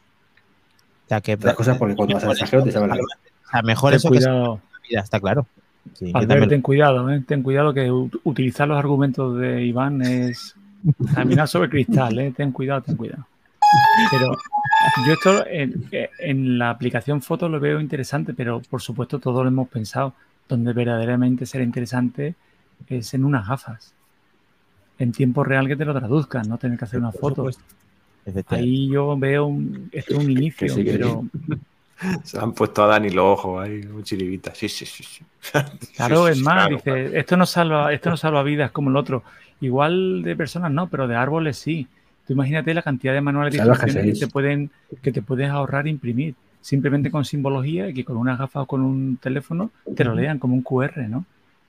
O 1.07 1.09
sea, 1.09 1.20
que 1.20 1.36
Otras 1.40 1.55
cosas 1.57 1.77
porque 1.78 1.97
cuando 1.97 2.15
vas 2.15 2.23
al 2.24 2.31
extranjero 2.31 2.62
te 2.62 2.70
sabe 2.73 2.86
la. 2.89 3.01
O 3.48 3.50
sea, 3.50 3.62
mejor 3.62 3.90
Ten 3.90 3.96
eso 3.96 4.08
cuidado, 4.08 4.60
la 4.72 4.88
vida, 4.88 5.00
está 5.00 5.18
claro. 5.20 5.46
Sí, 5.94 6.06
yo 6.06 6.16
Albert, 6.16 6.28
también- 6.28 6.48
ten 6.50 6.62
cuidado, 6.62 7.10
¿eh? 7.10 7.24
ten 7.26 7.42
cuidado 7.42 7.72
que 7.74 7.90
utilizar 7.90 8.68
los 8.68 8.78
argumentos 8.78 9.38
de 9.38 9.64
Iván 9.64 10.02
es 10.02 10.54
caminar 11.14 11.48
sobre 11.48 11.70
cristal, 11.70 12.18
¿eh? 12.18 12.32
ten 12.36 12.52
cuidado, 12.52 12.82
ten 12.82 12.96
cuidado. 12.96 13.26
Pero 14.10 14.36
yo 15.06 15.12
esto 15.12 15.46
en, 15.46 15.88
en 16.20 16.58
la 16.58 16.70
aplicación 16.70 17.20
foto 17.22 17.48
lo 17.48 17.58
veo 17.60 17.80
interesante, 17.80 18.32
pero 18.34 18.60
por 18.60 18.80
supuesto 18.80 19.18
todos 19.18 19.42
lo 19.42 19.48
hemos 19.48 19.68
pensado. 19.68 20.14
Donde 20.48 20.72
verdaderamente 20.72 21.44
será 21.44 21.62
interesante 21.62 22.34
es 22.86 23.12
en 23.12 23.26
unas 23.26 23.46
gafas. 23.46 23.92
En 24.98 25.12
tiempo 25.12 25.44
real 25.44 25.68
que 25.68 25.76
te 25.76 25.84
lo 25.84 25.92
traduzcan, 25.92 26.48
no 26.48 26.56
tener 26.56 26.78
que 26.78 26.86
hacer 26.86 27.00
una 27.00 27.12
foto. 27.12 27.46
Ahí 28.48 28.88
yo 28.88 29.14
veo 29.18 29.44
un, 29.46 29.90
esto 29.92 30.14
es 30.14 30.24
un 30.24 30.30
inicio, 30.30 30.68
sí, 30.70 30.84
que 30.84 30.92
sí. 30.92 30.96
pero 30.96 31.24
Se 32.22 32.38
han 32.38 32.52
puesto 32.52 32.84
a 32.84 32.86
Dani 32.86 33.10
los 33.10 33.24
ojos 33.24 33.62
ahí, 33.64 33.80
un 33.80 34.02
chiribita. 34.04 34.54
Sí, 34.54 34.68
sí, 34.68 34.86
sí. 34.86 35.02
sí. 35.02 35.24
Claro, 35.96 36.26
Sí, 36.26 36.32
es 36.32 36.38
más, 36.38 36.68
claro, 36.68 36.76
dice, 36.76 37.18
esto 37.18 37.36
no 37.36 37.46
salva, 37.46 37.92
esto 37.92 38.10
no 38.10 38.16
salva 38.16 38.42
vidas 38.42 38.70
como 38.70 38.90
el 38.90 38.96
otro. 38.96 39.24
Igual 39.60 40.22
de 40.22 40.36
personas 40.36 40.70
no, 40.70 40.88
pero 40.88 41.08
de 41.08 41.16
árboles 41.16 41.58
sí. 41.58 41.88
Tú 42.26 42.34
imagínate 42.34 42.74
la 42.74 42.82
cantidad 42.82 43.14
de 43.14 43.20
manuales 43.20 43.52
de 43.52 43.58
instrucciones 43.58 44.04
que 44.04 44.12
G6. 44.12 44.18
te 44.18 44.28
pueden, 44.28 44.70
que 45.02 45.12
te 45.12 45.22
puedes 45.22 45.50
ahorrar 45.50 45.86
e 45.86 45.90
imprimir. 45.90 46.34
Simplemente 46.60 47.10
con 47.10 47.24
simbología 47.24 47.88
y 47.88 47.94
que 47.94 48.04
con 48.04 48.16
unas 48.16 48.38
gafas 48.38 48.64
o 48.64 48.66
con 48.66 48.82
un 48.82 49.16
teléfono 49.16 49.70
te 49.96 50.04
lo 50.04 50.14
lean 50.14 50.38
como 50.38 50.54
un 50.54 50.62
QR, 50.62 51.08
¿no? 51.08 51.24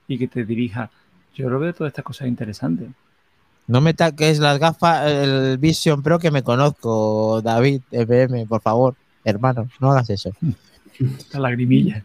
Y 0.06 0.18
que 0.18 0.28
te 0.28 0.44
dirija. 0.44 0.90
Yo 1.34 1.48
lo 1.48 1.58
veo 1.58 1.72
todas 1.72 1.90
estas 1.90 2.04
cosas 2.04 2.28
interesantes. 2.28 2.88
No 3.66 3.80
me 3.80 3.94
taques 3.94 4.40
las 4.40 4.58
gafas, 4.58 5.06
el 5.10 5.56
Vision 5.58 6.02
Pro 6.02 6.18
que 6.18 6.30
me 6.30 6.42
conozco, 6.42 7.40
David, 7.40 7.82
FM, 7.92 8.46
por 8.46 8.60
favor, 8.60 8.96
hermano, 9.24 9.68
no 9.80 9.90
hagas 9.90 10.10
eso. 10.10 10.30
La 11.32 11.40
lagrimilla. 11.40 12.04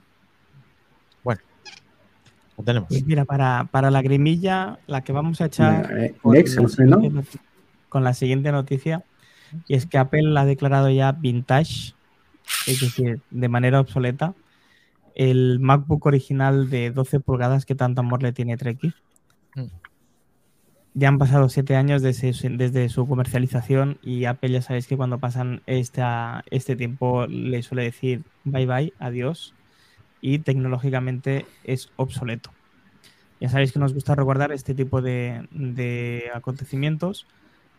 Lo 2.58 2.64
tenemos. 2.64 2.88
Pues 2.88 3.06
mira, 3.06 3.26
para, 3.26 3.68
para 3.70 3.92
la 3.92 4.02
grimilla, 4.02 4.80
la 4.88 5.04
que 5.04 5.12
vamos 5.12 5.42
a 5.42 5.46
echar 5.48 5.92
eh, 5.98 6.16
con, 6.22 6.34
la 6.34 6.42
¿no? 6.42 6.70
siguiente 6.70 7.10
noti- 7.10 7.40
con 7.90 8.04
la 8.06 8.14
siguiente 8.14 8.52
noticia, 8.54 9.04
y 9.68 9.76
es 9.76 9.86
que 9.86 9.98
Apple 9.98 10.24
la 10.24 10.42
ha 10.42 10.46
declarado 10.46 10.90
ya 10.90 11.12
vintage, 11.12 11.94
es 12.66 12.80
decir, 12.80 13.20
de 13.30 13.50
manera 13.50 13.82
obsoleta, 13.82 14.34
el 15.16 15.60
MacBook 15.60 16.06
original 16.06 16.70
de 16.70 16.92
12 16.92 17.20
pulgadas 17.20 17.66
que 17.66 17.76
tanto 17.76 18.00
amor 18.00 18.24
le 18.24 18.32
tiene 18.32 18.56
Treki. 18.56 18.94
Mm. 19.56 19.64
Ya 20.98 21.10
han 21.10 21.18
pasado 21.18 21.50
siete 21.50 21.76
años 21.76 22.02
desde 22.02 22.88
su, 22.88 23.06
comercialización 23.06 23.98
y 24.02 24.24
Apple 24.24 24.50
ya 24.50 24.62
sabéis 24.62 24.88
que 24.88 24.96
cuando 24.96 25.20
pasan 25.20 25.62
esta, 25.66 26.46
este 26.50 26.78
tiempo 26.78 27.28
le 27.28 27.62
suele 27.64 27.84
decir 27.84 28.24
bye 28.46 28.66
bye, 28.66 28.94
adiós 28.98 29.54
y 30.22 30.40
tecnológicamente 30.40 31.46
es 31.66 31.92
obsoleto. 31.98 32.52
Ya 33.42 33.50
sabéis 33.50 33.74
que 33.74 33.80
nos 33.80 33.94
gusta 33.94 34.16
recordar 34.16 34.54
este 34.54 34.74
tipo 34.74 35.02
de, 35.02 35.46
de 35.52 36.32
acontecimientos, 36.34 37.28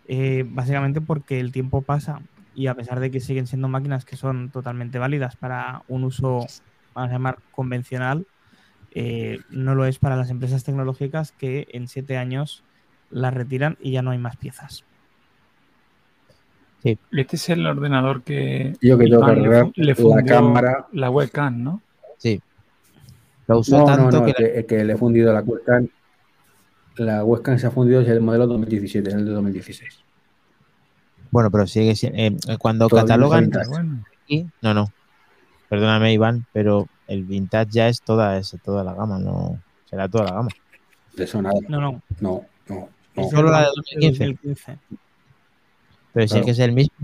eh, 0.09 0.45
básicamente 0.47 1.01
porque 1.01 1.41
el 1.41 1.53
tiempo 1.53 1.81
pasa 1.81 2.21
y 2.55 2.67
a 2.67 2.75
pesar 2.75 3.01
de 3.01 3.11
que 3.11 3.21
siguen 3.21 3.47
siendo 3.47 3.69
máquinas 3.69 4.05
que 4.05 4.17
son 4.17 4.51
totalmente 4.51 4.99
válidas 4.99 5.37
para 5.37 5.85
un 5.89 6.05
uso, 6.05 6.47
vamos 6.95 7.11
a 7.11 7.13
llamar, 7.15 7.39
convencional, 7.51 8.27
eh, 8.91 9.41
no 9.49 9.75
lo 9.75 9.87
es 9.87 9.99
para 9.99 10.17
las 10.17 10.29
empresas 10.29 10.65
tecnológicas 10.65 11.33
que 11.33 11.67
en 11.73 11.89
siete 11.89 12.19
años 12.19 12.63
las 13.11 13.33
retiran 13.35 13.77
y 13.81 13.93
ya 13.93 14.03
no 14.03 14.11
hay 14.11 14.19
más 14.19 14.37
piezas. 14.37 14.85
Este 16.85 17.35
es 17.37 17.49
el 17.49 17.67
ordenador 17.67 18.23
que 18.23 18.77
Yo 18.81 18.97
que 18.97 19.05
tengo 19.07 19.27
que 19.27 19.41
Iván 19.41 19.73
le 19.75 19.85
le 19.85 19.89
la 19.91 19.95
fundió 19.97 20.35
cámara. 20.35 20.87
la 20.93 21.11
webcam, 21.11 21.63
¿no? 21.65 21.83
Sí. 22.19 22.41
Lo 23.49 23.59
usó 23.59 23.79
No, 23.79 23.87
no, 23.87 23.87
tanto 23.97 24.21
no, 24.21 24.27
que, 24.27 24.35
que, 24.35 24.67
que 24.67 24.85
le 24.85 24.93
he 24.93 24.97
fundido 24.97 25.33
la 25.33 25.41
webcam. 25.41 25.89
La 26.97 27.25
webcam 27.25 27.59
se 27.59 27.67
ha 27.67 27.71
fundido 27.73 28.01
es 28.03 28.09
el 28.09 28.21
modelo 28.21 28.47
2017, 28.47 29.09
es 29.09 29.15
el 29.17 29.25
de 29.25 29.33
2016. 29.33 29.99
bueno, 31.33 31.51
pero 31.51 31.67
sigue 31.67 31.95
siendo, 31.97 32.19
eh, 32.19 32.57
cuando 32.59 32.87
Todavía 32.89 33.09
catalogan 33.09 33.51
no 33.51 33.61
bueno, 33.69 34.05
aquí, 34.23 34.47
no, 34.63 34.73
no. 34.73 34.93
Perdóname, 35.69 36.13
Iván, 36.13 36.47
pero 36.53 36.87
el 37.09 37.25
vintage 37.25 37.71
ya 37.73 37.89
es 37.89 38.01
toda, 38.01 38.39
es 38.39 38.57
toda 38.65 38.85
la 38.85 38.95
gama, 38.95 39.19
no 39.19 39.61
será 39.91 40.09
toda 40.09 40.25
la 40.27 40.33
gama. 40.35 40.49
De 41.17 41.25
eso 41.25 41.43
nada. 41.43 41.59
No, 41.69 41.81
no. 41.81 42.03
No, 42.21 42.47
no, 42.69 42.77
no. 42.77 42.89
Es 43.17 43.31
Solo 43.31 43.49
el 43.49 43.53
la 43.53 43.61
de 43.61 43.67
Mac 43.67 43.75
2015. 43.77 44.79
Pero 46.13 46.27
sí 46.27 46.31
Claro. 46.33 46.45
que 46.47 46.51
es 46.53 46.59
el 46.59 46.73
mismo. 46.73 46.95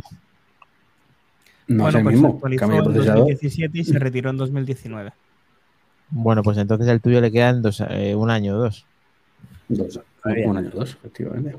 No 1.68 1.88
es 1.88 1.94
bueno, 1.94 1.98
el 1.98 2.04
pues 2.04 2.14
se 2.14 2.22
mismo. 2.22 2.34
actualizó 2.34 2.60
Cambio 2.60 2.76
de 2.82 2.86
en 2.88 2.92
procesador. 2.94 3.18
2017 3.20 3.78
y 3.78 3.84
se 3.84 3.98
retiró 3.98 4.30
en 4.30 4.36
2019. 4.36 5.12
Bueno, 6.10 6.42
pues 6.42 6.58
entonces 6.58 6.88
el 6.88 7.00
tuyo 7.00 7.20
le 7.20 7.30
quedan 7.32 7.62
dos, 7.62 7.82
eh, 7.88 8.14
un 8.14 8.30
año 8.30 8.54
o 8.54 8.58
dos. 8.58 8.84
Dos, 9.68 10.00
un 10.44 10.56
año 10.56 10.70
o 10.74 10.78
dos, 10.78 10.90
efectivamente. 10.90 11.56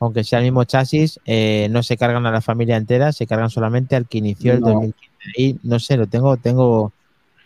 Aunque 0.00 0.24
sea 0.24 0.40
el 0.40 0.44
mismo 0.44 0.64
chasis, 0.64 1.18
eh, 1.24 1.68
no 1.70 1.82
se 1.82 1.96
cargan 1.96 2.26
a 2.26 2.30
la 2.32 2.40
familia 2.42 2.76
entera, 2.76 3.12
se 3.12 3.26
cargan 3.26 3.48
solamente 3.48 3.96
al 3.96 4.06
que 4.06 4.18
inició 4.18 4.52
el 4.54 4.60
No. 4.60 4.66
2015. 4.72 5.32
Y 5.38 5.58
no 5.62 5.78
sé, 5.78 5.96
lo 5.96 6.06
tengo, 6.06 6.36
tengo, 6.36 6.92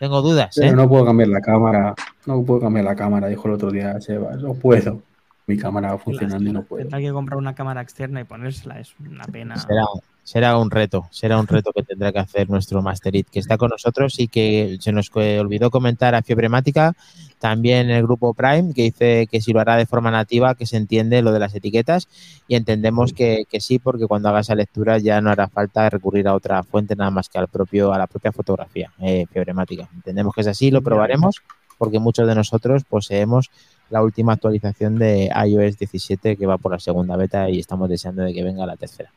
tengo 0.00 0.22
dudas, 0.22 0.56
¿eh? 0.58 0.72
No 0.72 0.88
puedo 0.88 1.04
cambiar 1.04 1.28
la 1.28 1.40
cámara. 1.40 1.94
No 2.26 2.42
puedo 2.42 2.60
cambiar 2.62 2.84
la 2.86 2.96
cámara, 2.96 3.28
dijo 3.28 3.46
el 3.46 3.54
otro 3.54 3.70
día 3.70 4.00
Seba. 4.00 4.34
No 4.36 4.54
puedo. 4.54 5.00
Mi 5.48 5.56
cámara 5.56 5.92
va 5.92 5.98
funcionando 5.98 6.50
y 6.50 6.52
no 6.52 6.62
puedo. 6.62 6.82
Tendrá 6.82 7.00
que 7.00 7.10
comprar 7.10 7.38
una 7.38 7.54
cámara 7.54 7.80
externa 7.80 8.20
y 8.20 8.24
ponérsela, 8.24 8.80
es 8.80 8.94
una 9.00 9.24
pena. 9.24 9.56
Será, 9.56 9.86
será 10.22 10.58
un 10.58 10.70
reto, 10.70 11.08
será 11.10 11.40
un 11.40 11.46
reto 11.46 11.72
que 11.74 11.82
tendrá 11.82 12.12
que 12.12 12.18
hacer 12.18 12.50
nuestro 12.50 12.82
Masterit, 12.82 13.30
que 13.30 13.38
está 13.38 13.56
con 13.56 13.70
nosotros 13.70 14.20
y 14.20 14.28
que 14.28 14.76
se 14.78 14.92
nos 14.92 15.10
olvidó 15.16 15.70
comentar 15.70 16.14
a 16.14 16.20
Fiebremática, 16.20 16.92
también 17.38 17.88
el 17.88 18.02
grupo 18.02 18.34
Prime, 18.34 18.74
que 18.74 18.82
dice 18.82 19.26
que 19.26 19.40
si 19.40 19.54
lo 19.54 19.60
hará 19.60 19.76
de 19.76 19.86
forma 19.86 20.10
nativa, 20.10 20.54
que 20.54 20.66
se 20.66 20.76
entiende 20.76 21.22
lo 21.22 21.32
de 21.32 21.38
las 21.38 21.54
etiquetas 21.54 22.08
y 22.46 22.54
entendemos 22.54 23.14
que, 23.14 23.46
sí, 23.58 23.78
porque 23.78 24.06
cuando 24.06 24.28
haga 24.28 24.40
esa 24.40 24.54
lectura 24.54 24.98
ya 24.98 25.22
no 25.22 25.30
hará 25.30 25.48
falta 25.48 25.88
recurrir 25.88 26.28
a 26.28 26.34
otra 26.34 26.62
fuente 26.62 26.94
nada 26.94 27.10
más 27.10 27.30
que 27.30 27.38
al 27.38 27.48
propio, 27.48 27.94
a 27.94 27.96
la 27.96 28.06
propia 28.06 28.32
fotografía 28.32 28.92
eh, 29.00 29.24
Fiebremática. 29.32 29.88
Entendemos 29.94 30.34
que 30.34 30.42
es 30.42 30.46
así, 30.46 30.70
lo 30.70 30.82
probaremos 30.82 31.40
porque 31.78 32.00
muchos 32.00 32.26
de 32.26 32.34
nosotros 32.34 32.84
poseemos 32.84 33.50
la 33.90 34.02
última 34.02 34.34
actualización 34.34 34.98
de 34.98 35.30
iOS 35.46 35.78
17 35.78 36.36
que 36.36 36.46
va 36.46 36.58
por 36.58 36.72
la 36.72 36.80
segunda 36.80 37.16
beta 37.16 37.48
y 37.48 37.58
estamos 37.58 37.88
deseando 37.88 38.22
de 38.22 38.34
que 38.34 38.42
venga 38.42 38.66
la 38.66 38.76
tercera. 38.76 39.12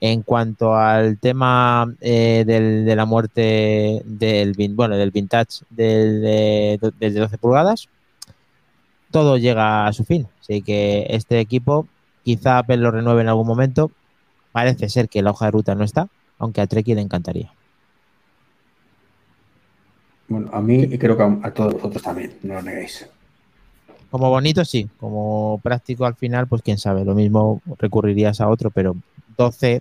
En 0.00 0.22
cuanto 0.22 0.74
al 0.74 1.18
tema 1.18 1.86
eh, 2.00 2.44
de 2.44 2.96
la 2.96 3.04
muerte 3.04 4.02
del, 4.04 4.54
bueno, 4.74 4.96
del 4.96 5.12
vintage 5.12 5.64
del, 5.70 6.20
de, 6.22 7.10
12 7.10 7.38
pulgadas, 7.38 7.88
todo 9.10 9.38
llega 9.38 9.86
a 9.86 9.92
su 9.92 10.04
fin. 10.04 10.26
Así 10.40 10.62
que 10.62 11.06
este 11.10 11.38
equipo, 11.38 11.86
quizá 12.24 12.58
Apple 12.58 12.78
lo 12.78 12.90
renueve 12.90 13.22
en 13.22 13.28
algún 13.28 13.46
momento. 13.46 13.92
Parece 14.50 14.88
ser 14.88 15.08
que 15.08 15.22
la 15.22 15.30
hoja 15.30 15.46
de 15.46 15.50
ruta 15.52 15.74
no 15.76 15.84
está, 15.84 16.08
aunque 16.38 16.60
a 16.60 16.66
Treki 16.66 16.94
le 16.94 17.00
encantaría. 17.00 17.52
Bueno, 20.26 20.50
a 20.52 20.60
mí 20.60 20.82
y 20.82 20.98
creo 20.98 21.16
que 21.16 21.22
a, 21.22 21.38
a 21.42 21.54
todos 21.54 21.74
vosotros 21.74 22.02
también, 22.02 22.38
no 22.42 22.54
lo 22.54 22.62
neguéis. 22.62 23.08
Como 24.12 24.28
bonito, 24.28 24.62
sí. 24.62 24.86
Como 25.00 25.58
práctico 25.62 26.04
al 26.04 26.14
final, 26.14 26.46
pues 26.46 26.60
quién 26.60 26.76
sabe. 26.76 27.02
Lo 27.02 27.14
mismo 27.14 27.62
recurrirías 27.78 28.42
a 28.42 28.50
otro, 28.50 28.70
pero 28.70 28.94
12. 29.38 29.80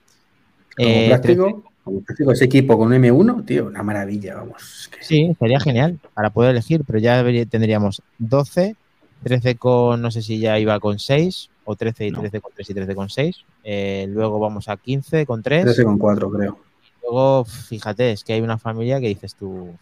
Como 0.78 0.90
eh, 0.90 1.08
práctico, 1.10 1.64
como 1.84 2.00
práctico, 2.00 2.32
ese 2.32 2.46
equipo 2.46 2.78
con 2.78 2.94
M1, 2.94 3.46
tío, 3.46 3.66
una 3.66 3.84
maravilla, 3.84 4.36
vamos. 4.36 4.90
Sí, 5.02 5.36
sería 5.38 5.60
genial 5.60 6.00
para 6.14 6.30
poder 6.30 6.52
elegir, 6.52 6.86
pero 6.88 6.98
ya 7.00 7.22
tendríamos 7.50 8.02
12, 8.20 8.78
13 9.24 9.56
con, 9.56 10.02
no 10.02 10.10
sé 10.12 10.22
si 10.22 10.40
ya 10.40 10.58
iba 10.58 10.80
con 10.80 10.98
6, 10.98 11.50
o 11.66 11.76
13 11.76 12.08
y 12.08 12.12
13 12.14 12.40
con 12.40 12.54
3 12.56 12.70
y 12.70 12.74
13 12.74 12.96
con 12.96 13.10
6. 13.10 13.36
Eh, 13.66 14.06
luego 14.08 14.40
vamos 14.40 14.70
a 14.70 14.78
15 14.78 15.26
con 15.26 15.44
3. 15.44 15.66
13 15.66 15.84
con 15.84 15.98
4, 15.98 16.32
creo. 16.32 16.58
luego, 17.02 17.44
fíjate, 17.44 18.14
es 18.14 18.24
que 18.24 18.32
hay 18.32 18.40
una 18.40 18.58
familia 18.58 19.02
que 19.02 19.10
dices 19.10 19.36
tú, 19.36 19.74
no. 19.76 19.78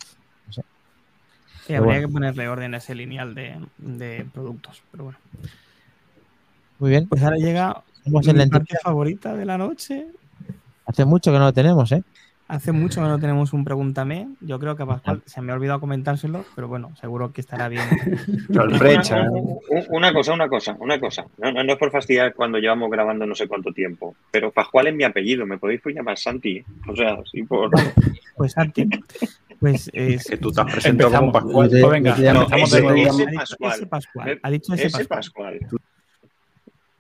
Sí, 1.70 1.76
habría 1.76 2.00
que 2.00 2.08
ponerle 2.08 2.48
orden 2.48 2.74
a 2.74 2.78
ese 2.78 2.96
lineal 2.96 3.36
de, 3.36 3.56
de 3.78 4.26
productos, 4.34 4.82
pero 4.90 5.04
bueno. 5.04 5.20
Muy 6.80 6.90
bien. 6.90 7.08
Pues 7.08 7.22
ahora 7.22 7.38
llega 7.38 7.84
mi 8.08 8.50
parte 8.50 8.76
favorita 8.82 9.36
de 9.36 9.46
la 9.46 9.60
noche. 9.60 10.08
Hace 10.88 11.06
mucho 11.06 11.32
que 11.32 11.38
no 11.38 11.46
lo 11.46 11.54
tenemos, 11.54 11.92
¿eh? 11.92 12.02
Hace 12.48 12.72
mucho 12.72 13.04
que 13.04 13.08
no 13.08 13.20
tenemos 13.20 13.54
un 13.54 13.64
pregúntame. 13.64 14.30
Yo 14.42 14.58
creo 14.58 14.76
que 14.76 14.82
a 14.82 14.88
Pascual 14.88 15.22
se 15.28 15.42
me 15.42 15.52
ha 15.52 15.56
olvidado 15.56 15.80
comentárselo, 15.80 16.44
pero 16.56 16.68
bueno, 16.68 16.92
seguro 17.00 17.32
que 17.32 17.42
estará 17.42 17.70
bien. 17.70 17.84
una, 18.50 20.12
cosa, 20.12 20.34
una 20.34 20.50
cosa, 20.50 20.76
una 20.80 21.00
cosa. 21.00 21.28
No, 21.38 21.52
no, 21.52 21.72
es 21.72 21.78
por 21.78 21.92
fastidiar 21.92 22.34
cuando 22.34 22.58
llevamos 22.58 22.90
grabando 22.90 23.28
no 23.28 23.36
sé 23.36 23.48
cuánto 23.48 23.72
tiempo, 23.72 24.16
pero 24.32 24.50
Pascual 24.50 24.88
es 24.88 24.96
mi 24.96 25.04
apellido, 25.04 25.46
me 25.46 25.60
podéis 25.60 25.82
llamar 25.86 26.18
Santi. 26.18 26.64
O 26.88 26.96
sea, 26.96 27.20
sí 27.32 27.44
por. 27.44 27.70
Pues 28.36 28.54
Santi. 28.54 28.90
Pues 29.60 29.90
es, 29.94 30.26
que 30.26 30.38
tú 30.38 30.52
te 30.52 30.62
has 30.62 30.72
presentado 30.72 31.12
como 31.12 31.32
Pascual. 31.32 31.70
Pues 31.70 31.90
venga, 31.92 32.16
ese, 32.16 33.86
Pascual. 33.88 34.40
Ha 34.42 34.50
dicho 34.52 34.74
ese, 34.74 35.06
Pascual. 35.06 35.60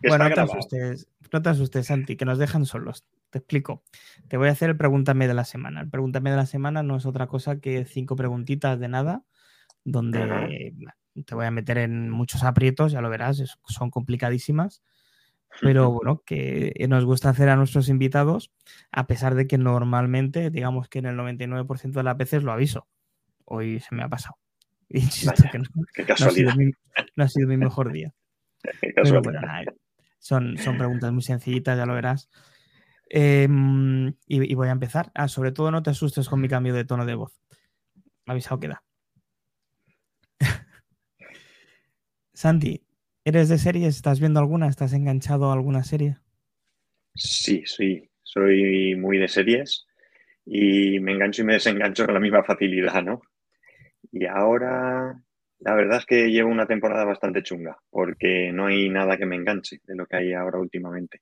Bueno, 0.01 0.29
no 0.29 0.35
te, 0.35 0.41
asustes, 0.41 1.07
no 1.31 1.41
te 1.41 1.49
asustes, 1.49 1.87
Santi, 1.87 2.15
que 2.15 2.25
nos 2.25 2.37
dejan 2.37 2.65
solos. 2.65 3.05
Te 3.29 3.39
explico. 3.39 3.83
Te 4.27 4.37
voy 4.37 4.47
a 4.47 4.51
hacer 4.51 4.69
el 4.69 4.77
pregúntame 4.77 5.27
de 5.27 5.33
la 5.33 5.43
semana. 5.43 5.81
El 5.81 5.89
pregúntame 5.89 6.31
de 6.31 6.37
la 6.37 6.45
semana 6.45 6.83
no 6.83 6.95
es 6.95 7.05
otra 7.05 7.27
cosa 7.27 7.59
que 7.59 7.85
cinco 7.85 8.15
preguntitas 8.15 8.79
de 8.79 8.87
nada, 8.87 9.23
donde 9.83 10.73
te 11.25 11.35
voy 11.35 11.45
a 11.45 11.51
meter 11.51 11.77
en 11.79 12.09
muchos 12.09 12.43
aprietos, 12.43 12.91
ya 12.91 13.01
lo 13.01 13.09
verás, 13.09 13.43
son 13.67 13.91
complicadísimas. 13.91 14.81
Pero 15.61 15.91
bueno, 15.91 16.23
que 16.25 16.73
nos 16.87 17.05
gusta 17.05 17.29
hacer 17.29 17.49
a 17.49 17.55
nuestros 17.55 17.89
invitados, 17.89 18.51
a 18.91 19.07
pesar 19.07 19.35
de 19.35 19.47
que 19.47 19.57
normalmente, 19.57 20.49
digamos 20.49 20.87
que 20.87 20.99
en 20.99 21.05
el 21.05 21.17
99% 21.17 21.91
de 21.91 22.03
las 22.03 22.17
veces 22.17 22.43
lo 22.43 22.51
aviso. 22.51 22.87
Hoy 23.45 23.79
se 23.79 23.95
me 23.95 24.03
ha 24.03 24.09
pasado. 24.09 24.37
que 24.89 25.59
no, 25.59 25.65
qué 25.93 26.05
casualidad. 26.05 26.53
No 27.15 27.23
ha, 27.23 27.29
sido 27.29 27.47
mi, 27.47 27.55
mejor 27.55 27.93
día. 27.93 28.13
Pero 28.81 29.21
bueno, 29.21 29.39
son, 30.17 30.57
son 30.57 30.77
preguntas 30.77 31.13
muy 31.13 31.21
sencillitas, 31.21 31.77
ya 31.77 31.85
lo 31.85 31.93
verás. 31.93 32.29
Em, 33.09 34.13
y, 34.27 34.53
voy 34.55 34.67
a 34.67 34.71
empezar. 34.71 35.11
Ah, 35.15 35.27
sobre 35.27 35.51
todo 35.51 35.71
no 35.71 35.81
te 35.81 35.91
asustes 35.91 36.27
con 36.27 36.41
mi 36.41 36.49
cambio 36.49 36.73
de 36.73 36.85
tono 36.85 37.05
de 37.05 37.15
voz. 37.15 37.39
Avisado 38.25 38.59
queda. 38.59 38.83
Santi, 42.33 42.83
¿eres 43.25 43.49
de 43.49 43.57
series? 43.57 43.95
¿Estás 43.95 44.19
viendo 44.19 44.39
alguna? 44.39 44.67
¿Estás 44.67 44.93
enganchado 44.93 45.49
a 45.49 45.53
alguna 45.53 45.83
serie? 45.83 46.17
Sí, 47.15 47.63
sí. 47.65 48.09
Soy 48.23 48.95
muy 48.95 49.17
de 49.17 49.27
series 49.27 49.85
y 50.45 50.99
me 50.99 51.13
engancho 51.13 51.41
y 51.41 51.45
me 51.45 51.53
desengancho 51.53 52.05
con 52.05 52.13
la 52.13 52.19
misma 52.19 52.43
facilidad, 52.43 53.03
¿no? 53.03 53.21
Y 54.11 54.25
ahora, 54.25 55.21
la 55.59 55.75
verdad 55.75 55.99
es 55.99 56.05
que 56.05 56.29
llevo 56.29 56.49
una 56.49 56.67
temporada 56.67 57.05
bastante 57.05 57.43
chunga 57.43 57.77
porque 57.89 58.51
no 58.51 58.67
hay 58.67 58.89
nada 58.89 59.17
que 59.17 59.25
me 59.25 59.35
enganche 59.35 59.79
de 59.83 59.95
lo 59.95 60.05
que 60.05 60.17
hay 60.17 60.33
ahora 60.33 60.59
últimamente 60.59 61.21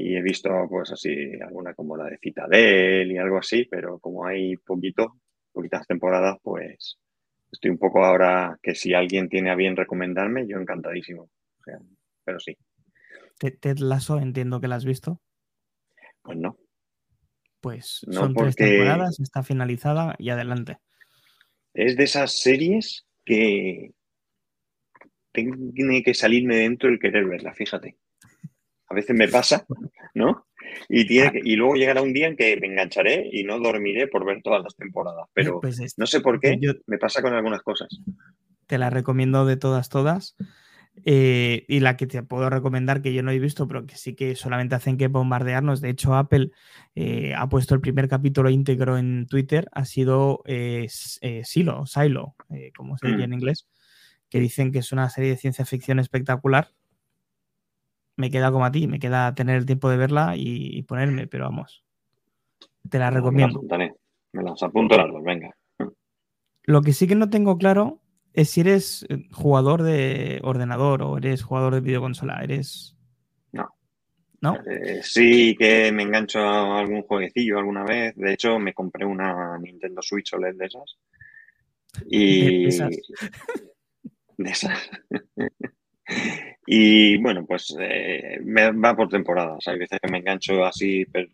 y 0.00 0.16
he 0.16 0.22
visto 0.22 0.50
pues 0.68 0.92
así 0.92 1.32
alguna 1.40 1.74
como 1.74 1.96
la 1.96 2.04
de 2.04 2.18
Citadel 2.18 3.10
y 3.10 3.18
algo 3.18 3.38
así, 3.38 3.64
pero 3.64 3.98
como 3.98 4.24
hay 4.24 4.56
poquito, 4.56 5.16
poquitas 5.52 5.88
temporadas, 5.88 6.38
pues 6.40 6.98
estoy 7.50 7.70
un 7.70 7.78
poco 7.78 8.04
ahora 8.04 8.58
que 8.62 8.74
si 8.74 8.94
alguien 8.94 9.28
tiene 9.28 9.50
a 9.50 9.54
bien 9.54 9.76
recomendarme, 9.76 10.46
yo 10.46 10.58
encantadísimo. 10.58 11.30
pero 12.24 12.40
sí. 12.40 12.56
Ted 13.38 13.78
Lasso, 13.78 14.18
entiendo 14.18 14.60
que 14.60 14.68
la 14.68 14.76
has 14.76 14.84
visto. 14.84 15.20
Pues 16.22 16.36
no. 16.38 16.58
Pues 17.60 18.06
son 18.10 18.34
tres 18.34 18.56
temporadas, 18.56 19.18
está 19.20 19.42
finalizada 19.42 20.14
y 20.18 20.30
adelante. 20.30 20.78
Es 21.74 21.96
de 21.96 22.04
esas 22.04 22.40
series 22.40 23.06
que 23.24 23.92
tiene 25.32 26.02
que 26.02 26.14
salirme 26.14 26.56
dentro 26.56 26.88
el 26.88 26.98
querer 26.98 27.26
verla, 27.26 27.54
fíjate 27.54 27.96
a 28.88 28.94
veces 28.94 29.16
me 29.16 29.28
pasa, 29.28 29.66
¿no? 30.14 30.46
Y, 30.88 31.06
tiene 31.06 31.40
y 31.44 31.56
luego 31.56 31.74
llegará 31.74 32.02
un 32.02 32.12
día 32.12 32.28
en 32.28 32.36
que 32.36 32.56
me 32.60 32.66
engancharé 32.66 33.28
y 33.32 33.44
no 33.44 33.58
dormiré 33.58 34.06
por 34.06 34.24
ver 34.24 34.42
todas 34.42 34.62
las 34.62 34.76
temporadas. 34.76 35.26
Pero 35.32 35.60
pues 35.60 35.94
no 35.96 36.06
sé 36.06 36.20
por 36.20 36.40
qué, 36.40 36.58
me 36.86 36.98
pasa 36.98 37.22
con 37.22 37.32
algunas 37.32 37.62
cosas. 37.62 37.88
Te 38.66 38.78
la 38.78 38.90
recomiendo 38.90 39.46
de 39.46 39.56
todas, 39.56 39.88
todas. 39.88 40.36
Eh, 41.04 41.64
y 41.68 41.80
la 41.80 41.96
que 41.96 42.06
te 42.06 42.22
puedo 42.22 42.50
recomendar, 42.50 43.02
que 43.02 43.12
yo 43.12 43.22
no 43.22 43.30
he 43.30 43.38
visto, 43.38 43.68
pero 43.68 43.86
que 43.86 43.96
sí 43.96 44.14
que 44.14 44.34
solamente 44.34 44.74
hacen 44.74 44.96
que 44.96 45.08
bombardearnos. 45.08 45.80
De 45.80 45.90
hecho, 45.90 46.14
Apple 46.14 46.50
eh, 46.94 47.34
ha 47.36 47.48
puesto 47.48 47.74
el 47.74 47.80
primer 47.80 48.08
capítulo 48.08 48.50
íntegro 48.50 48.98
en 48.98 49.26
Twitter, 49.26 49.68
ha 49.72 49.84
sido 49.84 50.42
eh, 50.46 50.88
Silo, 51.44 51.86
Silo, 51.86 52.34
como 52.76 52.98
se 52.98 53.08
en 53.08 53.30
mm. 53.30 53.32
inglés, 53.32 53.68
que 54.28 54.40
dicen 54.40 54.72
que 54.72 54.80
es 54.80 54.92
una 54.92 55.08
serie 55.08 55.30
de 55.30 55.36
ciencia 55.36 55.64
ficción 55.64 55.98
espectacular 55.98 56.70
me 58.18 58.30
queda 58.30 58.50
como 58.50 58.64
a 58.64 58.72
ti, 58.72 58.88
me 58.88 58.98
queda 58.98 59.32
tener 59.34 59.56
el 59.56 59.64
tiempo 59.64 59.88
de 59.88 59.96
verla 59.96 60.34
y, 60.36 60.82
ponerme, 60.82 61.28
pero 61.28 61.44
vamos, 61.44 61.84
te 62.90 62.98
la 62.98 63.10
recomiendo. 63.10 63.62
Me 64.32 64.42
las 64.42 64.62
apunto 64.62 64.96
las 64.96 65.10
dos, 65.10 65.22
venga. 65.22 65.56
Lo 66.64 66.82
que 66.82 66.92
sí 66.92 67.06
que 67.06 67.14
no 67.14 67.30
tengo 67.30 67.56
claro 67.56 68.02
es 68.34 68.50
si 68.50 68.60
eres 68.60 69.06
eh, 69.08 69.28
jugador 69.32 69.82
de 69.82 70.40
ordenador 70.42 71.02
o 71.02 71.16
eres 71.16 71.42
jugador 71.42 71.74
de 71.74 71.80
videoconsola. 71.80 72.42
Eres. 72.42 72.96
No. 73.52 73.68
¿No? 74.40 74.56
Eh, 74.66 75.00
sí 75.02 75.56
que 75.56 75.90
me 75.92 76.02
engancho 76.02 76.40
a 76.40 76.80
algún 76.80 77.02
jueguecillo 77.02 77.58
alguna 77.58 77.84
vez. 77.84 78.16
De 78.16 78.32
hecho, 78.32 78.58
me 78.58 78.74
compré 78.74 79.06
una 79.06 79.58
Nintendo 79.58 80.02
Switch 80.02 80.34
OLED 80.34 80.56
de 80.56 80.66
esas. 80.66 80.98
Y. 82.06 82.64
De 82.64 82.68
esas. 82.68 82.96
De 84.36 84.50
esas. 84.50 84.90
Y 86.70 87.16
bueno, 87.16 87.46
pues 87.46 87.74
eh, 87.80 88.40
me 88.44 88.70
va 88.72 88.94
por 88.94 89.08
temporadas. 89.08 89.66
Hay 89.68 89.78
veces 89.78 89.98
que 90.02 90.12
me 90.12 90.18
engancho 90.18 90.66
así, 90.66 91.06
pero 91.10 91.26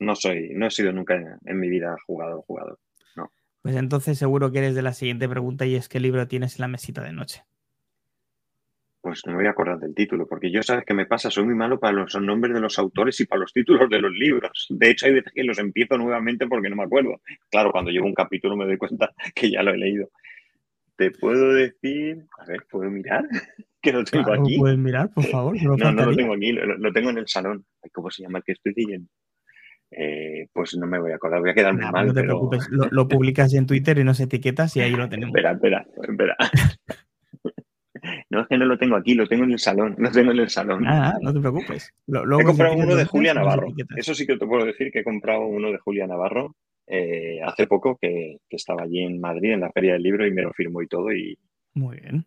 no 0.00 0.16
soy, 0.16 0.50
no 0.56 0.66
he 0.66 0.70
sido 0.72 0.90
nunca 0.90 1.14
en, 1.14 1.60
mi 1.60 1.68
vida 1.68 1.94
jugador 2.04 2.42
jugador. 2.44 2.80
No. 3.14 3.30
Pues 3.62 3.76
entonces 3.76 4.18
seguro 4.18 4.50
que 4.50 4.58
eres 4.58 4.74
de 4.74 4.82
la 4.82 4.92
siguiente 4.92 5.28
pregunta 5.28 5.66
y 5.66 5.76
es 5.76 5.88
qué 5.88 6.00
libro 6.00 6.26
tienes 6.26 6.56
en 6.56 6.62
la 6.62 6.66
mesita 6.66 7.00
de 7.00 7.12
noche. 7.12 7.44
Pues 9.00 9.24
no 9.24 9.34
me 9.34 9.38
voy 9.38 9.46
a 9.46 9.50
acordar 9.50 9.78
del 9.78 9.94
título, 9.94 10.26
porque 10.26 10.50
yo 10.50 10.64
sabes 10.64 10.84
que 10.84 10.94
me 10.94 11.06
pasa, 11.06 11.30
soy 11.30 11.44
muy 11.44 11.54
malo 11.54 11.78
para 11.78 11.92
los 11.92 12.20
nombres 12.20 12.52
de 12.52 12.60
los 12.60 12.76
autores 12.76 13.20
y 13.20 13.26
para 13.26 13.42
los 13.42 13.52
títulos 13.52 13.88
de 13.88 14.00
los 14.00 14.10
libros. 14.10 14.66
De 14.68 14.90
hecho, 14.90 15.06
hay 15.06 15.12
veces 15.12 15.32
que 15.32 15.44
los 15.44 15.60
empiezo 15.60 15.96
nuevamente 15.96 16.48
porque 16.48 16.68
no 16.68 16.74
me 16.74 16.82
acuerdo. 16.82 17.20
Claro, 17.52 17.70
cuando 17.70 17.92
llevo 17.92 18.06
un 18.06 18.14
capítulo 18.14 18.56
me 18.56 18.64
doy 18.64 18.78
cuenta 18.78 19.12
que 19.32 19.48
ya 19.48 19.62
lo 19.62 19.72
he 19.72 19.78
leído. 19.78 20.10
Te 20.96 21.12
puedo 21.12 21.52
decir, 21.52 22.24
a 22.36 22.46
ver, 22.46 22.66
¿puedo 22.68 22.90
mirar? 22.90 23.28
Que 23.82 23.92
lo 23.92 24.04
tengo 24.04 24.32
aquí. 24.32 24.56
puedes 24.58 24.78
mirar, 24.78 25.10
por 25.12 25.24
favor? 25.30 25.62
No, 25.62 25.92
no, 25.92 26.06
lo 26.06 26.16
tengo 26.16 26.34
aquí, 26.34 26.52
lo, 26.52 26.92
tengo 26.92 27.10
en 27.10 27.18
el 27.18 27.28
salón. 27.28 27.64
¿Cómo 27.92 28.10
se 28.10 28.22
llama 28.22 28.38
el 28.38 28.44
que 28.44 28.52
estoy 28.52 28.72
siguiendo? 28.74 29.08
eh, 29.92 30.48
pues 30.52 30.76
no 30.76 30.86
me 30.86 30.98
voy 30.98 31.12
a 31.12 31.16
acordar, 31.16 31.40
voy 31.40 31.50
a 31.50 31.54
quedar 31.54 31.74
muy 31.74 31.84
mal. 31.90 32.06
No 32.06 32.14
te 32.14 32.22
pero... 32.22 32.34
preocupes, 32.34 32.68
lo, 32.70 32.86
lo, 32.90 33.08
publicas 33.08 33.52
en 33.54 33.66
Twitter 33.66 33.98
y 33.98 34.04
nos 34.04 34.20
etiquetas 34.20 34.76
y 34.76 34.80
ahí 34.80 34.92
lo 34.92 35.08
tenemos. 35.08 35.36
espera, 35.36 35.52
espera, 35.52 35.86
espera. 36.02 36.36
No, 38.30 38.40
es 38.40 38.48
que 38.48 38.58
no 38.58 38.64
lo 38.64 38.78
tengo 38.78 38.96
aquí, 38.96 39.14
lo 39.14 39.28
tengo 39.28 39.44
en 39.44 39.52
el 39.52 39.60
salón, 39.60 39.94
lo 39.96 40.10
tengo 40.10 40.32
en 40.32 40.40
el 40.40 40.48
salón. 40.48 40.84
Ah, 40.86 41.14
no 41.20 41.32
te 41.32 41.38
preocupes. 41.38 41.94
He 42.08 42.44
comprado 42.44 42.74
uno 42.74 42.96
de 42.96 43.04
Julia 43.04 43.32
Navarro. 43.32 43.68
Eso 43.96 44.12
sí 44.14 44.26
que 44.26 44.36
te 44.36 44.46
puedo 44.46 44.64
decir 44.64 44.90
que 44.90 45.00
he 45.00 45.04
comprado 45.04 45.46
uno 45.46 45.70
de 45.70 45.78
Julia 45.78 46.08
Navarro 46.08 46.56
eh, 46.88 47.40
hace 47.44 47.68
poco 47.68 47.96
que, 48.00 48.38
que, 48.48 48.56
estaba 48.56 48.82
allí 48.82 49.00
en 49.04 49.20
Madrid 49.20 49.52
en 49.52 49.60
la 49.60 49.70
Feria 49.70 49.92
del 49.92 50.02
Libro 50.02 50.26
y 50.26 50.32
me 50.32 50.42
lo 50.42 50.52
firmó 50.52 50.82
y 50.82 50.88
todo. 50.88 51.12
Y... 51.12 51.38
Muy 51.74 52.00
bien. 52.00 52.26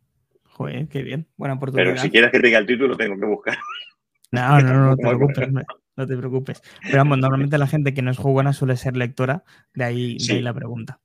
Joder, 0.55 0.87
qué 0.87 1.03
bien. 1.03 1.27
Buena 1.35 1.55
oportunidad. 1.55 1.91
Pero 1.91 2.01
si 2.01 2.09
quieres 2.09 2.31
que 2.31 2.39
te 2.39 2.47
diga 2.47 2.59
el 2.59 2.65
título, 2.65 2.95
tengo 2.95 3.19
que 3.19 3.25
buscar. 3.25 3.57
No, 4.31 4.41
no, 4.61 4.73
no, 4.73 4.85
no 4.87 4.95
te 4.95 5.03
preocupes. 5.03 5.49
No 5.97 6.07
te 6.07 6.17
preocupes. 6.17 6.61
Pero 6.81 6.97
vamos, 6.99 7.17
normalmente 7.17 7.57
la 7.57 7.67
gente 7.67 7.93
que 7.93 8.01
no 8.01 8.11
es 8.11 8.17
jugona 8.17 8.53
suele 8.53 8.77
ser 8.77 8.95
lectora, 8.95 9.43
de 9.73 9.83
ahí, 9.83 10.17
de 10.17 10.33
ahí 10.35 10.41
la 10.41 10.53
pregunta. 10.53 11.01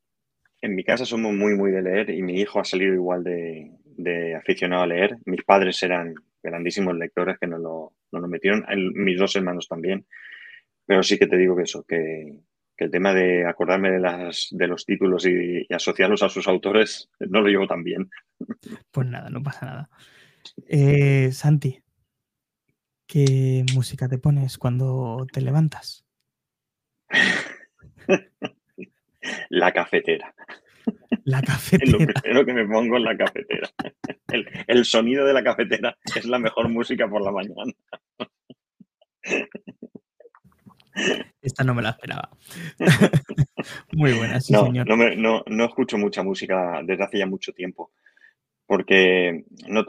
En 0.60 0.76
mi 0.76 0.84
casa 0.84 1.04
somos 1.04 1.32
muy, 1.34 1.56
muy 1.56 1.72
de 1.72 1.82
leer 1.82 2.10
y 2.10 2.22
mi 2.22 2.40
hijo 2.40 2.60
ha 2.60 2.64
salido 2.64 2.94
igual 2.94 3.24
de, 3.24 3.72
de 3.84 4.36
aficionado 4.36 4.82
a 4.82 4.86
leer. 4.86 5.18
Mis 5.24 5.42
padres 5.42 5.82
eran 5.82 6.14
grandísimos 6.42 6.96
lectores 6.96 7.36
que 7.40 7.48
nos 7.48 7.60
lo, 7.60 7.92
nos 8.12 8.22
lo 8.22 8.28
metieron, 8.28 8.64
mis 8.94 9.18
dos 9.18 9.34
hermanos 9.34 9.66
también. 9.66 10.06
Pero 10.86 11.02
sí 11.02 11.18
que 11.18 11.26
te 11.26 11.36
digo 11.36 11.56
que 11.56 11.62
eso, 11.62 11.84
que, 11.84 12.38
que 12.80 12.86
el 12.86 12.90
tema 12.90 13.12
de 13.12 13.46
acordarme 13.46 13.90
de, 13.90 14.00
las, 14.00 14.48
de 14.52 14.66
los 14.66 14.86
títulos 14.86 15.26
y, 15.26 15.66
y, 15.68 15.74
asociarlos 15.74 16.22
a 16.22 16.30
sus 16.30 16.48
autores 16.48 17.10
no 17.18 17.42
lo 17.42 17.48
llevo 17.48 17.66
tan 17.66 17.84
bien. 17.84 18.08
Pues 18.90 19.06
nada, 19.06 19.28
no 19.28 19.42
pasa 19.42 19.66
nada. 19.66 19.90
Eh, 20.66 21.30
Santi, 21.30 21.78
¿qué 23.06 23.66
música 23.74 24.08
te 24.08 24.16
pones 24.16 24.56
cuando 24.56 25.26
te 25.30 25.42
levantas? 25.42 26.06
La 29.50 29.72
cafetera. 29.72 30.34
La 31.24 31.42
cafetera. 31.42 31.84
Es 31.84 31.92
lo 31.92 31.98
primero 31.98 32.46
que 32.46 32.54
me 32.54 32.66
pongo 32.66 32.96
en 32.96 33.04
la 33.04 33.14
cafetera. 33.14 33.68
El, 34.28 34.48
el, 34.66 34.86
sonido 34.86 35.26
de 35.26 35.34
la 35.34 35.44
cafetera 35.44 35.98
es 36.16 36.24
la 36.24 36.38
mejor 36.38 36.70
música 36.70 37.06
por 37.06 37.22
la 37.22 37.30
mañana. 37.30 37.74
Esta 41.40 41.64
no 41.64 41.74
me 41.74 41.82
la 41.82 41.90
esperaba. 41.90 42.30
Muy 43.92 44.12
buena, 44.12 44.40
sí, 44.40 44.52
no, 44.52 44.64
señor. 44.64 44.88
No, 44.88 44.96
me, 44.96 45.16
no, 45.16 45.42
no, 45.46 45.64
escucho 45.64 45.98
mucha 45.98 46.22
música 46.22 46.80
desde 46.84 47.04
hace 47.04 47.18
ya 47.18 47.26
mucho 47.26 47.52
tiempo, 47.52 47.92
porque 48.66 49.44
no, 49.68 49.84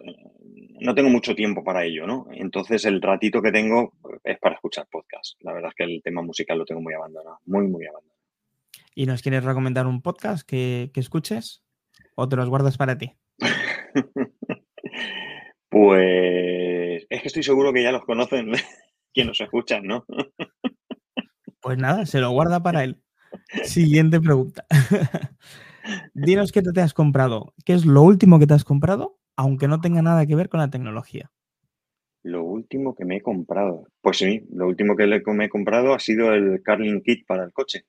no, 0.80 0.96
tengo 0.96 1.10
mucho 1.10 1.36
tiempo 1.36 1.64
para 1.64 1.86
ello, 1.86 2.06
¿no? 2.06 2.28
Entonces 2.32 2.86
el 2.86 3.02
ratito 3.02 3.42
que 3.42 3.52
tengo 3.52 3.94
es 4.24 4.40
para 4.40 4.56
escuchar 4.56 4.88
podcast. 4.92 5.36
La 5.42 5.54
verdad 5.54 5.70
es 5.70 5.76
que 5.76 5.84
el 5.84 6.02
tema 6.04 6.22
musical 6.22 6.58
lo 6.58 6.66
tengo 6.66 6.82
muy 6.82 6.94
abandonado, 6.94 7.40
muy, 7.46 7.68
muy 7.68 7.86
abandonado. 7.86 8.20
¿Y 8.94 9.06
nos 9.06 9.22
quieres 9.22 9.44
recomendar 9.44 9.88
un 9.88 10.02
podcast 10.02 10.48
que, 10.48 10.92
que 10.94 11.00
escuches? 11.00 11.64
¿O 12.16 12.28
te 12.28 12.36
los 12.36 12.50
guardas 12.50 12.78
para 12.78 12.98
ti? 12.98 13.14
pues 15.70 17.06
es 17.10 17.22
que 17.22 17.28
estoy 17.28 17.44
seguro 17.44 17.72
que 17.74 17.84
ya 17.84 17.92
los 17.92 18.04
conocen 18.06 18.52
quienes 19.14 19.30
nos 19.30 19.42
escuchan, 19.42 19.84
¿no? 19.84 20.06
Pues 21.62 21.78
nada, 21.78 22.06
se 22.06 22.20
lo 22.20 22.32
guarda 22.32 22.60
para 22.64 22.84
él. 22.84 23.02
Siguiente 23.64 24.20
pregunta. 24.20 24.66
Dinos 26.14 26.52
qué 26.52 26.62
te 26.62 26.82
has 26.82 26.94
comprado. 26.94 27.54
¿Qué 27.66 27.74
es 27.74 27.86
lo 27.86 28.02
último 28.02 28.40
que 28.40 28.48
te 28.48 28.54
has 28.54 28.64
comprado, 28.64 29.20
aunque 29.36 29.68
no 29.68 29.80
tenga 29.82 30.02
nada 30.02 30.26
que 30.26 30.36
ver 30.36 30.50
con 30.50 30.60
la 30.60 30.70
tecnología? 30.70 31.32
Lo 32.24 32.44
último 32.44 32.94
que 32.94 33.06
me 33.06 33.18
he 33.18 33.22
comprado. 33.22 33.88
Pues 34.02 34.18
sí, 34.18 34.46
lo 34.52 34.68
último 34.68 34.96
que 34.96 35.08
me 35.08 35.46
he 35.46 35.50
comprado 35.50 35.94
ha 35.94 36.00
sido 36.00 36.34
el 36.34 36.62
Carling 36.62 37.02
Kit 37.02 37.26
para 37.26 37.44
el 37.44 37.52
coche. 37.52 37.86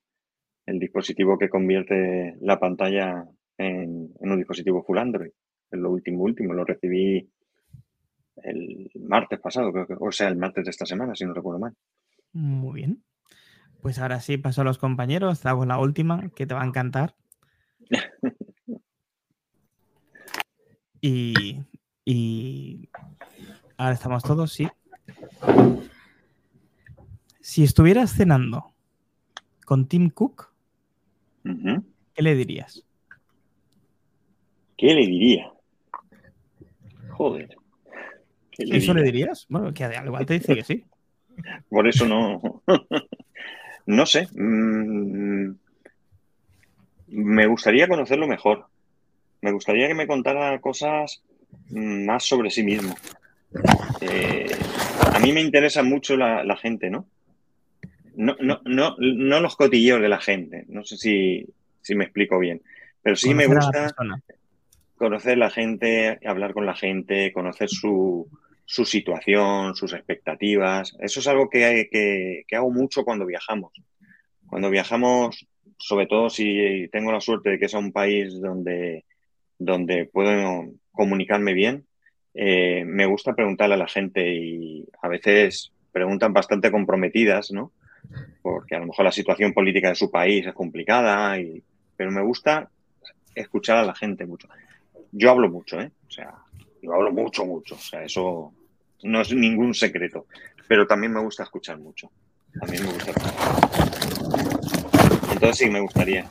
El 0.65 0.79
dispositivo 0.79 1.37
que 1.39 1.51
convierte 1.51 2.37
la 2.41 2.59
pantalla 2.59 3.27
en, 3.59 4.11
en 4.21 4.31
un 4.31 4.39
dispositivo 4.39 4.83
full 4.83 4.99
Android. 4.99 5.33
Es 5.71 5.79
lo 5.79 5.91
último, 5.91 6.23
último. 6.23 6.55
Lo 6.55 6.65
recibí 6.65 7.29
el 8.37 8.91
martes 9.01 9.41
pasado, 9.41 9.73
creo 9.73 9.87
que, 9.87 9.95
o 9.99 10.11
sea, 10.11 10.29
el 10.29 10.37
martes 10.37 10.65
de 10.65 10.71
esta 10.71 10.87
semana, 10.87 11.15
si 11.15 11.25
no 11.25 11.35
recuerdo 11.35 11.61
mal. 11.61 11.75
Muy 12.33 12.81
bien. 12.81 13.03
Pues 13.83 13.99
ahora 13.99 14.21
sí, 14.21 14.39
paso 14.39 14.61
a 14.61 14.65
los 14.65 14.79
compañeros. 14.79 15.45
Hago 15.45 15.67
la 15.67 15.79
última, 15.79 16.31
que 16.37 16.47
te 16.47 16.55
va 16.55 16.63
a 16.63 16.67
encantar. 16.67 17.15
Y, 21.05 21.59
y 22.05 22.89
ahora 23.77 23.95
estamos 23.95 24.23
todos, 24.23 24.53
sí. 24.53 24.69
Si 27.41 27.65
estuvieras 27.65 28.13
cenando 28.15 28.73
con 29.67 29.89
Tim 29.89 30.11
Cook, 30.11 30.53
uh 31.45 31.49
-huh. 31.49 31.85
¿qué 32.15 32.23
le 32.23 32.37
dirías? 32.37 32.87
¿Qué 34.77 34.95
le 34.95 35.05
diría? 35.09 35.53
Joder. 37.11 37.57
¿Qué 38.53 38.65
le 38.65 38.77
¿Eso 38.77 38.95
diría? 38.95 38.95
le 38.95 39.03
dirías? 39.03 39.47
Bueno, 39.49 39.75
que 39.75 39.83
al 39.83 40.07
igual 40.07 40.25
te 40.25 40.35
dice 40.35 40.55
que 40.55 40.63
sí. 40.63 40.85
Por 41.69 41.89
eso 41.89 42.07
no. 42.07 42.63
no 43.87 44.07
sé. 44.07 44.29
Mm, 44.33 45.51
me 47.09 47.47
gustaría 47.47 47.89
conocerlo 47.89 48.27
mejor. 48.27 48.67
Me 49.41 49.53
gustaría 49.53 49.89
que 49.89 49.95
me 49.95 50.07
contara 50.07 50.61
cosas 50.61 51.23
más 51.71 52.25
sobre 52.25 52.51
sí 52.51 52.63
mismo. 52.63 52.95
Eh, 54.01 54.51
a 55.13 55.19
mí 55.19 55.33
me 55.33 55.41
interesa 55.41 55.83
mucho 55.83 56.17
la, 56.17 56.45
la 56.45 56.57
gente, 56.57 56.91
¿no? 56.91 57.07
No, 58.15 58.37
no, 58.41 58.61
no, 58.65 58.97
no 58.99 59.41
los 59.41 59.57
cotilleos 59.57 60.01
de 60.01 60.09
la 60.09 60.21
gente. 60.21 60.65
No 60.69 60.85
sé 60.85 60.97
si, 60.97 61.47
si 61.81 61.95
me 61.95 62.05
explico 62.05 62.39
bien. 62.39 62.63
Pero 63.03 63.17
sí 63.17 63.35
me 63.35 63.47
gusta 63.47 63.95
conocer 64.97 65.37
la 65.37 65.51
gente, 65.51 66.21
hablar 66.25 66.53
con 66.53 66.65
la 66.65 66.77
gente, 66.77 67.33
conocer 67.33 67.69
su, 67.69 68.29
su 68.65 68.85
situación, 68.85 69.75
sus 69.75 69.93
expectativas. 69.93 70.97
Eso 71.01 71.21
es 71.21 71.27
algo 71.27 71.51
que, 71.51 71.89
que, 71.91 72.45
que, 72.47 72.57
hago 72.57 72.71
mucho 72.71 73.05
cuando 73.05 73.27
viajamos. 73.27 73.73
Cuando 74.47 74.71
viajamos, 74.71 75.47
sobre 75.79 76.07
todo 76.07 76.31
si 76.31 76.89
tengo 76.93 77.13
la 77.13 77.21
suerte 77.21 77.51
de 77.51 77.59
que 77.59 77.67
es 77.67 77.75
a 77.75 77.79
un 77.79 77.93
país 77.93 78.41
donde, 78.41 79.05
donde 79.59 80.07
puedo 80.07 80.67
comunicarme 80.93 81.55
bien, 81.55 81.87
eh, 82.35 82.85
me 82.87 83.07
gusta 83.07 83.35
preguntarle 83.35 83.75
a 83.75 83.79
la 83.79 83.89
gente 83.89 84.35
y 84.35 84.89
a 85.03 85.09
veces 85.09 85.73
preguntan 85.91 86.33
bastante 86.33 86.71
comprometidas, 86.71 87.51
¿no? 87.53 87.73
Porque 88.41 88.75
a 88.75 88.79
lo 88.79 88.87
mejor 88.87 89.05
la 89.05 89.13
situación 89.13 89.53
política 89.53 89.91
de 89.91 89.95
su 89.95 90.11
país 90.11 90.47
es 90.47 90.55
complicada, 90.55 91.39
y, 91.39 91.63
pero 91.97 92.11
me 92.11 92.23
gusta 92.23 92.71
escuchar 93.35 93.79
a 93.79 93.85
la 93.85 93.95
gente 93.95 94.27
mucho. 94.27 94.49
Yo 95.13 95.31
hablo 95.31 95.51
mucho, 95.51 95.81
¿eh? 95.81 95.91
O 96.09 96.11
sea, 96.11 96.35
yo 96.83 96.93
hablo 96.93 97.13
mucho, 97.13 97.47
mucho. 97.47 97.77
O 97.77 97.79
sea, 97.79 98.03
eso 98.03 98.53
no 99.03 99.21
es 99.21 99.33
ningún 99.33 99.73
secreto. 99.73 100.27
Pero 100.69 100.87
también 100.87 101.13
me 101.13 101.21
gusta 101.21 101.45
escuchar 101.45 101.79
mucho. 101.79 102.11
También 102.61 102.85
me 102.85 102.93
gusta 102.93 103.11
escuchar. 103.13 103.33
Entonces 105.33 105.59
sí, 105.59 105.71
me 105.71 105.81
gustaría. 105.81 106.31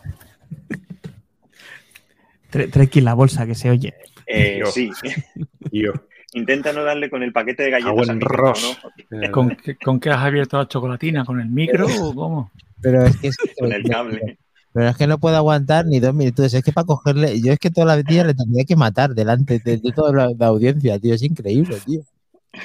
Aquí 2.80 3.02
la 3.02 3.14
bolsa 3.14 3.46
que 3.46 3.56
se 3.56 3.70
oye. 3.70 3.94
Eh, 4.28 4.62
sí. 4.72 4.92
Yo. 5.72 5.94
Intenta 6.34 6.72
no 6.72 6.84
darle 6.84 7.10
con 7.10 7.24
el 7.24 7.34
paquete 7.34 7.64
de 7.64 7.72
galletas. 7.72 8.10
Ah, 8.10 8.14
micro, 8.14 8.54
¿no? 8.54 9.32
¿Con, 9.32 9.50
qué, 9.50 9.76
¿Con, 9.76 10.00
qué, 10.00 10.10
has 10.10 10.20
abierto 10.20 10.58
la 10.58 10.68
chocolatina? 10.68 11.26
¿Con 11.26 11.42
el 11.42 11.50
micro 11.50 11.88
o 11.88 12.16
cómo? 12.16 12.52
Pero 12.82 13.06
es 13.06 13.18
que 13.18 13.28
es, 13.28 13.38
con 13.60 13.72
el 13.74 13.84
cable. 13.84 14.38
Pero 14.74 14.90
es 14.90 14.96
que 14.96 15.08
no 15.08 15.18
puedo 15.18 15.36
aguantar 15.36 15.86
ni 15.86 16.00
dos 16.00 16.14
minutos. 16.14 16.54
Es 16.54 16.64
que 16.64 16.72
para 16.72 16.86
cogerle, 16.86 17.42
yo 17.42 17.54
es 17.54 17.60
que 17.60 17.72
toda 17.72 17.88
la 17.88 18.02
vida 18.02 18.24
le 18.24 18.34
tendría 18.34 18.64
que 18.64 18.76
matar 18.76 19.14
delante 19.14 19.60
de, 19.60 19.78
de 19.78 19.92
toda 19.92 20.14
la, 20.14 20.32
la, 20.38 20.48
audiencia, 20.48 20.98
tío. 21.00 21.14
Es 21.14 21.24
increíble, 21.24 21.78
tío. 21.86 22.02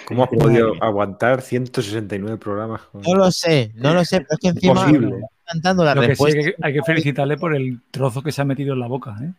¿Cómo 0.06 0.24
has 0.24 0.30
podido 0.30 0.72
aguantar 0.82 1.42
169 1.42 2.38
programas? 2.38 2.82
No 2.92 3.14
lo 3.14 3.30
sé, 3.30 3.72
no 3.76 3.94
lo 3.94 4.04
sé, 4.04 4.20
pero 4.20 4.32
es 4.32 4.38
que 4.40 4.48
encima 4.48 4.72
Imposible. 4.72 5.20
cantando 5.44 5.84
la 5.84 5.94
lo 5.94 6.02
respuesta. 6.02 6.38
Que 6.38 6.42
sí, 6.42 6.48
hay, 6.48 6.54
que, 6.54 6.66
hay, 6.66 6.74
que, 6.74 6.82
felicitarle 6.82 7.36
por 7.36 7.54
el 7.54 7.80
trozo 7.90 8.22
que 8.22 8.32
se 8.32 8.42
ha 8.42 8.44
metido 8.44 8.74
en 8.74 8.80
la 8.80 8.88
boca. 8.88 9.16
¿eh? 9.22 9.32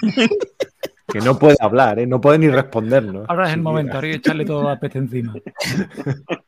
que 1.12 1.20
no 1.20 1.38
puede 1.38 1.56
hablar, 1.60 1.98
¿eh? 1.98 2.06
no 2.06 2.22
puede 2.22 2.38
ni 2.38 2.48
respondernos. 2.48 3.26
Ahora 3.28 3.48
es 3.48 3.52
el 3.52 3.60
momento, 3.60 3.94
ahora 3.94 4.06
hay 4.06 4.12
que 4.12 4.16
echarle 4.16 4.46
todo 4.46 4.66
a 4.70 4.78
peste 4.78 4.98
encima. 4.98 5.34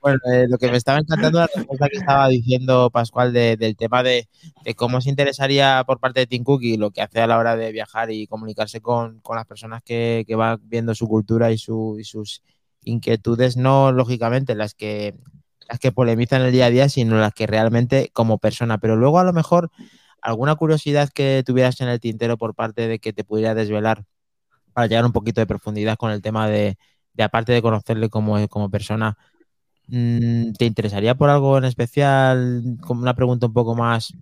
Bueno, 0.00 0.18
eh, 0.32 0.46
lo 0.48 0.58
que 0.58 0.70
me 0.70 0.76
estaba 0.76 0.98
encantando 0.98 1.40
la 1.40 1.48
respuesta 1.54 1.88
que 1.88 1.98
estaba 1.98 2.28
diciendo 2.28 2.90
Pascual 2.90 3.32
de, 3.32 3.56
del 3.56 3.76
tema 3.76 4.02
de, 4.02 4.28
de, 4.64 4.74
cómo 4.74 5.00
se 5.00 5.10
interesaría 5.10 5.82
por 5.86 5.98
parte 5.98 6.20
de 6.20 6.26
Tim 6.26 6.44
Cook 6.44 6.62
y 6.62 6.76
lo 6.76 6.90
que 6.90 7.02
hace 7.02 7.20
a 7.20 7.26
la 7.26 7.38
hora 7.38 7.56
de 7.56 7.72
viajar 7.72 8.10
y 8.10 8.26
comunicarse 8.26 8.80
con, 8.80 9.20
con 9.20 9.36
las 9.36 9.46
personas 9.46 9.82
que, 9.82 10.24
que 10.26 10.34
van 10.34 10.60
viendo 10.62 10.94
su 10.94 11.08
cultura 11.08 11.52
y, 11.52 11.58
su, 11.58 11.96
y 11.98 12.04
sus 12.04 12.42
inquietudes, 12.82 13.56
no 13.56 13.92
lógicamente 13.92 14.54
las 14.54 14.74
que, 14.74 15.14
las 15.68 15.78
que 15.78 15.92
polemizan 15.92 16.42
el 16.42 16.52
día 16.52 16.66
a 16.66 16.70
día, 16.70 16.88
sino 16.88 17.18
las 17.18 17.32
que 17.32 17.46
realmente 17.46 18.10
como 18.12 18.38
persona. 18.38 18.78
Pero 18.78 18.96
luego 18.96 19.18
a 19.18 19.24
lo 19.24 19.32
mejor 19.32 19.70
alguna 20.22 20.54
curiosidad 20.54 21.10
que 21.10 21.42
tuvieras 21.46 21.80
en 21.80 21.88
el 21.88 22.00
tintero 22.00 22.38
por 22.38 22.54
parte 22.54 22.88
de 22.88 22.98
que 22.98 23.12
te 23.12 23.24
pudiera 23.24 23.54
desvelar 23.54 24.04
para 24.74 24.86
llegar 24.86 25.06
un 25.06 25.12
poquito 25.12 25.40
de 25.40 25.46
profundidad 25.46 25.96
con 25.96 26.10
el 26.10 26.20
tema 26.20 26.48
de, 26.48 26.76
de 27.14 27.22
aparte 27.22 27.52
de 27.52 27.62
conocerle 27.62 28.10
como, 28.10 28.46
como 28.48 28.70
persona, 28.70 29.16
mm, 29.88 30.52
¿te 30.52 30.66
interesaría 30.66 31.14
por 31.14 31.30
algo 31.30 31.56
en 31.59 31.64
especial? 31.64 32.76
Como 32.80 33.01
una 33.01 33.14
pregunta 33.14 33.46
un 33.46 33.55
poco 33.55 33.74
más 33.74 34.12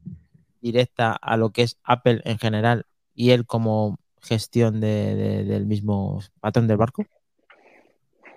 directa 0.60 1.12
a 1.12 1.36
lo 1.36 1.50
que 1.50 1.62
es 1.62 1.78
Apple 1.82 2.22
en 2.24 2.38
general 2.38 2.86
y 3.14 3.30
él 3.30 3.46
como 3.46 3.98
gestión 4.22 4.80
del 4.80 5.66
mismo 5.66 6.20
patrón 6.40 6.68
del 6.68 6.76
barco? 6.76 7.04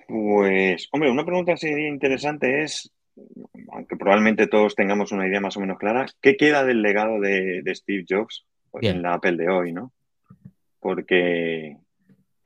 Pues, 0.08 0.90
hombre, 0.92 1.12
una 1.12 1.26
pregunta 1.26 1.54
así 1.54 1.68
interesante 1.70 2.64
es, 2.64 2.92
aunque 3.72 3.96
probablemente 3.96 4.48
todos 4.48 4.76
tengamos 4.76 5.12
una 5.12 5.28
idea 5.28 5.40
más 5.40 5.58
o 5.58 5.60
menos 5.60 5.78
clara, 5.78 6.06
¿qué 6.22 6.36
queda 6.36 6.64
del 6.64 6.82
legado 6.82 7.20
de, 7.20 7.64
Steve 7.74 8.06
Jobs 8.08 8.46
en 8.82 9.02
la 9.02 9.14
Apple 9.14 9.38
de 9.38 9.50
hoy, 9.50 9.72
no? 9.72 9.94
Porque, 10.80 11.78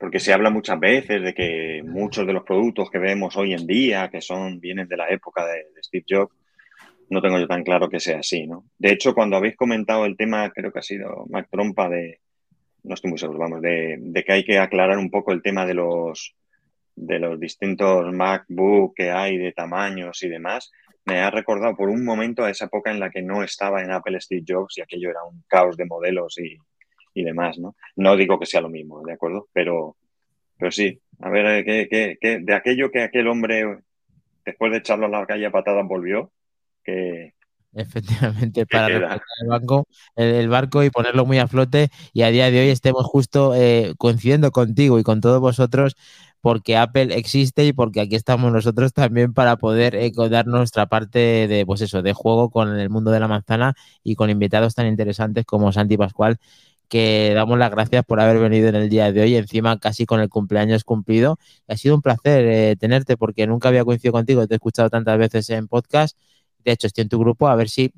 porque 0.00 0.18
se 0.18 0.32
habla 0.32 0.48
muchas 0.48 0.80
veces 0.80 1.22
de 1.22 1.34
que 1.34 1.82
muchos 1.84 2.26
de 2.26 2.32
los 2.32 2.42
productos 2.42 2.90
que 2.90 2.98
vemos 2.98 3.36
hoy 3.36 3.52
en 3.52 3.66
día, 3.66 4.08
que 4.08 4.22
son, 4.22 4.58
vienen 4.58 4.88
de 4.88 4.96
la 4.96 5.10
época 5.10 5.44
de, 5.44 5.66
Steve 5.82 6.06
Jobs, 6.08 6.34
no 7.10 7.20
tengo 7.20 7.38
yo 7.38 7.46
tan 7.46 7.62
claro 7.62 7.90
que 7.90 8.00
sea 8.00 8.20
así, 8.20 8.46
¿no? 8.46 8.64
De 8.78 8.92
hecho, 8.92 9.14
cuando 9.14 9.36
habéis 9.36 9.56
comentado 9.56 10.06
el 10.06 10.16
tema, 10.16 10.50
creo 10.52 10.72
que 10.72 10.78
ha 10.78 10.82
sido 10.82 11.26
Mac 11.28 11.48
Trompa 11.50 11.90
de, 11.90 12.18
no 12.82 12.94
estoy 12.94 13.10
muy 13.10 13.18
seguro, 13.18 13.40
vamos, 13.40 13.60
de, 13.60 14.24
que 14.26 14.32
hay 14.32 14.42
que 14.42 14.58
aclarar 14.58 14.96
un 14.96 15.10
poco 15.10 15.32
el 15.32 15.42
tema 15.42 15.66
de 15.66 15.74
los 15.74 16.34
de 16.96 17.18
los 17.18 17.38
distintos 17.38 18.12
MacBook 18.12 18.94
que 18.94 19.10
hay 19.10 19.38
de 19.38 19.52
tamaños 19.52 20.22
y 20.22 20.28
demás, 20.28 20.70
me 21.04 21.20
ha 21.20 21.30
recordado 21.30 21.76
por 21.76 21.88
un 21.88 22.04
momento 22.04 22.44
a 22.44 22.50
esa 22.50 22.66
época 22.66 22.90
en 22.90 23.00
la 23.00 23.10
que 23.10 23.22
no 23.22 23.42
estaba 23.42 23.82
en 23.82 23.90
Apple 23.90 24.20
Steve 24.20 24.44
Jobs 24.46 24.78
y 24.78 24.82
aquello 24.82 25.10
era 25.10 25.24
un 25.24 25.42
caos 25.46 25.76
de 25.76 25.86
modelos 25.86 26.38
y, 26.38 26.56
demás, 27.14 27.58
¿no? 27.58 27.76
No 27.96 28.16
digo 28.16 28.38
que 28.38 28.46
sea 28.46 28.60
lo 28.60 28.68
mismo, 28.68 29.02
¿de 29.04 29.12
acuerdo? 29.12 29.48
Pero, 29.52 29.96
pero 30.58 30.70
sí, 30.70 31.00
a 31.20 31.30
ver, 31.30 31.64
¿qué, 31.64 32.16
qué, 32.20 32.38
de 32.40 32.54
aquello 32.54 32.90
que 32.90 33.02
aquel 33.02 33.28
hombre, 33.28 33.78
después 34.44 34.72
de 34.72 34.78
echarlo 34.78 35.06
a 35.06 35.10
la 35.10 35.26
calle 35.26 35.46
a 35.46 35.50
patadas, 35.50 35.86
volvió, 35.86 36.32
que, 36.84 37.34
Efectivamente, 37.72 38.66
para 38.66 38.88
el, 38.88 39.48
banco, 39.48 39.86
el, 40.16 40.48
barco 40.48 40.82
y 40.82 40.90
ponerlo 40.90 41.24
muy 41.24 41.38
a 41.38 41.46
flote 41.46 41.88
y 42.12 42.22
a 42.22 42.30
día 42.30 42.50
de 42.50 42.62
hoy 42.62 42.68
estemos 42.68 43.04
justo 43.06 43.54
eh, 43.54 43.94
coincidiendo 43.96 44.50
contigo 44.50 44.98
y 44.98 45.04
con 45.04 45.20
todos 45.20 45.40
vosotros 45.40 45.96
porque 46.40 46.76
Apple 46.76 47.16
existe 47.16 47.64
y 47.64 47.72
porque 47.72 48.00
aquí 48.00 48.16
estamos 48.16 48.52
nosotros 48.52 48.92
también 48.92 49.34
para 49.34 49.56
poder 49.56 49.94
eh, 49.94 50.10
dar 50.30 50.46
nuestra 50.46 50.86
parte 50.86 51.46
de, 51.46 51.64
pues 51.64 51.80
eso, 51.82 52.02
de 52.02 52.12
juego 52.12 52.50
con 52.50 52.76
el 52.76 52.90
mundo 52.90 53.10
de 53.10 53.20
la 53.20 53.28
manzana 53.28 53.74
y 54.02 54.16
con 54.16 54.30
invitados 54.30 54.74
tan 54.74 54.86
interesantes 54.86 55.44
como 55.44 55.72
Santi 55.72 55.96
Pascual, 55.96 56.38
que 56.90 57.32
damos 57.34 57.56
las 57.56 57.70
gracias 57.70 58.04
por 58.04 58.20
haber 58.20 58.38
venido 58.40 58.68
en 58.68 58.74
el 58.74 58.90
día 58.90 59.12
de 59.12 59.22
hoy, 59.22 59.36
encima 59.36 59.78
casi 59.78 60.06
con 60.06 60.20
el 60.20 60.28
cumpleaños 60.28 60.84
cumplido. 60.84 61.38
Ha 61.68 61.76
sido 61.76 61.94
un 61.94 62.02
placer 62.02 62.44
eh, 62.46 62.76
tenerte 62.76 63.16
porque 63.16 63.46
nunca 63.46 63.68
había 63.68 63.84
coincidido 63.84 64.12
contigo, 64.12 64.46
te 64.46 64.54
he 64.54 64.56
escuchado 64.56 64.90
tantas 64.90 65.16
veces 65.16 65.48
en 65.50 65.68
podcast, 65.68 66.18
de 66.64 66.72
hecho 66.72 66.88
estoy 66.88 67.02
en 67.02 67.08
tu 67.08 67.20
grupo, 67.20 67.48
a 67.48 67.54
ver 67.54 67.68
si 67.68 67.92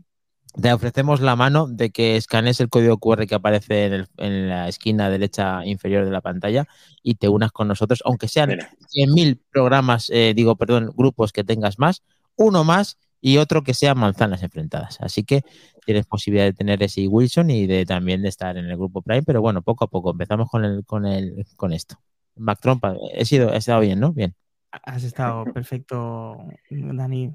te 0.60 0.70
ofrecemos 0.70 1.22
la 1.22 1.34
mano 1.36 1.66
de 1.66 1.90
que 1.90 2.16
escanees 2.16 2.60
el 2.60 2.68
código 2.68 2.98
QR 2.98 3.26
que 3.26 3.34
aparece 3.34 4.06
en, 4.18 4.48
la 4.48 4.68
esquina 4.68 5.08
derecha 5.08 5.64
inferior 5.64 6.04
de 6.04 6.10
la 6.10 6.20
pantalla 6.20 6.68
y 7.02 7.14
te 7.14 7.30
unas 7.30 7.50
con 7.50 7.68
nosotros, 7.68 8.02
aunque 8.04 8.28
sean 8.28 8.50
100.000 8.50 9.40
programas, 9.50 10.10
eh, 10.10 10.34
digo, 10.36 10.56
perdón, 10.56 10.92
grupos 10.94 11.32
que 11.32 11.44
tengas 11.44 11.78
más, 11.78 12.02
uno 12.36 12.62
más 12.62 12.98
y 13.24 13.38
otro 13.38 13.62
que 13.62 13.72
sean 13.72 13.98
manzanas 13.98 14.42
enfrentadas. 14.42 15.00
Así 15.00 15.22
que 15.22 15.42
tienes 15.86 16.06
posibilidad 16.06 16.44
de 16.44 16.52
tener 16.52 16.82
ese 16.82 17.06
Wilson 17.06 17.50
y 17.50 17.66
de 17.66 17.86
también 17.86 18.20
de 18.20 18.28
estar 18.28 18.56
en 18.58 18.66
el 18.66 18.76
grupo 18.76 19.00
Prime, 19.00 19.22
pero 19.22 19.40
bueno, 19.40 19.62
poco 19.62 19.84
a 19.84 19.86
poco 19.86 20.10
empezamos 20.10 20.50
con 20.50 20.64
el, 20.64 20.84
con 20.84 21.06
el, 21.06 21.46
con 21.56 21.72
esto. 21.72 21.96
Mac 22.34 22.58
Trompa, 22.60 22.96
he 23.14 23.24
sido, 23.24 23.54
he 23.54 23.58
estado 23.58 23.80
bien, 23.80 24.00
¿no? 24.00 24.12
Bien. 24.12 24.34
Has 24.72 25.04
estado 25.04 25.44
perfecto, 25.54 26.36
Dani, 26.68 27.32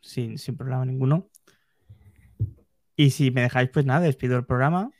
sin, 0.00 0.36
sin 0.36 0.56
problema 0.56 0.84
ninguno. 0.84 1.28
Y 2.96 3.10
si 3.10 3.30
me 3.30 3.42
dejáis, 3.42 3.70
pues 3.70 3.86
nada, 3.86 4.00
despido 4.00 4.36
el 4.36 4.44
programa 4.44 4.90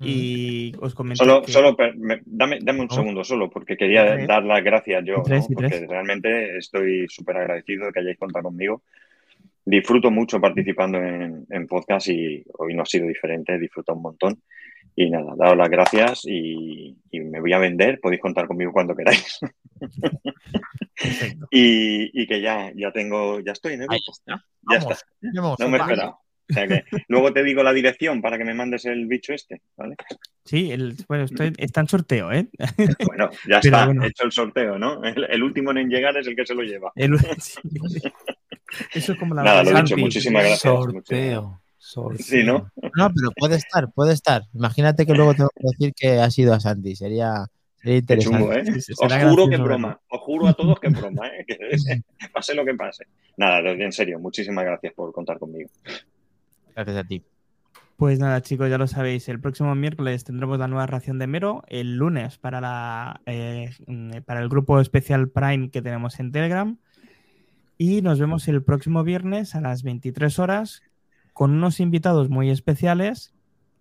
y 0.00 0.72
os 0.80 0.94
comento. 0.94 1.22
Solo, 1.22 1.42
solo 1.46 1.76
dame, 2.24 2.58
dame, 2.62 2.80
un 2.80 2.90
segundo 2.90 3.22
solo, 3.24 3.50
porque 3.50 3.76
quería 3.76 4.16
dar 4.26 4.42
las 4.42 4.64
gracias 4.64 5.04
yo, 5.04 5.22
porque 5.22 5.86
realmente 5.86 6.56
estoy 6.56 7.06
súper 7.08 7.36
agradecido 7.36 7.86
de 7.86 7.92
que 7.92 8.00
hayáis 8.00 8.18
contado 8.18 8.44
conmigo. 8.44 8.82
Disfruto 9.64 10.10
mucho 10.10 10.40
participando 10.40 10.98
en, 10.98 11.46
en, 11.48 11.66
podcast 11.66 12.08
y 12.08 12.44
hoy 12.58 12.74
no 12.74 12.82
ha 12.82 12.86
sido 12.86 13.06
diferente, 13.06 13.58
disfruto 13.58 13.94
un 13.94 14.02
montón. 14.02 14.42
Y 14.94 15.08
nada, 15.08 15.34
daos 15.36 15.56
las 15.56 15.70
gracias 15.70 16.22
y, 16.26 16.96
me 17.12 17.40
voy 17.40 17.52
a 17.52 17.58
vender, 17.58 18.00
podéis 18.00 18.20
contar 18.20 18.46
conmigo 18.46 18.72
cuando 18.72 18.94
queráis. 18.94 19.38
y, 21.50 22.22
y, 22.22 22.26
que 22.26 22.40
ya, 22.40 22.72
ya 22.74 22.90
tengo, 22.92 23.40
ya 23.40 23.52
estoy 23.52 23.74
en 23.74 23.82
el 23.82 23.88
grupo. 23.88 24.12
Ya 24.70 24.78
está. 24.78 24.98
No 25.20 25.68
me 25.68 25.78
he 25.78 25.80
esperado 25.80 26.22
luego 27.08 27.32
te 27.32 27.42
digo 27.42 27.62
la 27.62 27.72
dirección 27.72 28.20
para 28.20 28.38
que 28.38 28.44
me 28.44 28.54
mandes 28.54 28.84
el 28.84 29.06
bicho 29.06 29.32
este, 29.32 29.62
¿vale? 29.76 29.96
Sí, 30.44 30.70
el, 30.72 30.96
bueno, 31.08 31.24
estoy, 31.24 31.52
está 31.56 31.80
en 31.80 31.88
sorteo, 31.88 32.32
¿eh? 32.32 32.48
Bueno, 33.06 33.30
ya 33.48 33.58
está, 33.58 33.90
hecho 34.04 34.24
el 34.24 34.32
sorteo, 34.32 34.78
¿no? 34.78 35.02
El, 35.04 35.42
último 35.42 35.70
en 35.72 35.88
llegar 35.88 36.16
es 36.16 36.26
el 36.26 36.36
que 36.36 36.46
se 36.46 36.54
lo 36.54 36.62
lleva. 36.62 36.92
Eso 38.92 39.12
es 39.12 39.18
como 39.18 39.34
la 39.34 39.42
Nada, 39.42 39.64
lo 39.64 39.70
he 39.70 39.82
dicho, 39.82 39.96
muchísimas 39.96 40.42
gracias. 40.42 40.60
Sorteo. 40.60 41.62
Sí, 42.18 42.44
¿no? 42.44 42.70
No, 42.96 43.12
pero 43.12 43.32
puede 43.36 43.56
estar, 43.56 43.90
puede 43.92 44.14
estar. 44.14 44.42
Imagínate 44.54 45.04
que 45.04 45.14
luego 45.14 45.34
tengo 45.34 45.50
que 45.54 45.66
decir 45.66 45.94
que 45.94 46.20
ha 46.20 46.30
sido 46.30 46.54
a 46.54 46.60
Santi, 46.60 46.94
sería, 46.94 47.46
interesante. 47.82 48.60
¿eh? 48.60 48.82
Os 48.98 49.12
juro 49.12 49.48
que 49.48 49.56
broma, 49.56 50.00
os 50.08 50.20
juro 50.20 50.48
a 50.48 50.54
todos 50.54 50.78
que 50.78 50.88
broma, 50.88 51.26
¿eh? 51.26 51.44
que 51.46 51.58
pase 52.32 52.54
lo 52.54 52.64
que 52.64 52.74
pase. 52.74 53.06
Nada, 53.36 53.58
en 53.70 53.92
serio, 53.92 54.18
muchísimas 54.18 54.64
gracias 54.64 54.92
por 54.94 55.12
contar 55.12 55.38
conmigo. 55.38 55.68
Gracias 56.74 56.96
a 56.96 57.04
ti. 57.04 57.22
Pues 57.96 58.18
nada, 58.18 58.40
chicos, 58.42 58.70
ya 58.70 58.78
lo 58.78 58.86
sabéis. 58.86 59.28
El 59.28 59.40
próximo 59.40 59.74
miércoles 59.74 60.24
tendremos 60.24 60.58
la 60.58 60.66
nueva 60.66 60.86
ración 60.86 61.18
de 61.18 61.26
Mero. 61.26 61.62
El 61.68 61.96
lunes 61.96 62.38
para, 62.38 62.60
la, 62.60 63.20
eh, 63.26 63.70
para 64.24 64.40
el 64.40 64.48
grupo 64.48 64.80
especial 64.80 65.28
Prime 65.28 65.70
que 65.70 65.82
tenemos 65.82 66.18
en 66.18 66.32
Telegram. 66.32 66.78
Y 67.84 68.00
nos 68.00 68.20
vemos 68.20 68.46
el 68.46 68.62
próximo 68.62 69.02
viernes 69.02 69.56
a 69.56 69.60
las 69.60 69.82
23 69.82 70.38
horas 70.38 70.84
con 71.32 71.50
unos 71.50 71.80
invitados 71.80 72.30
muy 72.30 72.48
especiales 72.48 73.34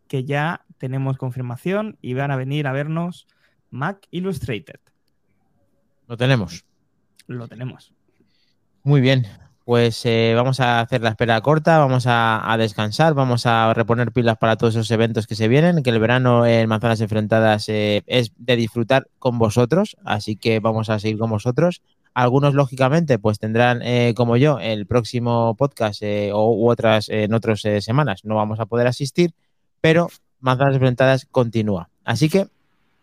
que 0.07 0.23
ya 0.23 0.65
tenemos 0.79 1.19
confirmación 1.19 1.99
y 2.01 2.15
van 2.15 2.31
a 2.31 2.35
venir 2.35 2.65
a 2.65 2.71
vernos 2.71 3.27
Mac 3.69 4.07
Illustrated. 4.09 4.79
Lo 6.07 6.17
tenemos. 6.17 6.65
Lo 7.27 7.47
tenemos. 7.47 7.93
Muy 8.81 9.01
bien 9.01 9.27
pues 9.63 10.05
eh, 10.05 10.33
vamos 10.35 10.59
a 10.59 10.81
hacer 10.81 11.01
la 11.01 11.11
espera 11.11 11.39
corta, 11.39 11.77
vamos 11.77 12.05
a, 12.07 12.55
descansar, 12.57 13.13
vamos 13.13 13.45
a 13.45 13.73
reponer 13.73 14.11
pilas 14.11 14.37
para 14.37 14.57
todos 14.57 14.75
esos 14.75 14.91
eventos 14.91 15.27
que 15.27 15.35
se 15.35 15.47
vienen, 15.47 15.83
que 15.83 15.91
el 15.91 15.99
verano 15.99 16.45
en 16.45 16.67
Manzanas 16.67 16.99
Enfrentadas 16.99 17.69
eh, 17.69 18.03
es 18.07 18.33
de 18.37 18.55
disfrutar 18.55 19.07
con 19.19 19.37
vosotros, 19.37 19.95
así 20.03 20.35
que 20.35 20.59
vamos 20.59 20.89
a 20.89 20.99
seguir 20.99 21.19
con 21.19 21.29
vosotros. 21.29 21.81
Algunos, 22.13 22.53
lógicamente, 22.53 23.19
pues 23.19 23.39
tendrán, 23.39 23.81
eh, 23.81 24.13
como 24.15 24.37
yo, 24.37 24.59
el 24.59 24.85
próximo 24.85 25.55
podcast 25.55 26.03
o, 26.33 26.51
u 26.51 26.69
otras 26.69 27.09
en 27.09 27.33
otras 27.33 27.61
semanas. 27.79 28.25
No 28.25 28.35
vamos 28.35 28.59
a 28.59 28.65
poder 28.65 28.87
asistir, 28.87 29.33
pero 29.79 30.09
Manzanas 30.39 30.75
Enfrentadas 30.75 31.25
continúa. 31.25 31.89
Así 32.03 32.29
que 32.29 32.47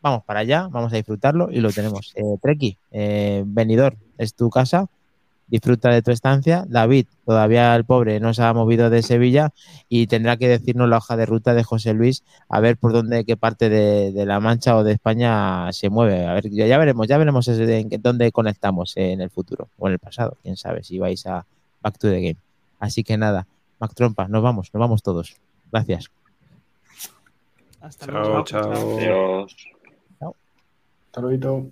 vamos 0.02 0.24
para 0.24 0.40
allá, 0.40 0.68
vamos 0.70 0.92
a 0.92 0.96
disfrutarlo 0.96 1.50
y 1.50 1.60
lo 1.60 1.72
tenemos. 1.72 2.14
Treki, 2.42 2.76
venidor, 3.46 3.96
es 4.18 4.34
tu 4.34 4.50
casa 4.50 4.88
disfruta 5.48 5.90
de 5.90 6.02
tu 6.02 6.10
estancia. 6.10 6.64
David, 6.68 7.06
todavía 7.24 7.74
el 7.74 7.84
pobre 7.84 8.20
no 8.20 8.32
se 8.34 8.42
ha 8.42 8.52
movido 8.52 8.90
de 8.90 9.02
Sevilla 9.02 9.50
y 9.88 10.06
tendrá 10.06 10.36
que 10.36 10.48
decirnos 10.48 10.88
la 10.88 10.98
hoja 10.98 11.16
de 11.16 11.26
ruta 11.26 11.54
de 11.54 11.64
José 11.64 11.94
Luis 11.94 12.24
a 12.48 12.60
ver 12.60 12.76
por 12.76 12.92
dónde, 12.92 13.24
qué 13.24 13.36
parte 13.36 13.68
de, 13.68 14.26
La 14.26 14.40
Mancha 14.40 14.76
o 14.76 14.84
de 14.84 14.92
España 14.92 15.72
se 15.72 15.90
mueve. 15.90 16.26
A 16.26 16.34
ver, 16.34 16.50
ya 16.50 16.78
veremos, 16.78 17.06
ya 17.08 17.18
veremos 17.18 17.48
en 17.48 17.88
dónde 18.00 18.30
conectamos 18.32 18.96
en 18.96 19.20
el 19.20 19.30
futuro 19.30 19.68
o 19.78 19.88
en 19.88 19.94
el 19.94 19.98
pasado. 19.98 20.36
Quién 20.42 20.56
sabe 20.56 20.84
si 20.84 20.98
vais 20.98 21.26
a 21.26 21.44
Back 21.82 21.98
to 21.98 22.08
the 22.08 22.20
Game. 22.20 22.36
Así 22.78 23.02
que 23.02 23.16
nada, 23.16 23.46
Mac 23.80 23.94
Trompa, 23.94 24.28
nos 24.28 24.42
vamos, 24.42 24.70
nos 24.72 24.80
vamos 24.80 25.02
todos. 25.02 25.36
Gracias. 25.72 26.10
Hasta 27.80 28.06
luego. 28.06 28.44
Chao, 28.44 28.74
chao. 28.74 28.98
Adiós. 28.98 29.56
Chao. 30.18 30.34
Hasta 31.06 31.20
luego. 31.20 31.70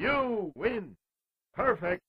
You 0.00 0.52
win. 0.56 0.96
Perfect. 1.54 2.02